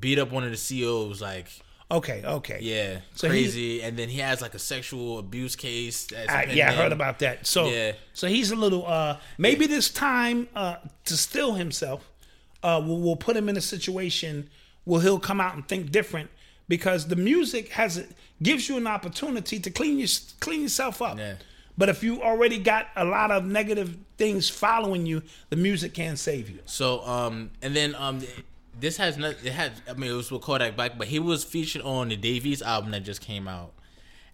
beat 0.00 0.18
up 0.18 0.30
one 0.32 0.44
of 0.44 0.50
the 0.50 0.56
CEOs. 0.58 1.22
Like, 1.22 1.46
Okay, 1.88 2.22
okay. 2.24 2.58
yeah, 2.62 2.98
So 3.14 3.28
crazy. 3.28 3.80
and 3.80 3.96
then 3.96 4.08
he 4.08 4.18
has 4.18 4.42
like 4.42 4.54
a 4.54 4.58
sexual 4.58 5.18
abuse 5.20 5.54
case. 5.54 6.06
That's 6.06 6.28
I, 6.28 6.42
yeah, 6.44 6.70
I 6.70 6.74
heard 6.74 6.90
about 6.92 7.20
that. 7.20 7.46
So, 7.46 7.68
Yeah. 7.70 7.92
so 8.12 8.26
he's 8.26 8.50
a 8.50 8.56
little. 8.56 8.84
uh 8.86 9.18
Maybe 9.38 9.66
this 9.68 9.88
time 9.88 10.48
uh 10.56 10.76
to 11.04 11.16
still 11.16 11.54
himself, 11.54 12.10
uh, 12.64 12.82
we'll, 12.84 12.98
we'll 12.98 13.16
put 13.16 13.36
him 13.36 13.48
in 13.48 13.56
a 13.56 13.60
situation 13.60 14.50
where 14.84 15.00
he'll 15.00 15.20
come 15.20 15.40
out 15.40 15.54
and 15.54 15.66
think 15.68 15.92
different 15.92 16.30
because 16.68 17.06
the 17.06 17.14
music 17.16 17.68
has 17.70 17.96
it 17.98 18.08
gives 18.42 18.68
you 18.68 18.76
an 18.76 18.88
opportunity 18.88 19.60
to 19.60 19.70
clean 19.70 19.98
your 20.00 20.08
clean 20.40 20.62
yourself 20.62 21.00
up. 21.00 21.18
Yeah. 21.18 21.34
But 21.78 21.88
if 21.88 22.02
you 22.02 22.20
already 22.22 22.58
got 22.58 22.88
a 22.96 23.04
lot 23.04 23.30
of 23.30 23.44
negative 23.44 23.96
things 24.18 24.48
following 24.48 25.06
you, 25.06 25.22
the 25.50 25.56
music 25.56 25.94
can't 25.94 26.18
save 26.18 26.48
you. 26.50 26.58
So, 26.64 27.06
um, 27.06 27.50
and 27.62 27.76
then 27.76 27.94
um, 27.94 28.22
this 28.78 28.96
has 28.98 29.16
not. 29.16 29.34
It 29.44 29.52
had. 29.52 29.72
I 29.88 29.94
mean, 29.94 30.10
it 30.10 30.14
was 30.14 30.30
with 30.30 30.42
Kodak 30.42 30.76
Black, 30.76 30.98
but 30.98 31.08
he 31.08 31.18
was 31.18 31.44
featured 31.44 31.82
on 31.82 32.08
the 32.08 32.16
Davies 32.16 32.62
album 32.62 32.90
that 32.92 33.00
just 33.04 33.20
came 33.20 33.48
out. 33.48 33.72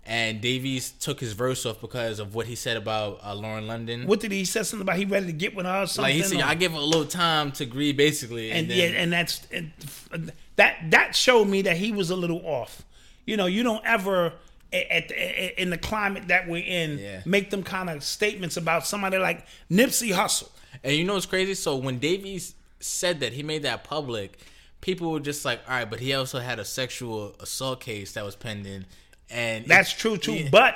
And 0.05 0.41
Davies 0.41 0.91
took 0.91 1.21
his 1.21 1.33
verse 1.33 1.65
off 1.65 1.81
because 1.81 2.19
of 2.19 2.35
what 2.35 2.47
he 2.47 2.57
said 2.57 2.77
about 2.77 3.21
uh, 3.23 3.35
Lauren 3.37 3.69
London. 3.69 4.09
What 4.09 4.19
did 4.19 4.33
he, 4.33 4.45
say 4.45 4.65
something 4.65 4.83
about 4.83 4.97
he 4.97 5.05
ready 5.05 5.27
to 5.27 5.33
get 5.33 5.55
with 5.55 5.65
her 5.65 5.83
or 5.83 5.87
something? 5.87 6.03
like 6.13 6.15
he 6.15 6.23
said, 6.25 6.41
or- 6.41 6.45
I 6.45 6.57
give 6.57 6.73
her 6.73 6.79
a 6.79 6.81
little 6.81 7.05
time 7.05 7.53
to 7.53 7.63
agree, 7.63 7.93
basically. 7.93 8.51
And, 8.51 8.63
and 8.63 8.71
then, 8.71 8.93
yeah, 8.95 8.99
and 9.01 9.13
that's 9.13 9.47
and 9.53 10.33
that 10.57 10.77
that 10.91 11.15
showed 11.15 11.47
me 11.47 11.63
that 11.63 11.77
he 11.77 11.93
was 11.93 12.11
a 12.11 12.17
little 12.17 12.45
off. 12.45 12.83
You 13.27 13.37
know, 13.37 13.47
you 13.47 13.63
don't 13.63 13.85
ever 13.85 14.33
at, 14.73 15.13
at- 15.13 15.59
in 15.59 15.71
the 15.71 15.79
climate 15.79 16.27
that 16.29 16.49
we're 16.49 16.65
in 16.65 16.99
Yeah. 16.99 17.21
make 17.25 17.51
them 17.51 17.63
kind 17.63 17.89
of 17.89 18.03
statements 18.03 18.57
about 18.57 18.85
somebody 18.85 19.19
like 19.19 19.47
Nipsey 19.71 20.13
Hussle. 20.13 20.49
And 20.83 20.97
you 20.97 21.05
know 21.05 21.15
what's 21.15 21.27
crazy? 21.27 21.55
So 21.55 21.77
when 21.77 22.01
Davies 22.01 22.57
said 22.85 23.21
that 23.21 23.33
he 23.33 23.43
made 23.43 23.63
that 23.63 23.85
public, 23.85 24.39
people 24.81 25.11
were 25.13 25.21
just 25.21 25.45
like, 25.45 25.61
"All 25.69 25.75
right," 25.77 25.89
but 25.91 26.01
he 26.01 26.13
also 26.15 26.39
had 26.41 26.59
a 26.59 26.65
sexual 26.65 27.35
assault 27.41 27.81
case 27.81 28.13
that 28.13 28.25
was 28.25 28.37
pending, 28.37 28.85
and 29.31 29.67
That's 29.67 29.93
true 29.93 30.17
too. 30.17 30.35
Yeah. 30.35 30.49
But 30.51 30.75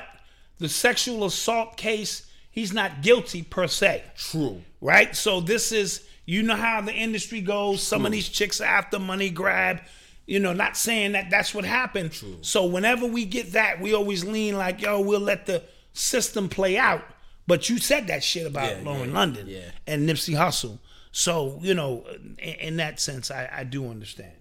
the 0.58 0.68
sexual 0.68 1.24
assault 1.26 1.76
case, 1.76 2.26
he's 2.50 2.72
not 2.72 3.02
guilty 3.02 3.42
per 3.42 3.66
se. 3.66 4.04
true. 4.16 4.62
right? 4.80 5.14
So 5.14 5.40
this 5.40 5.72
is 5.72 6.06
you 6.24 6.42
know 6.42 6.56
how 6.56 6.80
the 6.80 6.92
industry 6.92 7.40
goes. 7.40 7.82
Some 7.82 8.04
of 8.06 8.12
these 8.12 8.28
chicks 8.28 8.60
are 8.60 8.64
after 8.64 8.98
money 8.98 9.30
grab. 9.30 9.80
You 10.26 10.40
know, 10.40 10.52
not 10.52 10.76
saying 10.76 11.12
that 11.12 11.30
that's 11.30 11.54
what 11.54 11.64
happened. 11.64 12.10
So 12.40 12.66
whenever 12.66 13.06
we 13.06 13.24
get 13.24 13.52
that, 13.52 13.80
we 13.80 13.94
always 13.94 14.24
lean 14.24 14.56
like, 14.56 14.82
yo, 14.82 15.00
we'll 15.00 15.20
let 15.20 15.46
the 15.46 15.62
system 15.92 16.48
play 16.48 16.76
out. 16.76 17.04
But 17.46 17.68
you 17.70 17.78
said 17.78 18.08
that 18.08 18.24
shit 18.24 18.44
about 18.44 18.78
Yeah, 18.78 18.82
Lauren 18.82 19.10
yeah, 19.10 19.14
London 19.14 19.46
yeah. 19.48 19.70
and 19.86 20.08
Nipsey 20.08 20.34
Hussle. 20.34 20.80
So 21.16 21.58
you 21.62 21.72
know, 21.72 22.04
in, 22.38 22.54
in 22.54 22.76
that 22.76 23.00
sense, 23.00 23.30
I, 23.30 23.48
I 23.50 23.64
do 23.64 23.88
understand. 23.88 24.34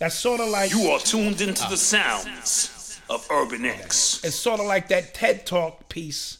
That's 0.00 0.16
sort 0.16 0.40
of 0.40 0.48
like 0.48 0.72
You 0.72 0.88
are 0.90 0.98
tuned 0.98 1.40
into 1.40 1.62
the 1.68 1.76
sounds 1.76 3.00
of 3.08 3.24
Urban 3.30 3.64
X. 3.64 4.20
it's 4.24 4.34
sort 4.34 4.58
of 4.58 4.66
like 4.66 4.88
that 4.88 5.14
TED 5.14 5.46
Talk 5.46 5.88
piece 5.88 6.38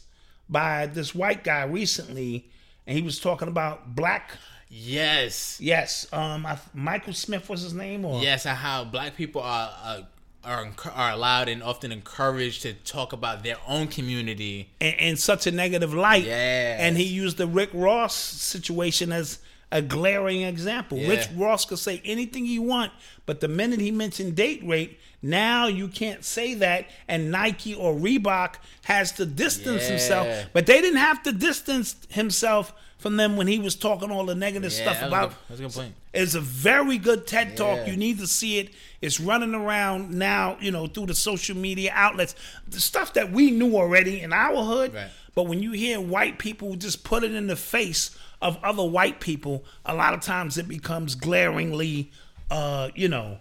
by 0.49 0.87
this 0.87 1.15
white 1.15 1.45
guy 1.45 1.63
recently, 1.63 2.49
and 2.85 2.97
he 2.97 3.01
was 3.01 3.19
talking 3.19 3.47
about 3.47 3.95
black 3.95 4.31
Yes, 4.67 5.59
Yes, 5.61 6.11
um, 6.11 6.45
I, 6.45 6.57
Michael 6.73 7.13
Smith 7.13 7.47
was 7.47 7.61
his 7.61 7.73
name, 7.73 8.03
or 8.03 8.21
yes, 8.21 8.45
and 8.45 8.57
how 8.57 8.83
black 8.83 9.15
people 9.15 9.41
are 9.41 9.71
uh, 9.81 10.01
are 10.43 10.67
are 10.93 11.11
allowed 11.11 11.47
and 11.47 11.63
often 11.63 11.93
encouraged 11.93 12.63
to 12.63 12.73
talk 12.73 13.13
about 13.13 13.43
their 13.43 13.57
own 13.65 13.87
community. 13.87 14.71
in, 14.81 14.93
in 14.95 15.15
such 15.15 15.47
a 15.47 15.51
negative 15.51 15.93
light. 15.93 16.25
Yes. 16.25 16.81
and 16.81 16.97
he 16.97 17.05
used 17.05 17.37
the 17.37 17.47
Rick 17.47 17.69
Ross 17.71 18.13
situation 18.13 19.13
as 19.13 19.39
a 19.73 19.81
glaring 19.81 20.43
example. 20.43 20.97
Yeah. 20.99 21.09
Rick 21.09 21.29
Ross 21.35 21.65
could 21.65 21.79
say 21.79 21.99
anything 22.05 22.45
he 22.45 22.59
want, 22.59 22.91
but 23.25 23.41
the 23.41 23.47
minute 23.49 23.79
he 23.81 23.91
mentioned 23.91 24.35
date 24.35 24.61
rape, 24.63 24.99
now 25.21 25.65
you 25.67 25.87
can't 25.87 26.23
say 26.23 26.53
that. 26.53 26.85
And 27.07 27.31
Nike 27.31 27.73
or 27.73 27.93
Reebok 27.95 28.55
has 28.85 29.11
to 29.13 29.25
distance 29.25 29.81
Yeah. 29.83 29.89
himself, 29.89 30.45
but 30.53 30.67
they 30.67 30.79
didn't 30.79 30.99
have 30.99 31.23
to 31.23 31.31
distance 31.31 31.95
himself 32.09 32.71
from 32.99 33.17
them 33.17 33.35
when 33.35 33.47
he 33.47 33.57
was 33.59 33.75
talking 33.75 34.11
all 34.11 34.25
the 34.25 34.35
negative 34.35 34.71
Yeah, 34.71 34.81
stuff 34.93 35.01
about 35.01 35.33
that's 35.49 35.59
a 35.59 35.63
good 35.63 35.73
point. 35.73 35.93
It's 36.13 36.35
a 36.35 36.39
very 36.39 36.99
good 36.99 37.25
TED 37.25 37.57
talk. 37.57 37.87
You 37.87 37.97
need 37.97 38.19
to 38.19 38.27
see 38.27 38.59
it. 38.59 38.69
It's 39.01 39.19
running 39.19 39.55
around 39.55 40.11
now, 40.13 40.57
you 40.61 40.69
know, 40.71 40.85
through 40.85 41.07
the 41.07 41.15
social 41.15 41.57
media 41.57 41.91
outlets. 41.95 42.35
The 42.67 42.79
stuff 42.79 43.13
that 43.13 43.31
we 43.31 43.49
knew 43.49 43.75
already 43.75 44.21
in 44.21 44.31
our 44.31 44.63
hood. 44.63 44.93
Right. 44.93 45.09
But 45.35 45.47
when 45.47 45.63
you 45.63 45.71
hear 45.71 45.99
white 45.99 46.37
people 46.37 46.75
just 46.75 47.03
put 47.03 47.23
it 47.23 47.33
in 47.33 47.47
the 47.47 47.55
face 47.55 48.11
of 48.43 48.59
other 48.63 48.83
white 48.83 49.19
people, 49.19 49.63
a 49.85 49.95
lot 49.95 50.13
of 50.13 50.21
times 50.21 50.57
it 50.57 50.67
becomes 50.67 51.15
glaringly, 51.15 52.11
uh, 52.51 52.89
you 52.93 53.07
know, 53.07 53.37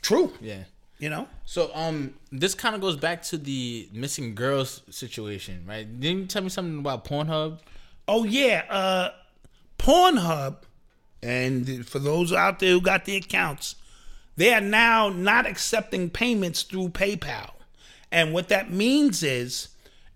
true. 0.00 0.32
Yeah. 0.40 0.62
You 0.98 1.10
know? 1.10 1.28
So 1.44 1.70
um, 1.74 2.14
this 2.30 2.54
kind 2.54 2.74
of 2.74 2.80
goes 2.80 2.96
back 2.96 3.22
to 3.24 3.36
the 3.36 3.88
missing 3.92 4.34
girls 4.34 4.82
situation, 4.90 5.64
right? 5.66 6.00
Didn't 6.00 6.18
you 6.18 6.26
tell 6.26 6.42
me 6.42 6.48
something 6.48 6.78
about 6.78 7.04
Pornhub? 7.04 7.58
Oh 8.06 8.24
yeah, 8.24 8.64
uh 8.70 9.10
Pornhub, 9.78 10.56
and 11.22 11.86
for 11.86 11.98
those 11.98 12.32
out 12.32 12.58
there 12.58 12.72
who 12.72 12.80
got 12.80 13.04
the 13.04 13.16
accounts, 13.16 13.76
they 14.36 14.52
are 14.52 14.60
now 14.60 15.08
not 15.08 15.46
accepting 15.46 16.10
payments 16.10 16.62
through 16.62 16.90
PayPal. 16.90 17.50
And 18.12 18.32
what 18.32 18.48
that 18.48 18.70
means 18.70 19.22
is, 19.22 19.68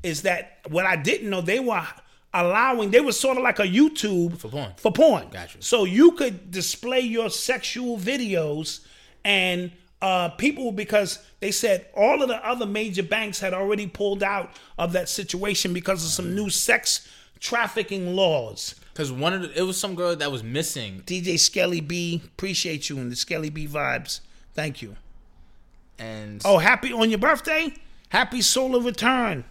is 0.02 0.22
that 0.22 0.58
what 0.68 0.86
I 0.86 0.96
didn't 0.96 1.30
know, 1.30 1.40
they 1.40 1.60
were 1.60 1.86
allowing, 2.34 2.90
they 2.90 3.00
were 3.00 3.12
sort 3.12 3.36
of 3.38 3.42
like 3.42 3.58
a 3.60 3.66
YouTube 3.66 4.36
For 4.38 4.48
porn. 4.48 4.72
For 4.76 4.92
porn. 4.92 5.28
Gotcha. 5.30 5.62
So 5.62 5.84
you 5.84 6.12
could 6.12 6.50
display 6.50 7.00
your 7.00 7.30
sexual 7.30 7.96
videos 7.96 8.80
and 9.24 9.70
uh, 10.02 10.28
people 10.30 10.72
because 10.72 11.20
they 11.40 11.50
said 11.50 11.86
all 11.96 12.22
of 12.22 12.28
the 12.28 12.46
other 12.46 12.66
major 12.66 13.02
banks 13.02 13.40
had 13.40 13.54
already 13.54 13.86
pulled 13.86 14.22
out 14.22 14.50
of 14.76 14.92
that 14.92 15.08
situation 15.08 15.72
because 15.72 16.04
of 16.04 16.10
some 16.10 16.34
new 16.34 16.50
sex 16.50 17.08
trafficking 17.40 18.14
laws. 18.14 18.74
Because 18.92 19.10
one 19.10 19.32
of 19.32 19.42
the, 19.42 19.58
it 19.58 19.62
was 19.62 19.78
some 19.78 19.94
girl 19.94 20.14
that 20.14 20.30
was 20.30 20.42
missing, 20.44 21.02
DJ 21.06 21.38
Skelly 21.38 21.80
B, 21.80 22.20
appreciate 22.24 22.88
you 22.90 22.98
and 22.98 23.10
the 23.10 23.16
Skelly 23.16 23.50
B 23.50 23.66
vibes. 23.66 24.20
Thank 24.52 24.82
you. 24.82 24.96
and 25.98 26.40
Oh, 26.44 26.58
happy 26.58 26.92
on 26.92 27.10
your 27.10 27.18
birthday? 27.18 27.74
Happy 28.10 28.40
solar 28.42 28.80
return. 28.80 29.44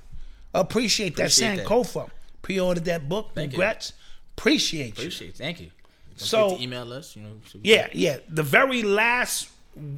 Appreciate 0.54 1.16
that. 1.18 1.24
Appreciate 1.24 1.58
that. 1.58 1.66
Sankofa. 1.68 2.10
Pre-ordered 2.44 2.86
that 2.86 3.10
book. 3.10 3.32
Thank 3.34 3.54
you. 3.54 3.58
Congrats. 3.58 3.94
Appreciate 4.38 4.86
you. 4.98 5.04
appreciate, 5.06 5.36
thank 5.36 5.60
you. 5.60 5.72
Don't 6.18 6.28
So- 6.28 6.56
to 6.58 6.62
email 6.64 6.94
us, 6.94 7.16
you 7.16 7.24
know. 7.24 7.32
Yeah, 7.64 7.88
yeah. 7.94 8.18
The 8.30 8.44
very 8.44 8.84
last 8.84 9.50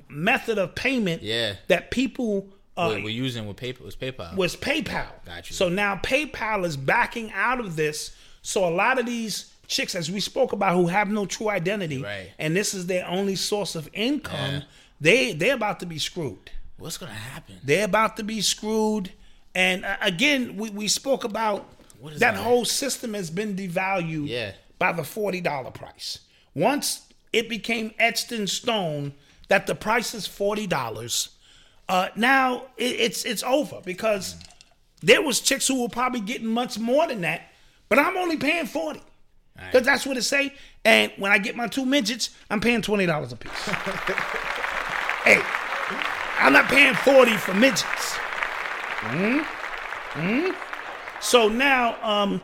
method 0.08 0.58
of 0.58 0.74
payment 0.76 1.22
Yeah. 1.22 1.56
that 1.68 1.92
people 1.92 2.48
uh, 2.78 2.90
What 2.90 3.04
we're 3.04 3.10
using 3.10 3.48
with 3.48 3.56
paper 3.56 3.84
was 3.86 3.96
PayPal. 3.96 4.36
was 4.36 4.56
PayPal. 4.58 5.08
Got 5.26 5.50
you. 5.50 5.56
So 5.56 5.70
now 5.70 5.96
PayPal 5.96 6.66
is 6.66 6.76
backing 6.76 7.32
out 7.32 7.62
of 7.62 7.78
this. 7.78 8.12
So 8.42 8.68
a 8.68 8.70
lot 8.70 9.00
of 9.00 9.06
these 9.06 9.54
chicks, 9.68 9.96
as 9.96 10.12
we 10.12 10.20
spoke 10.20 10.52
about, 10.52 10.76
who 10.76 10.88
have 10.88 11.10
no 11.10 11.26
true 11.26 11.50
identity, 11.50 12.02
Right. 12.04 12.32
and 12.38 12.54
this 12.54 12.74
is 12.74 12.88
their 12.88 13.08
only 13.08 13.38
source 13.38 13.76
of 13.76 13.90
income, 13.94 14.56
Yeah. 14.56 14.62
they 15.00 15.32
they're 15.34 15.56
about 15.56 15.80
to 15.80 15.86
be 15.86 15.98
screwed. 16.00 16.52
What's 16.78 16.98
gonna 16.98 17.14
happen? 17.14 17.60
They're 17.64 17.86
about 17.86 18.18
to 18.18 18.24
be 18.24 18.42
screwed. 18.42 19.14
And 19.56 19.86
uh, 19.86 19.96
again, 20.02 20.58
we, 20.58 20.70
we 20.70 20.90
spoke 20.90 21.24
about 21.24 21.66
that 22.14 22.20
that? 22.20 22.36
whole 22.36 22.66
system 22.66 23.14
has 23.14 23.30
been 23.30 23.56
devalued 23.56 24.28
Yeah. 24.28 24.52
by 24.80 24.92
the 24.92 25.04
forty 25.04 25.42
dollar 25.42 25.72
price. 25.72 26.20
Once 26.54 27.02
it 27.34 27.50
became 27.50 27.94
etched 28.00 28.32
in 28.32 28.48
stone 28.48 29.14
that 29.50 29.68
the 29.68 29.76
price 29.76 30.14
is 30.14 30.26
forty 30.28 30.68
dollars, 30.68 31.30
uh, 31.90 32.08
now 32.16 32.64
it, 32.78 33.00
it's 33.00 33.26
it's 33.26 33.44
over 33.44 33.82
because 33.84 34.36
there 35.02 35.22
was 35.22 35.40
chicks 35.42 35.68
who 35.68 35.82
were 35.82 35.90
probably 35.90 36.22
getting 36.22 36.48
much 36.48 36.80
more 36.80 37.08
than 37.08 37.22
that, 37.22 37.42
but 37.90 38.00
I'm 38.00 38.16
only 38.18 38.38
paying 38.38 38.66
forty 38.66 39.02
because 39.56 39.86
that's 39.86 40.06
what 40.06 40.18
it 40.18 40.24
say. 40.24 40.54
And 40.84 41.12
when 41.18 41.32
I 41.32 41.38
get 41.38 41.56
my 41.56 41.68
two 41.68 41.86
midgets, 41.86 42.30
I'm 42.50 42.60
paying 42.62 42.82
twenty 42.82 43.06
dollars 43.06 43.32
a 43.34 43.36
piece. 43.36 43.52
hey, 45.26 45.42
I'm 46.40 46.54
not 46.54 46.66
paying 46.70 46.94
forty 46.96 47.36
for 47.38 47.54
midgets. 47.54 48.18
Hmm? 49.08 50.52
So 51.22 51.48
now, 51.48 51.96
um, 52.04 52.42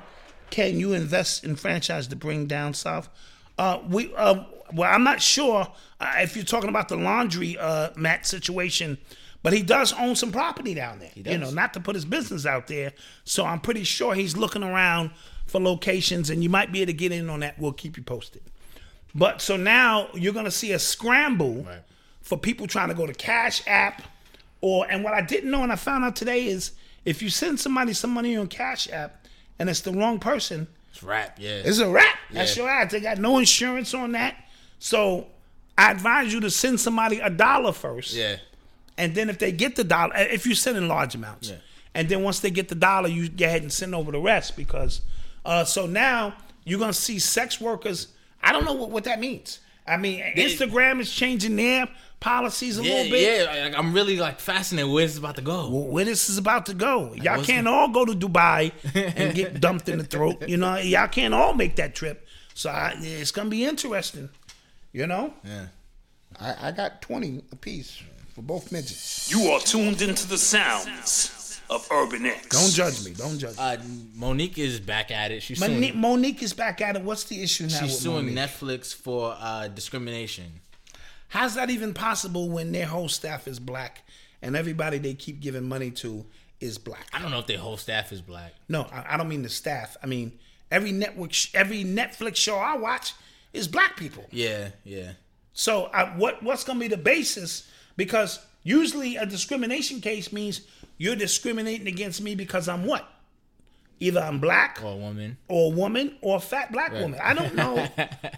can 0.49 0.77
you 0.79 0.93
invest 0.93 1.43
in 1.43 1.55
franchise 1.55 2.07
to 2.07 2.15
bring 2.15 2.47
down 2.47 2.73
south? 2.73 3.09
Uh, 3.57 3.79
we 3.87 4.13
uh, 4.15 4.43
well, 4.73 4.91
I'm 4.91 5.03
not 5.03 5.21
sure 5.21 5.67
uh, 5.99 6.13
if 6.17 6.35
you're 6.35 6.45
talking 6.45 6.69
about 6.69 6.89
the 6.89 6.95
laundry 6.95 7.57
uh, 7.57 7.89
mat 7.95 8.25
situation, 8.25 8.97
But 9.43 9.53
he 9.53 9.61
does 9.63 9.91
own 9.93 10.15
some 10.15 10.31
property 10.31 10.73
down 10.73 10.99
there. 10.99 11.11
does. 11.21 11.31
You 11.33 11.37
know, 11.39 11.51
not 11.51 11.73
to 11.73 11.79
put 11.79 11.95
his 11.95 12.05
business 12.05 12.45
out 12.45 12.67
there. 12.67 12.93
So 13.23 13.45
I'm 13.45 13.59
pretty 13.59 13.83
sure 13.83 14.13
he's 14.13 14.37
looking 14.37 14.63
around 14.63 15.11
for 15.47 15.59
locations, 15.59 16.29
and 16.29 16.41
you 16.43 16.49
might 16.49 16.71
be 16.71 16.81
able 16.81 16.87
to 16.93 16.97
get 16.97 17.11
in 17.11 17.29
on 17.29 17.41
that. 17.41 17.59
We'll 17.59 17.73
keep 17.73 17.97
you 17.97 18.03
posted. 18.03 18.41
But 19.13 19.41
so 19.41 19.57
now 19.57 20.07
you're 20.13 20.33
gonna 20.33 20.51
see 20.51 20.71
a 20.71 20.79
scramble 20.79 21.63
Right. 21.63 21.81
for 22.21 22.37
people 22.37 22.65
trying 22.67 22.87
to 22.89 22.93
go 22.95 23.05
to 23.05 23.13
Cash 23.13 23.61
App, 23.67 24.01
or 24.61 24.85
and 24.89 25.03
what 25.03 25.13
I 25.13 25.21
didn't 25.21 25.51
know 25.51 25.63
and 25.63 25.71
I 25.71 25.75
found 25.75 26.05
out 26.05 26.15
today 26.15 26.45
is 26.47 26.71
if 27.05 27.21
you 27.21 27.29
send 27.29 27.59
somebody 27.59 27.93
some 27.93 28.11
money 28.11 28.35
on 28.37 28.47
Cash 28.47 28.89
App 28.91 29.25
and 29.59 29.69
it's 29.69 29.81
the 29.81 29.91
wrong 29.91 30.19
person, 30.19 30.67
It's 30.91 31.01
rap, 31.03 31.37
yeah. 31.39 31.61
it's 31.65 31.79
a 31.79 31.89
wrap. 31.89 32.15
That's 32.31 32.55
your 32.55 32.69
ass. 32.69 32.91
They 32.91 32.99
got 33.01 33.17
no 33.17 33.37
insurance 33.37 33.93
on 33.93 34.13
that. 34.13 34.35
So 34.79 35.27
I 35.77 35.91
advise 35.91 36.33
you 36.33 36.39
to 36.41 36.49
send 36.49 36.79
somebody 36.79 37.19
a 37.19 37.29
dollar 37.29 37.71
first. 37.73 38.13
yeah. 38.13 38.37
And 38.97 39.15
then 39.15 39.29
if 39.29 39.39
they 39.39 39.51
get 39.51 39.75
the 39.75 39.83
dollar, 39.83 40.15
uh, 40.15 40.21
if 40.21 40.45
you 40.45 40.53
send 40.53 40.77
in 40.77 40.87
large 40.87 41.15
amounts, 41.15 41.49
Yeah. 41.49 41.55
and 41.95 42.07
then 42.09 42.21
once 42.23 42.39
they 42.39 42.51
get 42.51 42.67
the 42.69 42.75
dollar, 42.75 43.07
you 43.09 43.29
go 43.29 43.45
ahead 43.45 43.61
and 43.63 43.71
send 43.71 43.95
over 43.95 44.11
the 44.11 44.19
rest 44.19 44.55
because. 44.55 45.01
Uh, 45.43 45.63
so 45.65 45.87
now 45.87 46.35
you're 46.65 46.77
gonna 46.79 46.93
see 46.93 47.17
sex 47.17 47.59
workers. 47.59 48.09
I 48.43 48.51
don't 48.51 48.63
know 48.65 48.73
what, 48.73 48.91
what 48.91 49.03
that 49.05 49.19
means. 49.19 49.59
I 49.87 49.97
mean, 49.97 50.21
Instagram 50.35 50.99
is 50.99 51.11
changing 51.11 51.55
their 51.55 51.87
policies 52.21 52.79
a 52.79 52.83
Yeah, 52.83 52.93
little 52.93 53.11
bit. 53.11 53.45
yeah. 53.51 53.63
Like, 53.65 53.77
I'm 53.77 53.91
really 53.91 54.15
like 54.17 54.39
fascinated 54.39 54.89
where 54.89 55.03
this 55.05 55.11
is 55.11 55.17
about 55.17 55.35
to 55.35 55.41
go. 55.41 55.69
Well, 55.69 55.87
where 55.87 56.05
this 56.05 56.29
is 56.29 56.37
about 56.37 56.67
to 56.67 56.73
go. 56.73 57.13
Y'all 57.15 57.43
can't 57.43 57.67
all 57.67 57.89
go 57.89 58.05
to 58.05 58.13
Dubai 58.13 58.71
and 58.95 59.35
get 59.35 59.59
dumped 59.65 59.89
in 59.89 59.97
the 59.97 60.05
throat. 60.05 60.47
You 60.47 60.55
know, 60.55 60.77
y'all 60.77 61.09
can't 61.09 61.33
all 61.33 61.53
make 61.53 61.75
that 61.75 61.93
trip. 61.95 62.25
So 62.53 62.69
I, 62.69 62.95
it's 63.01 63.31
gonna 63.31 63.49
be 63.49 63.65
interesting. 63.65 64.29
You 64.93 65.07
know. 65.07 65.33
Yeah. 65.43 65.65
I, 66.39 66.67
I 66.69 66.71
got 66.71 67.01
twenty 67.01 67.43
apiece 67.51 68.01
for 68.33 68.41
both 68.41 68.71
midgets. 68.71 69.29
You 69.31 69.51
are 69.51 69.59
tuned 69.59 70.01
into 70.01 70.27
the 70.27 70.37
sounds 70.37 71.59
of 71.69 71.87
Urban 71.91 72.25
X. 72.25 72.47
Don't 72.47 72.71
judge 72.71 73.03
me. 73.05 73.13
Don't 73.13 73.37
judge 73.39 73.57
me. 73.57 73.63
Uh, 73.63 73.77
Monique 74.15 74.57
is 74.57 74.79
back 74.79 75.11
at 75.11 75.31
it. 75.31 75.41
She's 75.41 75.59
Monique, 75.59 75.91
suing, 75.91 76.01
Monique 76.01 76.43
is 76.43 76.53
back 76.53 76.81
at 76.81 76.95
it. 76.97 77.01
What's 77.01 77.23
the 77.25 77.41
issue 77.41 77.63
now? 77.63 77.69
she's 77.69 77.81
with 77.83 77.91
suing 77.93 78.25
Monique? 78.33 78.37
Netflix 78.37 78.93
for 78.93 79.35
uh, 79.39 79.67
discrimination. 79.69 80.45
How's 81.31 81.55
that 81.55 81.69
even 81.69 81.93
possible 81.93 82.49
when 82.49 82.71
their 82.71 82.85
whole 82.85 83.07
staff 83.09 83.47
is 83.47 83.59
black 83.59 84.03
and 84.41 84.55
everybody 84.55 84.97
they 84.97 85.13
keep 85.13 85.39
giving 85.39 85.67
money 85.67 85.89
to 85.91 86.25
is 86.59 86.77
black? 86.77 87.07
I 87.13 87.21
don't 87.21 87.31
know 87.31 87.39
if 87.39 87.47
their 87.47 87.57
whole 87.57 87.77
staff 87.77 88.11
is 88.11 88.21
black. 88.21 88.53
No, 88.69 88.83
I, 88.91 89.13
I 89.13 89.17
don't 89.17 89.29
mean 89.29 89.41
the 89.43 89.49
staff. 89.49 89.95
I 90.03 90.07
mean 90.07 90.33
every 90.69 90.91
network, 90.91 91.33
sh- 91.33 91.51
every 91.53 91.83
Netflix 91.83 92.35
show 92.35 92.55
I 92.57 92.77
watch 92.77 93.13
is 93.53 93.67
black 93.67 93.97
people. 93.97 94.25
Yeah, 94.31 94.69
yeah. 94.83 95.11
So 95.53 95.85
I, 95.93 96.05
what 96.17 96.43
what's 96.43 96.63
going 96.63 96.79
to 96.79 96.83
be 96.83 96.87
the 96.87 97.01
basis? 97.01 97.67
Because 97.97 98.39
usually 98.63 99.15
a 99.17 99.25
discrimination 99.25 100.01
case 100.01 100.31
means 100.33 100.61
you're 100.97 101.15
discriminating 101.15 101.87
against 101.87 102.21
me 102.21 102.35
because 102.35 102.67
I'm 102.69 102.85
what? 102.85 103.07
Either 104.01 104.19
I'm 104.19 104.39
black 104.39 104.79
Or 104.83 104.93
a 104.93 104.95
woman. 104.95 105.37
or 105.47 105.71
a 105.71 105.75
woman 105.75 106.17
or 106.21 106.37
a 106.37 106.39
fat 106.39 106.71
black 106.71 106.91
woman. 106.91 107.19
I 107.23 107.33
don't 107.35 107.53
know. 107.55 107.77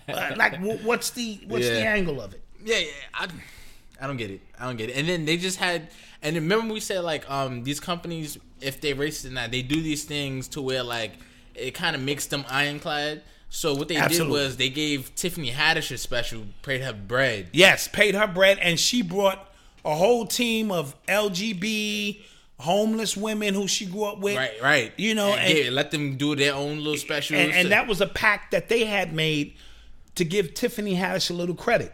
uh, 0.10 0.34
like 0.36 0.56
wh- 0.58 0.84
what's 0.86 1.12
the 1.12 1.40
what's 1.48 1.68
the 1.68 1.86
angle 1.88 2.20
of 2.22 2.34
it? 2.34 2.43
Yeah, 2.64 2.78
yeah. 2.80 2.86
I, 3.14 3.28
I 4.02 4.08
don't 4.08 4.18
get 4.18 4.32
it. 4.32 4.42
I 4.60 4.66
don't 4.66 4.78
get 4.78 4.90
it. 4.90 4.98
And 4.98 5.08
then 5.08 5.26
they 5.26 5.38
just 5.38 5.58
had, 5.58 5.90
and 6.22 6.36
remember 6.36 6.74
we 6.74 6.80
said 6.80 7.04
like, 7.04 7.30
um, 7.30 7.64
these 7.64 7.80
companies, 7.80 8.38
if 8.62 8.82
they 8.82 8.94
racist 8.94 9.26
or 9.26 9.32
not, 9.32 9.52
they 9.52 9.62
do 9.62 9.82
these 9.82 10.04
things 10.04 10.48
to 10.50 10.62
where 10.62 10.84
like 10.84 11.14
it 11.56 11.72
kind 11.72 11.96
of 11.96 12.02
makes 12.02 12.26
them 12.28 12.46
ironclad. 12.50 13.22
So 13.50 13.76
what 13.76 13.88
they 13.88 13.98
Absolutely. 13.98 14.40
did 14.40 14.46
was 14.46 14.58
they 14.58 14.70
gave 14.70 15.14
Tiffany 15.16 15.52
Haddish 15.52 15.92
a 15.92 15.98
special, 15.98 16.44
paid 16.64 16.82
her 16.82 16.94
bread. 16.94 17.50
Yes, 17.54 17.88
paid 17.88 18.16
her 18.16 18.26
bread, 18.26 18.58
and 18.60 18.80
she 18.80 19.04
brought 19.04 19.48
a 19.86 19.94
whole 19.94 20.26
team 20.26 20.72
of 20.72 20.96
LGB 21.06 22.22
homeless 22.60 23.16
women 23.18 23.54
who 23.54 23.68
she 23.68 23.86
grew 23.86 24.06
up 24.06 24.20
with. 24.20 24.38
Right, 24.38 24.62
right. 24.62 24.94
You 24.98 25.14
know, 25.14 25.34
and, 25.34 25.68
and- 25.68 25.76
let 25.76 25.92
them 25.92 26.18
do 26.18 26.36
their 26.36 26.56
own 26.56 26.78
little 26.78 26.98
special. 26.98 27.36
and, 27.36 27.52
and 27.52 27.72
that 27.72 27.88
was 27.88 28.02
a 28.02 28.08
pact 28.08 28.52
that 28.52 28.70
they 28.70 28.86
had 28.86 29.14
made 29.14 29.54
to 30.16 30.26
give 30.26 30.54
Tiffany 30.54 30.96
Haddish 30.96 31.30
a 31.30 31.34
little 31.34 31.56
credit. 31.56 31.94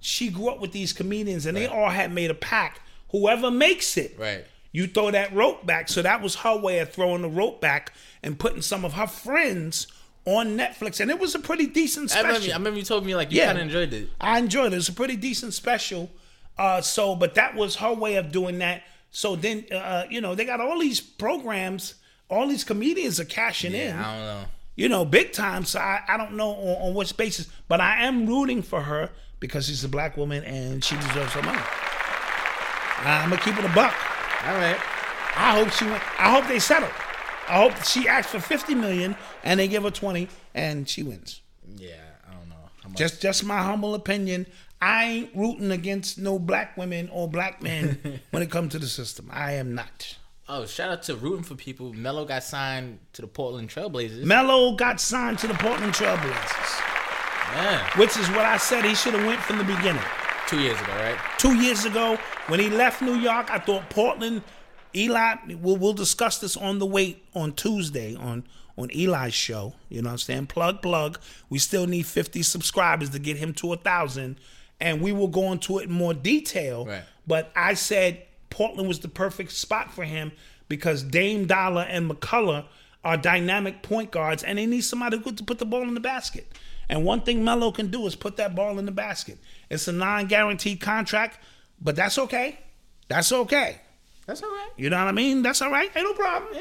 She 0.00 0.28
grew 0.30 0.48
up 0.48 0.60
with 0.60 0.72
these 0.72 0.92
comedians, 0.92 1.46
and 1.46 1.56
they 1.56 1.66
all 1.66 1.90
had 1.90 2.12
made 2.12 2.30
a 2.30 2.34
pact. 2.34 2.80
Whoever 3.10 3.50
makes 3.50 3.96
it, 3.96 4.14
Right. 4.18 4.44
you 4.72 4.86
throw 4.86 5.10
that 5.10 5.34
rope 5.34 5.66
back. 5.66 5.88
So 5.88 6.00
that 6.02 6.22
was 6.22 6.36
her 6.36 6.56
way 6.56 6.78
of 6.78 6.92
throwing 6.92 7.22
the 7.22 7.28
rope 7.28 7.60
back 7.60 7.92
and 8.22 8.38
putting 8.38 8.62
some 8.62 8.84
of 8.84 8.94
her 8.94 9.06
friends 9.06 9.86
on 10.26 10.56
Netflix, 10.56 11.00
and 11.00 11.10
it 11.10 11.18
was 11.18 11.34
a 11.34 11.38
pretty 11.38 11.66
decent 11.66 12.10
I 12.10 12.20
special. 12.20 12.26
remember, 12.28 12.50
I 12.52 12.56
remember 12.56 12.78
you 12.78 12.84
told 12.84 13.04
me 13.06 13.14
like 13.16 13.30
you 13.32 13.38
Yeah. 13.38 13.46
kind 13.46 13.58
of 13.58 13.64
enjoyed 13.64 13.92
it. 13.92 14.08
I 14.20 14.38
enjoyed 14.38 14.66
it. 14.66 14.74
It 14.74 14.76
was 14.76 14.88
a 14.88 14.92
pretty 14.92 15.16
decent 15.16 15.54
special. 15.54 16.10
Uh, 16.58 16.80
so, 16.82 17.14
but 17.14 17.34
that 17.36 17.54
was 17.54 17.76
her 17.76 17.92
way 17.94 18.16
of 18.16 18.30
doing 18.30 18.58
that. 18.58 18.82
So 19.10 19.34
then, 19.34 19.64
uh, 19.72 20.04
you 20.10 20.20
know, 20.20 20.34
they 20.34 20.44
got 20.44 20.60
all 20.60 20.78
these 20.78 21.00
programs. 21.00 21.94
All 22.28 22.46
these 22.46 22.64
comedians 22.64 23.18
are 23.18 23.24
cashing 23.24 23.72
in 23.74 23.96
I 23.96 24.16
don't 24.16 24.26
know. 24.26 24.44
you 24.76 24.88
know, 24.88 25.04
big 25.04 25.32
time. 25.32 25.64
So 25.64 25.78
I, 25.80 26.02
I 26.06 26.16
don't 26.16 26.34
know 26.34 26.50
on, 26.50 26.88
on 26.90 26.94
which 26.94 27.16
basis, 27.16 27.48
but 27.66 27.80
I 27.80 28.04
am 28.04 28.26
rooting 28.26 28.62
for 28.62 28.82
her 28.82 29.10
because 29.40 29.66
she's 29.66 29.82
a 29.84 29.88
black 29.88 30.16
woman 30.16 30.44
and 30.44 30.84
she 30.84 30.94
deserves 30.96 31.32
her 31.32 31.42
money. 31.42 31.60
I'm 33.02 33.30
gonna 33.30 33.40
keep 33.42 33.56
it 33.58 33.64
a 33.64 33.74
buck. 33.74 33.94
All 34.46 34.54
right. 34.54 34.76
I 35.36 35.58
hope 35.58 35.70
she. 35.72 35.84
win- 35.84 36.00
I 36.18 36.30
hope 36.30 36.46
they 36.46 36.58
settle. 36.58 36.88
I 37.48 37.54
hope 37.62 37.82
she 37.84 38.06
asks 38.06 38.30
for 38.30 38.38
50 38.40 38.74
million 38.74 39.16
and 39.42 39.58
they 39.58 39.66
give 39.68 39.82
her 39.82 39.90
20 39.90 40.28
and 40.54 40.88
she 40.88 41.02
wins. 41.02 41.40
Yeah, 41.76 41.94
I 42.28 42.34
don't 42.34 42.48
know. 42.48 42.56
Much. 42.88 42.96
Just, 42.98 43.20
just 43.22 43.44
my 43.44 43.58
humble 43.62 43.94
opinion. 43.94 44.46
I 44.82 45.04
ain't 45.04 45.36
rooting 45.36 45.70
against 45.72 46.16
no 46.18 46.38
black 46.38 46.76
women 46.76 47.08
or 47.12 47.28
black 47.28 47.62
men 47.62 48.20
when 48.30 48.42
it 48.42 48.50
comes 48.50 48.72
to 48.72 48.78
the 48.78 48.86
system. 48.86 49.28
I 49.32 49.52
am 49.52 49.74
not. 49.74 50.16
oh, 50.48 50.64
shout 50.66 50.90
out 50.90 51.02
to 51.04 51.16
rooting 51.16 51.42
for 51.44 51.54
people. 51.54 51.92
Melo 51.92 52.24
got 52.24 52.42
signed 52.44 52.98
to 53.14 53.22
the 53.22 53.28
Portland 53.28 53.68
Trailblazers. 53.68 54.24
Melo 54.24 54.74
got 54.76 55.00
signed 55.00 55.38
to 55.40 55.46
the 55.48 55.54
Portland 55.54 55.92
Trailblazers, 55.92 56.79
which 57.96 58.16
is 58.16 58.28
what 58.30 58.44
I 58.44 58.56
said 58.56 58.84
he 58.84 58.94
should 58.94 59.14
have 59.14 59.26
went 59.26 59.40
from 59.40 59.58
the 59.58 59.64
beginning. 59.64 60.02
two 60.46 60.60
years 60.60 60.80
ago, 60.80 60.92
right? 60.92 61.16
two 61.38 61.54
years 61.54 61.84
ago 61.84 62.18
when 62.48 62.60
he 62.60 62.68
left 62.68 63.02
New 63.02 63.14
York. 63.14 63.50
I 63.50 63.58
thought 63.58 63.88
Portland, 63.90 64.42
Eli. 64.94 65.36
We'll, 65.60 65.76
we'll 65.76 65.92
discuss 65.92 66.38
this 66.38 66.56
on 66.56 66.78
the 66.78 66.86
wait 66.86 67.24
on 67.34 67.52
Tuesday 67.52 68.14
on 68.14 68.44
on 68.76 68.90
Eli's 68.90 69.34
show. 69.34 69.74
You 69.88 70.02
know 70.02 70.08
what 70.08 70.12
I'm 70.12 70.18
saying? 70.18 70.46
Plug 70.46 70.82
plug. 70.82 71.20
We 71.48 71.58
still 71.58 71.86
need 71.86 72.06
50 72.06 72.42
subscribers 72.42 73.10
to 73.10 73.18
get 73.18 73.36
him 73.36 73.52
to 73.54 73.72
a 73.72 73.76
thousand, 73.76 74.36
and 74.80 75.00
we 75.00 75.12
will 75.12 75.28
go 75.28 75.52
into 75.52 75.78
it 75.78 75.84
in 75.84 75.92
more 75.92 76.14
detail. 76.14 76.86
Right. 76.86 77.02
But 77.26 77.52
I 77.54 77.74
said 77.74 78.22
Portland 78.48 78.88
was 78.88 79.00
the 79.00 79.08
perfect 79.08 79.52
spot 79.52 79.92
for 79.92 80.04
him 80.04 80.32
because 80.68 81.02
Dame 81.02 81.46
Dollar 81.46 81.82
and 81.82 82.10
McCollum 82.10 82.64
are 83.04 83.16
dynamic 83.16 83.82
point 83.82 84.10
guards, 84.10 84.42
and 84.42 84.58
they 84.58 84.66
need 84.66 84.82
somebody 84.82 85.18
who 85.18 85.32
to 85.32 85.44
put 85.44 85.58
the 85.58 85.66
ball 85.66 85.82
in 85.82 85.94
the 85.94 86.00
basket. 86.00 86.46
And 86.90 87.04
one 87.04 87.20
thing 87.20 87.44
Melo 87.44 87.70
can 87.70 87.86
do 87.86 88.04
is 88.08 88.16
put 88.16 88.36
that 88.38 88.56
ball 88.56 88.80
in 88.80 88.84
the 88.84 88.90
basket. 88.90 89.38
It's 89.70 89.86
a 89.86 89.92
non-guaranteed 89.92 90.80
contract, 90.80 91.38
but 91.80 91.94
that's 91.94 92.18
okay. 92.18 92.58
That's 93.06 93.30
okay. 93.30 93.80
That's 94.26 94.42
all 94.42 94.50
right. 94.50 94.70
You 94.76 94.90
know 94.90 94.98
what 94.98 95.06
I 95.06 95.12
mean? 95.12 95.42
That's 95.42 95.62
all 95.62 95.70
right. 95.70 95.88
Ain't 95.94 96.04
no 96.04 96.14
problem. 96.14 96.52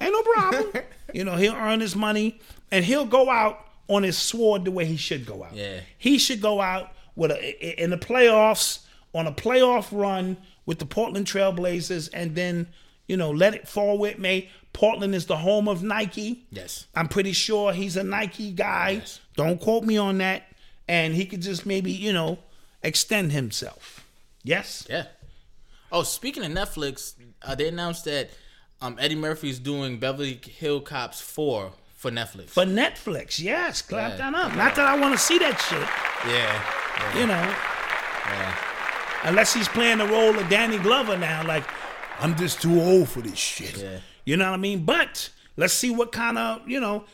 Ain't 0.00 0.12
no 0.12 0.22
problem. 0.22 0.72
you 1.12 1.22
know, 1.22 1.36
he'll 1.36 1.54
earn 1.54 1.80
his 1.80 1.94
money 1.94 2.40
and 2.70 2.82
he'll 2.82 3.04
go 3.04 3.28
out 3.28 3.66
on 3.88 4.02
his 4.02 4.16
sword 4.16 4.64
the 4.64 4.70
way 4.70 4.86
he 4.86 4.96
should 4.96 5.26
go 5.26 5.44
out. 5.44 5.54
Yeah. 5.54 5.80
He 5.98 6.16
should 6.16 6.40
go 6.40 6.62
out 6.62 6.90
with 7.14 7.30
a 7.30 7.82
in 7.82 7.90
the 7.90 7.98
playoffs 7.98 8.84
on 9.14 9.26
a 9.26 9.32
playoff 9.32 9.88
run 9.92 10.38
with 10.64 10.78
the 10.78 10.86
Portland 10.86 11.26
Trailblazers 11.26 12.08
and 12.14 12.34
then, 12.34 12.68
you 13.06 13.18
know, 13.18 13.30
let 13.30 13.54
it 13.54 13.68
fall 13.68 13.98
with 13.98 14.18
me. 14.18 14.48
Portland 14.74 15.14
is 15.14 15.24
the 15.26 15.36
home 15.38 15.68
of 15.68 15.82
Nike. 15.82 16.44
Yes. 16.50 16.86
I'm 16.94 17.08
pretty 17.08 17.32
sure 17.32 17.72
he's 17.72 17.96
a 17.96 18.04
Nike 18.04 18.52
guy. 18.52 18.90
Yes. 19.00 19.20
Don't 19.36 19.58
quote 19.60 19.84
me 19.84 19.96
on 19.96 20.18
that. 20.18 20.42
And 20.86 21.14
he 21.14 21.24
could 21.24 21.40
just 21.40 21.64
maybe, 21.64 21.90
you 21.90 22.12
know, 22.12 22.38
extend 22.82 23.32
himself. 23.32 24.04
Yes? 24.42 24.86
Yeah. 24.90 25.04
Oh, 25.90 26.02
speaking 26.02 26.44
of 26.44 26.52
Netflix, 26.52 27.14
uh, 27.42 27.54
they 27.54 27.68
announced 27.68 28.04
that 28.04 28.28
um, 28.82 28.98
Eddie 29.00 29.14
Murphy's 29.14 29.58
doing 29.58 29.98
Beverly 29.98 30.38
Hill 30.44 30.80
Cops 30.82 31.20
4 31.20 31.72
for 31.94 32.10
Netflix. 32.10 32.50
For 32.50 32.64
Netflix, 32.64 33.40
yes. 33.40 33.80
Clap 33.80 34.18
Yeah. 34.18 34.30
that 34.30 34.34
up. 34.34 34.56
Not 34.56 34.74
that 34.74 34.86
I 34.86 34.98
want 35.00 35.14
to 35.14 35.18
see 35.18 35.38
that 35.38 35.58
shit, 35.60 35.80
yeah. 36.30 36.62
yeah, 36.98 37.20
you 37.20 37.26
know, 37.26 37.54
yeah. 38.26 38.56
unless 39.22 39.54
he's 39.54 39.68
playing 39.68 39.98
the 39.98 40.06
role 40.06 40.36
of 40.38 40.48
Danny 40.50 40.76
Glover 40.78 41.16
now. 41.16 41.46
Like, 41.46 41.64
I'm 42.18 42.36
just 42.36 42.60
too 42.60 42.78
old 42.82 43.08
for 43.08 43.20
this 43.22 43.38
shit. 43.38 43.78
Yeah. 43.78 43.98
You 44.24 44.36
know 44.36 44.50
what 44.50 44.58
I 44.58 44.60
mean? 44.60 44.84
But 44.84 45.30
let's 45.56 45.74
see 45.74 45.90
what 45.90 46.12
kind 46.12 46.38
of, 46.38 46.68
you 46.68 46.80
know, 46.80 47.04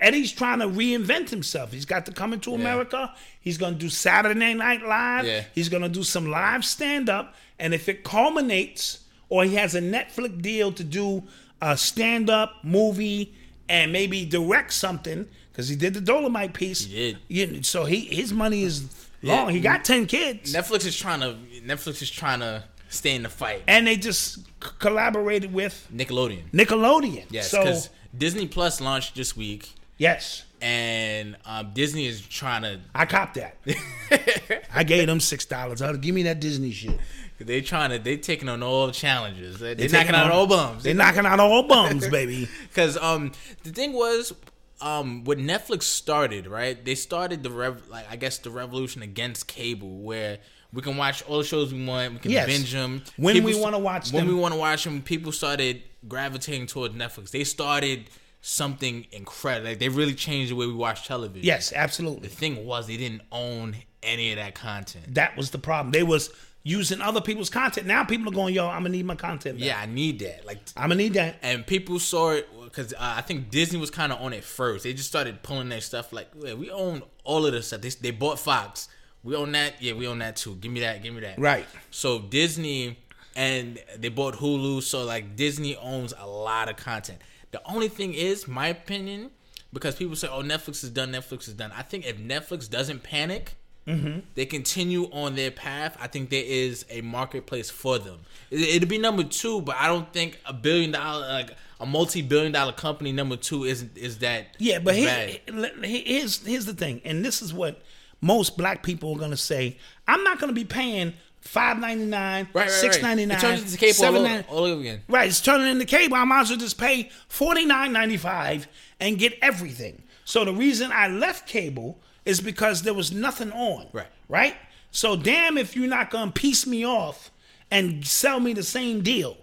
Eddie's 0.00 0.32
trying 0.32 0.58
to 0.58 0.66
reinvent 0.66 1.30
himself. 1.30 1.72
He's 1.72 1.86
got 1.86 2.06
to 2.06 2.12
come 2.12 2.32
into 2.32 2.54
America. 2.54 3.14
He's 3.40 3.56
going 3.56 3.74
to 3.74 3.78
do 3.78 3.88
Saturday 3.88 4.54
Night 4.54 4.82
Live. 4.82 5.24
Yeah. 5.24 5.44
He's 5.54 5.68
going 5.68 5.82
to 5.82 5.88
do 5.88 6.02
some 6.02 6.26
live 6.26 6.64
stand 6.64 7.08
up. 7.08 7.34
And 7.58 7.72
if 7.72 7.88
it 7.88 8.04
culminates 8.04 9.04
or 9.28 9.44
he 9.44 9.54
has 9.54 9.74
a 9.74 9.80
Netflix 9.80 10.40
deal 10.42 10.72
to 10.72 10.84
do 10.84 11.22
a 11.60 11.76
stand 11.76 12.28
up 12.30 12.56
movie 12.62 13.34
and 13.68 13.92
maybe 13.92 14.24
direct 14.24 14.72
something, 14.72 15.26
because 15.52 15.68
he 15.68 15.76
did 15.76 15.92
the 15.94 16.00
Dolomite 16.00 16.54
piece. 16.54 16.84
He 16.84 16.94
did. 17.12 17.18
Yeah, 17.28 17.62
so 17.62 17.84
he 17.84 18.00
his 18.00 18.32
money 18.32 18.62
is 18.62 18.84
long. 19.22 19.48
Yeah. 19.48 19.52
He 19.52 19.60
got 19.60 19.84
10 19.84 20.06
kids. 20.06 20.54
Netflix 20.54 20.86
is 20.86 20.96
trying 20.96 21.20
to 21.20 21.36
Netflix 21.66 22.00
is 22.00 22.10
trying 22.10 22.40
to 22.40 22.62
stay 22.88 23.14
in 23.14 23.22
the 23.22 23.28
fight. 23.28 23.62
and 23.66 23.86
they 23.86 23.96
just 23.96 24.36
c- 24.36 24.42
collaborated 24.78 25.52
with 25.52 25.88
Nickelodeon. 25.94 26.50
Nickelodeon. 26.52 27.24
Yes, 27.30 27.50
So 27.50 27.60
because 27.62 27.90
Disney 28.16 28.46
Plus 28.46 28.80
launched 28.80 29.14
this 29.14 29.36
week, 29.36 29.72
yes, 29.96 30.44
and 30.60 31.36
um, 31.46 31.70
Disney 31.74 32.06
is 32.06 32.20
trying 32.20 32.62
to 32.62 32.80
I 32.94 33.06
copped 33.06 33.34
that. 33.34 33.56
I 34.74 34.84
gave 34.84 35.06
them 35.06 35.20
six 35.20 35.44
dollars. 35.46 35.80
Give 36.00 36.14
me 36.14 36.24
that 36.24 36.40
Disney 36.40 36.70
shit. 36.72 36.98
They're 37.40 37.60
trying 37.60 37.90
to 37.90 37.98
They're 38.00 38.16
taking 38.16 38.48
on 38.48 38.64
all 38.64 38.90
challenges. 38.90 39.60
They, 39.60 39.74
They 39.74 39.86
they're 39.86 40.00
knocking 40.00 40.16
out 40.16 40.32
all 40.32 40.48
bums. 40.48 40.82
They're 40.82 40.94
knocking 40.94 41.24
out 41.24 41.38
all 41.38 41.62
bums, 41.62 42.08
baby. 42.08 42.48
Because 42.68 42.96
um, 42.96 43.30
the 43.62 43.70
thing 43.70 43.92
was, 43.92 44.32
um, 44.80 45.22
when 45.22 45.40
Netflix 45.46 45.84
started, 45.84 46.48
right? 46.48 46.84
They 46.84 46.96
started 46.96 47.44
the 47.44 47.50
rev, 47.50 47.86
like 47.88 48.06
I 48.10 48.16
guess 48.16 48.38
the 48.38 48.50
revolution 48.50 49.02
against 49.02 49.46
cable, 49.46 49.98
where 50.00 50.38
we 50.72 50.82
can 50.82 50.96
watch 50.96 51.22
all 51.24 51.38
the 51.38 51.44
shows 51.44 51.72
we 51.72 51.84
want, 51.84 52.12
we 52.14 52.18
can 52.18 52.30
Yes. 52.30 52.46
binge 52.46 52.72
them 52.72 53.02
When 53.16 53.42
we 53.42 53.54
wanna 53.58 53.78
watch 53.78 54.06
them? 54.10 54.16
When 54.16 54.26
them. 54.26 54.34
we 54.34 54.40
want 54.40 54.52
to 54.54 54.58
watch 54.60 54.84
them, 54.84 55.00
people 55.02 55.32
started 55.32 55.82
gravitating 56.06 56.66
towards 56.66 56.94
Netflix. 56.94 57.30
They 57.30 57.44
started 57.44 58.10
something 58.40 59.06
incredible. 59.12 59.68
Like 59.70 59.78
they 59.78 59.88
really 59.88 60.14
changed 60.14 60.52
the 60.52 60.56
way 60.56 60.66
we 60.66 60.72
watch 60.74 61.06
television. 61.06 61.44
Yes, 61.44 61.72
absolutely. 61.74 62.28
The 62.28 62.34
thing 62.34 62.64
was, 62.66 62.86
they 62.86 62.96
didn't 62.96 63.22
own 63.32 63.76
any 64.02 64.30
of 64.30 64.36
that 64.36 64.54
content. 64.54 65.14
That 65.14 65.36
was 65.36 65.50
the 65.50 65.58
problem. 65.58 65.92
They 65.92 66.02
was 66.04 66.30
using 66.62 67.00
other 67.00 67.20
people's 67.20 67.50
content. 67.50 67.86
Now 67.86 68.04
people 68.04 68.28
are 68.28 68.34
going, 68.34 68.54
yo, 68.54 68.66
I'm 68.68 68.82
gonna 68.82 68.90
need 68.90 69.06
my 69.06 69.14
content. 69.14 69.58
Back. 69.58 69.66
Yeah, 69.66 69.78
I 69.80 69.86
need 69.86 70.18
that. 70.20 70.46
Like 70.46 70.58
I'm 70.76 70.90
gonna 70.90 70.96
need 70.96 71.14
that. 71.14 71.36
and 71.42 71.66
people 71.66 71.98
saw 71.98 72.30
it 72.32 72.48
because 72.64 72.92
uh, 72.92 72.96
I 73.00 73.22
think 73.22 73.50
Disney 73.50 73.78
was 73.80 73.90
kind 73.90 74.12
of 74.12 74.20
on 74.20 74.32
it 74.32 74.44
first. 74.44 74.84
They 74.84 74.92
just 74.92 75.08
started 75.08 75.42
pulling 75.42 75.68
their 75.70 75.80
stuff 75.80 76.12
like, 76.12 76.28
we 76.34 76.70
own 76.70 77.02
all 77.24 77.46
of 77.46 77.52
this 77.52 77.68
stuff. 77.68 77.80
They, 77.80 77.88
they 77.88 78.10
bought 78.10 78.38
Fox. 78.38 78.88
We 79.28 79.36
own 79.36 79.52
that. 79.52 79.74
Yeah, 79.82 79.92
we 79.92 80.06
own 80.08 80.20
that 80.20 80.36
too. 80.36 80.54
Give 80.54 80.72
me 80.72 80.80
that. 80.80 81.02
Give 81.02 81.12
me 81.14 81.20
that. 81.20 81.38
Right. 81.38 81.66
So 81.90 82.18
Disney 82.18 82.98
and 83.36 83.78
they 83.98 84.08
bought 84.08 84.34
Hulu. 84.36 84.82
So 84.82 85.04
like 85.04 85.36
Disney 85.36 85.76
owns 85.76 86.14
a 86.18 86.26
lot 86.26 86.70
of 86.70 86.76
content. 86.76 87.18
The 87.50 87.60
only 87.66 87.88
thing 87.88 88.14
is, 88.14 88.48
my 88.48 88.68
opinion, 88.68 89.30
because 89.70 89.96
people 89.96 90.16
say, 90.16 90.28
"Oh, 90.30 90.40
Netflix 90.42 90.82
is 90.82 90.88
done. 90.90 91.12
Netflix 91.12 91.46
is 91.46 91.52
done." 91.54 91.72
I 91.76 91.82
think 91.82 92.06
if 92.06 92.16
Netflix 92.18 92.70
doesn't 92.70 93.02
panic. 93.02 93.54
Mm-hmm. 93.86 94.18
They 94.34 94.44
continue 94.44 95.04
on 95.12 95.34
their 95.34 95.50
path. 95.50 95.96
I 95.98 96.08
think 96.08 96.28
there 96.28 96.44
is 96.44 96.84
a 96.90 97.00
marketplace 97.00 97.70
for 97.70 97.98
them. 97.98 98.18
It, 98.50 98.60
it'll 98.60 98.88
be 98.88 98.98
number 98.98 99.24
two, 99.24 99.62
but 99.62 99.76
I 99.76 99.86
don't 99.86 100.12
think 100.12 100.38
a 100.44 100.52
billion 100.52 100.90
dollar, 100.92 101.26
like 101.26 101.56
a 101.80 101.86
multi-billion 101.86 102.52
dollar 102.52 102.72
company, 102.72 103.12
number 103.12 103.36
two 103.36 103.64
isn't 103.64 103.96
is 103.96 104.18
that. 104.18 104.56
Yeah, 104.58 104.80
but 104.80 104.94
here- 104.94 105.38
here's 105.82 106.44
here's 106.44 106.66
the 106.66 106.74
thing, 106.74 107.00
and 107.02 107.24
this 107.24 107.40
is 107.40 107.54
what 107.54 107.80
most 108.20 108.56
black 108.56 108.82
people 108.82 109.14
are 109.14 109.18
gonna 109.18 109.36
say. 109.36 109.78
I'm 110.06 110.24
not 110.24 110.40
gonna 110.40 110.52
be 110.52 110.64
paying 110.64 111.14
five 111.40 111.78
ninety 111.78 112.04
nine, 112.04 112.48
right, 112.52 112.62
right, 112.62 112.70
six 112.70 113.00
ninety 113.00 113.26
right. 113.26 113.42
nine, 113.42 113.54
It 113.54 113.60
into 113.60 113.76
cable 113.78 114.16
all 114.16 114.42
all 114.48 114.64
over 114.64 114.80
again. 114.80 115.02
Right, 115.08 115.28
it's 115.28 115.40
turning 115.40 115.68
into 115.68 115.84
cable. 115.84 116.16
I 116.16 116.24
might 116.24 116.42
as 116.42 116.50
well 116.50 116.58
just 116.58 116.78
pay 116.78 117.10
forty 117.28 117.64
nine 117.64 117.92
ninety 117.92 118.16
five 118.16 118.68
and 119.00 119.18
get 119.18 119.38
everything. 119.42 120.02
So 120.24 120.44
the 120.44 120.52
reason 120.52 120.90
I 120.92 121.08
left 121.08 121.48
cable 121.48 122.00
is 122.24 122.40
because 122.40 122.82
there 122.82 122.94
was 122.94 123.12
nothing 123.12 123.52
on. 123.52 123.86
Right. 123.92 124.06
Right? 124.28 124.56
So 124.90 125.16
damn 125.16 125.56
if 125.56 125.76
you're 125.76 125.88
not 125.88 126.10
gonna 126.10 126.32
piece 126.32 126.66
me 126.66 126.84
off 126.84 127.30
and 127.70 128.06
sell 128.06 128.40
me 128.40 128.52
the 128.52 128.62
same 128.62 129.02
deal. 129.02 129.36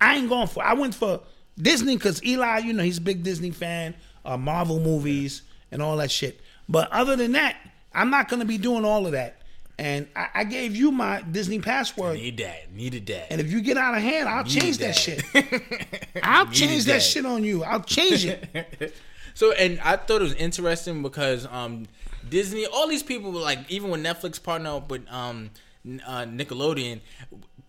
I 0.00 0.16
ain't 0.16 0.28
going 0.28 0.48
for 0.48 0.64
I 0.64 0.74
went 0.74 0.94
for 0.94 1.20
Disney 1.56 1.96
because 1.96 2.24
Eli, 2.24 2.58
you 2.58 2.72
know, 2.72 2.82
he's 2.82 2.98
a 2.98 3.02
big 3.02 3.22
Disney 3.22 3.50
fan, 3.50 3.94
uh, 4.24 4.36
Marvel 4.36 4.80
movies 4.80 5.42
and 5.70 5.82
all 5.82 5.96
that 5.98 6.10
shit. 6.10 6.40
But 6.68 6.90
other 6.90 7.16
than 7.16 7.32
that, 7.32 7.56
I'm 7.94 8.10
not 8.10 8.28
gonna 8.28 8.44
be 8.44 8.58
doing 8.58 8.84
all 8.84 9.06
of 9.06 9.12
that. 9.12 9.38
And 9.78 10.06
I, 10.14 10.28
I 10.34 10.44
gave 10.44 10.76
you 10.76 10.92
my 10.92 11.22
Disney 11.22 11.58
password. 11.58 12.14
Need 12.14 12.36
that. 12.38 12.72
Needed 12.72 13.06
that. 13.06 13.32
And 13.32 13.40
if 13.40 13.50
you 13.50 13.60
get 13.62 13.76
out 13.76 13.96
of 13.96 14.02
hand, 14.02 14.28
I'll 14.28 14.44
change 14.44 14.78
that, 14.78 14.94
that. 14.94 14.96
shit. 14.96 16.02
I'll 16.22 16.46
change 16.46 16.84
that, 16.84 16.92
that. 16.94 17.02
shit 17.02 17.24
on 17.26 17.42
you. 17.42 17.64
I'll 17.64 17.82
change 17.82 18.24
it. 18.24 18.94
So, 19.34 19.52
and 19.52 19.80
I 19.80 19.96
thought 19.96 20.20
it 20.20 20.24
was 20.24 20.34
interesting 20.34 21.02
because 21.02 21.46
um, 21.46 21.86
Disney, 22.28 22.66
all 22.66 22.88
these 22.88 23.02
people, 23.02 23.32
were 23.32 23.40
like 23.40 23.58
even 23.70 23.90
when 23.90 24.02
Netflix 24.02 24.42
partnered 24.42 24.72
up 24.72 24.90
with 24.90 25.10
um, 25.10 25.50
uh, 26.06 26.24
Nickelodeon, 26.24 27.00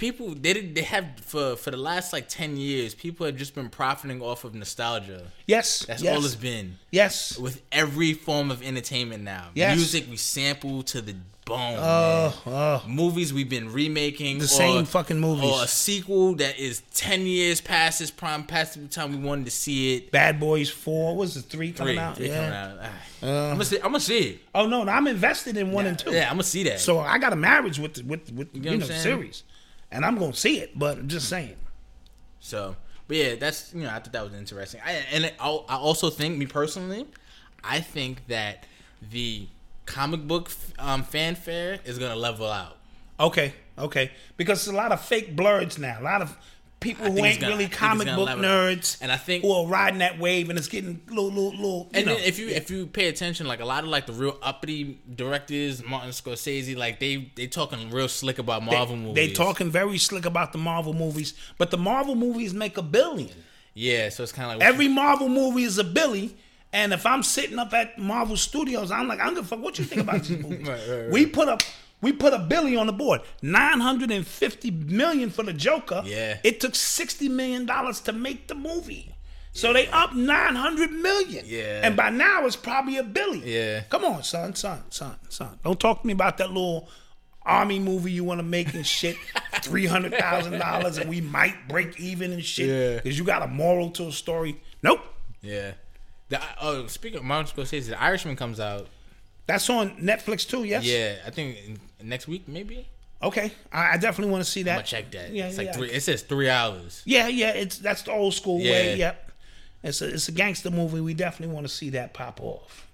people 0.03 0.35
they 0.35 0.53
they 0.53 0.81
have 0.81 1.05
for 1.21 1.55
for 1.55 1.71
the 1.71 1.77
last 1.77 2.11
like 2.11 2.27
ten 2.27 2.57
years, 2.57 2.93
people 2.93 3.25
have 3.25 3.37
just 3.37 3.55
been 3.55 3.69
profiting 3.69 4.21
off 4.21 4.43
of 4.43 4.53
nostalgia. 4.53 5.21
Yes. 5.47 5.85
That's 5.87 6.01
yes, 6.03 6.17
all 6.17 6.25
it's 6.25 6.35
been 6.35 6.77
Yes. 6.91 7.37
with 7.37 7.61
every 7.71 8.13
form 8.13 8.51
of 8.51 8.61
entertainment 8.61 9.23
now. 9.23 9.45
Yes. 9.53 9.77
Music 9.77 10.05
we 10.09 10.17
sample 10.17 10.83
to 10.83 11.01
the 11.01 11.15
bone. 11.45 11.77
Oh, 11.77 12.41
oh. 12.47 12.83
Movies 12.87 13.33
we've 13.33 13.49
been 13.49 13.71
remaking 13.71 14.39
The 14.39 14.45
or- 14.45 14.47
same 14.47 14.85
fucking 14.85 15.19
movies. 15.19 15.49
or 15.51 15.63
a 15.63 15.67
sequel 15.67 16.35
that 16.35 16.57
is 16.59 16.81
ten 16.93 17.21
years 17.25 17.61
past 17.61 18.01
its 18.01 18.11
prime, 18.11 18.43
past 18.43 18.73
the 18.75 18.87
time 18.87 19.11
we 19.11 19.17
wanted 19.29 19.45
to 19.45 19.51
see 19.51 19.95
it. 19.95 20.11
Bad 20.11 20.37
Boys 20.39 20.69
Four. 20.69 21.15
Was 21.15 21.37
it 21.37 21.43
three 21.43 21.71
coming 21.71 21.95
Three, 21.95 21.99
out? 22.03 22.17
three 22.17 22.27
yeah. 22.27 22.35
coming 22.35 22.53
out. 22.53 22.89
Ah. 23.23 23.49
I'm 23.51 23.51
gonna 23.53 23.65
see. 23.65 23.77
I'm 23.77 23.83
gonna 23.83 23.99
see 24.01 24.19
it. 24.31 24.39
Oh 24.53 24.65
no, 24.67 24.83
no, 24.83 24.91
I'm 24.91 25.07
invested 25.07 25.55
in 25.55 25.71
one 25.71 25.85
and 25.85 25.97
two. 25.97 26.11
Yeah, 26.11 26.25
I'm 26.29 26.33
gonna 26.35 26.43
see 26.43 26.63
that. 26.63 26.79
So 26.81 26.99
I 26.99 27.17
got 27.19 27.31
a 27.31 27.37
marriage 27.37 27.79
with 27.79 27.93
the, 27.93 28.03
with 28.03 28.31
with 28.33 28.49
you, 28.53 28.61
know 28.71 28.77
the 28.77 28.85
saying? 28.85 29.01
series, 29.01 29.43
and 29.93 30.03
I'm 30.03 30.17
gonna 30.17 30.33
see 30.33 30.59
it. 30.59 30.77
But 30.77 30.97
I'm 30.97 31.07
just 31.07 31.29
saying. 31.29 31.55
So, 32.39 32.75
but 33.07 33.15
yeah, 33.15 33.35
that's 33.35 33.73
you 33.73 33.83
know 33.83 33.89
I 33.89 33.99
thought 33.99 34.11
that 34.11 34.23
was 34.23 34.33
interesting. 34.33 34.81
I, 34.85 34.91
and 35.11 35.25
it, 35.25 35.35
I, 35.39 35.47
also 35.69 36.09
think 36.09 36.37
me 36.37 36.47
personally, 36.47 37.05
I 37.63 37.79
think 37.79 38.27
that 38.27 38.65
the 39.11 39.47
comic 39.85 40.27
book 40.27 40.51
um, 40.79 41.03
fanfare 41.03 41.79
is 41.85 41.97
gonna 41.99 42.15
level 42.15 42.47
out. 42.47 42.77
Okay, 43.19 43.53
okay, 43.77 44.11
because 44.35 44.65
there's 44.65 44.73
a 44.73 44.77
lot 44.77 44.91
of 44.91 44.99
fake 44.99 45.35
blurs 45.35 45.77
now. 45.77 45.97
A 45.99 46.03
lot 46.03 46.21
of 46.21 46.35
people 46.83 47.11
who 47.11 47.23
ain't 47.25 47.39
gonna- 47.39 47.53
really 47.55 47.67
comic 47.67 48.07
book 48.07 48.29
nerds, 48.29 48.97
And 49.01 49.11
I 49.11 49.17
think- 49.17 49.43
who 49.43 49.51
are 49.51 49.65
riding 49.65 49.99
that 49.99 50.19
wave, 50.19 50.49
and 50.49 50.59
it's 50.59 50.67
getting 50.67 51.01
little, 51.09 51.27
little, 51.29 51.49
little. 51.51 51.89
You 51.91 51.97
And 51.99 52.05
know, 52.05 52.15
then 52.15 52.23
if 52.25 52.37
you 52.37 52.49
if 52.49 52.69
you 52.69 52.85
pay 52.85 53.07
attention, 53.07 53.47
like 53.47 53.59
a 53.61 53.65
lot 53.65 53.83
of 53.83 53.89
like 53.89 54.05
the 54.05 54.13
real 54.13 54.37
uppity 54.43 54.99
directors, 55.15 55.83
Martin 55.83 56.11
Scorsese, 56.11 56.75
like 56.77 56.99
they 56.99 57.31
they 57.35 57.47
talking 57.47 57.89
real 57.89 58.07
slick 58.07 58.37
about 58.37 58.63
Marvel 58.63 58.95
movies. 58.97 59.15
They 59.15 59.31
talking 59.33 59.71
very 59.71 59.97
slick 59.97 60.25
about 60.25 60.51
the 60.51 60.59
Marvel 60.59 60.93
movies, 60.93 61.33
but 61.57 61.71
the 61.71 61.77
Marvel 61.77 62.15
movies 62.15 62.53
make 62.53 62.77
a 62.77 62.83
billion. 62.83 63.31
yeah. 63.73 64.09
So 64.09 64.23
it's 64.23 64.31
kind 64.31 64.51
of 64.51 64.59
like 64.59 64.67
Every 64.67 64.87
Marvel 64.87 65.29
movie 65.29 65.63
is 65.63 65.77
a 65.79 65.83
billy. 65.83 66.35
And 66.75 66.91
if 66.91 67.05
I'm 67.05 67.21
sitting 67.21 67.59
up 67.59 67.71
at 67.73 67.99
Marvel 67.99 68.35
Studios, 68.35 68.89
I'm 68.89 69.07
like, 69.07 69.19
I 69.19 69.25
don't 69.25 69.35
give 69.35 69.45
a 69.45 69.47
fuck 69.47 69.59
what 69.59 69.77
you 69.77 69.85
think 69.85 70.01
about 70.01 70.23
these 70.23 70.37
movies. 70.43 70.67
Right, 70.67 70.79
right, 70.89 70.99
right. 71.01 71.09
We 71.11 71.27
put 71.27 71.47
up 71.47 71.61
we 72.03 72.11
put 72.11 72.33
a 72.33 72.39
billy 72.39 72.75
on 72.75 72.85
the 72.87 72.93
board. 72.93 73.21
950 73.41 74.69
million 74.71 75.29
for 75.29 75.43
the 75.43 75.53
Joker. 75.53 76.03
Yeah. 76.05 76.37
It 76.43 76.59
took 76.59 76.75
60 76.75 77.29
million 77.29 77.65
dollars 77.65 78.01
to 78.01 78.13
make 78.13 78.47
the 78.47 78.55
movie. 78.55 79.15
So 79.53 79.71
they 79.71 79.87
up 79.87 80.13
900 80.13 80.91
million. 80.91 81.45
Yeah. 81.47 81.81
And 81.83 81.95
by 81.95 82.09
now 82.09 82.45
it's 82.45 82.55
probably 82.55 82.97
a 82.97 83.03
billy. 83.03 83.41
Yeah. 83.45 83.81
Come 83.89 84.03
on, 84.03 84.23
son, 84.23 84.53
son, 84.55 84.83
son, 84.89 85.15
son. 85.29 85.59
Don't 85.63 85.79
talk 85.79 86.01
to 86.01 86.07
me 86.07 86.13
about 86.13 86.37
that 86.39 86.49
little 86.49 86.89
army 87.45 87.77
movie 87.79 88.11
you 88.11 88.23
want 88.23 88.39
to 88.39 88.43
make 88.43 88.73
and 88.73 88.85
shit. 88.85 89.15
Three 89.61 89.85
hundred 89.85 90.13
thousand 90.15 90.59
dollars 90.59 90.97
and 90.97 91.09
we 91.09 91.21
might 91.21 91.67
break 91.67 91.99
even 91.99 92.33
and 92.33 92.43
shit. 92.43 92.67
Yeah. 92.67 92.95
Because 92.97 93.17
you 93.17 93.23
got 93.23 93.43
a 93.43 93.47
moral 93.47 93.91
to 93.91 94.07
a 94.07 94.11
story. 94.11 94.61
Nope. 94.81 95.01
yeah. 95.41 95.73
The, 96.29 96.41
uh, 96.41 96.45
oh, 96.61 96.87
speaking 96.87 97.19
of 97.19 97.25
Martin 97.25 97.53
Scorsese, 97.55 97.89
The 97.89 98.01
Irishman 98.01 98.35
comes 98.35 98.59
out. 98.59 98.87
That's 99.45 99.69
on 99.69 99.97
Netflix 99.97 100.47
too, 100.47 100.63
yes? 100.63 100.85
Yeah, 100.85 101.15
I 101.27 101.29
think 101.29 101.57
in- 101.67 101.79
next 102.03 102.27
week 102.27 102.47
maybe. 102.47 102.87
Okay. 103.21 103.51
I, 103.71 103.93
I 103.93 103.97
definitely 103.97 104.31
want 104.31 104.43
to 104.43 104.49
see 104.49 104.63
that. 104.63 104.71
I'm 104.71 104.77
gonna 104.77 104.87
check 104.87 105.11
that. 105.11 105.31
Yeah, 105.31 105.47
it's 105.47 105.57
like 105.57 105.67
yeah. 105.67 105.73
three. 105.73 105.89
It 105.89 106.03
says 106.03 106.23
three 106.23 106.49
hours. 106.49 107.01
Yeah, 107.05 107.29
yeah, 107.29 107.51
it's 107.51 107.77
that's 107.77 108.03
the 108.03 108.11
old 108.11 108.33
school 108.33 108.57
way. 108.57 108.91
Yeah. 108.91 108.95
Yep. 108.95 109.31
It's 109.83 110.01
a 110.01 110.13
it's 110.13 110.27
a 110.27 110.31
gangster 110.31 110.69
movie. 110.69 111.01
We 111.01 111.13
definitely 111.13 111.53
want 111.53 111.67
to 111.67 111.73
see 111.73 111.89
that 111.91 112.13
pop 112.13 112.41
off. 112.41 112.87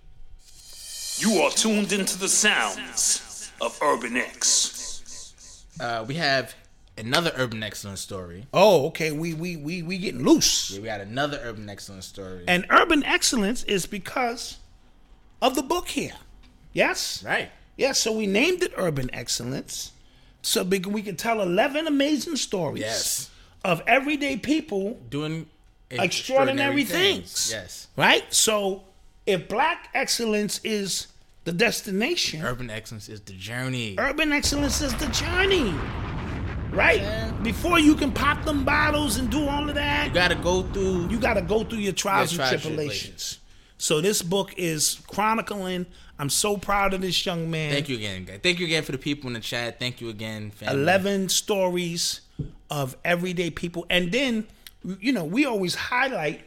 You 1.17 1.41
are 1.41 1.51
tuned 1.51 1.91
into 1.91 2.17
the 2.17 2.29
sounds 2.29 3.51
of 3.59 3.77
Urban 3.81 4.17
X. 4.17 5.65
Uh, 5.79 6.05
we 6.07 6.15
have 6.15 6.55
another 6.97 7.31
urban 7.35 7.63
excellence 7.63 8.01
story. 8.01 8.45
Oh, 8.53 8.87
okay. 8.87 9.11
We 9.11 9.33
we 9.33 9.57
we 9.57 9.81
we 9.81 9.97
getting 9.97 10.23
loose. 10.23 10.71
Yeah, 10.71 10.79
We 10.79 10.85
got 10.85 11.01
another 11.01 11.39
urban 11.43 11.69
excellence 11.69 12.05
story. 12.05 12.43
And 12.47 12.65
urban 12.69 13.03
excellence 13.03 13.63
is 13.63 13.85
because 13.85 14.57
of 15.41 15.55
the 15.55 15.63
book 15.63 15.89
here. 15.89 16.13
Yes? 16.73 17.23
right. 17.23 17.51
Yeah, 17.79 17.93
so 17.93 18.11
we 18.11 18.27
named 18.27 18.61
it 18.61 18.73
Urban 18.75 19.09
Excellence. 19.13 19.93
So 20.41 20.63
we 20.63 20.81
can, 20.81 20.91
we 20.91 21.01
can 21.01 21.15
tell 21.15 21.41
11 21.41 21.87
amazing 21.87 22.35
stories 22.35 22.81
Yes. 22.81 23.29
of 23.63 23.81
everyday 23.87 24.35
people, 24.35 24.99
Doing 25.09 25.45
Extraordinary 25.89 26.83
things. 26.83 27.49
Yes. 27.53 27.87
right? 27.95 28.23
So 28.33 28.83
if 29.25 29.47
black 29.47 29.87
excellence 29.93 30.59
is 30.65 31.07
the 31.45 31.53
destination, 31.53 32.41
Urban 32.43 32.69
excellence 32.69 33.07
is 33.07 33.21
the 33.21 33.33
journey. 33.33 33.95
urban 33.97 34.33
excellence 34.33 34.81
is 34.81 34.93
the 34.95 35.07
journey. 35.07 35.73
Right? 36.71 37.31
Before 37.41 37.79
you 37.79 37.95
can 37.95 38.11
pop 38.11 38.43
them 38.43 38.65
bottles 38.65 39.15
and 39.17 39.29
do 39.31 39.47
all 39.47 39.69
of 39.69 39.75
that, 39.75 40.09
You 40.09 40.13
gotta 40.13 40.35
go 40.35 40.63
through. 40.63 41.09
you 41.09 41.17
got 41.17 41.35
to 41.35 41.41
go 41.41 41.63
through 41.63 41.79
your 41.79 41.93
trials 41.93 42.31
Your 42.33 42.39
trials 42.39 42.53
and 42.53 42.61
tribulations. 42.61 43.39
So 43.77 44.01
this 44.01 44.21
book 44.21 44.53
is 44.57 44.99
chronicling. 45.07 45.85
I'm 46.19 46.29
so 46.29 46.57
proud 46.57 46.93
of 46.93 46.99
this 47.01 47.25
young 47.25 47.49
man. 47.49 47.71
Thank 47.71 47.87
you 47.87 47.95
again, 47.95 48.25
guys. 48.25 48.39
Thank 48.43 48.59
you 48.59 48.65
again 48.65 48.83
for 48.83 48.91
the 48.91 48.97
people 48.97 49.27
in 49.27 49.33
the 49.33 49.39
chat. 49.39 49.79
Thank 49.79 50.01
you 50.01 50.09
again, 50.09 50.51
family. 50.51 50.81
11 50.81 51.29
stories 51.29 52.21
of 52.69 52.97
everyday 53.05 53.49
people. 53.49 53.85
And 53.89 54.11
then, 54.11 54.45
you 54.99 55.13
know, 55.13 55.23
we 55.23 55.45
always 55.45 55.75
highlight 55.75 56.41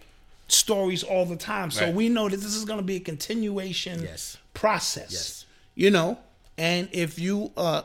stories 0.48 1.02
all 1.02 1.24
the 1.24 1.36
time. 1.36 1.70
So 1.70 1.86
Right. 1.86 1.94
we 1.94 2.08
know 2.10 2.28
that 2.28 2.36
this 2.36 2.54
is 2.54 2.66
going 2.66 2.78
to 2.80 2.84
be 2.84 2.96
a 2.96 3.00
continuation 3.00 4.02
Yes. 4.02 4.36
process. 4.52 5.10
Yes. 5.10 5.46
You 5.74 5.90
know, 5.90 6.18
and 6.58 6.90
if 6.92 7.18
you 7.18 7.50
uh 7.56 7.82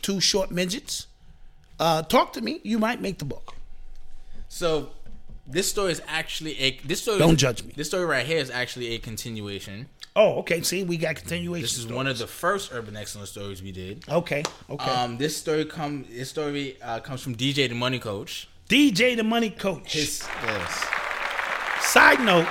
two 0.00 0.20
short 0.22 0.50
midgets, 0.50 1.06
uh 1.78 2.00
talk 2.02 2.32
to 2.32 2.40
me, 2.40 2.60
you 2.62 2.78
might 2.78 3.02
make 3.02 3.18
the 3.18 3.26
book. 3.26 3.54
So 4.48 4.90
this 5.46 5.68
story 5.68 5.92
is 5.92 6.00
actually 6.06 6.58
a 6.58 6.78
this 6.86 7.02
story. 7.02 7.18
Don't 7.18 7.36
judge 7.36 7.62
me. 7.62 7.74
This 7.76 7.88
story 7.88 8.06
right 8.06 8.24
here 8.26 8.38
is 8.38 8.48
actually 8.50 8.94
a 8.94 8.98
continuation. 8.98 9.88
Oh, 10.16 10.38
okay. 10.38 10.62
See, 10.62 10.82
we 10.82 10.96
got 10.96 11.16
continuation. 11.16 11.62
This 11.62 11.72
is 11.76 11.82
stories. 11.82 11.96
one 11.96 12.06
of 12.06 12.16
the 12.16 12.26
first 12.26 12.72
urban 12.72 12.96
excellence 12.96 13.30
stories 13.30 13.62
we 13.62 13.70
did. 13.70 14.02
Okay, 14.08 14.42
okay. 14.70 14.90
Um, 14.90 15.18
this 15.18 15.36
story 15.36 15.66
come 15.66 16.06
this 16.10 16.30
story 16.30 16.78
uh, 16.82 17.00
comes 17.00 17.20
from 17.22 17.36
DJ 17.36 17.68
the 17.68 17.74
Money 17.74 17.98
Coach. 17.98 18.48
DJ 18.68 19.14
the 19.14 19.22
Money 19.22 19.50
Coach. 19.50 19.92
His 19.92 20.26
yes. 20.42 20.86
Side 21.80 22.20
note, 22.20 22.48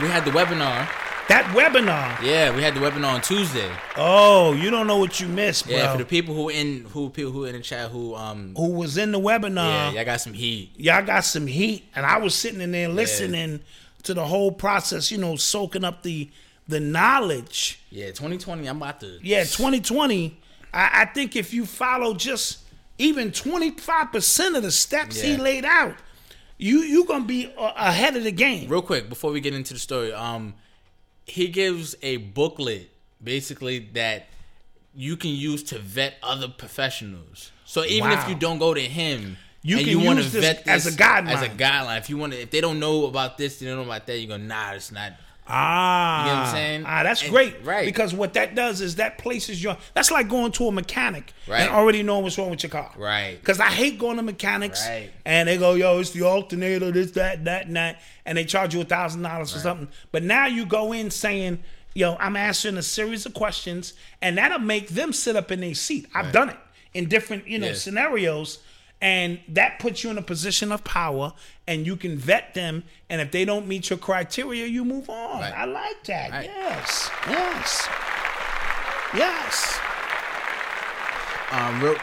We 0.00 0.08
had 0.08 0.24
the 0.24 0.30
webinar. 0.30 0.88
that 1.28 1.44
webinar. 1.56 2.22
Yeah, 2.22 2.54
we 2.54 2.62
had 2.62 2.74
the 2.74 2.80
webinar 2.80 3.14
on 3.14 3.20
Tuesday. 3.20 3.70
Oh, 3.96 4.52
you 4.52 4.70
don't 4.70 4.86
know 4.86 4.96
what 4.98 5.20
you 5.20 5.26
missed, 5.28 5.66
bro. 5.66 5.76
Yeah, 5.76 5.92
for 5.92 5.98
the 5.98 6.04
people 6.04 6.34
who 6.34 6.48
in 6.48 6.84
who 6.86 7.10
people 7.10 7.32
who 7.32 7.44
in 7.44 7.54
the 7.56 7.60
chat 7.60 7.90
who 7.90 8.14
um 8.14 8.54
Who 8.56 8.70
was 8.70 8.96
in 8.96 9.10
the 9.12 9.20
webinar? 9.20 9.56
yeah, 9.56 9.90
y'all 9.90 10.04
got 10.04 10.20
some 10.20 10.32
heat. 10.34 10.70
y'all 10.76 11.04
got 11.04 11.24
some 11.24 11.46
heat 11.48 11.84
and 11.96 12.06
i 12.06 12.16
was 12.18 12.34
sitting 12.34 12.60
in 12.60 12.70
there 12.70 12.88
listening 12.88 13.60
to 14.04 14.14
the 14.14 14.24
whole 14.24 14.52
process 14.52 15.10
you 15.10 15.18
know 15.18 15.34
soaking 15.36 15.82
up 15.84 16.02
the 16.04 16.30
the 16.68 16.80
knowledge 16.80 17.80
Yeah, 17.90 18.06
2020. 18.06 18.66
I'm 18.66 18.76
about 18.78 19.00
to. 19.00 19.18
yeah 19.22 19.44
2020 19.44 20.36
i, 20.74 21.02
I 21.02 21.04
think 21.06 21.36
if 21.36 21.54
you 21.54 21.64
follow 21.66 22.14
just 22.14 22.58
even 22.98 23.30
25% 23.30 24.56
of 24.56 24.62
the 24.62 24.70
steps 24.72 25.20
he 25.20 25.36
laid 25.36 25.64
out 25.64 25.94
you 26.58 26.78
you 26.80 27.04
gonna 27.04 27.24
be 27.24 27.52
uh, 27.56 27.72
ahead 27.76 28.16
of 28.16 28.24
the 28.24 28.32
game 28.32 28.68
Real 28.68 28.82
quick 28.82 29.08
before 29.08 29.30
we 29.30 29.40
get 29.40 29.54
into 29.54 29.74
the 29.74 29.80
story, 29.80 30.12
um, 30.12 30.54
he 31.26 31.48
gives 31.48 31.94
a 32.02 32.16
booklet 32.16 32.88
basically 33.22 33.78
that 33.92 34.26
you 34.94 35.16
can 35.16 35.30
use 35.30 35.62
to 35.64 35.78
vet 35.78 36.14
other 36.22 36.48
professionals. 36.48 37.52
So 37.66 37.84
even 37.84 38.10
if 38.12 38.26
you 38.28 38.34
don't 38.34 38.58
go 38.58 38.72
to 38.72 38.80
him, 38.80 39.36
You 39.62 39.76
and 39.78 39.86
can 39.86 40.04
wanna 40.04 40.22
use 40.22 40.32
this 40.32 40.62
as 40.66 40.86
a 40.86 40.92
guideline. 40.92 41.28
As 41.28 41.42
a 41.42 41.48
guideline, 41.50 41.98
if 41.98 42.08
you 42.08 42.16
want 42.16 42.32
to, 42.32 42.40
if 42.40 42.50
they 42.50 42.62
don't 42.62 42.80
know 42.80 43.04
about 43.06 43.36
this, 43.36 43.58
they 43.58 43.66
don't 43.66 43.76
know 43.76 43.82
about 43.82 44.06
that. 44.06 44.18
You 44.18 44.28
go, 44.28 44.38
nah, 44.38 44.72
it's 44.72 44.90
not. 44.90 45.12
Ah, 45.48 46.20
You 46.24 46.26
know 46.32 46.38
what 46.40 46.46
I'm 46.48 46.52
saying? 46.54 46.84
Ah, 46.86 47.02
that's 47.04 47.22
And- 47.22 47.30
great. 47.30 47.64
right. 47.64 47.84
Because 47.84 48.12
what 48.12 48.34
that 48.34 48.54
does 48.54 48.80
is 48.80 48.96
that 48.96 49.18
places 49.18 49.62
your. 49.62 49.76
That's 49.94 50.10
like 50.10 50.28
going 50.28 50.52
to 50.52 50.68
a 50.68 50.72
mechanic 50.72 51.32
Right. 51.46 51.60
and 51.62 51.70
already 51.70 52.02
knowing 52.02 52.24
what's 52.24 52.36
wrong 52.36 52.50
with 52.50 52.62
your 52.62 52.70
car. 52.70 52.90
Right. 52.96 53.38
Because 53.40 53.60
I 53.60 53.66
hate 53.70 53.98
going 53.98 54.16
to 54.16 54.22
mechanics 54.22 54.86
Right. 54.88 55.10
and 55.24 55.48
they 55.48 55.56
go, 55.56 55.74
yo, 55.74 56.00
it's 56.00 56.10
the 56.10 56.22
alternator, 56.22 56.90
this, 56.90 57.12
that, 57.12 57.44
that, 57.44 57.66
and 57.66 57.76
that, 57.76 58.00
and 58.24 58.36
they 58.36 58.44
charge 58.44 58.74
you 58.74 58.80
a 58.80 58.84
thousand 58.84 59.22
dollars 59.22 59.52
for 59.52 59.58
something. 59.60 59.88
But 60.12 60.22
now 60.24 60.46
you 60.46 60.66
go 60.66 60.92
in 60.92 61.10
saying, 61.10 61.62
yo, 61.94 62.16
I'm 62.18 62.36
answering 62.36 62.76
a 62.76 62.82
series 62.82 63.24
of 63.24 63.32
questions, 63.34 63.94
and 64.20 64.36
that'll 64.38 64.58
make 64.58 64.88
them 64.88 65.12
sit 65.12 65.36
up 65.36 65.50
in 65.52 65.60
their 65.60 65.74
seat. 65.74 66.06
I've 66.14 66.32
done 66.32 66.48
it 66.50 66.56
in 66.92 67.08
different, 67.08 67.46
you 67.46 67.58
know, 67.58 67.68
Yes. 67.68 67.82
scenarios. 67.82 68.58
And 69.00 69.40
that 69.48 69.78
puts 69.78 70.02
you 70.02 70.10
in 70.10 70.16
a 70.16 70.22
position 70.22 70.72
of 70.72 70.82
power, 70.82 71.34
and 71.66 71.86
you 71.86 71.96
can 71.96 72.16
vet 72.16 72.54
them. 72.54 72.84
And 73.10 73.20
if 73.20 73.30
they 73.30 73.44
don't 73.44 73.66
meet 73.68 73.90
your 73.90 73.98
criteria, 73.98 74.66
you 74.66 74.84
move 74.84 75.10
on. 75.10 75.40
Right. 75.40 75.52
I 75.54 75.64
like 75.66 76.02
that. 76.04 76.30
Right. 76.30 76.44
Yes, 76.46 77.10
yes, 77.28 77.88
yes. 79.14 79.80
Um, 81.52 81.82
real, 81.82 81.96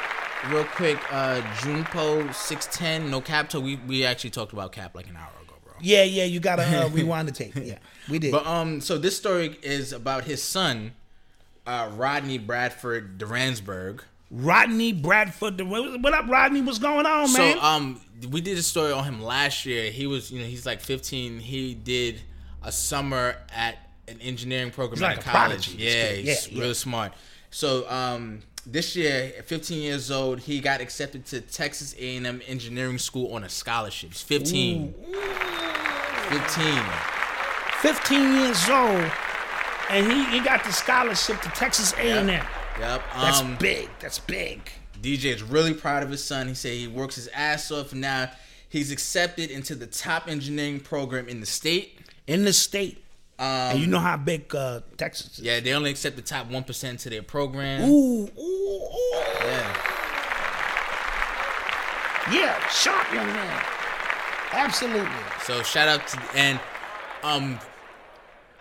real 0.49 0.63
quick, 0.65 0.99
uh, 1.11 1.41
Junpo 1.57 2.33
six 2.33 2.67
ten, 2.71 3.09
no 3.09 3.21
cap. 3.21 3.51
So 3.51 3.59
we 3.59 3.77
we 3.87 4.05
actually 4.05 4.29
talked 4.29 4.53
about 4.53 4.71
cap 4.71 4.95
like 4.95 5.09
an 5.09 5.17
hour 5.17 5.31
ago, 5.43 5.55
bro. 5.63 5.73
Yeah, 5.81 6.03
yeah. 6.03 6.25
You 6.25 6.39
gotta 6.39 6.85
uh, 6.85 6.89
rewind 6.93 7.27
the 7.27 7.31
tape. 7.31 7.55
Yeah, 7.55 7.79
we 8.07 8.19
did. 8.19 8.31
But 8.31 8.45
um, 8.45 8.79
so 8.81 8.97
this 8.97 9.17
story 9.17 9.57
is 9.63 9.91
about 9.91 10.25
his 10.25 10.41
son, 10.43 10.93
uh, 11.65 11.89
Rodney 11.95 12.37
Bradford 12.37 13.17
Duransburg. 13.17 14.01
Rodney 14.33 14.93
Bradford. 14.93 15.61
What 15.61 16.13
up, 16.13 16.27
Rodney? 16.27 16.61
What's 16.61 16.79
going 16.79 17.05
on, 17.05 17.31
man? 17.33 17.55
So 17.55 17.61
um, 17.61 18.01
we 18.31 18.41
did 18.41 18.57
a 18.57 18.63
story 18.63 18.91
on 18.91 19.03
him 19.03 19.21
last 19.21 19.63
year. 19.67 19.91
He 19.91 20.07
was, 20.07 20.31
you 20.31 20.39
know, 20.39 20.45
he's 20.47 20.65
like 20.65 20.81
15. 20.81 21.39
He 21.39 21.75
did 21.75 22.19
a 22.63 22.71
summer 22.71 23.35
at 23.55 23.77
an 24.07 24.19
engineering 24.21 24.71
program 24.71 24.95
He's 24.97 25.03
at 25.03 25.17
like 25.17 25.23
college. 25.23 25.67
prodigy, 25.67 25.77
Yeah, 25.83 26.07
he's 26.13 26.47
Yeah, 26.47 26.55
yeah. 26.55 26.61
really 26.61 26.73
smart. 26.73 27.13
So 27.51 27.87
um, 27.89 28.41
this 28.65 28.95
year, 28.95 29.33
at 29.37 29.45
15 29.45 29.79
years 29.83 30.09
old, 30.09 30.39
he 30.39 30.59
got 30.61 30.81
accepted 30.81 31.27
to 31.27 31.39
Texas 31.39 31.93
A&M 31.99 32.41
Engineering 32.47 32.97
School 32.97 33.35
on 33.35 33.43
a 33.43 33.49
scholarship. 33.49 34.13
He's 34.13 34.23
15. 34.23 34.93
15. 36.29 36.81
15 37.81 38.33
years 38.33 38.67
old, 38.69 39.11
and 39.91 40.11
he, 40.11 40.25
he 40.31 40.39
got 40.39 40.63
the 40.63 40.71
scholarship 40.71 41.39
to 41.41 41.49
Texas 41.49 41.93
A&M. 41.93 42.27
Yep. 42.29 42.45
That's 42.79 43.39
um, 43.41 43.51
That's 43.51 43.61
big. 43.61 43.89
That's 43.99 44.19
big. 44.19 44.69
DJ 45.01 45.25
is 45.35 45.43
really 45.43 45.73
proud 45.73 46.01
of 46.03 46.09
his 46.09 46.23
son. 46.23 46.47
He 46.47 46.53
said 46.53 46.71
he 46.73 46.87
works 46.87 47.15
his 47.15 47.27
ass 47.29 47.69
off, 47.71 47.93
now 47.93 48.31
he's 48.69 48.91
accepted 48.91 49.51
into 49.51 49.75
the 49.75 49.85
top 49.87 50.27
engineering 50.29 50.79
program 50.79 51.27
in 51.27 51.39
the 51.39 51.45
state. 51.45 51.99
In 52.25 52.45
the 52.45 52.53
state, 52.53 53.03
Um, 53.37 53.45
and 53.47 53.79
you 53.79 53.87
know 53.87 53.99
how 53.99 54.15
big 54.15 54.53
uh, 54.55 54.79
Texas 54.97 55.39
is. 55.39 55.43
Yeah, 55.43 55.59
they 55.59 55.73
only 55.73 55.91
accept 55.91 56.15
the 56.15 56.21
top 56.21 56.49
one 56.49 56.63
percent 56.63 56.99
to 57.01 57.09
their 57.09 57.21
program. 57.23 57.81
Ooh, 57.89 58.23
ooh, 58.23 58.29
ooh. 58.39 59.23
Yeah, 59.43 59.89
Yeah, 62.31 62.67
sharp 62.69 63.13
young 63.13 63.27
man. 63.27 63.63
Absolutely. 64.53 65.09
so 65.43 65.61
shout 65.63 65.87
out 65.89 66.07
to 66.07 66.21
and 66.35 66.59
um, 67.23 67.59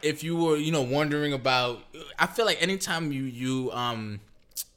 if 0.02 0.22
you 0.24 0.36
were 0.36 0.56
you 0.56 0.72
know 0.72 0.82
wondering 0.82 1.32
about, 1.32 1.80
I 2.18 2.26
feel 2.26 2.44
like 2.46 2.62
anytime 2.62 3.12
you 3.12 3.22
you 3.24 3.70
um 3.72 4.20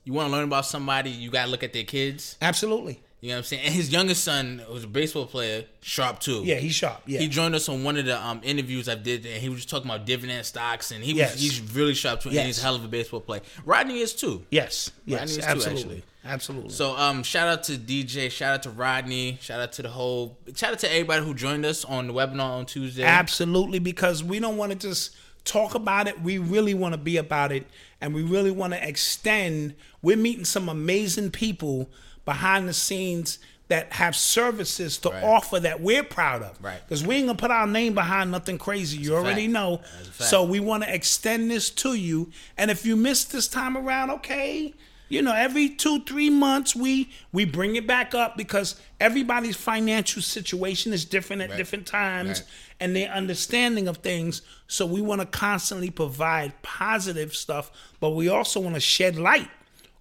you 0.03 0.13
want 0.13 0.27
to 0.29 0.31
learn 0.31 0.43
about 0.45 0.65
somebody, 0.65 1.09
you 1.09 1.29
gotta 1.31 1.49
look 1.49 1.63
at 1.63 1.73
their 1.73 1.83
kids. 1.83 2.37
Absolutely. 2.41 3.01
You 3.21 3.29
know 3.31 3.35
what 3.35 3.39
I'm 3.39 3.43
saying? 3.45 3.63
And 3.65 3.73
his 3.73 3.91
youngest 3.91 4.23
son 4.23 4.61
was 4.71 4.83
a 4.83 4.87
baseball 4.87 5.25
player, 5.25 5.65
sharp 5.81 6.19
too. 6.19 6.43
Yeah, 6.45 6.57
he's 6.57 6.75
sharp. 6.75 7.01
Yeah. 7.07 7.21
He 7.21 7.27
joined 7.27 7.55
us 7.55 7.67
on 7.69 7.83
one 7.83 7.97
of 7.97 8.05
the 8.05 8.23
um, 8.23 8.39
interviews 8.43 8.87
I 8.87 8.93
did, 8.93 9.25
and 9.25 9.41
he 9.41 9.49
was 9.49 9.59
just 9.59 9.69
talking 9.69 9.89
about 9.89 10.05
dividend 10.05 10.45
stocks, 10.45 10.91
and 10.91 11.03
he 11.03 11.13
was 11.13 11.19
Yes. 11.19 11.39
he's 11.41 11.59
really 11.73 11.95
sharp 11.95 12.19
too, 12.21 12.29
and 12.29 12.37
he's 12.39 12.59
a 12.59 12.61
hell 12.61 12.75
of 12.75 12.85
a 12.85 12.87
baseball 12.87 13.21
player. 13.21 13.41
Rodney 13.65 13.99
is 13.99 14.13
too. 14.13 14.45
yes. 14.51 14.91
Yes. 15.05 15.19
Rodney 15.21 15.31
is 15.31 15.37
too, 15.37 15.43
absolutely. 15.43 15.81
actually. 15.81 16.03
Absolutely. 16.25 16.71
So 16.71 16.97
um, 16.97 17.21
shout 17.23 17.47
out 17.47 17.63
to 17.65 17.73
DJ, 17.73 18.31
shout 18.31 18.53
out 18.55 18.63
to 18.63 18.71
Rodney, 18.71 19.37
shout 19.41 19.61
out 19.61 19.71
to 19.73 19.83
the 19.83 19.89
whole, 19.89 20.37
shout 20.55 20.73
out 20.73 20.79
to 20.79 20.91
everybody 20.91 21.23
who 21.23 21.33
joined 21.35 21.65
us 21.65 21.85
on 21.85 22.07
the 22.07 22.13
webinar 22.13 22.49
on 22.57 22.65
Tuesday. 22.65 23.03
Absolutely, 23.03 23.79
because 23.79 24.23
we 24.23 24.39
don't 24.39 24.57
want 24.57 24.71
to 24.71 24.77
just 24.77 25.15
talk 25.43 25.75
about 25.75 26.07
it. 26.07 26.19
We 26.21 26.39
really 26.39 26.73
want 26.73 26.93
to 26.93 26.97
be 26.97 27.17
about 27.17 27.51
it, 27.51 27.67
and 28.01 28.13
we 28.15 28.23
really 28.23 28.51
want 28.51 28.73
to 28.73 28.87
extend. 28.87 29.75
We're 30.01 30.17
meeting 30.17 30.45
some 30.45 30.67
amazing 30.67 31.29
people 31.31 31.89
behind 32.25 32.67
the 32.67 32.73
scenes 32.73 33.37
that 33.67 33.93
have 33.93 34.15
services 34.15 34.97
to 34.99 35.09
Right. 35.09 35.23
offer 35.23 35.59
that 35.59 35.81
we're 35.81 36.03
proud 36.03 36.41
of. 36.43 36.57
Right. 36.61 36.79
Because 36.87 37.03
we 37.03 37.15
ain't 37.15 37.27
gonna 37.27 37.37
put 37.37 37.49
our 37.51 37.65
name 37.67 37.93
behind 37.95 38.29
nothing 38.31 38.57
crazy. 38.59 38.97
You 38.97 39.15
already 39.15 39.43
fact. 39.43 39.53
know. 39.53 39.81
That's. 40.17 40.29
So 40.29 40.43
we 40.43 40.59
want 40.59 40.83
to 40.83 40.93
extend 40.93 41.49
this 41.49 41.69
to 41.71 41.93
you. 41.95 42.31
And 42.57 42.69
if 42.69 42.85
you 42.85 42.95
missed 42.95 43.31
this 43.31 43.47
time 43.47 43.75
around, 43.75 44.11
okay. 44.11 44.73
You 45.07 45.21
know, 45.21 45.33
every 45.35 45.69
two, 45.69 46.01
three 46.03 46.29
months 46.29 46.75
we 46.75 47.11
we 47.31 47.45
bring 47.45 47.75
it 47.75 47.85
back 47.85 48.15
up 48.15 48.35
because 48.37 48.79
everybody's 48.99 49.55
financial 49.55 50.21
situation 50.21 50.93
is 50.93 51.05
different 51.05 51.41
at 51.43 51.49
Right. 51.51 51.57
different 51.57 51.85
times 51.85 52.39
Right. 52.39 52.47
and 52.79 52.95
their 52.95 53.11
understanding 53.11 53.87
of 53.87 53.97
things. 53.97 54.41
So 54.67 54.85
we 54.85 55.01
want 55.01 55.21
to 55.21 55.27
constantly 55.27 55.91
provide 55.91 56.59
positive 56.63 57.35
stuff, 57.35 57.71
but 57.99 58.11
we 58.11 58.27
also 58.29 58.59
want 58.59 58.75
to 58.75 58.81
shed 58.81 59.15
light 59.15 59.49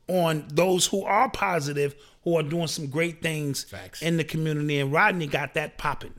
on 0.08 0.46
those 0.52 0.86
who 0.86 1.02
are 1.04 1.28
positive, 1.30 1.94
who 2.24 2.36
are 2.38 2.42
doing 2.42 2.66
some 2.68 2.86
great 2.86 3.20
things 3.22 3.64
Facts. 3.64 4.00
in 4.02 4.16
the 4.16 4.24
community. 4.24 4.78
And 4.80 4.90
Rodney 4.92 5.26
got 5.26 5.54
that 5.54 5.76
popping. 5.76 6.14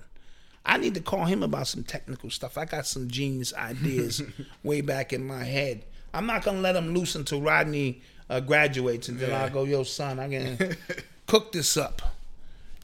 I 0.67 0.77
need 0.77 0.93
to 0.95 1.01
call 1.01 1.25
him 1.25 1.43
about 1.43 1.67
some 1.67 1.83
technical 1.83 2.29
stuff. 2.31 2.57
I 2.57 2.65
got 2.65 2.87
some 2.87 3.07
genius 3.07 3.53
ideas 3.53 4.21
way 4.63 4.81
back 4.81 5.13
in 5.13 5.25
my 5.25 5.43
head. 5.43 5.85
I'm 6.13 6.25
not 6.25 6.43
gonna 6.43 6.61
let 6.61 6.75
him 6.75 6.93
loose 6.93 7.13
until 7.15 7.41
Rodney 7.41 8.01
uh, 8.29 8.39
graduates, 8.39 9.09
and 9.09 9.19
then 9.19 9.33
I'll 9.33 9.49
go, 9.49 9.63
"Yo, 9.63 9.83
son, 9.83 10.19
I 10.19 10.29
can 10.29 10.77
cook 11.27 11.51
this 11.51 11.77
up." 11.77 12.01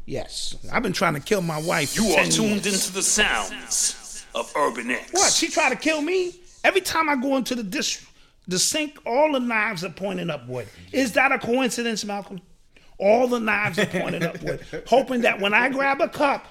Yes, 0.05 0.55
I've 0.71 0.83
been 0.83 0.93
trying 0.93 1.13
to 1.13 1.19
kill 1.19 1.41
my 1.41 1.61
wife. 1.61 1.95
You 1.95 2.09
are 2.13 2.25
tuned 2.25 2.65
years. 2.65 2.73
into 2.73 2.93
the 2.93 3.03
sounds 3.03 4.25
of 4.33 4.51
Urban 4.55 4.91
X. 4.91 5.13
What? 5.13 5.31
She 5.31 5.47
tried 5.47 5.69
to 5.69 5.75
kill 5.75 6.01
me? 6.01 6.35
Every 6.63 6.81
time 6.81 7.09
I 7.09 7.15
go 7.15 7.37
into 7.37 7.55
the 7.55 7.63
dish, 7.63 8.05
the 8.47 8.59
sink, 8.59 8.99
all 9.05 9.31
the 9.33 9.39
knives 9.39 9.83
are 9.83 9.89
pointing 9.89 10.29
upward. 10.29 10.67
Is 10.91 11.13
that 11.13 11.31
a 11.31 11.39
coincidence, 11.39 12.03
Malcolm? 12.03 12.41
All 12.97 13.27
the 13.27 13.39
knives 13.39 13.79
are 13.79 13.85
pointing 13.85 14.23
upward, 14.31 14.61
hoping 14.87 15.21
that 15.21 15.39
when 15.39 15.53
I 15.53 15.69
grab 15.69 16.01
a 16.01 16.09
cup, 16.09 16.45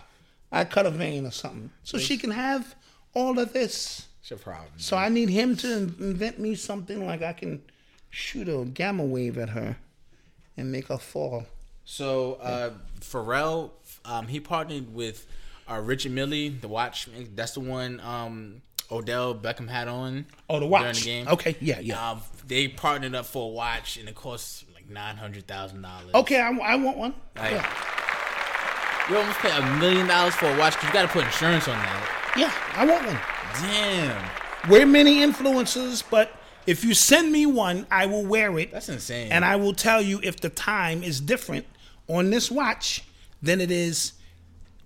I 0.50 0.64
cut 0.64 0.86
a 0.86 0.90
vein 0.90 1.26
or 1.26 1.30
something, 1.30 1.70
so 1.84 1.98
she 1.98 2.18
can 2.18 2.30
have 2.30 2.74
all 3.14 3.38
of 3.38 3.52
this. 3.52 4.08
It's 4.20 4.32
a 4.32 4.36
problem. 4.36 4.70
So 4.76 4.96
I 4.96 5.08
need 5.08 5.28
him 5.28 5.56
to 5.58 5.72
invent 6.00 6.38
me 6.38 6.54
something 6.54 7.06
like 7.06 7.22
I 7.22 7.32
can 7.32 7.62
shoot 8.10 8.48
a 8.48 8.64
gamma 8.64 9.04
wave 9.04 9.38
at 9.38 9.50
her 9.50 9.76
and 10.56 10.70
make 10.70 10.88
her 10.88 10.98
fall. 10.98 11.46
So 11.84 12.34
uh, 12.34 12.70
Pharrell, 13.00 13.70
um, 14.04 14.26
he 14.28 14.38
partnered 14.40 14.94
with 14.94 15.26
uh, 15.68 15.80
Richard 15.80 16.12
Mille, 16.12 16.50
the 16.60 16.68
watch. 16.68 17.08
That's 17.34 17.52
the 17.52 17.60
one 17.60 18.00
um, 18.00 18.62
Odell 18.90 19.34
Beckham 19.34 19.68
had 19.68 19.88
on. 19.88 20.26
Oh, 20.48 20.60
the 20.60 20.66
watch 20.66 21.02
during 21.02 21.24
the 21.24 21.24
game. 21.24 21.28
Okay, 21.34 21.56
yeah, 21.60 21.80
yeah. 21.80 22.10
Um, 22.10 22.20
they 22.46 22.68
partnered 22.68 23.14
up 23.14 23.26
for 23.26 23.44
a 23.50 23.52
watch, 23.52 23.96
and 23.96 24.08
it 24.08 24.14
costs 24.14 24.64
like 24.74 24.88
nine 24.90 25.16
hundred 25.16 25.46
thousand 25.46 25.82
dollars. 25.82 26.14
Okay, 26.14 26.40
I, 26.40 26.50
I 26.50 26.74
want 26.76 26.96
one. 26.96 27.14
Like, 27.36 27.52
yeah. 27.52 27.66
You 29.08 29.16
almost 29.16 29.38
pay 29.40 29.50
a 29.56 29.76
million 29.78 30.06
dollars 30.06 30.34
for 30.34 30.46
a 30.46 30.56
watch 30.58 30.74
because 30.74 30.88
you 30.88 30.92
got 30.92 31.02
to 31.02 31.08
put 31.08 31.24
insurance 31.24 31.66
on 31.66 31.74
that. 31.74 32.34
yeah, 32.36 32.52
I 32.76 32.86
want 32.86 33.04
one. 33.06 33.18
Damn, 33.60 34.30
We're 34.70 34.86
many 34.86 35.16
influencers, 35.26 36.04
but 36.08 36.30
if 36.70 36.84
you 36.84 36.94
send 36.94 37.32
me 37.32 37.44
one, 37.46 37.86
I 37.90 38.06
will 38.06 38.24
wear 38.24 38.58
it. 38.58 38.72
that's 38.72 38.88
insane. 38.88 39.32
and 39.32 39.44
I 39.44 39.56
will 39.56 39.74
tell 39.74 40.00
you 40.00 40.20
if 40.22 40.36
the 40.40 40.50
time 40.50 41.02
is 41.02 41.20
different 41.20 41.66
on 42.08 42.30
this 42.30 42.50
watch 42.50 43.04
than 43.42 43.60
it 43.60 43.70
is 43.70 44.12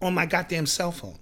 on 0.01 0.15
my 0.15 0.27
goddamn 0.27 0.67
cell 0.67 0.93
phone. 0.93 1.19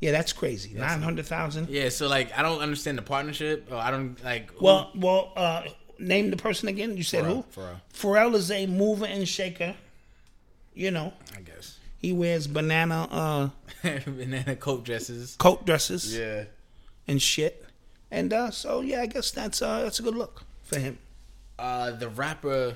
Yeah, 0.00 0.12
that's 0.12 0.32
crazy. 0.32 0.74
Nine 0.74 1.00
hundred 1.02 1.26
thousand. 1.26 1.68
yeah, 1.70 1.88
so 1.88 2.06
like 2.08 2.36
I 2.38 2.42
don't 2.42 2.60
understand 2.60 2.98
the 2.98 3.02
partnership. 3.02 3.68
Or 3.70 3.76
I 3.76 3.90
don't 3.90 4.22
like. 4.24 4.50
who- 4.52 4.64
Well, 4.64 4.90
well, 4.94 5.32
uh, 5.36 5.62
name 5.98 6.30
the 6.30 6.36
person 6.36 6.68
again. 6.68 6.96
You 6.96 7.02
said 7.02 7.24
Pharrell, 7.24 7.44
who? 7.54 7.60
Pharrell. 7.60 7.80
Pharrell 7.94 8.34
is 8.34 8.50
a 8.50 8.66
mover 8.66 9.06
and 9.06 9.26
shaker. 9.26 9.74
You 10.74 10.90
know, 10.90 11.14
I 11.34 11.40
guess 11.40 11.78
he 11.98 12.12
wears 12.12 12.46
banana 12.46 13.08
uh, 13.10 13.48
banana 14.04 14.56
coat 14.56 14.84
dresses. 14.84 15.34
coat 15.38 15.64
dresses 15.64 16.14
Yeah. 16.16 16.44
and 17.08 17.20
shit. 17.20 17.64
And 18.16 18.32
uh, 18.32 18.50
so 18.50 18.80
yeah, 18.80 19.02
I 19.02 19.06
guess 19.06 19.30
that's 19.30 19.60
uh, 19.60 19.82
that's 19.82 20.00
a 20.00 20.02
good 20.02 20.14
look 20.14 20.42
for 20.62 20.78
him. 20.78 20.96
Uh, 21.58 21.90
the 21.90 22.08
rapper, 22.08 22.74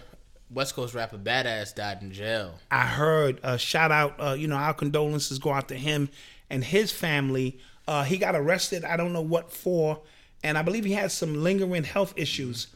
West 0.51 0.75
Coast 0.75 0.95
rapper 0.95 1.17
Bad 1.17 1.47
Azz 1.47 1.73
died 1.75 2.03
in 2.03 2.13
jail. 2.13 2.57
I 2.71 2.85
heard 2.85 3.41
uh, 3.43 3.57
shout 3.57 3.91
out, 3.91 4.17
uh, 4.21 4.35
you 4.35 4.47
know, 4.47 4.57
our 4.57 4.75
condolences 4.75 5.39
go 5.39 5.51
out 5.51 5.69
to 5.69 5.77
him 5.77 6.11
and 6.51 6.63
his 6.63 6.93
family. 6.93 7.59
Uh, 7.89 8.05
he 8.05 8.19
got 8.19 8.35
arrested. 8.35 8.85
I 8.85 8.99
don't 8.99 9.15
know 9.15 9.23
what 9.23 9.51
for, 9.51 10.01
and 10.45 10.59
I 10.59 10.63
believe 10.63 10.85
he 10.85 10.93
had 10.93 11.11
some 11.11 11.43
lingering 11.43 11.85
health 11.85 12.13
issues, 12.17 12.67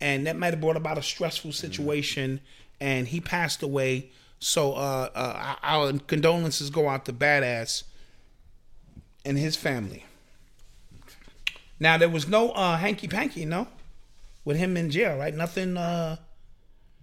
and 0.00 0.26
that 0.26 0.36
might 0.36 0.52
have 0.52 0.60
brought 0.60 0.76
about 0.76 0.98
a 0.98 1.02
stressful 1.02 1.52
situation. 1.52 2.40
And 2.80 3.06
he 3.06 3.20
passed 3.20 3.62
away. 3.62 4.10
So 4.40 4.72
uh, 4.72 5.10
uh, 5.14 5.54
our 5.62 5.92
condolences 6.08 6.70
go 6.70 6.88
out 6.88 7.04
to 7.04 7.12
Bad 7.12 7.44
Azz 7.44 7.84
and 9.24 9.38
his 9.38 9.54
family. 9.54 10.06
Now 11.80 11.96
there 11.98 12.08
was 12.10 12.28
no 12.28 12.50
uh, 12.50 12.76
hanky 12.76 13.08
panky, 13.08 13.44
no, 13.46 13.66
with 14.44 14.56
him 14.58 14.76
in 14.76 14.90
jail, 14.90 15.16
right? 15.16 15.34
Nothing. 15.34 15.76
uh 15.76 16.16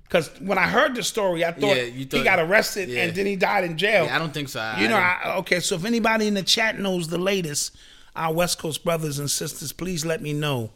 Because 0.03 0.29
when 0.39 0.57
I 0.57 0.67
heard 0.67 0.95
the 0.95 1.03
story, 1.03 1.43
I 1.43 1.51
thought, 1.51 1.75
Yeah, 1.75 1.83
you 1.83 2.07
he 2.09 2.23
got 2.23 2.39
arrested 2.39 2.87
yeah. 2.89 3.03
and 3.03 3.15
then 3.15 3.25
he 3.25 3.35
died 3.35 3.63
in 3.65 3.77
jail. 3.77 4.05
Yeah, 4.05 4.15
I 4.15 4.19
don't 4.19 4.33
think 4.33 4.49
so. 4.49 4.59
I- 4.61 4.81
You 4.81 4.87
know, 4.87 4.95
I 4.97 5.35
okay. 5.39 5.59
So 5.59 5.75
if 5.75 5.83
anybody 5.83 6.27
in 6.27 6.33
the 6.35 6.43
chat 6.43 6.79
knows 6.79 7.07
the 7.09 7.17
latest, 7.17 7.75
our 8.15 8.33
West 8.33 8.57
Coast 8.59 8.83
brothers 8.85 9.19
and 9.19 9.29
sisters, 9.29 9.71
please 9.73 10.05
let 10.05 10.21
me 10.21 10.31
know. 10.33 10.71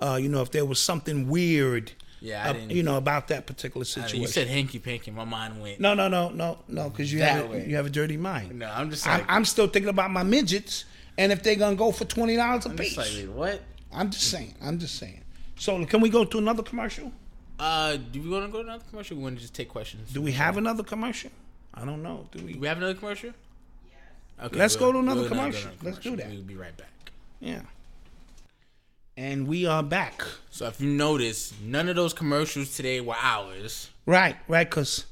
Uh, 0.00 0.18
you 0.20 0.28
know, 0.28 0.42
if 0.42 0.50
there 0.50 0.66
was 0.66 0.78
something 0.80 1.28
weird, 1.28 1.92
Yeah, 2.20 2.50
uh, 2.50 2.54
you 2.68 2.82
know, 2.82 2.96
about 2.96 3.28
that 3.28 3.46
particular 3.46 3.84
situation. 3.86 4.20
You 4.20 4.26
said 4.26 4.48
hanky 4.48 4.78
panky. 4.80 5.10
My 5.10 5.24
mind 5.24 5.62
went. 5.62 5.78
no, 5.80 5.94
no, 5.94 6.08
no, 6.08 6.28
no, 6.30 6.58
no, 6.68 6.90
because 6.90 7.12
you 7.12 7.20
That 7.20 7.30
have 7.36 7.44
a, 7.46 7.48
way. 7.48 7.66
you 7.68 7.76
have 7.76 7.86
a 7.86 7.90
dirty 8.00 8.16
mind. 8.18 8.58
No, 8.58 8.66
I'm 8.78 8.90
just 8.90 9.06
I'm, 9.06 9.24
I'm 9.28 9.44
still 9.44 9.68
thinking 9.68 9.88
about 9.88 10.10
my 10.10 10.22
midgets, 10.24 10.84
and 11.18 11.32
if 11.32 11.42
they're 11.42 11.56
gonna 11.56 11.76
go 11.76 11.90
for 11.92 12.04
twenty 12.04 12.36
dollars 12.36 12.66
a 12.66 12.70
I'm 12.70 12.76
piece. 12.76 12.96
like, 12.96 13.08
what? 13.34 13.60
I'm 13.92 14.10
just 14.10 14.30
saying. 14.30 14.54
I'm 14.62 14.78
just 14.78 14.96
saying. 14.96 15.20
So 15.56 15.84
can 15.86 16.00
we 16.00 16.08
go 16.08 16.24
to 16.24 16.38
another 16.38 16.62
commercial? 16.62 17.12
Uh, 17.58 17.96
do 17.96 18.20
we 18.20 18.28
want 18.28 18.44
to 18.46 18.50
go 18.50 18.62
to 18.62 18.68
another 18.68 18.84
commercial? 18.90 19.16
Or 19.16 19.18
we 19.18 19.24
want 19.24 19.36
to 19.36 19.42
just 19.42 19.54
take 19.54 19.68
questions? 19.68 20.12
Do 20.12 20.20
we 20.20 20.32
have 20.32 20.56
another 20.56 20.82
commercial? 20.82 21.30
I 21.72 21.84
don't 21.84 22.02
know. 22.02 22.26
Do 22.32 22.44
we? 22.44 22.54
Do 22.54 22.58
we 22.60 22.66
have 22.66 22.78
another 22.78 22.94
commercial? 22.94 23.30
Yeah. 23.86 24.46
Okay, 24.46 24.56
Let's 24.58 24.78
we'll- 24.78 24.88
go 24.88 24.92
to 24.94 24.98
another 24.98 25.20
we'll 25.20 25.28
go 25.30 25.36
commercial. 25.36 25.70
Let's 25.82 25.98
do 25.98 26.16
that. 26.16 26.28
We'll 26.28 26.42
be 26.42 26.56
right 26.56 26.76
back. 26.76 27.12
Yeah. 27.40 27.60
And 29.16 29.46
we 29.46 29.64
are 29.66 29.82
back. 29.82 30.22
So 30.50 30.66
if 30.66 30.80
you 30.80 30.88
notice, 30.90 31.54
none 31.62 31.88
of 31.88 31.94
those 31.94 32.12
commercials 32.12 32.74
today 32.74 33.00
were 33.00 33.14
ours. 33.20 33.90
Right, 34.06 34.36
right, 34.48 34.68
because 34.68 35.06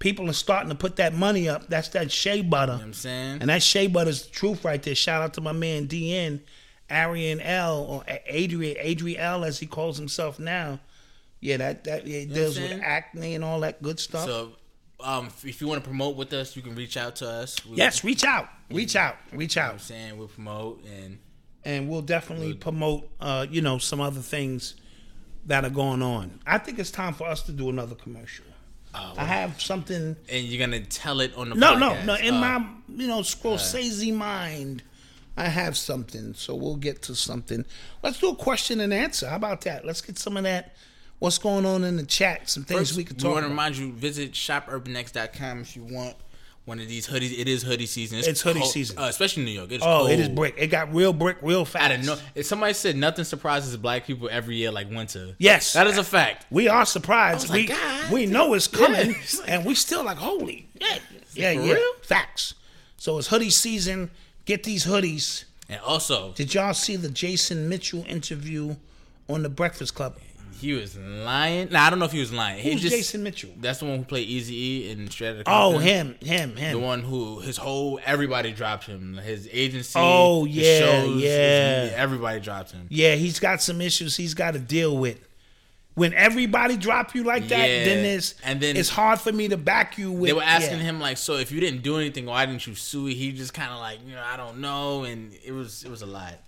people 0.00 0.28
are 0.28 0.32
starting 0.32 0.68
to 0.70 0.74
put 0.74 0.96
that 0.96 1.14
money 1.14 1.48
up. 1.48 1.68
That's 1.68 1.88
that 1.90 2.10
shea 2.10 2.42
butter. 2.42 2.72
You 2.72 2.78
know 2.78 2.82
what 2.82 2.86
I'm 2.86 2.92
saying? 2.94 3.38
And 3.40 3.48
that 3.50 3.62
shea 3.62 3.86
butter's 3.86 4.24
the 4.26 4.30
truth 4.32 4.64
right 4.64 4.82
there. 4.82 4.96
Shout 4.96 5.22
out 5.22 5.34
to 5.34 5.40
my 5.40 5.52
man 5.52 5.86
DN, 5.86 6.40
Arian 6.90 7.40
L, 7.40 7.84
or 7.84 8.04
Adrian, 8.26 8.76
Adrian 8.80 9.20
L, 9.20 9.44
as 9.44 9.60
he 9.60 9.66
calls 9.66 9.96
himself 9.96 10.40
now. 10.40 10.80
Yeah, 11.40 11.58
that, 11.58 11.84
that 11.84 12.06
yeah, 12.06 12.24
deals 12.24 12.58
with 12.58 12.80
acne 12.82 13.34
and 13.36 13.44
all 13.44 13.60
that 13.60 13.80
good 13.80 13.98
stuff. 14.00 14.26
So, 14.26 14.52
um, 15.02 15.28
if- 15.44 15.60
you 15.60 15.66
want 15.68 15.82
to 15.82 15.88
promote 15.88 16.16
with 16.16 16.32
us, 16.32 16.54
you 16.56 16.62
can 16.62 16.74
reach 16.74 16.96
out 16.96 17.16
to 17.16 17.28
us. 17.28 17.64
We, 17.64 17.76
yes, 17.76 18.02
reach 18.04 18.24
out. 18.24 18.48
Reach 18.70 18.96
out. 18.96 19.16
Reach 19.32 19.56
You 19.56 19.62
know 19.62 19.66
what 19.68 19.70
I'm 19.70 19.76
out. 19.76 19.80
saying 19.82 20.18
we'll 20.18 20.28
promote 20.28 20.84
and 20.84 21.18
and 21.64 21.88
we'll 21.90 22.02
definitely 22.02 22.54
promote 22.54 23.08
uh, 23.20 23.46
you 23.50 23.60
know 23.60 23.78
some 23.78 24.00
other 24.00 24.20
things 24.20 24.74
that 25.46 25.64
are 25.64 25.70
going 25.70 26.02
on. 26.02 26.40
I 26.46 26.58
think 26.58 26.78
it's 26.78 26.90
time 26.90 27.14
for 27.14 27.26
us 27.26 27.42
to 27.44 27.52
do 27.52 27.68
another 27.70 27.94
commercial. 27.94 28.44
I 28.94 29.24
have 29.24 29.60
something. 29.60 30.16
and 30.28 30.44
you're 30.46 30.58
gonna 30.64 30.80
tell 30.80 31.20
it 31.20 31.34
on 31.36 31.50
the 31.50 31.54
No, 31.54 31.76
no, 31.76 31.90
podcast. 31.90 32.04
no. 32.06 32.14
In 32.16 32.34
Uh, 32.34 32.40
my 32.58 32.66
you 32.96 33.06
know 33.06 33.20
Scorsese 33.20 34.12
mind, 34.14 34.82
I 35.36 35.44
have 35.48 35.76
something. 35.76 36.34
So 36.34 36.54
we'll 36.54 36.76
get 36.76 37.02
to 37.02 37.14
something. 37.14 37.64
Let's 38.02 38.18
do 38.18 38.30
a 38.30 38.34
question 38.36 38.80
and 38.80 38.92
answer. 38.92 39.28
How 39.28 39.36
about 39.36 39.60
that? 39.62 39.84
Let's 39.84 40.00
get 40.00 40.18
some 40.18 40.36
of 40.36 40.42
that. 40.44 40.74
What's 41.20 41.38
going 41.38 41.66
on 41.66 41.84
in 41.84 41.96
the 41.96 42.04
chat? 42.06 42.48
Some 42.48 42.64
things 42.64 42.80
First, 42.80 42.96
we 42.96 43.04
could 43.04 43.18
talk. 43.18 43.28
we 43.28 43.34
want 43.34 43.44
to 43.44 43.50
remind 43.50 43.76
you 43.76 43.92
visit 43.92 44.32
shopurbanx.com 44.32 45.60
if 45.60 45.76
you 45.76 45.84
want 45.84 46.16
one 46.66 46.78
of 46.78 46.88
these 46.88 47.06
hoodies. 47.08 47.36
It 47.38 47.48
is 47.48 47.62
hoodie 47.62 47.86
season. 47.86 48.18
It's 48.20 48.40
hoodie 48.42 48.60
cold- 48.60 48.72
season. 48.72 48.98
uh, 48.98 49.04
especially 49.04 49.42
in 49.42 49.46
New 49.46 49.52
York. 49.52 49.72
It's 49.72 49.82
Oh, 49.84 50.00
cold. 50.00 50.10
it 50.10 50.20
is 50.20 50.28
brick. 50.28 50.54
It 50.58 50.68
got 50.68 50.92
real 50.94 51.12
brick 51.12 51.38
real 51.42 51.64
fast. 51.64 51.90
I 51.92 51.96
know. 51.96 52.16
If 52.34 52.46
somebody 52.46 52.74
said 52.74 52.96
nothing 52.96 53.24
surprises 53.24 53.76
black 53.76 54.06
people 54.06 54.28
every 54.30 54.56
year 54.56 54.70
like 54.70 54.88
winter. 54.90 55.34
Yes. 55.38 55.72
that 55.72 55.86
is 55.86 55.98
a 55.98 56.04
fact. 56.04 56.46
We 56.50 56.68
are 56.68 56.84
surprised. 56.86 57.50
We 57.52 57.68
like, 57.68 58.10
we 58.12 58.26
know 58.26 58.54
it's 58.54 58.66
coming, 58.68 59.10
Yeah. 59.10 59.16
It's 59.22 59.40
like- 59.40 59.50
and 59.50 59.64
we 59.64 59.74
still 59.74 60.04
like 60.04 60.18
holy 60.18 60.68
yeah, 60.80 60.98
yeah, 61.34 61.50
yeah. 61.52 61.72
real? 61.72 61.92
Facts. 62.02 62.54
So 62.98 63.18
it's 63.18 63.28
hoodie 63.28 63.50
season. 63.50 64.10
Get 64.44 64.62
these 64.64 64.84
hoodies. 64.86 65.44
And 65.68 65.80
also, 65.82 66.32
Did 66.32 66.52
y'all 66.54 66.74
see 66.74 66.96
the 66.96 67.08
Jason 67.08 67.68
Mitchell 67.68 68.04
interview 68.08 68.76
on 69.28 69.42
the 69.44 69.48
Breakfast 69.48 69.94
Club? 69.94 70.16
He 70.60 70.72
was 70.74 70.96
lying. 70.96 71.68
Nah, 71.70 71.84
I 71.84 71.90
don't 71.90 71.98
know 71.98 72.04
if 72.04 72.12
he 72.12 72.20
was 72.20 72.32
lying. 72.32 72.58
He 72.62 72.72
Who's 72.72 72.82
just, 72.82 72.94
Jason 72.94 73.22
Mitchell? 73.22 73.50
That's 73.58 73.80
the 73.80 73.86
one 73.86 73.98
who 73.98 74.04
played 74.04 74.28
Easy 74.28 74.54
E 74.88 74.92
and 74.92 75.10
Straight 75.10 75.38
Outta 75.40 75.42
Oh, 75.46 75.78
him, 75.78 76.16
him, 76.20 76.56
him. 76.56 76.72
The 76.72 76.78
one 76.78 77.02
who 77.02 77.40
his 77.40 77.56
whole 77.56 77.98
everybody 78.04 78.52
dropped 78.52 78.84
him. 78.84 79.16
His 79.16 79.48
agency. 79.50 79.98
Oh, 80.00 80.44
yeah, 80.44 80.78
shows, 80.78 81.14
his- 81.14 81.22
yeah. 81.24 81.90
everybody 81.96 82.40
dropped 82.40 82.72
him. 82.72 82.86
Yeah, 82.90 83.14
he's 83.16 83.40
got 83.40 83.60
some 83.62 83.80
issues 83.80 84.16
he's 84.16 84.34
got 84.34 84.52
to 84.54 84.60
deal 84.60 84.96
with. 84.96 85.18
When 85.94 86.14
everybody 86.14 86.76
drop 86.76 87.14
you 87.16 87.24
like 87.24 87.48
that, 87.48 87.68
Yeah, 87.68 87.84
then 87.84 88.04
it's 88.04 88.34
and 88.44 88.60
then- 88.60 88.76
it's 88.76 88.88
hard 88.88 89.20
for 89.20 89.32
me 89.32 89.48
to 89.48 89.56
back 89.56 89.98
you 89.98 90.12
with. 90.12 90.28
They 90.28 90.32
were 90.32 90.42
asking 90.42 90.78
yeah. 90.78 90.84
him 90.84 91.00
like, 91.00 91.18
so 91.18 91.34
if 91.34 91.50
you 91.50 91.60
didn't 91.60 91.82
do 91.82 91.96
anything, 91.96 92.26
why 92.26 92.46
didn't 92.46 92.66
you 92.66 92.74
sue? 92.76 93.06
He 93.06 93.32
just 93.32 93.52
kind 93.52 93.72
of 93.72 93.80
like, 93.80 93.98
you 94.06 94.14
know, 94.14 94.22
I 94.24 94.36
don't 94.36 94.58
know, 94.60 95.02
and 95.04 95.32
it 95.44 95.52
was 95.52 95.82
it 95.84 95.90
was 95.90 96.02
a 96.02 96.06
lot. 96.06 96.38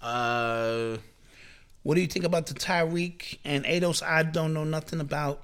Uh, 0.00 0.47
What 1.88 1.94
do 1.94 2.02
you 2.02 2.06
think 2.06 2.26
about 2.26 2.44
the 2.44 2.52
Tyreek 2.52 3.38
and 3.46 3.64
Ados? 3.64 4.02
I 4.02 4.22
don't 4.22 4.52
know 4.52 4.64
nothing 4.64 5.00
about 5.00 5.42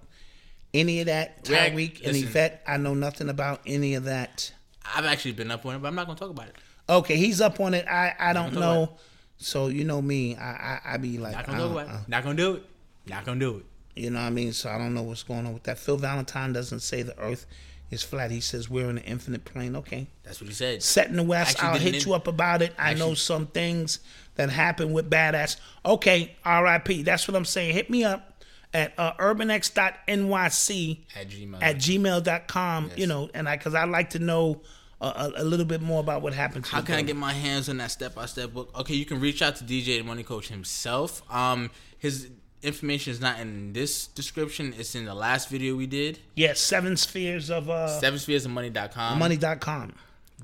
any 0.74 1.00
of 1.00 1.06
that. 1.06 1.42
Tyreek 1.42 2.04
and 2.04 2.12
listen. 2.12 2.28
Yvette, 2.28 2.62
I 2.66 2.76
know 2.76 2.92
nothing 2.92 3.30
about 3.30 3.62
any 3.64 3.94
of 3.94 4.04
that. 4.04 4.52
I've 4.94 5.06
actually 5.06 5.32
been 5.32 5.50
up 5.50 5.64
on 5.64 5.76
it, 5.76 5.78
but 5.78 5.88
I'm 5.88 5.94
not 5.94 6.06
gonna 6.06 6.18
talk 6.18 6.28
about 6.28 6.48
it. 6.48 6.56
Okay, 6.86 7.16
he's 7.16 7.40
up 7.40 7.60
on 7.60 7.72
it. 7.72 7.86
I 7.88 8.14
I 8.18 8.34
don't 8.34 8.52
know. 8.52 8.98
So 9.38 9.68
you 9.68 9.84
know 9.84 10.02
me, 10.02 10.36
I 10.36 10.50
I, 10.50 10.80
I 10.84 10.96
be 10.98 11.16
like, 11.16 11.32
Not 11.32 11.46
gonna 11.46 11.76
uh, 11.76 11.78
it. 11.78 12.08
Not 12.08 12.22
gonna 12.22 12.36
do 12.36 12.56
it. 12.56 12.66
Not 13.06 13.24
gonna 13.24 13.40
do 13.40 13.56
it. 13.56 13.64
you 14.02 14.10
know 14.10 14.20
what 14.20 14.26
I 14.26 14.30
mean. 14.30 14.52
So 14.52 14.68
I 14.68 14.76
don't 14.76 14.92
know 14.92 15.02
what's 15.02 15.22
going 15.22 15.46
on 15.46 15.54
with 15.54 15.62
that. 15.62 15.78
Phil 15.78 15.96
Valentine 15.96 16.52
doesn't 16.52 16.80
say 16.80 17.00
the 17.00 17.18
Earth 17.18 17.46
is 17.90 18.02
flat. 18.02 18.30
He 18.30 18.40
says 18.40 18.68
we're 18.70 18.88
in 18.90 18.98
an 18.98 19.04
infinite 19.04 19.44
plane. 19.44 19.76
Okay, 19.76 20.08
That's 20.24 20.40
what 20.40 20.48
he 20.48 20.54
said. 20.54 20.82
set 20.82 21.08
in 21.08 21.16
the 21.16 21.22
West. 21.22 21.56
Actually 21.56 21.68
I'll 21.68 21.78
hit 21.78 21.94
in- 22.02 22.08
you 22.08 22.14
up 22.14 22.26
about 22.26 22.62
it. 22.62 22.72
I 22.78 22.94
know 22.94 23.14
some 23.14 23.46
things 23.46 24.00
that 24.36 24.50
happen 24.50 24.92
with 24.92 25.08
Bad 25.08 25.34
Azz. 25.34 25.56
Okay, 25.84 26.34
R.I.P. 26.44 27.02
That's 27.04 27.28
what 27.28 27.36
I'm 27.36 27.44
saying. 27.44 27.74
Hit 27.74 27.88
me 27.90 28.02
up 28.04 28.42
at 28.72 28.92
uh, 28.98 29.12
urbanx.nyc 29.14 30.98
At 31.16 31.28
Gmail. 31.28 31.62
at 31.62 31.76
gmail.com. 31.76 32.90
You 32.96 33.06
know, 33.06 33.30
and 33.34 33.48
I 33.48 33.56
because 33.56 33.74
I 33.74 33.84
like 33.84 34.10
to 34.10 34.18
know 34.18 34.60
a, 35.00 35.06
a, 35.06 35.32
a 35.36 35.44
little 35.44 35.66
bit 35.66 35.80
more 35.82 36.00
about 36.00 36.22
what 36.22 36.32
happened. 36.34 36.64
To 36.66 36.70
How 36.72 36.80
can 36.82 36.94
I 36.96 37.02
get 37.02 37.16
my 37.16 37.32
hands 37.32 37.68
on 37.68 37.76
that 37.78 37.90
step 37.90 38.14
by 38.14 38.26
step 38.26 38.52
book? 38.52 38.70
Okay, 38.80 38.94
you 38.94 39.04
can 39.04 39.20
reach 39.20 39.42
out 39.42 39.56
to 39.56 39.64
DJ 39.64 39.98
the 39.98 40.02
Money 40.02 40.22
Coach 40.22 40.48
himself. 40.48 41.22
Um, 41.32 41.70
his 41.98 42.28
information 42.64 43.12
is 43.12 43.20
not 43.20 43.38
in 43.40 43.72
this 43.72 44.06
description. 44.08 44.74
It's 44.78 44.94
in 44.94 45.04
the 45.04 45.14
last 45.14 45.48
video 45.48 45.76
we 45.76 45.86
did. 45.86 46.18
Yeah, 46.34 46.54
seven 46.54 46.96
spheres 46.96 47.50
of 47.50 47.68
uh, 47.70 47.88
Seven 48.00 48.18
spheres 48.18 48.44
of 48.44 48.50
money.com. 48.52 49.18
money.com. 49.18 49.94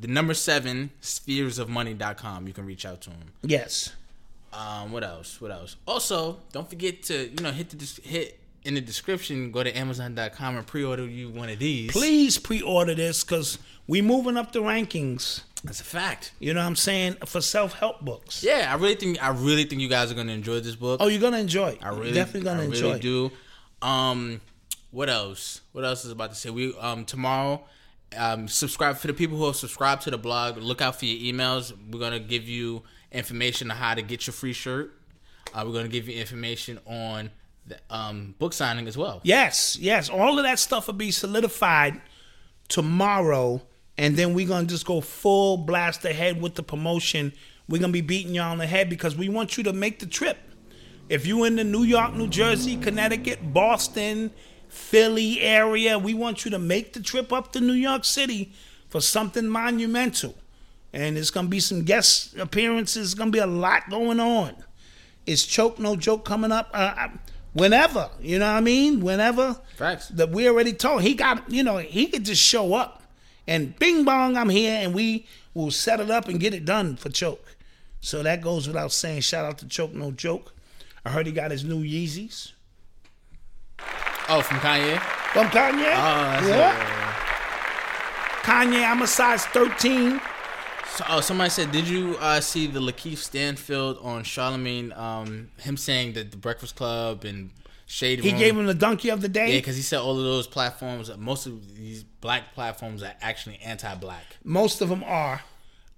the 0.00 0.08
number 0.08 0.34
seven 0.34 0.90
spheresofmoney.com. 1.02 2.46
You 2.46 2.52
can 2.52 2.66
reach 2.66 2.84
out 2.86 3.00
to 3.02 3.10
him. 3.10 3.32
Yes. 3.42 3.94
Um, 4.52 4.90
what 4.92 5.04
else? 5.04 5.40
What 5.40 5.50
else? 5.52 5.76
Also, 5.86 6.38
don't 6.52 6.68
forget 6.68 7.02
to 7.04 7.28
you 7.28 7.42
know 7.42 7.52
hit 7.52 7.70
the 7.70 8.00
hit 8.02 8.39
in 8.64 8.74
the 8.74 8.80
description. 8.80 9.50
Go 9.52 9.62
to 9.62 9.76
Amazon.com 9.76 10.56
and 10.56 10.66
pre-order 10.66 11.06
you 11.06 11.30
one 11.30 11.48
of 11.48 11.58
these. 11.58 11.90
Please 11.92 12.38
pre-order 12.38 12.94
this 12.94 13.24
because 13.24 13.58
we 13.86 14.00
moving 14.02 14.36
up 14.36 14.52
the 14.52 14.60
rankings. 14.60 15.42
That's 15.64 15.80
a 15.80 15.84
fact. 15.84 16.32
You 16.38 16.54
know 16.54 16.60
what 16.60 16.66
I'm 16.66 16.76
saying 16.76 17.16
for 17.26 17.40
self-help 17.40 18.00
books. 18.00 18.42
Yeah, 18.42 18.68
I 18.72 18.76
really 18.76 18.94
think 18.94 19.22
I 19.22 19.28
really 19.28 19.64
think 19.64 19.82
you 19.82 19.88
guys 19.88 20.10
are 20.10 20.14
gonna 20.14 20.32
enjoy 20.32 20.60
this 20.60 20.74
book. 20.74 21.00
Oh, 21.02 21.08
you're 21.08 21.20
gonna 21.20 21.38
enjoy. 21.38 21.70
it. 21.70 21.78
I 21.82 21.90
really 21.90 22.06
You're 22.06 22.14
definitely 22.14 22.42
gonna 22.48 22.62
I 22.62 22.64
enjoy. 22.66 22.86
Really 22.86 22.98
it. 22.98 23.02
do. 23.02 23.30
Um, 23.82 24.40
what 24.90 25.10
else? 25.10 25.60
What 25.72 25.84
else 25.84 26.04
is 26.04 26.12
about 26.12 26.30
to 26.30 26.36
say? 26.36 26.50
We 26.50 26.74
um 26.78 27.04
tomorrow. 27.04 27.62
Um, 28.16 28.48
subscribe 28.48 28.96
for 28.96 29.06
the 29.06 29.12
people 29.12 29.36
who 29.38 29.44
have 29.46 29.54
subscribed 29.56 30.02
to 30.02 30.10
the 30.10 30.18
blog. 30.18 30.56
Look 30.56 30.80
out 30.82 30.98
for 30.98 31.04
your 31.04 31.32
emails. 31.32 31.72
We're 31.90 32.00
gonna 32.00 32.18
give 32.20 32.48
you 32.48 32.82
information 33.12 33.70
on 33.70 33.76
how 33.76 33.94
to 33.94 34.02
get 34.02 34.26
your 34.26 34.32
free 34.34 34.52
shirt. 34.54 34.92
Uh, 35.54 35.62
we're 35.66 35.72
gonna 35.74 35.88
give 35.88 36.08
you 36.08 36.18
information 36.18 36.80
on 36.86 37.30
um, 37.88 38.34
book 38.38 38.52
signing 38.52 38.86
as 38.88 38.96
well. 38.96 39.20
Yes, 39.22 39.76
yes. 39.80 40.08
All 40.08 40.38
of 40.38 40.44
that 40.44 40.58
stuff 40.58 40.86
will 40.86 40.94
be 40.94 41.10
solidified 41.10 42.00
tomorrow, 42.68 43.62
and 43.98 44.16
then 44.16 44.34
we're 44.34 44.48
gonna 44.48 44.66
just 44.66 44.86
go 44.86 45.00
full 45.00 45.56
blast 45.56 46.04
ahead 46.04 46.40
with 46.40 46.54
the 46.54 46.62
promotion. 46.62 47.32
We're 47.68 47.80
gonna 47.80 47.92
be 47.92 48.00
beating 48.00 48.34
y'all 48.34 48.52
on 48.52 48.58
the 48.58 48.66
head 48.66 48.88
because 48.88 49.16
we 49.16 49.28
want 49.28 49.56
you 49.56 49.64
to 49.64 49.72
make 49.72 49.98
the 49.98 50.06
trip. 50.06 50.38
If 51.08 51.26
you're 51.26 51.46
in 51.46 51.56
the 51.56 51.64
New 51.64 51.82
York, 51.82 52.14
New 52.14 52.28
Jersey, 52.28 52.76
Connecticut, 52.76 53.52
Boston, 53.52 54.30
Philly 54.68 55.40
area, 55.40 55.98
we 55.98 56.14
want 56.14 56.44
you 56.44 56.50
to 56.52 56.58
make 56.58 56.92
the 56.92 57.00
trip 57.02 57.32
up 57.32 57.52
to 57.52 57.60
New 57.60 57.72
York 57.72 58.04
City 58.04 58.52
for 58.88 59.00
something 59.00 59.48
monumental. 59.48 60.36
And 60.92 61.18
it's 61.18 61.30
gonna 61.30 61.48
be 61.48 61.60
some 61.60 61.82
guest 61.82 62.36
appearances. 62.36 63.06
It's 63.12 63.14
gonna 63.14 63.30
be 63.32 63.38
a 63.40 63.46
lot 63.46 63.90
going 63.90 64.20
on. 64.20 64.56
It's 65.26 65.44
choke 65.44 65.78
no 65.78 65.96
joke 65.96 66.24
coming 66.24 66.52
up. 66.52 66.70
Uh, 66.72 66.94
I- 66.96 67.10
whenever, 67.52 68.10
you 68.20 68.38
know 68.38 68.46
what 68.52 68.58
I 68.58 68.60
mean? 68.60 69.00
Whenever. 69.00 69.60
Facts. 69.76 70.08
That 70.08 70.30
we 70.30 70.48
already 70.48 70.72
told 70.72 71.02
he 71.02 71.14
got. 71.14 71.50
You 71.50 71.62
know 71.62 71.78
he 71.78 72.06
could 72.06 72.24
just 72.24 72.42
show 72.42 72.74
up, 72.74 73.02
and 73.46 73.78
bing 73.78 74.04
bong, 74.04 74.36
I'm 74.36 74.48
here, 74.50 74.72
and 74.82 74.94
we 74.94 75.26
will 75.54 75.70
set 75.70 76.00
it 76.00 76.10
up 76.10 76.28
and 76.28 76.38
get 76.38 76.54
it 76.54 76.64
done 76.64 76.96
for 76.96 77.08
choke. 77.08 77.56
So 78.00 78.22
that 78.22 78.40
goes 78.42 78.66
without 78.66 78.92
saying. 78.92 79.22
Shout 79.22 79.44
out 79.44 79.58
to 79.58 79.68
choke 79.68 79.92
no 79.92 80.10
joke. 80.12 80.54
I 81.04 81.10
heard 81.10 81.26
he 81.26 81.32
got 81.32 81.50
his 81.50 81.64
new 81.64 81.82
Yeezys 81.82 82.52
Oh, 84.28 84.42
from 84.42 84.58
Kanye. 84.58 84.98
from 85.32 85.46
Kanye. 85.48 85.92
Oh, 85.96 86.44
that's 86.44 86.46
yeah. 86.48 86.86
Kanye, 88.42 88.84
I'm 88.88 89.02
a 89.02 89.06
size 89.06 89.44
13. 89.46 90.20
So, 90.96 91.04
oh, 91.08 91.20
somebody 91.20 91.50
said, 91.50 91.72
did 91.72 91.88
you 91.88 92.16
uh, 92.20 92.40
see 92.40 92.66
the 92.66 92.80
Lakeith 92.80 93.18
Stanfield 93.18 93.98
on 94.02 94.22
Charlemagne? 94.22 94.92
Um, 94.92 95.50
him 95.58 95.76
saying 95.76 96.12
that 96.14 96.30
the 96.30 96.36
Breakfast 96.36 96.76
Club 96.76 97.24
and 97.24 97.50
Shade 97.86 98.20
He 98.20 98.30
Room- 98.30 98.38
gave 98.38 98.56
him 98.56 98.66
the 98.66 98.74
donkey 98.74 99.08
of 99.08 99.20
the 99.22 99.28
day. 99.28 99.52
Yeah, 99.52 99.58
because 99.58 99.76
he 99.76 99.82
said 99.82 100.00
all 100.00 100.18
of 100.18 100.24
those 100.24 100.46
platforms, 100.46 101.10
most 101.16 101.46
of 101.46 101.76
these 101.76 102.02
black 102.02 102.54
platforms 102.54 103.02
are 103.02 103.14
actually 103.22 103.58
anti-black. 103.64 104.24
Most 104.44 104.80
of 104.80 104.88
them 104.88 105.02
are. 105.04 105.42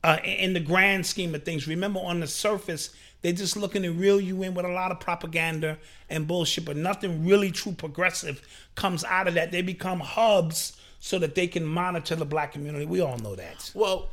Uh, 0.05 0.19
in 0.24 0.52
the 0.52 0.60
grand 0.60 1.06
scheme 1.06 1.32
of 1.35 1.44
things, 1.44 1.69
remember 1.69 2.01
on 2.01 2.19
the 2.19 2.27
surface, 2.27 2.90
they're 3.23 3.32
just 3.32 3.56
looking 3.56 3.82
to 3.82 3.90
reel 3.93 4.20
you 4.20 4.43
in 4.43 4.52
with 4.52 4.64
a 4.66 4.69
lot 4.69 4.90
of 4.90 4.98
propaganda 4.98 5.78
and 6.10 6.27
bullshit, 6.27 6.64
but 6.64 6.77
nothing 6.77 7.24
really 7.24 7.52
true 7.52 7.70
progressive 7.70 8.43
comes 8.74 9.05
out 9.05 9.28
of 9.28 9.35
that. 9.35 9.52
They 9.52 9.62
become 9.62 10.01
hubs 10.01 10.77
so 10.98 11.20
that 11.20 11.36
they 11.36 11.47
can 11.47 11.64
monitor 11.64 12.16
the 12.16 12.24
black 12.24 12.52
community. 12.52 12.85
We 12.85 13.01
all 13.01 13.16
know 13.19 13.36
that. 13.36 13.70
Well, 13.74 14.09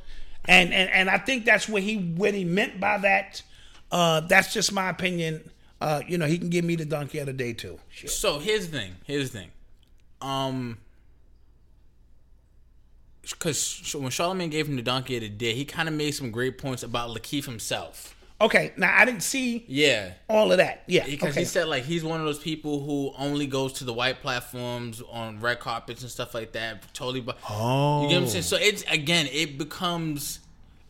and 0.49 0.73
and 0.73 0.89
and 0.89 1.09
I 1.09 1.19
think 1.19 1.45
that's 1.45 1.69
what 1.69 1.84
he 1.84 1.97
what 1.97 2.34
he 2.34 2.43
meant 2.43 2.80
by 2.80 2.97
that. 2.97 3.41
Uh, 3.91 4.21
that's 4.21 4.51
just 4.51 4.73
my 4.73 4.89
opinion. 4.89 5.49
Uh, 5.80 6.01
you 6.07 6.17
know, 6.17 6.26
he 6.26 6.38
can 6.38 6.49
give 6.49 6.65
me 6.65 6.76
the 6.76 6.85
donkey 6.85 7.19
of 7.19 7.27
the 7.27 7.34
day 7.34 7.53
too. 7.53 7.80
Shit. 7.89 8.09
so 8.09 8.39
here's 8.39 8.67
the 8.69 8.77
thing. 8.77 8.95
Here's 9.05 9.31
the 9.31 9.39
thing. 9.39 9.49
Um, 10.21 10.80
because 13.21 13.95
when 13.95 14.09
Charlemagne 14.09 14.49
gave 14.49 14.67
him 14.67 14.76
the 14.76 14.81
donkey 14.81 15.15
of 15.15 15.21
the 15.21 15.30
day, 15.30 15.53
he 15.53 15.63
kind 15.65 15.88
of 15.88 15.93
made 15.95 16.11
some 16.11 16.31
great 16.31 16.57
points 16.57 16.84
about 16.84 17.11
Lakeith 17.11 17.45
himself. 17.45 18.15
Okay, 18.41 18.71
now 18.77 18.93
I 18.97 19.03
didn't 19.03 19.23
see 19.23 19.65
Yeah. 19.67 20.11
all 20.29 20.51
of 20.51 20.59
that. 20.59 20.83
Yeah, 20.87 21.05
Because 21.05 21.31
okay. 21.31 21.41
he 21.41 21.45
said 21.45 21.67
like 21.67 21.83
he's 21.83 22.03
one 22.05 22.19
of 22.21 22.25
those 22.25 22.39
people 22.39 22.79
who 22.83 23.11
only 23.17 23.47
goes 23.47 23.73
to 23.73 23.83
the 23.83 23.93
white 23.93 24.21
platforms 24.21 25.01
on 25.11 25.41
red 25.41 25.59
carpets 25.59 26.01
and 26.03 26.09
stuff 26.11 26.33
like 26.33 26.53
that. 26.53 26.83
Totally, 26.93 27.19
but 27.21 27.37
Oh. 27.49 28.03
you 28.03 28.09
get 28.09 28.15
what 28.15 28.21
I'm 28.23 28.27
saying. 28.29 28.43
Oh. 28.45 28.47
So 28.47 28.57
it's 28.57 28.83
again, 28.89 29.27
it 29.31 29.57
becomes 29.57 30.39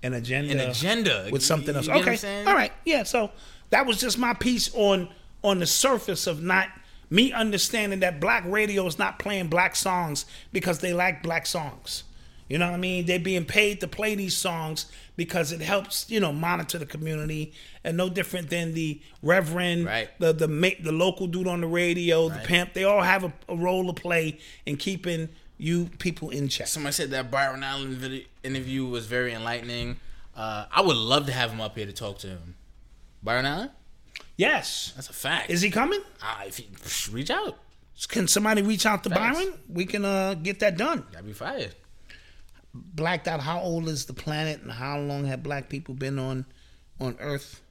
an 0.03 0.13
agenda, 0.13 0.53
an 0.53 0.69
agenda 0.69 1.27
with 1.31 1.43
something 1.43 1.75
else. 1.75 1.87
you 1.87 1.93
get 1.93 1.99
what 2.05 2.07
I'm 2.07 2.13
okay, 2.13 2.45
all 2.45 2.53
right, 2.55 2.71
yeah. 2.85 3.03
So 3.03 3.31
that 3.71 3.85
was 3.85 3.99
just 3.99 4.17
my 4.19 4.33
piece 4.33 4.69
on 4.75 5.09
on 5.43 5.59
the 5.59 5.65
surface 5.65 6.27
of 6.27 6.41
not 6.43 6.67
me 7.09 7.31
understanding 7.31 8.01
that 8.01 8.19
black 8.19 8.43
radio 8.45 8.85
is 8.85 8.99
not 8.99 9.17
playing 9.17 9.47
black 9.47 9.75
songs 9.75 10.25
because 10.53 10.79
they 10.79 10.93
like 10.93 11.23
black 11.23 11.47
songs. 11.47 12.03
You 12.49 12.57
know 12.57 12.65
what 12.65 12.73
I 12.73 12.77
mean? 12.77 13.05
They're 13.05 13.19
being 13.19 13.45
paid 13.45 13.79
to 13.81 13.87
play 13.87 14.15
these 14.15 14.35
songs 14.35 14.87
because 15.15 15.51
it 15.51 15.61
helps, 15.61 16.09
you 16.09 16.19
know, 16.19 16.33
monitor 16.33 16.79
the 16.79 16.85
community, 16.85 17.53
and 17.83 17.95
no 17.95 18.09
different 18.09 18.49
than 18.49 18.73
the 18.73 18.99
reverend, 19.21 19.85
Right. 19.85 20.09
the 20.19 20.33
the 20.33 20.47
the 20.81 20.91
local 20.91 21.27
dude 21.27 21.47
on 21.47 21.61
the 21.61 21.67
radio, 21.67 22.27
the 22.29 22.39
pimp. 22.39 22.73
They 22.73 22.83
all 22.85 23.01
have 23.03 23.23
a, 23.23 23.31
a 23.47 23.55
role 23.55 23.85
to 23.93 24.01
play 24.01 24.39
in 24.65 24.77
keeping 24.77 25.29
you 25.59 25.89
people 25.99 26.31
in 26.31 26.47
check. 26.47 26.67
Somebody 26.67 26.93
said 26.93 27.11
that 27.11 27.29
Byron 27.29 27.63
Allen 27.63 27.95
vid- 27.95 28.25
interview 28.43 28.85
was 28.85 29.05
very 29.05 29.31
enlightening. 29.33 29.97
Uh, 30.35 30.65
I 30.71 30.81
would 30.81 30.95
love 30.97 31.25
to 31.27 31.31
have 31.33 31.51
him 31.51 31.61
up 31.61 31.75
here 31.77 31.85
to 31.85 31.91
talk 31.93 32.17
to 32.19 32.27
him. 32.27 32.55
Byron 33.21 33.45
Allen, 33.45 33.69
Yes, 34.37 34.93
that's 34.95 35.09
a 35.09 35.13
fact. 35.13 35.49
is 35.49 35.61
he 35.61 35.69
coming? 35.69 35.99
Ah, 36.23 36.43
if 36.47 36.57
he, 36.57 36.67
reach 37.11 37.29
out, 37.29 37.57
Can 38.07 38.27
somebody 38.29 38.61
reach 38.61 38.85
out 38.85 39.03
to 39.03 39.09
Facts. 39.09 39.37
Byron? 39.37 39.53
We 39.67 39.85
can 39.85 40.05
uh, 40.05 40.33
get 40.35 40.59
that 40.61 40.77
done. 40.77 41.03
that'd 41.11 41.27
be 41.27 41.33
fired. 41.33 41.75
Blacked 42.73 43.27
out. 43.27 43.39
How 43.39 43.59
old 43.59 43.87
is 43.87 44.05
the 44.05 44.13
planet, 44.13 44.61
and 44.61 44.71
how 44.71 44.99
long 44.99 45.25
have 45.25 45.41
black 45.43 45.69
people 45.69 45.95
been 45.95 46.19
on 46.19 46.45
on 46.99 47.15
Earth? 47.19 47.61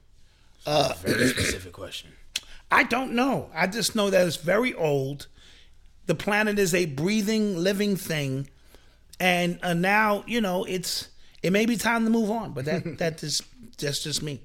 Very 1.01 1.27
specific 1.27 1.71
question. 1.71 2.11
I 2.71 2.83
don't 2.83 3.13
know. 3.13 3.49
I 3.53 3.67
just 3.67 3.95
know 3.95 4.09
that 4.09 4.27
it's 4.27 4.35
very 4.35 4.73
old. 4.73 5.27
The 6.05 6.15
planet 6.15 6.59
is 6.59 6.73
a 6.73 6.85
breathing, 6.85 7.57
living 7.57 7.95
thing, 7.95 8.49
and 9.19 9.59
uh, 9.63 9.73
now 9.73 10.23
you 10.27 10.41
know 10.41 10.65
it's. 10.65 11.09
It 11.41 11.53
may 11.53 11.65
be 11.65 11.77
time 11.77 12.03
to 12.03 12.09
move 12.09 12.29
on, 12.29 12.51
but 12.51 12.65
that 12.65 12.97
that 12.97 13.23
is 13.23 13.41
that's 13.77 14.03
just 14.03 14.21
me. 14.21 14.41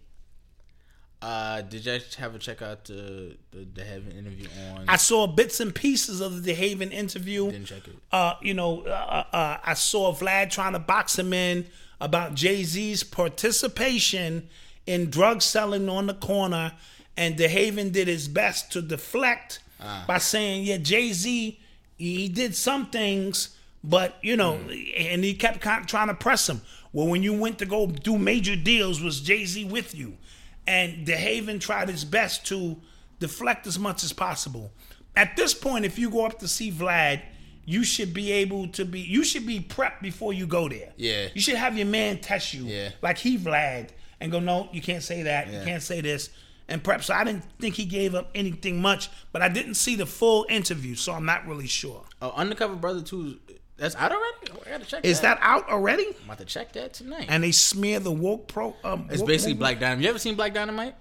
Uh, 1.24 1.62
did 1.62 1.86
you 1.86 1.98
have 2.18 2.34
a 2.34 2.38
check 2.38 2.60
out 2.60 2.84
the 2.84 3.34
the, 3.50 3.66
the 3.74 3.82
Heaven 3.82 4.12
interview 4.12 4.46
on? 4.76 4.84
I 4.86 4.96
saw 4.96 5.26
bits 5.26 5.58
and 5.58 5.74
pieces 5.74 6.20
of 6.20 6.42
the 6.42 6.52
DeHaven 6.52 6.92
interview. 6.92 7.50
Didn't 7.50 7.64
check 7.64 7.88
it. 7.88 7.96
Uh, 8.12 8.34
you 8.42 8.52
know, 8.52 8.82
uh, 8.82 9.24
uh, 9.32 9.56
I 9.64 9.72
saw 9.72 10.14
Vlad 10.14 10.50
trying 10.50 10.74
to 10.74 10.78
box 10.78 11.18
him 11.18 11.32
in 11.32 11.66
about 11.98 12.34
Jay 12.34 12.62
Z's 12.62 13.02
participation 13.02 14.50
in 14.86 15.08
drug 15.08 15.40
selling 15.40 15.88
on 15.88 16.08
the 16.08 16.14
corner, 16.14 16.72
and 17.16 17.38
DeHaven 17.38 17.90
did 17.90 18.06
his 18.06 18.28
best 18.28 18.70
to 18.72 18.82
deflect 18.82 19.60
by 20.06 20.18
saying, 20.18 20.64
"Yeah, 20.64 20.76
Jay 20.76 21.14
Z, 21.14 21.58
he 21.96 22.28
did 22.28 22.54
some 22.54 22.90
things." 22.90 23.56
But 23.82 24.18
you 24.20 24.36
know, 24.36 24.56
and 24.98 25.24
he 25.24 25.32
kept 25.32 25.62
trying 25.88 26.08
to 26.08 26.14
press 26.14 26.50
him. 26.50 26.60
Well, 26.92 27.06
when 27.06 27.22
you 27.22 27.32
went 27.32 27.58
to 27.60 27.66
go 27.66 27.86
do 27.86 28.18
major 28.18 28.56
deals, 28.56 29.00
was 29.00 29.22
Jay 29.22 29.46
Z 29.46 29.64
with 29.64 29.94
you? 29.94 30.18
And 30.66 31.06
DeHaven 31.06 31.60
tried 31.60 31.88
his 31.88 32.04
best 32.04 32.46
to 32.46 32.76
deflect 33.18 33.66
as 33.66 33.78
much 33.78 34.02
as 34.02 34.12
possible. 34.12 34.72
At 35.16 35.36
this 35.36 35.54
point, 35.54 35.84
if 35.84 35.98
you 35.98 36.10
go 36.10 36.26
up 36.26 36.38
to 36.40 36.48
see 36.48 36.72
Vlad, 36.72 37.22
you 37.66 37.84
should 37.84 38.12
be 38.12 38.32
able 38.32 38.68
to 38.68 38.84
be. 38.84 39.00
You 39.00 39.24
should 39.24 39.46
be 39.46 39.60
prepped 39.60 40.02
before 40.02 40.32
you 40.32 40.46
go 40.46 40.68
there. 40.68 40.92
Yeah. 40.96 41.28
You 41.34 41.40
should 41.40 41.56
have 41.56 41.76
your 41.76 41.86
man 41.86 42.18
test 42.18 42.52
you. 42.52 42.64
Yeah. 42.64 42.90
Like 43.00 43.18
he 43.18 43.38
Vlad 43.38 43.90
and 44.20 44.32
go, 44.32 44.40
no, 44.40 44.68
you 44.72 44.82
can't 44.82 45.02
say 45.02 45.22
that. 45.22 45.48
Yeah. 45.48 45.60
You 45.60 45.66
can't 45.66 45.82
say 45.82 46.00
this. 46.00 46.30
And 46.66 46.82
prep. 46.82 47.02
So 47.02 47.12
I 47.12 47.24
didn't 47.24 47.44
think 47.58 47.74
he 47.74 47.84
gave 47.84 48.14
up 48.14 48.30
anything 48.34 48.80
much, 48.80 49.10
but 49.32 49.42
I 49.42 49.48
didn't 49.48 49.74
see 49.74 49.96
the 49.96 50.06
full 50.06 50.46
interview, 50.48 50.94
so 50.94 51.12
I'm 51.12 51.26
not 51.26 51.46
really 51.46 51.66
sure. 51.66 52.04
Oh, 52.22 52.30
Undercover 52.30 52.74
Brother 52.74 53.02
Two, 53.02 53.38
that's 53.76 53.96
out 53.96 54.12
already. 54.12 54.60
I 54.66 54.70
gotta 54.70 54.84
check. 54.84 55.04
Is 55.04 55.20
that 55.20 55.38
out 55.40 55.68
already? 55.68 56.06
I'm 56.06 56.24
about 56.24 56.38
to 56.38 56.44
check 56.44 56.72
that 56.74 56.94
tonight. 56.94 57.26
And 57.28 57.42
they 57.42 57.52
smear 57.52 58.00
the 58.00 58.12
woke 58.12 58.48
pro. 58.48 58.74
Um, 58.84 59.08
it's 59.10 59.20
woke 59.20 59.28
basically 59.28 59.54
movement? 59.54 59.58
Black 59.58 59.80
Dynamite. 59.80 60.04
You 60.04 60.10
ever 60.10 60.18
seen 60.18 60.34
Black 60.36 60.54
Dynamite? 60.54 60.94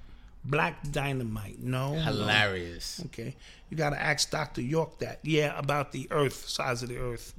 Black 0.45 0.91
Dynamite. 0.91 1.59
No. 1.59 1.93
Hilarious. 1.93 3.01
Okay. 3.05 3.35
You 3.69 3.77
got 3.77 3.91
to 3.91 4.01
ask 4.01 4.29
Dr. 4.29 4.61
York 4.61 4.99
that. 4.99 5.19
Yeah, 5.23 5.57
about 5.57 5.91
the 5.91 6.07
earth, 6.11 6.47
size 6.47 6.83
of 6.83 6.89
the 6.89 6.97
earth, 6.97 7.33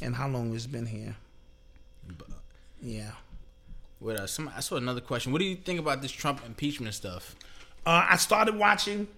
and 0.00 0.14
how 0.14 0.28
long 0.28 0.54
it's 0.54 0.66
been 0.66 0.86
here. 0.86 1.16
Yeah. 2.80 3.10
What 3.98 4.20
else? 4.20 4.32
Some, 4.32 4.50
I 4.54 4.60
saw 4.60 4.76
another 4.76 5.00
question. 5.00 5.32
What 5.32 5.38
do 5.38 5.46
you 5.46 5.56
think 5.56 5.80
about 5.80 6.02
this 6.02 6.12
Trump 6.12 6.44
impeachment 6.46 6.94
stuff? 6.94 7.34
Uh, 7.86 8.06
I 8.10 8.16
started 8.16 8.56
watching. 8.56 9.08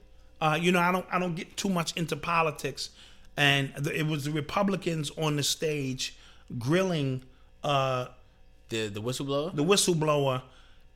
Uh, 0.41 0.59
you 0.61 0.71
know, 0.71 0.81
I 0.81 0.93
don't 0.93 1.07
I 1.11 1.19
don't 1.19 1.35
get 1.35 1.57
too 1.57 1.71
much 1.71 1.97
into 1.97 2.15
politics, 2.15 2.91
and 3.37 3.73
the, 3.75 3.99
it 3.99 4.07
was 4.07 4.25
the 4.25 4.31
Republicans 4.31 5.11
on 5.19 5.37
the 5.37 5.43
stage 5.43 6.17
grilling 6.59 7.23
uh, 7.65 8.07
The 8.69 8.89
the 8.89 9.01
whistleblower. 9.03 9.55
the 9.55 9.65
whistleblower, 9.65 10.43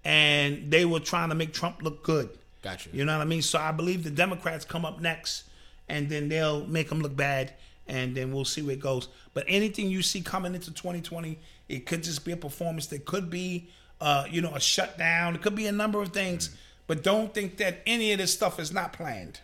and 0.05 0.71
they 0.71 0.85
were 0.85 1.01
trying 1.01 1.29
to 1.31 1.35
make 1.35 1.53
Trump 1.53 1.83
look 1.83 2.03
good. 2.03 2.31
Gotcha. 2.62 2.91
You 2.93 3.05
know 3.05 3.17
what 3.17 3.23
I 3.23 3.29
mean? 3.29 3.43
So 3.43 3.59
I 3.59 3.73
believe 3.73 4.05
the 4.05 4.11
Democrats 4.11 4.65
come 4.65 4.85
up 4.85 5.01
next, 5.01 5.45
and 5.89 6.09
then 6.09 6.29
they'll 6.29 6.67
make 6.67 6.91
him 6.91 7.01
look 7.01 7.17
bad, 7.17 7.55
and 7.89 8.15
then 8.15 8.33
we'll 8.33 8.45
see 8.45 8.62
where 8.62 8.75
it 8.75 8.81
goes. 8.81 9.09
But 9.35 9.45
anything 9.49 9.89
you 9.91 10.03
see 10.03 10.21
coming 10.21 10.55
into 10.55 10.71
2020, 10.71 11.39
it 11.69 11.87
could 11.87 12.03
just 12.03 12.25
be 12.25 12.33
a 12.33 12.37
performance. 12.37 12.87
There 12.87 12.99
could 12.99 13.31
be, 13.31 13.69
uh, 14.01 14.27
you 14.31 14.43
know, 14.43 14.55
a 14.55 14.61
shutdown. 14.61 15.35
It 15.37 15.43
could 15.43 15.55
be 15.55 15.67
a 15.67 15.73
number 15.73 16.03
of 16.03 16.09
things. 16.12 16.55
But 16.87 17.03
don't 17.03 17.33
think 17.33 17.57
that 17.59 17.81
any 17.87 18.12
of 18.12 18.19
this 18.19 18.33
stuff 18.33 18.59
is 18.61 18.73
not 18.73 18.93
planned. 18.93 19.41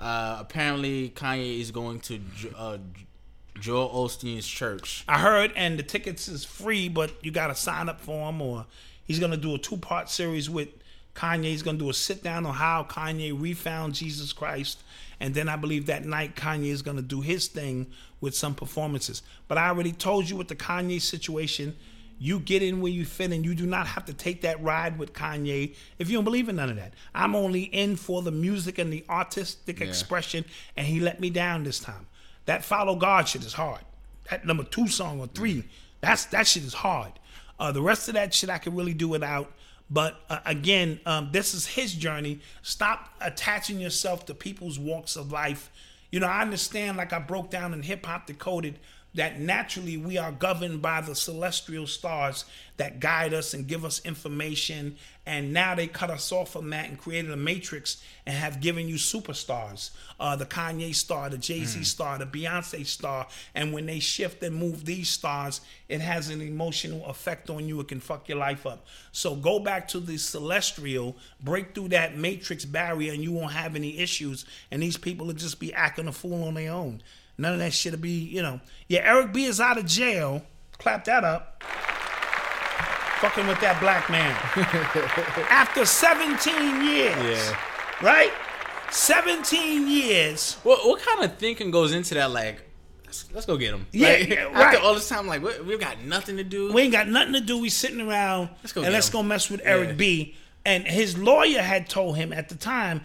Uh, 0.00 0.38
apparently, 0.40 1.10
Kanye 1.10 1.60
is 1.60 1.70
going 1.70 2.00
to 2.00 2.20
uh, 2.56 2.78
Joel 3.60 3.90
Osteen's 3.90 4.46
church. 4.46 5.04
I 5.06 5.18
heard, 5.18 5.52
and 5.54 5.78
the 5.78 5.82
tickets 5.82 6.26
is 6.26 6.44
free, 6.44 6.88
but 6.88 7.12
you 7.22 7.30
got 7.30 7.48
to 7.48 7.54
sign 7.54 7.88
up 7.90 8.00
for 8.00 8.30
him. 8.30 8.40
Or 8.40 8.66
he's 9.04 9.18
gonna 9.18 9.36
do 9.36 9.54
a 9.54 9.58
two 9.58 9.76
part 9.76 10.08
series 10.08 10.48
with 10.48 10.68
Kanye. 11.14 11.44
He's 11.44 11.62
gonna 11.62 11.78
do 11.78 11.90
a 11.90 11.94
sit 11.94 12.22
down 12.22 12.46
on 12.46 12.54
how 12.54 12.84
Kanye 12.84 13.38
refound 13.38 13.94
Jesus 13.94 14.32
Christ, 14.32 14.82
and 15.20 15.34
then 15.34 15.48
I 15.48 15.56
believe 15.56 15.84
that 15.86 16.06
night 16.06 16.34
Kanye 16.34 16.70
is 16.70 16.80
gonna 16.80 17.02
do 17.02 17.20
his 17.20 17.46
thing 17.48 17.86
with 18.22 18.34
some 18.34 18.54
performances. 18.54 19.22
But 19.48 19.58
I 19.58 19.68
already 19.68 19.92
told 19.92 20.30
you 20.30 20.36
with 20.36 20.48
the 20.48 20.56
Kanye 20.56 21.00
situation. 21.00 21.76
You 22.22 22.38
get 22.38 22.62
in 22.62 22.82
where 22.82 22.92
you 22.92 23.06
fit, 23.06 23.32
and 23.32 23.44
you 23.46 23.54
do 23.54 23.64
not 23.64 23.86
have 23.86 24.04
to 24.04 24.12
take 24.12 24.42
that 24.42 24.62
ride 24.62 24.98
with 24.98 25.14
Kanye 25.14 25.74
if 25.98 26.10
you 26.10 26.18
don't 26.18 26.24
believe 26.24 26.50
in 26.50 26.56
none 26.56 26.68
of 26.68 26.76
that. 26.76 26.92
I'm 27.14 27.34
only 27.34 27.62
in 27.62 27.96
for 27.96 28.20
the 28.20 28.30
music 28.30 28.78
and 28.78 28.92
the 28.92 29.04
artistic 29.08 29.80
expression, 29.80 30.44
and 30.76 30.86
he 30.86 31.00
let 31.00 31.18
me 31.18 31.30
down 31.30 31.64
this 31.64 31.80
time. 31.80 32.06
That 32.44 32.62
follow 32.62 32.94
God 32.94 33.26
shit 33.26 33.42
is 33.42 33.54
hard. 33.54 33.80
That 34.28 34.44
number 34.44 34.64
two 34.64 34.86
song 34.86 35.18
or 35.18 35.28
three, 35.28 35.64
that's 36.02 36.26
that 36.26 36.46
shit 36.46 36.62
is 36.62 36.74
hard. 36.74 37.12
Uh, 37.58 37.72
the 37.72 37.82
rest 37.82 38.08
of 38.08 38.14
that 38.14 38.34
shit 38.34 38.50
I 38.50 38.58
can 38.58 38.76
really 38.76 38.94
do 38.94 39.08
without. 39.08 39.52
But 39.88 40.20
uh, 40.28 40.40
again, 40.44 41.00
um, 41.06 41.30
this 41.32 41.54
is 41.54 41.66
his 41.66 41.94
journey. 41.94 42.40
Stop 42.62 43.14
attaching 43.20 43.80
yourself 43.80 44.26
to 44.26 44.34
people's 44.34 44.78
walks 44.78 45.16
of 45.16 45.32
life. 45.32 45.70
You 46.12 46.20
know, 46.20 46.26
I 46.26 46.42
understand, 46.42 46.96
like 46.96 47.12
I 47.12 47.18
broke 47.18 47.50
down 47.50 47.72
in 47.72 47.82
Hip 47.82 48.04
Hop 48.06 48.26
Decoded, 48.26 48.78
that 49.14 49.40
naturally 49.40 49.96
we 49.96 50.18
are 50.18 50.32
governed 50.32 50.80
by 50.80 51.00
the 51.00 51.14
celestial 51.14 51.86
stars 51.86 52.44
that 52.76 53.00
guide 53.00 53.34
us 53.34 53.52
and 53.52 53.66
give 53.66 53.84
us 53.84 54.00
information. 54.04 54.96
And 55.26 55.52
now 55.52 55.74
they 55.74 55.86
cut 55.86 56.10
us 56.10 56.32
off 56.32 56.52
from 56.52 56.70
that 56.70 56.88
and 56.88 56.98
created 56.98 57.30
a 57.30 57.36
matrix 57.36 58.02
and 58.24 58.34
have 58.34 58.60
given 58.60 58.88
you 58.88 58.94
superstars. 58.94 59.90
Uh, 60.18 60.36
the 60.36 60.46
Kanye 60.46 60.94
star, 60.94 61.28
the 61.28 61.38
Jay 61.38 61.64
Z 61.64 61.84
star, 61.84 62.18
the 62.18 62.24
Beyonce 62.24 62.86
star. 62.86 63.26
And 63.54 63.72
when 63.72 63.86
they 63.86 63.98
shift 63.98 64.42
and 64.42 64.56
move 64.56 64.84
these 64.84 65.08
stars, 65.08 65.60
it 65.88 66.00
has 66.00 66.30
an 66.30 66.40
emotional 66.40 67.04
effect 67.06 67.50
on 67.50 67.68
you. 67.68 67.80
It 67.80 67.88
can 67.88 68.00
fuck 68.00 68.28
your 68.28 68.38
life 68.38 68.64
up. 68.64 68.86
So 69.12 69.34
go 69.34 69.58
back 69.58 69.88
to 69.88 70.00
the 70.00 70.16
celestial, 70.16 71.16
break 71.42 71.74
through 71.74 71.88
that 71.88 72.16
matrix 72.16 72.64
barrier, 72.64 73.12
and 73.12 73.22
you 73.22 73.32
won't 73.32 73.52
have 73.52 73.76
any 73.76 73.98
issues. 73.98 74.46
And 74.70 74.82
these 74.82 74.96
people 74.96 75.26
will 75.26 75.34
just 75.34 75.60
be 75.60 75.74
acting 75.74 76.08
a 76.08 76.12
fool 76.12 76.44
on 76.44 76.54
their 76.54 76.72
own. 76.72 77.02
None 77.40 77.54
of 77.54 77.58
that 77.60 77.72
shit'll 77.72 77.98
be, 77.98 78.10
you 78.10 78.42
know. 78.42 78.60
Yeah, 78.88 79.00
Eric 79.04 79.32
B 79.32 79.44
is 79.46 79.60
out 79.60 79.78
of 79.78 79.86
jail. 79.86 80.42
Clap 80.78 81.04
that 81.04 81.24
up. 81.24 81.62
Fucking 83.20 83.46
with 83.46 83.60
that 83.60 83.78
black 83.80 84.08
man. 84.08 84.30
After 85.50 85.84
17 85.84 86.84
years. 86.84 87.16
Yeah. 87.22 87.56
Right? 88.02 88.32
17 88.90 89.88
years. 89.88 90.54
What 90.62 90.86
what 90.86 91.00
kind 91.02 91.24
of 91.30 91.36
thinking 91.38 91.70
goes 91.70 91.92
into 91.92 92.14
that? 92.14 92.30
Like, 92.30 92.62
let's, 93.06 93.26
let's 93.32 93.46
go 93.46 93.56
get 93.58 93.74
him. 93.74 93.86
Yeah, 93.92 94.08
Like, 94.08 94.28
yeah, 94.30 94.48
After 94.54 94.78
all 94.80 94.94
this 94.94 95.08
time, 95.08 95.26
like 95.26 95.42
we, 95.42 95.60
we've 95.60 95.80
got 95.80 96.02
nothing 96.02 96.38
to 96.38 96.44
do. 96.44 96.72
We 96.72 96.82
ain't 96.82 96.92
got 96.92 97.08
nothing 97.08 97.34
to 97.34 97.40
do. 97.40 97.58
We 97.58 97.68
sitting 97.68 98.00
around 98.00 98.50
Let's 98.62 98.72
go 98.72 98.82
and 98.82 98.92
let's 98.92 99.08
him. 99.08 99.12
go 99.12 99.22
mess 99.22 99.50
with 99.50 99.60
Eric 99.64 99.90
Yeah. 99.90 99.94
B. 99.94 100.34
And 100.64 100.84
his 100.86 101.16
lawyer 101.16 101.62
had 101.62 101.88
told 101.88 102.16
him 102.16 102.32
at 102.32 102.48
the 102.48 102.54
time 102.54 103.02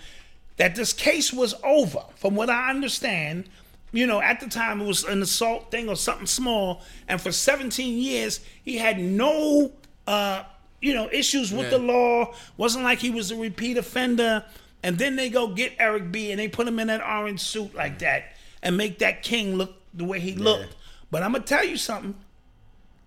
that 0.58 0.76
this 0.76 0.92
case 0.94 1.32
was 1.34 1.54
over. 1.64 2.04
From 2.16 2.36
what 2.36 2.50
I 2.50 2.70
understand, 2.70 3.50
you 3.96 4.06
know, 4.06 4.22
at 4.22 4.40
the 4.40 4.48
time 4.48 4.82
it 4.82 4.86
was 4.86 5.04
an 5.06 5.22
assault 5.22 5.72
thing 5.72 5.90
or 5.90 5.96
something 5.96 6.28
small. 6.28 6.82
And 7.08 7.20
for 7.22 7.32
17 7.32 7.98
years, 7.98 8.42
he 8.64 8.78
had 8.78 9.00
no, 9.00 9.72
uh, 10.06 10.44
you 10.82 10.94
know, 10.94 11.10
issues 11.12 11.52
with 11.52 11.64
Yeah. 11.72 11.78
the 11.78 11.80
law. 11.80 12.34
Wasn't 12.58 12.84
like 12.84 13.00
he 13.00 13.10
was 13.10 13.32
a 13.32 13.36
repeat 13.36 13.78
offender. 13.78 14.44
And 14.84 14.98
then 14.98 15.16
they 15.16 15.30
go 15.30 15.48
get 15.48 15.74
Eric 15.80 16.12
B. 16.12 16.30
and 16.32 16.40
they 16.40 16.48
put 16.48 16.68
him 16.68 16.78
in 16.80 16.88
that 16.88 17.02
orange 17.02 17.40
suit 17.42 17.74
like 17.74 18.00
that 18.00 18.36
and 18.62 18.76
make 18.78 19.00
that 19.00 19.24
king 19.24 19.56
look 19.56 19.74
the 19.94 20.04
way 20.04 20.20
he 20.20 20.34
looked. 20.36 20.76
But 21.10 21.24
I'm 21.24 21.32
gonna 21.32 21.44
tell 21.46 21.64
you 21.64 21.78
something. 21.78 22.16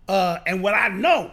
Uh, 0.08 0.38
and 0.46 0.62
what 0.62 0.74
I 0.74 0.88
know, 0.88 1.30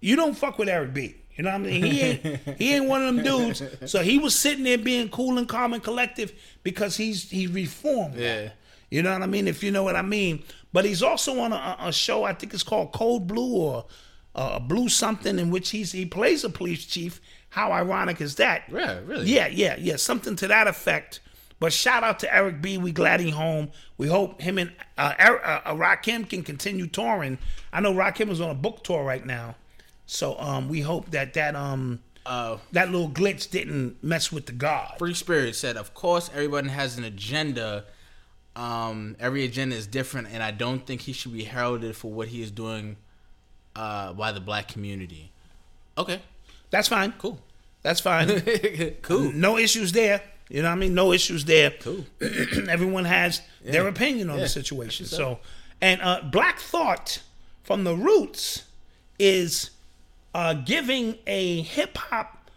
you 0.00 0.14
don't 0.16 0.34
fuck 0.36 0.58
with 0.58 0.68
Eric 0.68 0.94
B. 0.94 1.16
You 1.36 1.44
know 1.44 1.50
what 1.50 1.56
I 1.56 1.64
mean? 1.64 1.84
He 1.84 2.00
ain't 2.00 2.38
he 2.58 2.74
ain't 2.74 2.86
one 2.86 3.02
of 3.06 3.14
them 3.14 3.24
dudes. 3.24 3.62
So 3.90 4.02
he 4.02 4.18
was 4.18 4.34
sitting 4.38 4.64
there 4.64 4.78
being 4.78 5.08
cool 5.08 5.38
and 5.38 5.48
calm 5.48 5.72
and 5.72 5.82
collective 5.82 6.32
because 6.62 6.96
he's 6.96 7.30
he 7.30 7.46
reformed. 7.46 8.16
Yeah. 8.16 8.50
You 8.90 9.02
know 9.02 9.12
what 9.12 9.22
I 9.22 9.26
mean? 9.26 9.48
If 9.48 9.62
you 9.62 9.70
know 9.70 9.82
what 9.82 9.96
I 9.96 10.02
mean. 10.02 10.42
But 10.72 10.84
he's 10.84 11.02
also 11.02 11.40
on 11.40 11.52
a, 11.52 11.76
a 11.80 11.92
show. 11.92 12.24
I 12.24 12.32
think 12.32 12.54
it's 12.54 12.62
called 12.62 12.92
Cold 12.92 13.26
Blue 13.26 13.54
or 13.56 13.86
uh, 14.34 14.58
Blue 14.58 14.88
something, 14.88 15.38
in 15.38 15.50
which 15.50 15.70
he's 15.70 15.92
he 15.92 16.06
plays 16.06 16.44
a 16.44 16.50
police 16.50 16.84
chief. 16.86 17.20
How 17.50 17.72
ironic 17.72 18.20
is 18.20 18.36
that? 18.36 18.64
Yeah, 18.70 19.00
really? 19.04 19.26
Yeah, 19.26 19.46
yeah, 19.46 19.76
yeah. 19.78 19.96
Something 19.96 20.36
to 20.36 20.48
that 20.48 20.66
effect. 20.66 21.20
But 21.60 21.72
shout 21.72 22.04
out 22.04 22.20
to 22.20 22.32
Eric 22.34 22.62
B. 22.62 22.78
We 22.78 22.92
glad 22.92 23.20
he 23.20 23.30
home. 23.30 23.70
We 23.96 24.06
hope 24.06 24.40
him 24.40 24.58
and 24.58 24.72
uh, 24.96 25.14
Eric, 25.18 25.42
uh, 25.44 25.60
uh, 25.64 25.74
Rakim 25.74 26.28
can 26.28 26.42
continue 26.42 26.86
touring. 26.86 27.38
I 27.72 27.80
know 27.80 27.92
Rakim 27.92 28.30
is 28.30 28.40
on 28.40 28.50
a 28.50 28.54
book 28.54 28.84
tour 28.84 29.02
right 29.02 29.26
now, 29.26 29.56
so 30.06 30.38
um, 30.38 30.68
we 30.68 30.82
hope 30.82 31.10
that 31.10 31.34
that 31.34 31.56
um 31.56 32.00
Uh, 32.26 32.58
that 32.72 32.90
little 32.90 33.08
glitch 33.08 33.50
didn't 33.50 33.96
mess 34.04 34.30
with 34.30 34.44
the 34.44 34.52
God. 34.52 34.98
Free 34.98 35.14
Spirit 35.14 35.56
said, 35.56 35.78
"Of 35.78 35.94
course, 35.94 36.28
everyone 36.34 36.68
has 36.68 36.98
an 36.98 37.04
agenda. 37.04 37.84
Um, 38.58 39.14
every 39.20 39.44
agenda 39.44 39.76
is 39.76 39.86
different, 39.86 40.28
and 40.32 40.42
I 40.42 40.50
don't 40.50 40.84
think 40.84 41.02
he 41.02 41.12
should 41.12 41.32
be 41.32 41.44
heralded 41.44 41.94
for 41.96 42.10
what 42.10 42.28
he 42.28 42.42
is 42.42 42.50
doing 42.50 42.96
uh, 43.76 44.12
by 44.14 44.32
the 44.32 44.40
black 44.40 44.66
community." 44.68 45.30
Okay, 45.96 46.20
That's 46.70 46.88
fine. 46.88 47.12
cool, 47.18 47.38
That's 47.82 48.00
fine. 48.00 48.40
cool. 49.02 49.32
no 49.32 49.56
issues 49.58 49.92
there. 49.92 50.22
You 50.48 50.62
know 50.62 50.68
what 50.68 50.76
I 50.76 50.78
mean? 50.78 50.94
No 50.94 51.12
issues 51.12 51.44
there. 51.44 51.70
Cool. 51.80 52.04
Everyone 52.68 53.04
has 53.04 53.42
their 53.62 53.86
opinion 53.86 54.30
on 54.30 54.38
the 54.38 54.48
situation. 54.48 55.06
So, 55.06 55.38
and 55.80 56.00
uh, 56.00 56.22
Black 56.22 56.58
Thought 56.58 57.20
from 57.62 57.84
the 57.84 57.94
Roots 57.94 58.64
is 59.18 59.70
uh, 60.34 60.54
giving 60.54 61.16
a 61.26 61.60
hip 61.62 61.96
hop 61.98 62.50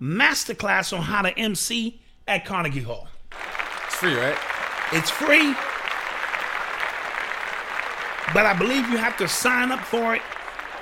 masterclass 0.00 0.96
on 0.96 1.02
how 1.04 1.22
to 1.22 1.36
MC 1.38 2.00
at 2.28 2.44
Carnegie 2.44 2.80
Hall. 2.82 3.08
It's 3.86 3.94
free, 3.96 4.14
right? 4.14 4.36
It's 4.92 5.08
free, 5.10 5.54
but 8.34 8.44
I 8.44 8.54
believe 8.58 8.88
you 8.90 8.96
have 8.96 9.16
to 9.18 9.28
sign 9.28 9.70
up 9.70 9.80
for 9.80 10.16
it. 10.16 10.22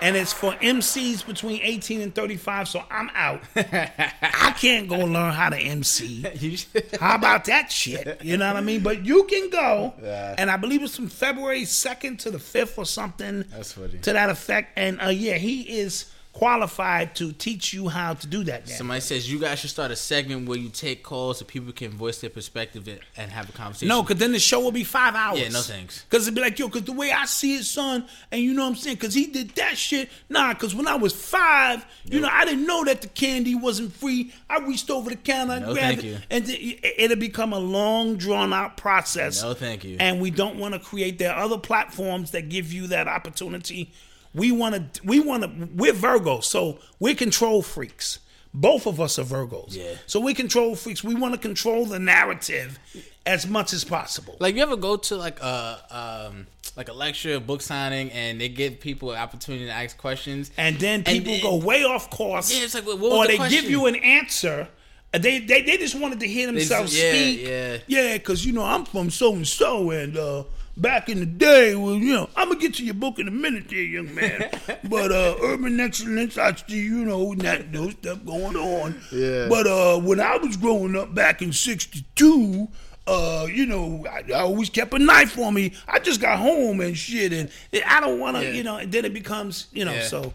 And 0.01 0.17
it's 0.17 0.33
for 0.33 0.53
MCs 0.53 1.27
between 1.27 1.61
18 1.61 2.01
and 2.01 2.15
35, 2.15 2.69
so 2.69 2.85
I'm 2.89 3.11
out. 3.15 3.43
I 3.57 4.55
can't 4.57 4.89
go 4.89 4.97
learn 4.99 5.33
how 5.33 5.49
to 5.51 5.57
MC. 5.59 6.23
How 7.01 7.17
about 7.17 7.47
that 7.47 7.73
shit? 7.73 8.23
You 8.23 8.37
know 8.37 8.47
what 8.47 8.57
I 8.57 8.61
mean? 8.61 8.81
But 8.81 9.05
you 9.05 9.25
can 9.25 9.51
go, 9.51 9.95
and 10.39 10.53
I 10.53 10.57
believe 10.57 10.85
it's 10.85 10.95
from 10.95 11.09
February 11.09 11.65
second 11.65 12.21
to 12.21 12.31
the 12.31 12.39
fifth 12.39 12.79
or 12.79 12.87
something. 12.87 13.45
That's 13.51 13.73
funny. 13.73 13.99
To 13.99 14.13
that 14.13 14.31
effect, 14.31 14.79
and 14.79 15.03
uh, 15.03 15.09
yeah, 15.09 15.35
he 15.35 15.63
is 15.81 16.13
qualified 16.39 17.17
to 17.17 17.33
teach 17.33 17.73
you 17.73 17.89
how 17.89 18.15
to 18.15 18.25
do 18.29 18.45
that. 18.45 18.69
Somebody 18.69 19.01
says 19.01 19.29
you 19.31 19.41
guys 19.41 19.59
should 19.59 19.71
start 19.71 19.91
a 19.91 19.97
segment 19.97 20.49
where 20.49 20.57
you 20.57 20.69
take 20.69 21.03
calls 21.03 21.39
so 21.41 21.45
people 21.45 21.73
can 21.73 21.91
voice 21.91 22.21
their 22.21 22.31
perspective 22.31 22.89
and- 23.17 23.33
have 23.33 23.49
a 23.49 23.53
conversation. 23.53 23.89
No, 23.89 24.03
because 24.05 24.19
then 24.21 24.31
the 24.31 24.39
show 24.39 24.61
will 24.61 24.71
be 24.71 24.85
five 24.85 25.17
hours. 25.17 25.41
Yeah, 25.41 25.49
no 25.49 25.61
thanks. 25.63 26.05
Because 26.09 26.29
it'd 26.29 26.37
be 26.37 26.41
like, 26.41 26.57
yo, 26.57 26.69
because 26.69 26.85
the 26.85 26.93
way 26.93 27.11
I 27.11 27.25
see 27.25 27.57
it, 27.57 27.65
son, 27.65 28.07
and 28.31 28.41
you 28.41 28.55
know 28.55 28.63
what 28.63 28.69
I'm 28.69 28.77
saying, 28.77 28.97
because 28.97 29.15
he 29.15 29.27
did 29.27 29.51
that 29.57 29.77
shit. 29.77 30.11
Nah, 30.29 30.55
because 30.55 30.77
when 30.77 30.87
I 30.87 30.95
was 30.95 31.13
five, 31.13 31.85
you 32.05 32.21
know, 32.21 32.29
I 32.31 32.45
didn't 32.45 32.67
know 32.69 32.85
that 32.85 33.03
the 33.03 33.09
candy 33.09 33.57
wasn't 33.57 33.93
free. 33.93 34.33
I 34.49 34.59
reached 34.61 34.91
over 34.91 35.11
the 35.11 35.17
counter, 35.17 35.55
I 35.55 35.59
No, 35.59 35.73
grabbed 35.75 36.01
thank 36.03 36.05
it, 36.05 36.07
you. 36.07 36.19
and 36.31 36.49
it'll 36.49 37.17
become 37.17 37.53
a 37.53 37.59
long, 37.59 38.17
drawn 38.17 38.53
out 38.53 38.77
process. 38.77 39.43
No, 39.43 39.55
thank 39.55 39.83
you. 39.83 39.97
And 39.99 40.21
we 40.21 40.31
don't 40.31 40.57
want 40.57 40.75
to 40.75 40.81
create. 40.81 41.19
There 41.19 41.35
other 41.35 41.59
platforms 41.59 42.31
that 42.31 42.49
give 42.49 42.73
you 42.73 42.87
that 42.87 43.09
opportunity. 43.09 43.91
We 44.39 44.53
want 44.53 44.95
to. 44.95 45.03
We 45.05 45.21
want 45.21 45.43
to. 45.43 45.69
We're 45.75 45.93
Virgos, 45.93 46.45
so 46.45 46.79
we're 46.99 47.15
control 47.15 47.63
freaks. 47.63 48.21
Both 48.55 48.87
of 48.87 49.01
us 49.01 49.19
are 49.19 49.25
Virgos. 49.25 49.77
Yeah. 49.77 49.95
So 50.07 50.21
we 50.21 50.33
control 50.35 50.75
freaks. 50.75 51.05
We 51.05 51.15
want 51.15 51.35
to 51.35 51.39
control 51.41 51.85
the 51.85 51.99
narrative 51.99 52.79
as 53.27 53.47
much 53.47 53.73
as 53.75 53.85
possible. 53.85 54.37
Like 54.41 54.55
you 54.57 54.63
ever 54.63 54.77
go 54.77 54.97
to 54.97 55.17
like 55.17 55.39
a 55.41 56.27
um 56.31 56.47
like 56.77 56.89
a 56.89 56.93
lecture, 56.95 57.35
a 57.35 57.41
book 57.41 57.61
signing, 57.61 58.11
and 58.13 58.41
they 58.41 58.49
give 58.49 58.81
people 58.81 59.11
an 59.13 59.19
opportunity 59.19 59.67
to 59.67 59.73
ask 59.73 59.97
questions, 59.99 60.51
and 60.57 60.77
then 60.79 61.05
people 61.05 61.33
then- 61.35 61.43
go 61.43 61.57
way 61.57 61.85
off 61.85 62.09
course. 62.09 62.51
Yeah, 62.57 62.65
it's 62.65 62.75
like, 62.75 62.87
what 62.87 62.99
was 62.99 63.13
or 63.13 63.25
the 63.25 63.33
they 63.33 63.37
question? 63.37 63.61
give 63.63 63.71
you 63.71 63.87
an 63.87 63.97
answer. 63.97 64.69
They, 65.13 65.41
they 65.41 65.63
they 65.63 65.77
just 65.79 65.95
wanted 65.99 66.21
to 66.21 66.29
hear 66.29 66.53
just- 66.53 66.69
themselves 66.69 66.97
yeah, 66.99 67.11
speak. 67.13 67.41
yeah. 67.47 67.77
yeah, 67.87 68.13
because 68.19 68.45
you 68.47 68.53
know 68.53 68.63
I'm 68.65 68.85
from 68.85 69.11
so 69.11 69.35
and 69.35 69.47
so, 69.47 69.91
and 69.91 70.17
uh, 70.17 70.45
back 70.81 71.09
in 71.09 71.21
the 71.21 71.27
day, 71.27 71.75
well, 71.75 71.95
you 71.95 72.15
know, 72.15 72.31
I'm 72.37 72.49
gonna 72.49 72.61
get 72.61 72.75
to 72.75 72.85
your 72.85 72.95
book 72.95 73.19
in 73.19 73.29
a 73.29 73.33
minute, 73.33 73.69
there, 73.69 73.79
young 73.81 74.15
man. 74.15 74.49
but 74.85 75.13
uh, 75.13 75.37
urban 75.43 75.79
excellence, 75.81 76.39
I 76.39 76.55
still, 76.55 76.77
you 76.77 77.05
know, 77.05 77.35
that 77.37 77.71
no 77.71 77.91
stuff 77.91 78.25
going 78.25 78.57
on. 78.57 79.01
Yeah. 79.13 79.49
But 79.49 79.67
uh, 79.67 79.99
when 80.01 80.21
I 80.21 80.37
was 80.39 80.57
growing 80.57 80.97
up 80.97 81.15
back 81.15 81.43
in 81.43 81.53
'62. 81.53 82.69
Uh, 83.11 83.47
you 83.51 83.65
know, 83.65 84.05
I, 84.07 84.23
I 84.35 84.41
always 84.41 84.69
kept 84.69 84.93
a 84.93 84.99
knife 84.99 85.39
on 85.39 85.55
me. 85.55 85.73
I 85.89 85.99
just 85.99 86.21
got 86.21 86.39
home 86.39 86.83
and 86.83 86.95
shit, 86.95 87.33
and 87.33 87.49
I 87.87 88.01
don't 88.01 88.21
want 88.21 88.37
to, 88.37 88.43
Yeah. 88.45 88.51
you 88.51 88.63
know. 88.63 88.77
And 88.77 88.93
then 88.93 89.07
it 89.07 89.15
becomes, 89.15 89.67
you 89.73 89.87
know, 89.87 89.95
Yeah. 89.95 90.03
so 90.03 90.35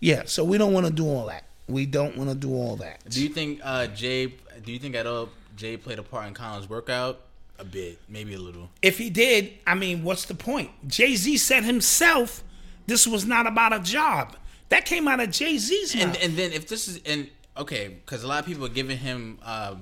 yeah. 0.00 0.22
So 0.26 0.44
we 0.44 0.58
don't 0.58 0.74
want 0.74 0.84
to 0.84 0.92
do 0.92 1.06
all 1.06 1.24
that. 1.28 1.44
We 1.66 1.86
don't 1.86 2.18
want 2.18 2.28
to 2.28 2.36
do 2.36 2.52
all 2.52 2.76
that. 2.76 3.00
Do 3.08 3.22
you 3.22 3.30
think 3.30 3.60
uh, 3.64 3.86
Jay? 3.86 4.34
Do 4.62 4.70
you 4.70 4.78
think 4.78 4.96
at 4.96 5.06
all 5.06 5.30
Jay 5.56 5.78
played 5.78 5.98
a 5.98 6.02
part 6.02 6.26
in 6.28 6.34
Colin's 6.34 6.68
workout? 6.68 7.20
A 7.60 7.64
bit, 7.64 7.98
maybe 8.08 8.32
a 8.34 8.38
little. 8.38 8.70
if 8.80 8.96
he 8.96 9.10
did, 9.10 9.52
I 9.66 9.74
mean, 9.74 10.02
what's 10.02 10.24
the 10.24 10.34
point? 10.34 10.70
Jay 10.88 11.14
Z 11.14 11.36
said 11.36 11.62
himself, 11.64 12.42
this 12.86 13.06
was 13.06 13.26
not 13.26 13.46
about 13.46 13.74
a 13.74 13.80
job. 13.80 14.34
That 14.70 14.86
came 14.86 15.06
out 15.06 15.20
of 15.20 15.30
Jay 15.30 15.58
Z's 15.58 15.94
And 15.94 16.12
mouth. 16.12 16.18
and 16.22 16.36
then 16.38 16.52
if 16.52 16.68
this 16.68 16.88
is 16.88 17.00
and 17.04 17.28
okay, 17.56 17.88
because 17.88 18.22
a 18.24 18.26
lot 18.28 18.38
of 18.40 18.46
people 18.46 18.64
are 18.64 18.68
giving 18.70 18.96
him, 18.96 19.38
uh, 19.44 19.74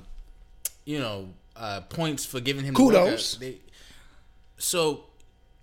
you 0.85 0.99
know, 0.99 1.29
uh, 1.55 1.83
points 1.83 2.25
for 2.25 2.41
giving 2.41 2.65
him 2.65 2.75
Kudos. 2.75 3.37
They- 3.37 3.59
so 4.57 5.05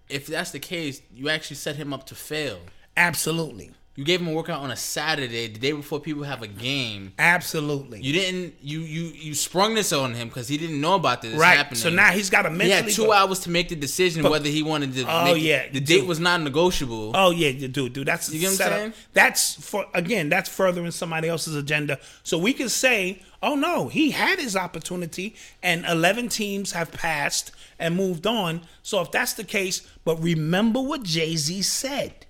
if 0.07 0.27
that's 0.27 0.51
the 0.51 0.59
case, 0.59 1.01
you 1.13 1.27
actually 1.29 1.57
set 1.57 1.75
him 1.75 1.93
up 1.93 2.05
to 2.07 2.15
fail. 2.15 2.59
Absolutely, 2.95 3.71
You 3.97 4.03
gave 4.03 4.19
him 4.19 4.27
a 4.27 4.33
workout 4.33 4.59
on 4.61 4.71
a 4.71 4.75
Saturday, 4.75 5.47
the 5.47 5.57
day 5.57 5.71
before 5.71 6.01
people 6.01 6.23
have 6.23 6.41
a 6.41 6.47
game. 6.47 7.13
absolutely. 7.17 8.01
You 8.01 8.11
didn't. 8.11 8.55
You 8.61 8.81
you 8.81 9.03
you 9.15 9.33
sprung 9.33 9.73
this 9.73 9.93
on 9.93 10.13
him 10.13 10.27
because 10.27 10.49
he 10.49 10.57
didn't 10.57 10.81
know 10.81 10.95
about 10.95 11.21
this 11.21 11.33
right. 11.39 11.55
happening. 11.55 11.79
So 11.79 11.89
now 11.89 12.11
he's 12.11 12.29
got 12.29 12.41
to 12.41 12.49
he 12.51 12.69
had 12.69 12.89
two 12.89 13.05
go- 13.05 13.13
hours 13.13 13.39
to 13.41 13.49
make 13.49 13.69
the 13.69 13.75
decision 13.75 14.23
whether 14.23 14.49
he 14.49 14.63
wanted 14.63 14.93
to. 14.95 15.05
Oh, 15.09 15.23
make 15.23 15.37
it- 15.37 15.41
yeah, 15.43 15.69
the 15.71 15.79
date 15.79 16.05
was 16.05 16.19
not 16.19 16.41
negotiable. 16.41 17.13
Oh 17.15 17.31
yeah, 17.31 17.51
dude, 17.67 17.93
dude. 17.93 18.05
That's 18.05 18.29
You 18.33 18.39
get 18.41 18.47
what 18.47 18.51
I'm 18.51 18.57
set 18.57 18.71
up. 18.73 18.77
saying? 18.79 18.93
That's 19.13 19.55
for 19.65 19.85
again. 19.93 20.27
That's 20.27 20.49
furthering 20.49 20.91
somebody 20.91 21.29
else's 21.29 21.55
agenda. 21.55 21.97
So 22.23 22.37
we 22.37 22.51
can 22.51 22.67
say, 22.67 23.21
oh 23.41 23.55
no, 23.55 23.87
he 23.87 24.11
had 24.11 24.39
his 24.39 24.57
opportunity, 24.57 25.35
and 25.63 25.85
eleven 25.85 26.27
teams 26.27 26.73
have 26.73 26.91
passed 26.91 27.53
and 27.79 27.95
moved 27.95 28.27
on. 28.27 28.61
So 28.83 28.99
if 28.99 29.11
that's 29.11 29.33
the 29.33 29.45
case, 29.45 29.87
but 30.03 30.21
remember 30.21 30.81
what 30.81 31.03
Jay 31.03 31.37
Z 31.37 31.61
said. 31.61 32.24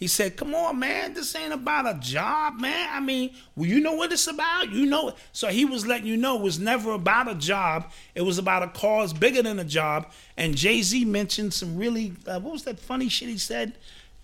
He 0.00 0.06
said, 0.06 0.38
"Come 0.38 0.54
on, 0.54 0.78
man. 0.78 1.12
This 1.12 1.36
ain't 1.36 1.52
about 1.52 1.86
a 1.86 2.00
job, 2.00 2.58
man. 2.58 2.88
I 2.90 3.00
mean, 3.00 3.34
well, 3.54 3.68
you 3.68 3.80
know 3.80 3.92
what 3.92 4.10
it's 4.10 4.26
about. 4.26 4.72
You 4.72 4.86
know." 4.86 5.10
it." 5.10 5.16
So 5.32 5.48
he 5.48 5.66
was 5.66 5.86
letting 5.86 6.06
you 6.06 6.16
know 6.16 6.36
it 6.36 6.42
was 6.42 6.58
never 6.58 6.92
about 6.92 7.30
a 7.30 7.34
job. 7.34 7.92
It 8.14 8.22
was 8.22 8.38
about 8.38 8.62
a 8.62 8.68
cause 8.68 9.12
bigger 9.12 9.42
than 9.42 9.58
a 9.58 9.64
job. 9.64 10.10
And 10.38 10.56
Jay 10.56 10.80
Z 10.80 11.04
mentioned 11.04 11.52
some 11.52 11.76
really 11.76 12.14
uh, 12.26 12.40
what 12.40 12.52
was 12.54 12.64
that 12.64 12.80
funny 12.80 13.10
shit 13.10 13.28
he 13.28 13.36
said? 13.36 13.74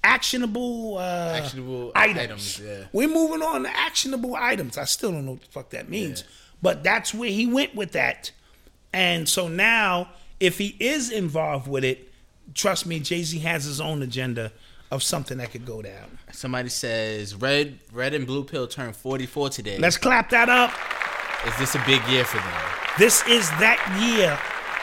Actionable, 0.02 0.96
uh, 0.96 1.34
Actionable 1.42 1.92
items. 1.94 2.20
items, 2.20 2.60
yeah. 2.60 2.84
We're 2.94 3.08
moving 3.08 3.42
on 3.42 3.64
to 3.64 3.76
actionable 3.76 4.34
items. 4.34 4.78
I 4.78 4.84
still 4.84 5.12
don't 5.12 5.26
know 5.26 5.32
what 5.32 5.42
the 5.42 5.48
fuck 5.48 5.70
that 5.70 5.90
means, 5.90 6.24
but 6.62 6.82
that's 6.82 7.12
where 7.12 7.28
he 7.30 7.46
went 7.46 7.74
with 7.74 7.92
that. 7.92 8.30
And 8.94 9.28
so 9.28 9.48
now, 9.48 10.08
if 10.40 10.56
he 10.56 10.74
is 10.80 11.10
involved 11.10 11.68
with 11.68 11.84
it, 11.84 12.10
trust 12.54 12.86
me, 12.86 12.98
Jay 12.98 13.24
Z 13.24 13.38
has 13.40 13.64
his 13.64 13.78
own 13.78 14.00
agenda 14.00 14.52
of 14.90 15.02
something 15.02 15.38
that 15.38 15.50
could 15.50 15.66
go 15.66 15.82
down. 15.82 16.18
Somebody 16.32 16.68
says 16.68 17.34
red 17.34 17.78
red 17.92 18.14
and 18.14 18.26
blue 18.26 18.44
pill 18.44 18.66
turned 18.66 18.96
44 18.96 19.50
today. 19.50 19.78
Let's 19.78 19.96
clap 19.96 20.30
that 20.30 20.48
up. 20.48 20.72
Is 21.46 21.56
this 21.58 21.74
a 21.74 21.82
big 21.86 22.06
year 22.08 22.24
for 22.24 22.38
them? 22.38 22.76
This 22.98 23.26
is 23.28 23.48
that 23.60 23.78
year. 24.00 24.38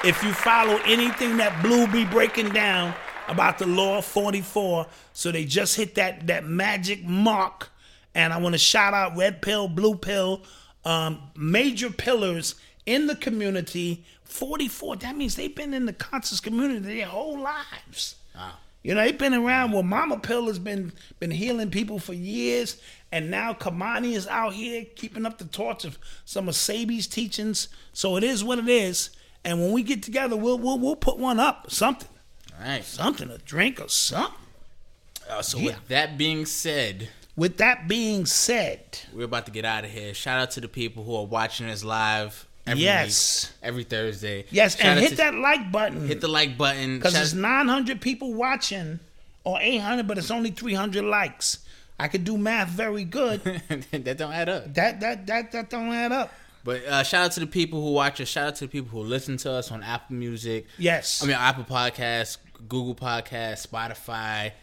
If 0.08 0.22
you 0.24 0.34
follow 0.34 0.80
anything 0.86 1.38
that 1.38 1.64
Blue 1.64 1.88
be 1.88 2.06
breaking 2.06 2.50
down 2.50 2.94
about 3.28 3.58
the 3.58 3.66
law 3.66 4.00
of 4.00 4.06
44, 4.06 4.86
so 5.14 5.32
they 5.32 5.46
just 5.46 5.76
hit 5.76 5.96
that 5.96 6.28
that 6.28 6.46
magic 6.46 7.04
mark. 7.06 7.70
And 8.14 8.32
I 8.32 8.38
want 8.38 8.54
to 8.54 8.60
shout 8.60 8.94
out 8.94 9.18
Red 9.18 9.42
Pill, 9.42 9.68
Blue 9.68 9.96
Pill, 9.96 10.44
um, 10.86 11.22
major 11.36 11.90
pillars 11.90 12.56
in 12.86 13.08
the 13.08 13.16
community. 13.16 14.04
44. 14.26 14.98
That 14.98 15.16
means 15.16 15.36
they've 15.36 15.56
been 15.56 15.74
in 15.74 15.86
the 15.86 15.94
conscious 15.94 16.40
community 16.40 16.98
their 16.98 17.06
whole 17.08 17.40
lives. 17.40 18.16
You 18.84 18.94
know, 18.94 19.02
they've 19.04 19.18
been 19.18 19.34
around. 19.34 19.72
Well, 19.72 19.84
Mama 19.84 20.20
Pill 20.20 20.48
has 20.48 20.60
been 20.60 20.92
been 21.20 21.32
healing 21.32 21.72
people 21.72 22.00
for 22.00 22.14
years, 22.14 22.82
and 23.12 23.32
now 23.32 23.54
Kamani 23.54 24.12
is 24.14 24.28
out 24.28 24.54
here 24.54 24.86
keeping 24.96 25.26
up 25.26 25.38
the 25.38 25.46
torch 25.46 25.86
of 25.86 25.98
some 26.26 26.50
of 26.50 26.56
Sabi's 26.56 27.08
teachings. 27.08 27.70
So 27.94 28.18
it 28.18 28.24
is 28.26 28.44
what 28.44 28.60
it 28.60 28.68
is. 28.68 29.10
And 29.46 29.60
when 29.62 29.72
we 29.72 29.84
get 29.84 30.04
together, 30.04 30.36
we'll 30.36 30.60
we'll, 30.60 30.80
we'll 30.80 30.96
put 30.98 31.18
one 31.18 31.40
up, 31.40 31.72
something, 31.72 32.10
All 32.60 32.66
right. 32.68 32.84
something, 32.84 33.30
a 33.30 33.38
drink 33.40 33.80
or 33.82 33.88
something. 33.90 34.36
Uh, 35.30 35.42
so 35.42 35.58
Yeah. 35.60 35.66
with 35.68 35.88
that 35.88 36.18
being 36.18 36.46
said, 36.46 37.08
With 37.38 37.58
that 37.58 37.88
being 37.88 38.26
said, 38.26 39.00
we're 39.14 39.24
about 39.24 39.46
to 39.46 39.52
get 39.52 39.64
out 39.66 39.86
of 39.86 39.92
here. 39.92 40.14
Shout 40.14 40.40
out 40.40 40.52
to 40.52 40.62
the 40.62 40.68
people 40.68 41.04
who 41.06 41.16
are 41.16 41.26
watching 41.26 41.70
us 41.70 41.84
live 41.86 42.46
every 42.68 42.84
Yes. 42.84 43.46
week, 43.62 43.68
every 43.68 43.84
Thursday. 43.84 44.46
yes, 44.52 44.78
Shout 44.78 44.86
and 44.86 45.00
hit 45.00 45.10
to- 45.12 45.16
that 45.18 45.36
like 45.36 45.72
button 45.72 46.08
hit 46.08 46.22
the 46.22 46.28
like 46.28 46.58
button. 46.58 46.98
because 46.98 47.14
there's 47.14 47.34
900 47.34 48.02
people 48.02 48.34
watching, 48.34 49.00
or 49.44 49.60
800, 49.62 50.08
but 50.08 50.18
it's 50.18 50.32
only 50.32 50.52
300 50.52 51.04
likes. 51.04 51.60
I 52.00 52.08
could 52.08 52.24
do 52.24 52.38
math 52.38 52.70
very 52.70 53.04
good. 53.04 53.42
that 53.92 54.18
don't 54.18 54.34
add 54.34 54.50
up. 54.50 54.74
that 54.74 55.00
that 55.02 55.28
that 55.28 55.52
that 55.52 55.70
don't 55.70 55.94
add 55.94 56.12
up. 56.12 56.34
But 56.66 56.86
uh, 56.86 57.04
shout 57.04 57.26
out 57.26 57.32
to 57.34 57.42
the 57.42 57.48
people 57.48 57.82
who 57.82 57.92
watch 57.92 58.22
us. 58.22 58.30
Shout 58.30 58.48
out 58.48 58.56
to 58.56 58.66
the 58.66 58.72
people 58.72 58.90
who 58.90 59.06
listen 59.06 59.36
to 59.38 59.52
us 59.52 59.70
on 59.72 59.84
Apple 59.84 60.16
Music. 60.16 60.66
Yes. 60.78 61.22
I 61.22 61.28
mean 61.28 61.36
Apple 61.36 61.66
Podcasts, 61.66 62.38
Google 62.70 62.96
Podcasts, 62.96 63.68
Spotify, 63.68 64.54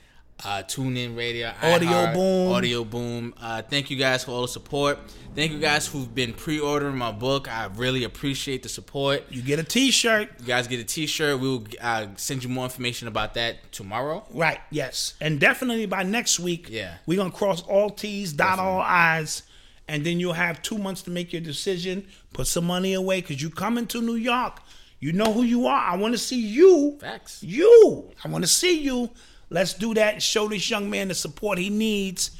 uh, 0.44 0.62
TuneIn 0.62 1.16
Radio, 1.16 1.52
Audio 1.62 1.88
iHeart, 1.90 2.14
Boom. 2.14 2.52
Audio 2.52 2.84
Boom. 2.84 3.34
Uh, 3.40 3.62
thank 3.62 3.90
you 3.90 3.96
guys 3.96 4.24
for 4.24 4.32
all 4.32 4.42
the 4.42 4.48
support. 4.48 4.98
Thank 5.34 5.52
you 5.52 5.58
guys 5.58 5.86
who've 5.86 6.12
been 6.12 6.32
pre-ordering 6.32 6.96
my 6.96 7.12
book. 7.12 7.46
I 7.48 7.66
really 7.76 8.04
appreciate 8.04 8.62
the 8.62 8.68
support. 8.68 9.24
You 9.30 9.42
get 9.42 9.58
a 9.58 9.62
T-shirt. 9.64 10.28
You 10.40 10.46
guys 10.46 10.66
get 10.66 10.80
a 10.80 10.84
T-shirt. 10.84 11.38
We 11.40 11.48
will 11.48 11.64
uh, 11.80 12.06
send 12.16 12.42
you 12.42 12.48
more 12.48 12.64
information 12.64 13.06
about 13.06 13.34
that 13.34 13.70
tomorrow. 13.70 14.24
Right, 14.32 14.60
yes. 14.70 15.14
And 15.20 15.38
definitely 15.38 15.86
by 15.86 16.02
next 16.02 16.40
week, 16.40 16.68
Yeah. 16.70 16.94
we're 17.06 17.18
gonna 17.18 17.30
cross 17.30 17.62
all 17.62 17.90
T's, 17.90 18.32
dot 18.32 18.58
all 18.58 18.80
I's, 18.80 19.42
and 19.88 20.04
then 20.04 20.18
you'll 20.20 20.32
have 20.32 20.62
two 20.62 20.78
months 20.78 21.02
to 21.02 21.10
make 21.10 21.32
your 21.32 21.42
decision. 21.42 22.06
Put 22.32 22.46
some 22.46 22.64
money 22.64 22.94
away 22.94 23.20
because 23.20 23.40
you're 23.42 23.50
coming 23.50 23.86
to 23.88 24.00
New 24.00 24.14
York. 24.16 24.60
You 25.00 25.12
know 25.12 25.32
who 25.32 25.42
you 25.44 25.66
are. 25.66 25.80
I 25.92 25.96
want 25.96 26.12
to 26.14 26.18
see 26.18 26.40
you. 26.40 26.98
Facts. 27.00 27.42
You. 27.42 28.10
I 28.24 28.28
want 28.28 28.44
to 28.44 28.48
see 28.50 28.80
you. 28.82 29.10
Let's 29.50 29.74
do 29.74 29.94
that. 29.94 30.14
and 30.14 30.22
Show 30.22 30.48
this 30.48 30.70
young 30.70 30.88
man 30.88 31.08
the 31.08 31.14
support 31.14 31.58
he 31.58 31.70
needs 31.70 32.30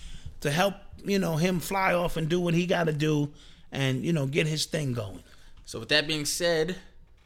to 0.41 0.51
help, 0.51 0.75
you 1.05 1.19
know, 1.19 1.37
him 1.37 1.61
fly 1.61 1.93
off 1.93 2.17
and 2.17 2.29
do 2.29 2.41
what 2.41 2.55
he 2.55 2.67
got 2.67 2.85
to 2.85 2.93
do, 2.93 3.31
and 3.73 4.05
you 4.05 4.13
know, 4.13 4.27
get 4.27 4.47
his 4.47 4.67
thing 4.67 4.95
going. 4.95 5.23
So 5.67 5.81
with 5.81 5.89
that 5.91 6.07
being 6.07 6.25
said, 6.25 6.77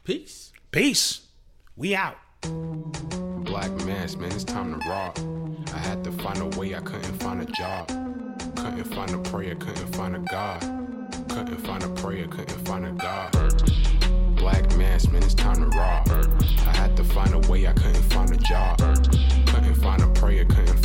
peace. 0.03 0.51
Peace. 0.71 1.21
We 1.75 1.95
out. 1.95 2.17
Black 3.45 3.71
mass, 3.85 4.15
man, 4.15 4.31
it's 4.31 4.43
time 4.43 4.77
to 4.77 4.89
rock. 4.89 5.17
I 5.73 5.77
had 5.77 6.03
to 6.03 6.11
find 6.11 6.39
a 6.39 6.59
way, 6.59 6.75
I 6.75 6.79
couldn't 6.79 7.21
find 7.21 7.41
a 7.41 7.45
job. 7.45 7.87
Couldn't 8.55 8.83
find 8.85 9.11
a 9.11 9.17
prayer, 9.29 9.55
couldn't 9.55 9.95
find 9.95 10.15
a 10.15 10.19
God. 10.19 10.61
Couldn't 11.29 11.57
find 11.65 11.83
a 11.83 11.89
prayer, 11.89 12.27
couldn't 12.27 12.65
find 12.67 12.85
a 12.85 12.91
God. 12.91 13.31
Black 14.35 14.75
mass, 14.77 15.07
man, 15.09 15.23
it's 15.23 15.33
time 15.33 15.55
to 15.55 15.77
rock. 15.77 16.07
I 16.09 16.75
had 16.75 16.95
to 16.97 17.03
find 17.03 17.33
a 17.33 17.39
way, 17.49 17.67
I 17.67 17.73
couldn't 17.73 18.03
find 18.03 18.31
a 18.31 18.37
job. 18.37 19.44
Find 19.85 20.01
a 20.01 20.07
prayer, 20.19 20.45
couldn't 20.45 20.84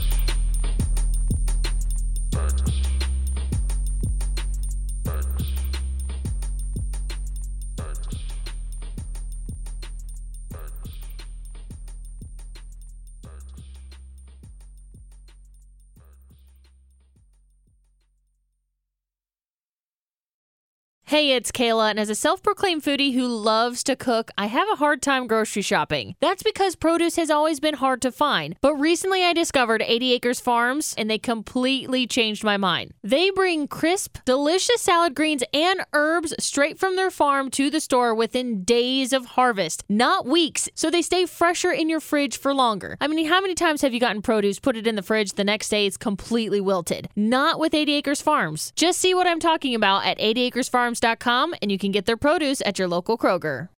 Hey, 21.11 21.33
it's 21.35 21.51
Kayla, 21.51 21.89
and 21.89 21.99
as 21.99 22.09
a 22.09 22.15
self 22.15 22.41
proclaimed 22.41 22.83
foodie 22.83 23.13
who 23.13 23.27
loves 23.27 23.83
to 23.83 23.97
cook, 23.97 24.31
I 24.37 24.45
have 24.45 24.69
a 24.71 24.77
hard 24.77 25.01
time 25.01 25.27
grocery 25.27 25.61
shopping. 25.61 26.15
That's 26.21 26.41
because 26.41 26.77
produce 26.77 27.17
has 27.17 27.29
always 27.29 27.59
been 27.59 27.73
hard 27.73 28.01
to 28.03 28.13
find. 28.13 28.55
But 28.61 28.75
recently 28.75 29.25
I 29.25 29.33
discovered 29.33 29.83
80 29.85 30.13
Acres 30.13 30.39
Farms, 30.39 30.95
and 30.97 31.09
they 31.09 31.17
completely 31.17 32.07
changed 32.07 32.45
my 32.45 32.55
mind. 32.55 32.93
They 33.03 33.29
bring 33.29 33.67
crisp, 33.67 34.19
delicious 34.23 34.81
salad 34.81 35.13
greens 35.13 35.43
and 35.53 35.81
herbs 35.91 36.33
straight 36.39 36.79
from 36.79 36.95
their 36.95 37.11
farm 37.11 37.51
to 37.51 37.69
the 37.69 37.81
store 37.81 38.15
within 38.15 38.63
days 38.63 39.11
of 39.11 39.25
harvest, 39.35 39.83
not 39.89 40.25
weeks, 40.25 40.69
so 40.75 40.89
they 40.89 41.01
stay 41.01 41.25
fresher 41.25 41.71
in 41.71 41.89
your 41.89 41.99
fridge 41.99 42.37
for 42.37 42.53
longer. 42.53 42.95
I 43.01 43.09
mean, 43.09 43.27
how 43.27 43.41
many 43.41 43.53
times 43.53 43.81
have 43.81 43.93
you 43.93 43.99
gotten 43.99 44.21
produce, 44.21 44.59
put 44.59 44.77
it 44.77 44.87
in 44.87 44.95
the 44.95 45.01
fridge, 45.01 45.33
the 45.33 45.43
next 45.43 45.67
day 45.67 45.85
it's 45.85 45.97
completely 45.97 46.61
wilted? 46.61 47.09
Not 47.17 47.59
with 47.59 47.73
80 47.73 47.95
Acres 47.95 48.21
Farms. 48.21 48.71
Just 48.77 49.01
see 49.01 49.13
what 49.13 49.27
I'm 49.27 49.41
talking 49.41 49.75
about 49.75 50.05
at 50.05 50.17
80acresfarms.com 50.17 51.00
and 51.61 51.71
you 51.71 51.77
can 51.77 51.91
get 51.91 52.05
their 52.05 52.17
produce 52.17 52.61
at 52.65 52.77
your 52.79 52.87
local 52.87 53.17
Kroger. 53.17 53.67